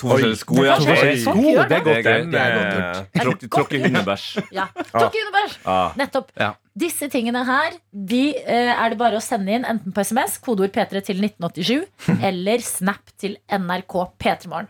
To 0.01 0.09
forskjellige 0.11 0.39
sko, 0.41 0.57
ja. 0.65 0.75
To 0.79 0.87
forskjellige 0.89 1.21
sko, 1.23 1.35
det 1.41 1.51
er 1.51 1.69
godt, 1.69 1.85
Det 1.85 1.93
er 1.93 2.01
gøy. 2.01 2.25
det 2.31 2.41
er 2.41 2.55
godt 2.57 2.73
gjort. 2.73 3.39
Det 3.41 3.51
Tråkke 3.51 3.81
hundebæsj. 3.85 4.25
Ja. 4.55 4.65
Tråkke 4.91 5.23
underbæsj. 5.25 5.55
Ah. 5.65 5.95
Nettopp. 5.99 6.31
Ja. 6.39 6.51
Disse 6.81 7.09
tingene 7.11 7.41
her 7.45 7.73
De 7.91 8.21
eh, 8.39 8.71
er 8.71 8.93
det 8.93 8.97
bare 9.01 9.19
å 9.19 9.23
sende 9.23 9.51
inn 9.51 9.65
enten 9.67 9.91
på 9.91 10.03
SMS, 10.07 10.37
kodeord 10.43 10.71
P3 10.75 11.01
til 11.09 11.19
1987, 11.19 11.87
eller 12.31 12.63
Snap 12.65 13.11
til 13.19 13.35
NRK 13.51 13.97
P3morgen. 14.21 14.69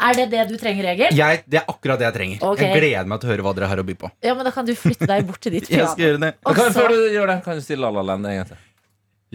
Er 0.00 0.14
det 0.16 0.30
det 0.32 0.46
du 0.48 0.54
trenger, 0.56 0.86
Egil? 0.94 1.12
Jeg, 1.12 1.42
det 1.44 1.58
er 1.60 1.66
akkurat 1.68 2.00
det 2.00 2.06
jeg 2.08 2.14
trenger. 2.16 2.44
Okay. 2.54 2.70
Jeg 2.70 2.80
gleder 2.80 3.10
meg 3.12 3.20
til 3.20 3.28
å 3.28 3.32
høre 3.34 3.44
hva 3.44 3.52
dere 3.58 3.68
har 3.68 3.82
å 3.82 3.84
by 3.84 3.96
på. 4.00 4.08
Ja, 4.24 4.32
men 4.38 4.48
Da 4.48 4.52
kan 4.54 4.64
du 4.64 4.72
flytte 4.72 5.04
deg 5.10 5.26
bort 5.28 5.42
til 5.44 5.58
ditt 5.58 5.68
Jeg 5.74 5.90
skal 5.92 6.06
gjøre 6.06 6.22
det. 6.24 6.34
Også, 6.40 6.56
Kan, 6.62 6.72
før 6.78 6.94
du 6.96 7.00
gjør 7.12 7.34
det, 7.34 7.38
kan 7.44 7.60
du 7.60 7.66
si 7.66 7.76
La 7.76 7.92
La 7.92 8.06
Land 8.14 8.30
en 8.30 8.38
gang 8.40 8.48
til? 8.54 8.62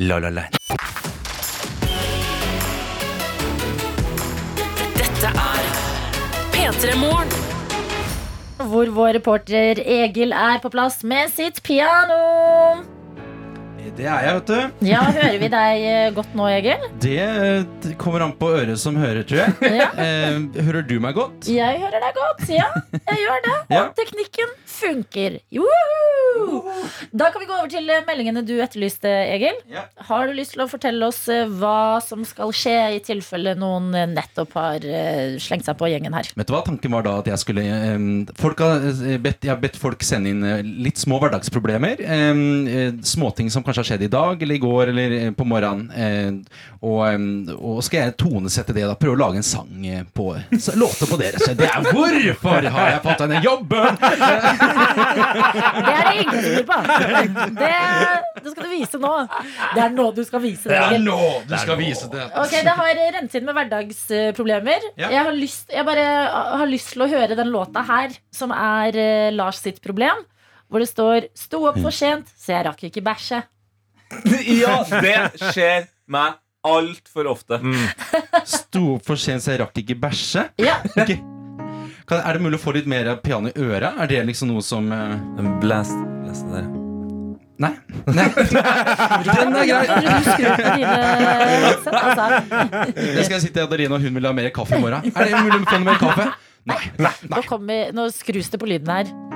La, 0.09 0.17
la, 0.19 0.33
la. 0.41 0.49
Hvor 8.65 8.89
vår 8.97 9.13
reporter 9.19 9.79
Egil 9.85 10.33
er 10.33 10.59
på 10.63 10.73
plass 10.73 11.03
med 11.03 11.29
sitt 11.35 11.61
piano. 11.63 12.94
Det 13.93 14.07
er 14.09 14.23
jeg, 14.25 14.35
vet 14.39 14.47
du. 14.49 14.85
Ja, 14.89 15.01
hører 15.13 15.35
vi 15.37 15.47
deg 15.53 15.83
eh, 15.85 16.07
godt 16.15 16.31
nå, 16.37 16.47
Egil? 16.49 16.85
Det 17.03 17.19
eh, 17.21 17.91
kommer 18.01 18.23
an 18.25 18.31
på 18.39 18.49
øret 18.57 18.79
som 18.81 18.97
hører, 18.97 19.21
tror 19.27 19.43
jeg. 19.43 19.53
Ja. 19.75 19.89
Eh, 19.99 20.39
hører 20.65 20.85
du 20.87 20.95
meg 21.03 21.13
godt? 21.17 21.45
Jeg 21.51 21.81
hører 21.83 22.01
deg 22.01 22.15
godt, 22.17 22.43
ja. 22.49 22.65
Jeg 22.95 23.21
gjør 23.21 23.41
det. 23.45 23.55
Og 23.65 23.75
Ja. 23.75 23.83
teknikken 23.97 24.53
funker. 24.75 25.35
Woohoo! 25.53 26.61
Da 27.15 27.29
kan 27.31 27.43
vi 27.43 27.47
gå 27.49 27.55
over 27.55 27.69
til 27.71 27.87
meldingene 28.07 28.41
du 28.47 28.53
etterlyste, 28.63 29.09
Egil. 29.35 29.57
Ja. 29.71 29.85
Har 30.09 30.27
du 30.27 30.33
lyst 30.37 30.55
til 30.55 30.63
å 30.65 30.67
fortelle 30.71 31.07
oss 31.11 31.21
hva 31.59 32.01
som 32.03 32.25
skal 32.27 32.51
skje 32.55 32.75
i 32.97 33.01
tilfelle 33.05 33.53
noen 33.59 33.91
nettopp 34.15 34.55
har 34.59 34.83
slengt 35.43 35.67
seg 35.67 35.77
på 35.79 35.89
gjengen 35.91 36.15
her? 36.17 36.27
Vet 36.35 36.49
du 36.49 36.55
hva, 36.55 36.63
Tanken 36.67 36.95
var 36.95 37.05
da 37.07 37.17
at 37.21 37.29
jeg 37.31 37.41
skulle 37.43 37.63
folk 38.39 38.63
har 38.65 38.83
bedt, 39.23 39.45
Jeg 39.45 39.53
har 39.53 39.61
bedt 39.61 39.79
folk 39.79 40.03
sende 40.07 40.31
inn 40.33 40.43
litt 40.85 40.99
små 41.01 41.19
hverdagsproblemer. 41.23 42.01
Småting 43.05 43.51
som 43.53 43.63
kanskje 43.65 43.74
har 43.81 43.87
skjedd 43.87 44.03
i 44.05 44.09
dag 44.11 44.41
eller 44.43 44.55
i 44.55 44.61
går 44.61 44.91
eller 44.91 45.15
eh, 45.17 45.31
på 45.35 45.45
morgenen. 45.47 45.91
Eh, 45.91 46.59
og, 46.85 47.01
og 47.55 47.79
skal 47.85 48.03
jeg 48.03 48.15
tonesette 48.21 48.75
det, 48.75 48.83
da. 48.87 48.95
Prøve 48.99 49.15
å 49.17 49.19
lage 49.19 49.41
en 49.41 49.47
sang 49.47 49.85
eh, 49.87 50.03
på 50.15 50.27
låter 50.75 51.09
på 51.09 51.19
dere. 51.21 51.55
Det 51.55 51.69
er 51.69 51.87
hvorfor 51.89 52.69
har 52.75 52.91
jeg 52.93 53.01
fått 53.05 53.23
denne 53.23 53.41
jobben! 53.45 53.97
Det 55.85 55.93
er 55.93 56.03
det 56.09 56.13
ingen 56.21 56.35
som 56.35 56.51
lurer 56.51 56.67
på. 56.69 56.77
Det, 57.55 57.71
det 58.41 58.53
skal 58.53 58.61
du 58.63 58.69
vise 58.71 59.01
nå. 59.01 59.13
Det 59.75 59.83
er 59.85 59.95
nå 59.95 60.05
du 60.15 60.21
skal 60.27 60.43
vise 60.43 60.69
det. 60.69 60.75
Det 60.75 60.99
er 60.99 61.03
nå 61.05 61.19
du 61.49 61.57
skal 61.61 61.79
vise 61.81 62.11
det. 62.11 62.27
Ok, 62.43 62.55
Det 62.67 62.77
har 62.81 63.01
rent 63.17 63.39
inn 63.39 63.47
med 63.47 63.57
hverdagsproblemer. 63.57 64.87
Ja. 64.95 65.09
Jeg, 65.09 65.23
har 65.27 65.35
lyst, 65.35 65.73
jeg 65.73 65.87
bare 65.87 66.05
har 66.61 66.69
lyst 66.69 66.93
til 66.93 67.05
å 67.05 67.09
høre 67.11 67.37
den 67.37 67.51
låta 67.53 67.85
her, 67.87 68.15
som 68.35 68.53
er 68.55 69.31
Lars 69.35 69.61
sitt 69.63 69.81
problem. 69.83 70.23
Hvor 70.69 70.81
det 70.81 70.89
står 70.89 71.27
'Sto 71.37 71.61
opp 71.69 71.77
for 71.79 71.93
sent, 71.93 72.31
så 72.37 72.55
jeg 72.57 72.65
rakk 72.65 72.87
ikke 72.87 73.03
bæsje'. 73.05 73.43
Ja, 74.61 74.79
det 74.89 75.15
skjer 75.53 75.87
meg 76.11 76.39
altfor 76.65 77.29
ofte. 77.29 77.59
Sto 78.49 78.95
opp 78.95 79.05
for 79.05 79.21
sent, 79.21 79.43
så 79.45 79.53
jeg 79.53 79.61
rakk 79.61 79.77
ikke 79.83 79.97
bæsje. 80.01 80.47
Ja. 80.61 80.79
Okay. 80.95 81.19
Kan, 82.05 82.21
er 82.21 82.37
det 82.37 82.41
mulig 82.45 82.59
å 82.59 82.61
få 82.61 82.73
litt 82.75 82.89
mer 82.89 83.15
piano 83.21 83.49
i 83.49 83.61
øra? 83.65 83.95
Er 84.03 84.09
det 84.11 84.23
liksom 84.29 84.51
noe 84.53 84.65
som 84.65 84.91
eh, 84.93 85.45
Blast, 85.61 85.97
blast 86.21 86.49
det 86.49 86.61
der. 86.61 86.73
Nei. 87.55 87.71
Nei. 88.11 88.25
Den 89.25 89.55
er 89.55 89.69
grei. 89.69 89.85
Altså, 91.71 92.25
Jeg 92.99 93.25
skal 93.29 93.41
sitte 93.45 93.63
i 93.63 93.63
Adeline 93.63 93.95
og 93.95 94.03
hun 94.03 94.19
vil 94.19 94.27
ha 94.27 94.35
mer 94.35 94.51
kaffe 94.55 94.77
i 94.77 94.83
morgen. 94.83 95.07
Er 95.15 95.31
det 95.31 95.45
mulig 95.47 95.61
å 95.63 95.69
få 95.69 95.79
noe 95.79 95.87
mer 95.93 96.01
kaffe? 96.01 96.27
Nei. 96.65 96.81
nå, 97.29 97.41
vi, 97.69 97.79
nå 97.95 98.09
skrus 98.13 98.51
det 98.53 98.61
på 98.61 98.69
lyden 98.69 98.91
her. 98.91 99.34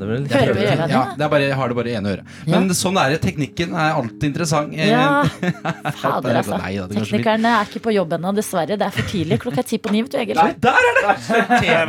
Ja, 0.00 0.06
det 0.06 0.08
vel 0.08 0.26
Hører 0.30 0.56
vi 0.56 0.66
øra 0.66 0.86
Ja, 0.88 1.00
det 1.16 1.24
er 1.26 1.32
bare, 1.32 1.48
jeg 1.50 1.56
har 1.58 1.72
det 1.72 1.76
bare 1.76 1.90
i 1.90 1.96
ene 1.98 2.14
øret. 2.14 2.38
Men 2.46 2.70
sånn 2.76 2.96
er 3.00 3.12
det. 3.14 3.20
Teknikken 3.24 3.74
er 3.74 3.98
alltid 3.98 4.26
interessant. 4.30 4.72
Ja. 4.76 5.24
Fader, 6.00 6.40
altså. 6.40 6.56
Nei, 6.62 6.72
da. 6.78 6.88
Teknikerne 6.94 7.52
er 7.58 7.68
ikke 7.68 7.84
på 7.84 7.94
jobb 7.94 8.16
ennå, 8.16 8.32
dessverre. 8.36 8.78
Det 8.80 8.88
er 8.88 8.96
for 8.96 9.10
tidlig. 9.10 9.40
Klokka 9.44 9.64
er 9.64 9.68
ti 9.68 9.80
på 9.82 9.92
ni, 9.92 10.02
vet 10.06 10.16
du, 10.16 10.18
Egil. 10.22 10.40
Nei, 10.40 10.54
der 10.64 10.90
er 10.90 10.98
det! 11.00 11.14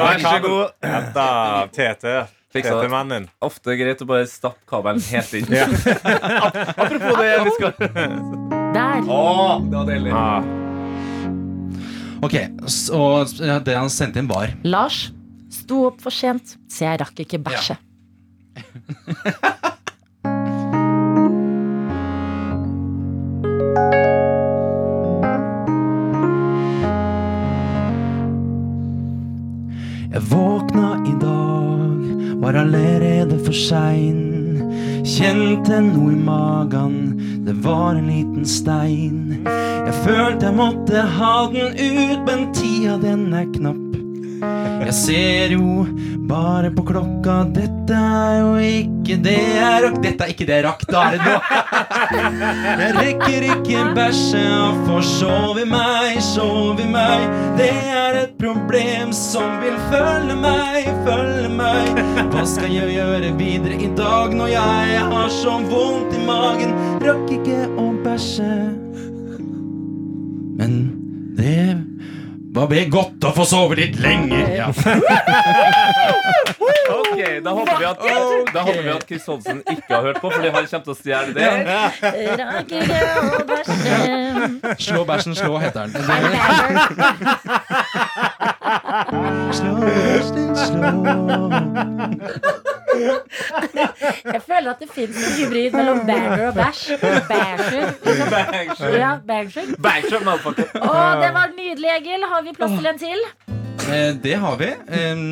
Vær 0.01 0.23
så 0.25 0.37
god. 0.43 0.91
Av 1.21 1.71
TT. 1.71 2.07
Fiksa 2.51 2.73
det. 2.75 2.87
TT-mannen. 2.89 3.29
Ofte 3.47 3.77
greit 3.79 4.01
å 4.03 4.07
bare 4.09 4.25
stappe 4.27 4.59
kabelen 4.67 4.99
helt 5.11 5.37
inn. 5.39 5.47
Ja. 5.61 5.67
Apropos 6.75 7.15
det 7.21 7.31
vi 7.45 7.53
skal 7.55 7.71
Der. 8.75 9.07
Å, 9.07 9.21
det 9.63 9.77
var 9.77 9.87
deilig. 9.87 10.11
Ah. 10.11 10.43
Ok, 12.21 12.35
så 12.69 12.99
ja, 13.39 13.57
det 13.63 13.73
han 13.79 13.89
sendte 13.89 14.21
inn, 14.21 14.27
var 14.29 14.51
Lars 14.67 15.07
sto 15.51 15.87
opp 15.89 16.03
for 16.03 16.13
sent, 16.13 16.55
så 16.71 16.85
jeg 16.89 16.99
rakk 17.01 17.23
ikke 17.23 17.39
bæsje. 17.43 17.77
Jeg 30.11 30.21
våkna 30.21 31.05
i 31.07 31.11
dag, 31.21 31.99
var 32.41 32.53
allerede 32.53 33.39
for 33.45 33.53
sein. 33.55 34.63
Kjente 35.07 35.79
noe 35.81 36.11
i 36.11 36.15
magen, 36.19 36.95
det 37.45 37.55
var 37.63 37.95
en 37.95 38.07
liten 38.07 38.45
stein. 38.45 39.47
Jeg 39.47 39.93
følte 40.03 40.45
jeg 40.49 40.55
måtte 40.59 41.05
ha 41.19 41.35
den 41.53 41.71
ut, 41.79 42.19
men 42.27 42.51
tida 42.55 42.99
den 43.01 43.33
er 43.33 43.47
knapp. 43.55 43.90
Jeg 44.41 44.93
ser 44.97 45.53
jo 45.53 45.83
bare 46.29 46.71
på 46.73 46.83
klokka, 46.87 47.35
dette 47.53 47.93
er 47.93 48.39
jo 48.39 48.53
ikke 48.65 49.17
det 49.21 49.35
jeg 49.37 49.83
rakk. 49.85 49.99
Dette 50.01 50.25
er 50.25 50.31
ikke 50.33 50.47
det 50.49 50.55
jeg 50.57 50.65
rakk, 50.65 50.85
da 50.89 51.03
er 51.05 51.17
det 51.17 51.27
nå. 51.27 51.35
Jeg 52.81 52.95
rekker 52.97 53.45
ikke 53.51 53.83
bæsje 53.97 54.41
og 54.57 54.81
får 54.87 55.05
sove 55.11 55.65
meg, 55.69 56.17
sove 56.25 56.87
meg. 56.89 57.27
Det 57.59 57.69
er 57.69 58.19
et 58.23 58.33
problem 58.41 59.13
som 59.15 59.59
vil 59.61 59.77
følge 59.91 60.37
meg, 60.41 60.89
følge 61.05 61.51
meg. 61.61 62.01
Hva 62.33 62.45
skal 62.49 62.73
jeg 62.73 62.95
gjøre 62.97 63.33
videre 63.37 63.77
i 63.77 63.91
dag 63.99 64.33
når 64.37 64.53
jeg 64.55 65.05
har 65.13 65.29
så 65.37 65.59
vondt 65.69 66.17
i 66.17 66.25
magen? 66.25 66.73
Rakk 67.05 67.35
ikke 67.37 67.61
å 67.77 67.91
bæsje. 68.01 68.55
Men 70.57 70.73
det 71.37 71.77
var 72.53 72.67
blir 72.67 72.89
godt 72.91 73.23
å 73.23 73.31
få 73.35 73.45
sove 73.47 73.75
litt 73.79 73.95
lenger. 74.03 74.47
Ja. 74.57 74.67
Ok, 76.91 77.19
Da 77.43 77.51
håper 77.55 77.77
vi 77.79 77.85
at 77.87 77.99
Da 78.53 78.61
håper 78.65 78.81
vi 78.83 78.89
at 78.91 79.05
Chris 79.07 79.25
Holsen 79.29 79.61
ikke 79.71 79.93
har 79.95 80.01
hørt 80.09 80.19
på, 80.21 80.29
Fordi 80.31 80.49
han 80.51 80.67
kommer 80.67 80.83
til 80.83 80.93
å 80.93 80.95
stjele 80.99 81.31
det. 81.37 81.47
Slå 84.79 85.01
bæsjen, 85.07 85.35
slå, 85.37 85.57
heter 85.61 85.81
den. 85.87 85.93
Slå 89.55 89.71
bæsjen, 89.81 90.55
slå. 90.65 90.89
Jeg 94.33 94.41
føler 94.47 94.71
at 94.71 94.79
det 94.83 94.89
fins 94.93 95.15
en 95.17 95.33
hybrid 95.37 95.71
mellom 95.77 96.01
banger 96.07 96.47
og 96.49 96.55
bæsj. 96.57 96.81
Bangshow. 97.29 98.95
Ja. 98.97 99.11
Bangshow, 99.27 100.19
motherfucker. 100.25 100.67
Å, 100.81 100.97
det 101.21 101.31
var 101.37 101.53
nydelig, 101.55 101.89
Egil. 101.97 102.25
Har 102.33 102.43
vi 102.47 102.53
plass 102.57 102.75
til 102.77 102.91
en 102.91 102.99
til? 103.01 103.23
Eh, 103.91 104.11
det 104.23 104.35
har 104.43 104.59
vi. 104.59 104.69
Eh, 104.97 105.23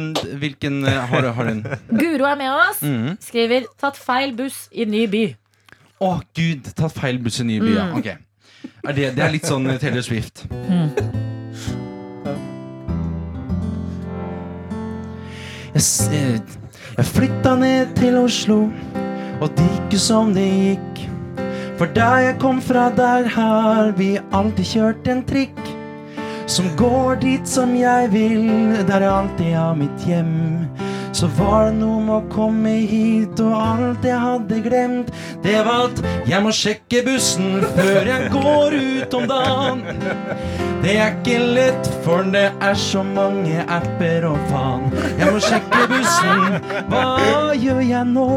hvilken 0.41 0.79
eh, 0.89 1.01
har, 1.11 1.21
du- 1.27 1.31
har 1.37 1.51
du? 1.51 1.69
Guro 1.99 2.25
er 2.31 2.39
med 2.39 2.51
oss. 2.55 2.81
Mm. 2.81 3.17
Skriver 3.21 3.67
'tatt 3.79 3.97
feil 3.99 4.33
buss 4.37 4.67
i 4.71 4.85
ny 4.85 5.05
by'. 5.07 5.35
Å, 6.01 6.13
gud! 6.35 6.71
Tatt 6.75 6.95
feil 6.95 7.19
buss 7.19 7.39
i 7.43 7.43
ny 7.43 7.59
by, 7.59 7.73
ja. 7.75 7.85
Mm. 7.91 7.97
Ok. 7.99 8.07
Er 8.87 8.93
det, 8.95 9.15
det 9.17 9.23
er 9.23 9.31
litt 9.35 9.45
sånn 9.47 9.67
eh, 9.69 9.77
Taylor 9.79 10.01
Swift. 10.01 10.45
Jeg, 15.73 15.81
s- 15.81 16.09
eh, 16.11 16.39
jeg 16.99 17.07
flytta 17.07 17.53
ned 17.55 17.93
til 17.95 18.17
Oslo, 18.19 18.65
og 19.39 19.51
det 19.55 19.67
gikk 19.71 19.93
som 20.03 20.33
det 20.35 20.47
gikk. 20.51 20.97
For 21.79 21.87
der 21.95 22.25
jeg 22.25 22.35
kom 22.41 22.57
fra, 22.59 22.89
der 22.91 23.29
har 23.31 23.93
vi 23.95 24.17
alltid 24.35 24.67
kjørt 24.67 25.07
en 25.07 25.21
trikk. 25.23 25.61
Som 26.49 26.67
går 26.75 27.21
dit 27.21 27.47
som 27.47 27.71
jeg 27.77 28.09
vil, 28.11 28.49
der 28.89 29.05
jeg 29.05 29.13
alltid 29.13 29.53
har 29.55 29.77
mitt 29.79 30.03
hjem. 30.09 30.67
Så 31.11 31.27
var 31.39 31.69
det 31.69 31.79
noe 31.79 31.99
med 32.03 32.15
å 32.15 32.21
komme 32.31 32.73
hit, 32.87 33.39
og 33.43 33.55
alt 33.57 34.05
jeg 34.07 34.19
hadde 34.21 34.59
glemt, 34.63 35.09
det 35.43 35.57
var 35.65 35.89
at 35.89 36.01
jeg 36.29 36.43
må 36.45 36.51
sjekke 36.55 37.01
bussen 37.07 37.63
før 37.75 38.07
jeg 38.07 38.29
går 38.33 38.75
ut 38.77 39.15
om 39.17 39.27
dagen. 39.29 39.81
Det 40.79 40.93
er 40.95 41.17
ikke 41.17 41.39
lett, 41.57 41.89
for 42.05 42.23
det 42.31 42.45
er 42.63 42.77
så 42.79 43.01
mange 43.03 43.65
apper 43.67 44.29
og 44.29 44.37
faen. 44.51 44.85
Jeg 45.19 45.33
må 45.33 45.41
sjekke 45.43 45.81
bussen, 45.91 46.59
hva 46.91 47.03
gjør 47.59 47.81
jeg 47.83 48.05
nå? 48.13 48.29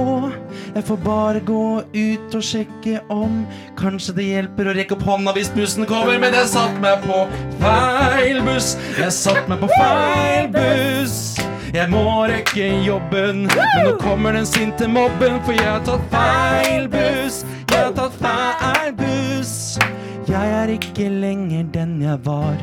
Jeg 0.73 0.87
får 0.89 1.01
bare 1.05 1.45
gå 1.45 1.63
ut 1.93 2.35
og 2.39 2.45
sjekke 2.47 3.03
om 3.13 3.43
Kanskje 3.77 4.15
det 4.17 4.25
hjelper 4.25 4.71
å 4.71 4.75
rekke 4.77 4.97
opp 4.97 5.05
hånda 5.07 5.35
hvis 5.37 5.53
bussen 5.53 5.85
kommer, 5.89 6.17
men 6.23 6.35
jeg 6.37 6.49
satt 6.55 6.79
meg 6.83 7.05
på 7.05 7.23
feil 7.61 8.41
buss. 8.47 8.75
Jeg 8.97 9.13
satt 9.17 9.49
meg 9.53 9.61
på 9.63 9.71
feil 9.77 10.49
buss. 10.55 11.42
Jeg 11.73 11.89
må 11.89 12.03
rekke 12.29 12.67
jobben, 12.85 13.47
men 13.49 13.69
nå 13.81 13.95
kommer 14.01 14.33
den 14.37 14.45
sinte 14.47 14.85
mobben, 14.89 15.39
for 15.47 15.53
jeg 15.57 15.65
har 15.65 15.81
tatt 15.87 16.03
feil 16.13 16.89
buss. 16.93 17.39
Jeg 17.71 17.79
har 17.87 17.93
tatt 17.97 18.13
feil 18.21 18.93
buss. 18.99 19.79
jeg 20.29 20.51
er 20.59 20.69
ikke 20.77 21.09
lenger 21.09 21.65
den 21.73 22.03
jeg 22.03 22.19
var, 22.25 22.57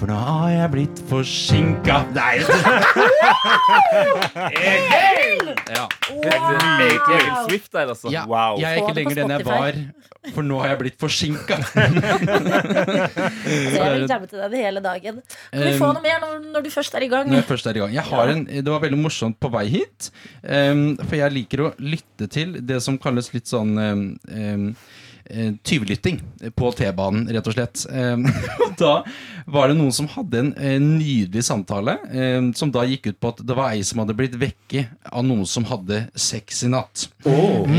for 0.00 0.06
nå 0.08 0.14
har 0.16 0.48
jeg 0.54 0.70
blitt 0.72 1.02
forsinka. 1.10 2.00
Nei, 2.16 2.40
ja. 5.74 5.84
Egil 6.24 7.28
Swift 7.48 7.70
der, 7.74 7.92
altså. 7.94 8.10
Ja, 8.14 8.24
Wow. 8.30 8.58
Jeg 8.60 8.70
er 8.72 8.82
ikke 8.82 8.94
lenger 8.96 9.14
den 9.20 9.30
jeg 9.34 9.44
var, 9.46 9.78
for 10.34 10.42
nå 10.46 10.58
har 10.62 10.68
jeg 10.72 10.78
blitt 10.80 10.98
forsinka. 11.00 11.58
Jeg 13.44 13.90
vil 13.94 14.06
jamme 14.08 14.26
til 14.30 14.40
den 14.40 14.54
hele 14.58 14.80
dagen. 14.84 15.20
Kan 15.52 15.64
vi 15.66 15.74
få 15.78 15.90
noe 15.96 16.02
mer 16.04 16.20
når, 16.22 16.38
når 16.54 16.64
du 16.66 16.70
først 16.72 16.94
er 16.96 17.04
i 17.06 17.10
gang? 17.12 17.28
Når 17.28 17.42
jeg 17.42 17.46
først 17.48 17.68
er 17.70 17.78
i 17.78 17.82
gang. 17.82 17.92
Jeg 17.94 18.06
har 18.08 18.32
en, 18.32 18.44
det 18.48 18.64
var 18.72 18.80
veldig 18.84 18.98
morsomt 19.00 19.38
på 19.42 19.50
vei 19.52 19.64
hit. 19.72 20.10
um, 20.42 20.84
for 21.02 21.16
jeg 21.18 21.34
liker 21.34 21.64
å 21.66 21.70
lytte 21.82 22.28
til 22.32 22.56
det 22.64 22.80
som 22.84 22.98
kalles 23.00 23.30
litt 23.34 23.50
sånn 23.50 23.74
um, 23.78 24.04
em, 24.32 24.66
eh, 25.30 25.52
tyvelytting 25.64 26.20
på 26.56 26.72
T-banen, 26.78 27.28
rett 27.32 27.48
og 27.50 27.56
slett. 27.56 27.84
Og 28.64 28.74
da 28.80 28.94
var 29.46 29.68
det 29.70 29.76
noen 29.78 29.92
som 29.94 30.08
hadde 30.10 30.40
en, 30.40 30.52
eh, 30.56 30.78
nydelig 30.82 31.44
samtale, 31.46 31.98
som 32.56 32.70
da 32.74 32.84
gikk 32.88 33.10
ut 33.12 33.20
på 33.20 33.32
at 33.34 33.42
det 33.46 33.56
var 33.56 33.74
ei 33.74 33.82
som 33.86 34.00
hadde 34.02 34.16
blitt 34.16 34.36
vekke 34.40 34.86
av 35.10 35.24
noen 35.26 35.46
som 35.48 35.66
hadde 35.68 36.04
sex 36.18 36.64
i 36.66 36.70
natt. 36.72 37.08
Mm. 37.26 37.70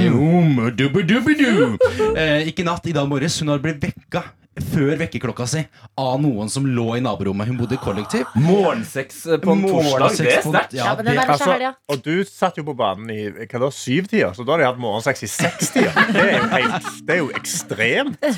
Eh, 2.15 2.49
ikke 2.51 2.65
natt, 2.67 2.87
i 2.87 2.95
dag 2.95 3.07
morges. 3.09 3.39
Hun 3.41 3.53
hadde 3.53 3.65
blitt 3.65 3.83
vekka 3.83 4.23
før 4.72 4.95
vekkerklokka 5.01 5.45
si 5.51 5.64
av 5.99 6.20
noen 6.24 6.49
som 6.49 6.66
lå 6.66 6.95
i 6.97 7.01
naborommet. 7.03 7.47
Hun 7.49 7.58
bodde 7.60 7.76
i 7.76 7.82
kollektiv. 7.82 8.26
Morgensex 8.39 9.26
eh, 9.28 9.38
på 9.43 9.51
en 9.51 9.64
torsdag, 9.68 10.18
det 10.18 10.32
er 10.36 10.41
på- 10.45 10.53
sterkt. 10.53 10.74
Ja, 10.78 10.95
det, 10.95 11.16
Altså, 11.26 11.74
og 11.91 12.01
du 12.06 12.24
satt 12.24 12.58
jo 12.58 12.64
på 12.68 12.76
banen 12.78 13.10
i 13.12 13.26
hva 13.49 13.60
da, 13.66 13.70
syvtida, 13.74 14.32
så 14.38 14.45
da 14.45 14.53
hadde 14.56 14.64
de 14.64 14.70
hatt 14.70 14.80
morgensex 14.80 15.24
i 15.26 15.30
sekstida. 15.32 15.91
Det, 16.14 16.24
er 16.24 16.38
jo 16.38 16.49
helt- 16.53 16.91
det 17.08 17.16
er 17.16 17.20
jo 17.24 17.30
ekstremt. 17.36 18.30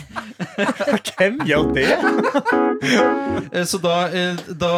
Hvem 1.18 1.40
gjør 1.46 1.74
det? 1.76 1.88
Eh, 3.52 3.64
Så 3.66 3.78
da, 3.82 4.08
eh, 4.10 4.36
da 4.58 4.72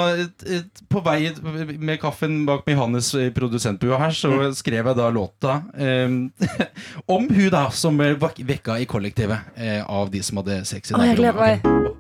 På 0.90 1.02
vei 1.06 1.32
med 1.80 2.00
kaffen 2.02 2.46
bak 2.48 2.66
med 2.68 2.76
Johannes 2.76 3.14
i 3.16 3.30
produsentbua 3.36 3.98
her, 4.00 4.12
så 4.16 4.32
skrev 4.56 4.86
jeg 4.90 4.96
da 4.98 5.10
låta 5.14 5.60
um, 5.78 6.32
om 7.16 7.28
hun 7.30 7.50
da 7.54 7.66
som 7.76 7.98
ble 8.00 8.14
vekka 8.20 8.80
i 8.82 8.86
kollektivet 8.90 9.60
av 9.88 10.10
de 10.12 10.22
som 10.26 10.40
hadde 10.42 10.62
sex 10.68 10.92
i 10.92 10.96
Å, 10.96 11.00
jeg 11.30 11.62
gleder 11.62 11.99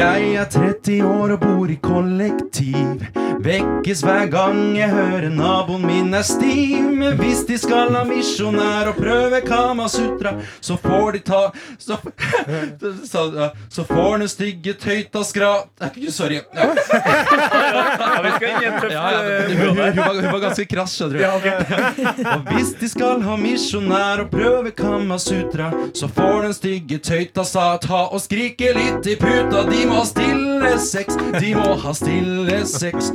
Jeg 0.00 0.34
er 0.34 0.46
30 0.48 1.02
år 1.04 1.34
og 1.34 1.42
bor 1.42 1.68
i 1.68 1.74
kollektiv. 1.76 3.02
Vekkes 3.44 4.00
hver 4.04 4.30
gang 4.32 4.58
jeg 4.76 4.88
hører 4.92 5.28
naboen 5.32 5.84
min 5.84 6.14
er 6.16 6.24
stiv. 6.24 6.88
Hvis 7.20 7.42
de 7.48 7.56
skal 7.60 7.92
ha 7.96 8.00
misjonær 8.08 8.90
og 8.92 8.96
prøve 9.00 9.40
Kamasutra, 9.44 10.34
så 10.60 10.76
får 10.80 11.12
de 11.16 11.20
ta 11.24 11.40
Så, 11.78 11.96
så, 13.12 13.50
så 13.68 13.84
får 13.84 14.18
den 14.22 14.28
stygge 14.28 14.74
tøyta 14.80 15.24
skrat 15.24 15.84
Sorry. 16.08 16.40
Ja, 16.54 16.68
Ja, 18.90 19.04
ja, 19.12 19.20
ja, 19.24 19.56
hun, 19.56 19.76
var, 19.76 20.40
ganske 20.40 20.64
krass, 20.68 20.96
skjønner 20.96 21.16
du. 21.16 21.24
Og 22.34 22.52
hvis 22.54 22.72
de 22.80 22.88
skal 22.88 23.24
ha 23.24 23.36
misjonær 23.40 24.24
og 24.24 24.32
prøve 24.32 24.72
Kamasutra, 24.76 25.70
så 25.94 26.08
får 26.08 26.48
den 26.48 26.56
stygge 26.56 27.00
tøyta 27.04 27.44
sa 27.44 27.72
ta 27.80 28.06
og 28.08 28.20
skrike 28.24 28.72
litt 28.76 29.08
i 29.08 29.16
puta. 29.20 29.64
De 29.68 29.84
må 29.90 29.98
ha 29.98 30.06
stille 30.06 30.70
sex, 30.78 31.16
de 31.40 31.54
må 31.58 31.74
ha 31.82 31.92
stille 31.96 32.60
sex. 32.68 33.10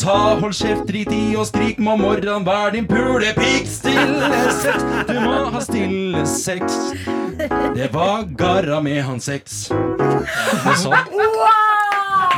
Ta, 0.00 0.16
hold 0.40 0.54
kjeft, 0.56 0.84
drit 0.88 1.10
i 1.12 1.34
og 1.38 1.46
skrik, 1.48 1.80
må 1.82 1.96
morran 2.00 2.44
være 2.46 2.74
din 2.76 2.88
pulepikk. 2.88 3.68
Stille 3.68 4.42
sex, 4.60 4.84
du 5.08 5.16
må 5.24 5.48
ha 5.54 5.62
stille 5.64 6.24
sex. 6.28 6.76
Det 7.76 7.88
var 7.94 8.26
Garra 8.36 8.80
med 8.84 9.02
han 9.06 9.20
sex. 9.20 9.68
Det 9.70 10.76
sånn. 10.82 10.96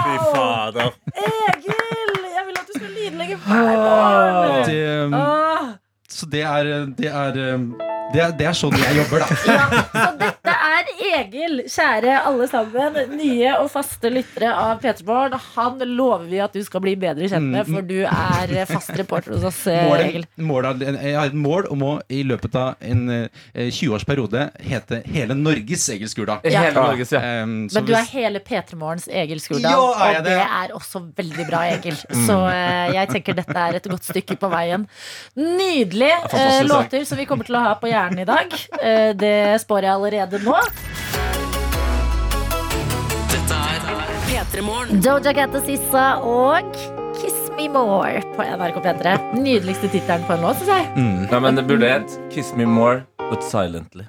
Fy 0.02 0.16
fader. 0.30 0.92
Egil! 1.12 2.12
Jeg 2.32 2.46
vil 2.48 2.58
at 2.58 2.66
du 2.68 2.74
skal 2.76 2.90
lydlegge 2.90 3.40
hver 3.44 3.70
morgen. 3.70 4.62
Det, 4.68 4.82
um, 5.06 5.74
så 6.10 6.30
det 6.30 6.44
er, 6.46 6.72
det 6.98 7.10
er 7.10 7.42
um, 7.54 7.72
det 8.12 8.20
er, 8.20 8.32
det 8.36 8.44
er 8.44 8.56
sånn 8.56 8.74
jeg 8.76 8.96
jobber, 8.98 9.22
da. 9.22 9.26
Ja, 9.48 9.62
så 9.92 10.08
dette 10.20 10.41
Egil, 11.22 11.62
kjære 11.70 12.18
alle 12.28 12.46
sammen. 12.50 12.98
Nye 13.16 13.52
og 13.58 13.70
faste 13.72 14.10
lyttere 14.12 14.50
av 14.52 14.80
P3 14.82 15.38
Han 15.56 15.78
lover 15.96 16.26
vi 16.30 16.40
at 16.42 16.52
du 16.56 16.62
skal 16.66 16.82
bli 16.84 16.94
bedre 17.00 17.28
kjent 17.30 17.48
med, 17.52 17.66
for 17.68 17.82
du 17.86 18.02
er 18.04 18.54
fast 18.70 18.92
reporter 18.98 19.34
hos 19.36 19.44
oss, 19.50 19.60
eh, 19.70 19.86
Egil. 20.08 20.26
Målet, 20.36 20.82
målet, 20.82 21.02
jeg 21.02 21.16
har 21.18 21.30
et 21.30 21.36
mål 21.38 21.68
om 21.72 21.82
å 21.86 21.92
i 22.12 22.22
løpet 22.26 22.56
av 22.58 22.74
en 22.84 23.02
eh, 23.10 23.68
20-årsperiode 23.72 24.48
hete 24.68 25.02
hele 25.12 25.36
Norges 25.38 25.88
Egil 25.94 26.10
Skurdal. 26.12 26.42
Ja. 26.44 26.64
hele 26.66 26.74
Norges, 26.82 27.12
ja. 27.14 27.22
Um, 27.42 27.54
Men 27.72 27.86
du 27.88 27.94
er 27.96 28.08
hele 28.12 28.40
P3 28.44 28.76
Morgens 28.80 29.08
Egil 29.08 29.40
Skurdal, 29.42 29.70
Ja, 29.72 30.08
er 30.08 30.18
og 30.20 30.26
det 30.26 30.36
det? 30.36 30.46
er 30.62 30.74
også 30.76 31.04
veldig 31.16 31.46
bra, 31.50 31.62
Egil. 31.76 31.96
Så 32.26 32.38
eh, 32.50 32.92
jeg 32.98 33.12
tenker 33.14 33.38
dette 33.38 33.58
er 33.68 33.78
et 33.80 33.88
godt 33.92 34.08
stykke 34.10 34.36
på 34.42 34.50
veien. 34.52 34.86
Nydelige 35.36 36.18
eh, 36.32 36.62
låter 36.68 37.04
som 37.08 37.20
vi 37.20 37.26
kommer 37.28 37.48
til 37.48 37.56
å 37.58 37.64
ha 37.68 37.74
på 37.80 37.90
hjernen 37.92 38.24
i 38.24 38.28
dag. 38.28 38.52
Eh, 38.82 39.10
det 39.18 39.36
spår 39.62 39.88
jeg 39.88 39.96
allerede 39.96 40.42
nå. 40.44 40.58
Doja 44.52 45.32
Cat 45.32 45.54
og 45.56 45.62
Sissa 45.64 46.02
og 46.28 46.74
Kiss 47.16 47.46
Me 47.56 47.70
More 47.72 48.20
på 48.36 48.44
NRK 48.44 48.82
P3. 48.84 49.14
Nydeligste 49.40 49.88
tittelen 49.88 50.26
på 50.28 50.34
en 50.36 50.44
låt, 50.44 50.58
syns 50.60 50.68
jeg. 50.74 50.90
Nei, 51.30 51.38
men 51.40 51.56
det 51.56 51.64
burde 51.70 51.88
hett 51.88 52.18
Kiss 52.34 52.50
me 52.58 52.66
more, 52.68 52.98
but 53.30 53.40
silently. 53.48 54.04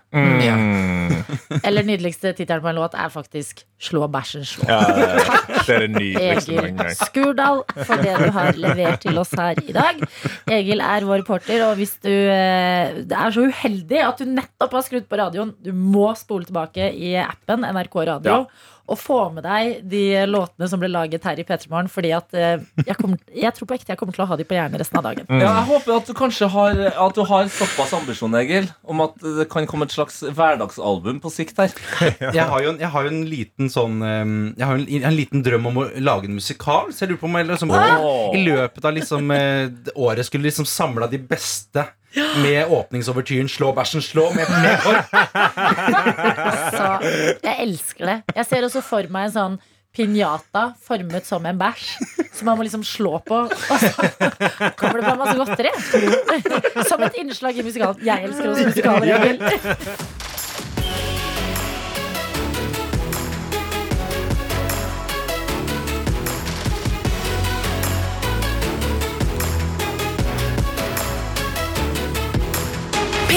Eller 1.64 1.88
nydeligste 1.88 2.34
tittelen 2.36 2.60
på 2.66 2.74
en 2.74 2.76
låt 2.82 2.98
er 3.00 3.14
faktisk 3.14 3.64
Slå 3.84 4.06
bæsjen 4.12 4.44
slå. 4.48 4.68
Ja, 4.68 4.80
det 5.68 5.76
er 5.76 5.88
nydeligste 5.92 6.54
Egil. 6.60 6.92
Skurdal 7.00 7.64
for 7.84 8.04
det 8.04 8.14
du 8.20 8.30
har 8.36 8.60
levert 8.60 9.02
til 9.04 9.20
oss 9.20 9.32
her 9.36 9.60
i 9.60 9.76
dag. 9.76 10.00
Egil 10.56 10.84
er 10.84 11.08
vår 11.08 11.24
reporter, 11.24 11.64
og 11.70 11.80
hvis 11.80 11.98
du 12.04 12.12
eh, 12.12 13.02
er 13.04 13.34
så 13.36 13.44
uheldig 13.48 14.00
at 14.04 14.20
du 14.24 14.28
nettopp 14.32 14.76
har 14.80 14.86
skrudd 14.88 15.08
på 15.12 15.20
radioen, 15.20 15.52
du 15.64 15.72
må 15.76 16.12
spole 16.20 16.48
tilbake 16.48 16.92
i 16.96 17.16
appen 17.20 17.68
NRK 17.68 18.00
Radio. 18.14 18.44
Og 18.92 19.00
få 19.00 19.18
med 19.32 19.46
deg 19.46 19.78
de 19.88 20.04
låtene 20.28 20.68
som 20.68 20.82
ble 20.82 20.90
laget 20.92 21.24
her 21.24 21.40
i 21.40 21.46
P3 21.48 21.70
Morgen. 21.72 21.90
Fordi 21.92 22.12
at 22.16 22.36
eh, 22.36 22.64
jeg, 22.84 22.98
kommer, 23.00 23.22
jeg 23.32 23.56
tror 23.56 23.70
på 23.70 23.78
ekte 23.78 23.94
jeg 23.94 24.00
kommer 24.02 24.16
til 24.16 24.26
å 24.26 24.28
ha 24.28 24.38
de 24.40 24.46
på 24.48 24.58
hjernen 24.58 24.82
resten 24.82 25.00
av 25.00 25.06
dagen. 25.08 25.30
Ja, 25.30 25.54
jeg 25.62 25.68
håper 25.70 25.96
at 25.96 26.10
du 26.10 26.14
kanskje 26.18 26.50
har 26.52 26.82
At 26.92 27.16
du 27.16 27.24
har 27.30 27.48
såpass 27.54 27.94
ambisjon, 27.96 28.36
Egil, 28.42 28.68
om 28.84 29.06
at 29.06 29.16
det 29.24 29.48
kan 29.52 29.68
komme 29.70 29.88
et 29.88 29.96
slags 29.96 30.20
hverdagsalbum 30.26 31.22
på 31.24 31.32
sikt 31.32 31.64
her. 31.64 31.72
jeg, 32.20 32.44
har 32.44 32.66
jo 32.66 32.74
en, 32.74 32.82
jeg 32.84 32.92
har 32.96 33.08
jo 33.08 33.14
en 33.14 33.24
liten 33.30 33.72
sånn 33.72 34.04
Jeg 34.04 34.68
har 34.68 34.78
en, 34.78 35.08
en 35.12 35.18
liten 35.18 35.46
drøm 35.46 35.72
om 35.72 35.82
å 35.84 35.88
lage 36.04 36.28
en 36.28 36.40
musikal. 36.40 36.92
Så 36.92 37.06
jeg 37.06 37.14
lurer 37.14 37.24
på 37.24 37.32
om 37.32 37.40
jeg 37.40 37.52
liksom, 37.54 37.76
i 38.36 38.44
løpet 38.44 38.90
av 38.90 38.98
liksom, 39.00 39.36
eh, 39.38 39.94
året 39.96 40.28
skulle 40.28 40.50
liksom 40.50 40.68
samla 40.68 41.08
de 41.12 41.24
beste 41.24 41.88
med 42.16 42.68
åpningsovertyren 42.70 43.50
'Slå 43.50 43.74
bæsjen 43.76 44.02
slå' 44.02 44.34
med, 44.36 44.46
medhår. 44.50 44.98
Så 46.78 46.90
jeg 47.44 47.56
elsker 47.60 48.06
det. 48.06 48.18
Jeg 48.36 48.46
ser 48.46 48.68
også 48.68 48.82
for 48.86 49.08
meg 49.10 49.30
en 49.30 49.36
sånn 49.38 49.56
pinjata 49.94 50.74
formet 50.82 51.26
som 51.26 51.46
en 51.46 51.60
bæsj. 51.60 51.86
Som 52.34 52.50
man 52.50 52.58
må 52.58 52.64
liksom 52.66 52.84
slå 52.84 53.20
på. 53.26 53.44
Og 53.46 53.80
så 53.80 53.92
kommer 54.80 55.02
det 55.02 55.06
bare 55.06 55.22
masse 55.22 55.38
godteri. 55.38 55.74
Som 56.90 57.04
et 57.06 57.20
innslag 57.22 57.58
i 57.58 57.66
musikalen. 57.66 58.02
Jeg 58.06 58.24
elsker 58.30 58.50
også 58.50 58.66
musikaler. 58.72 59.38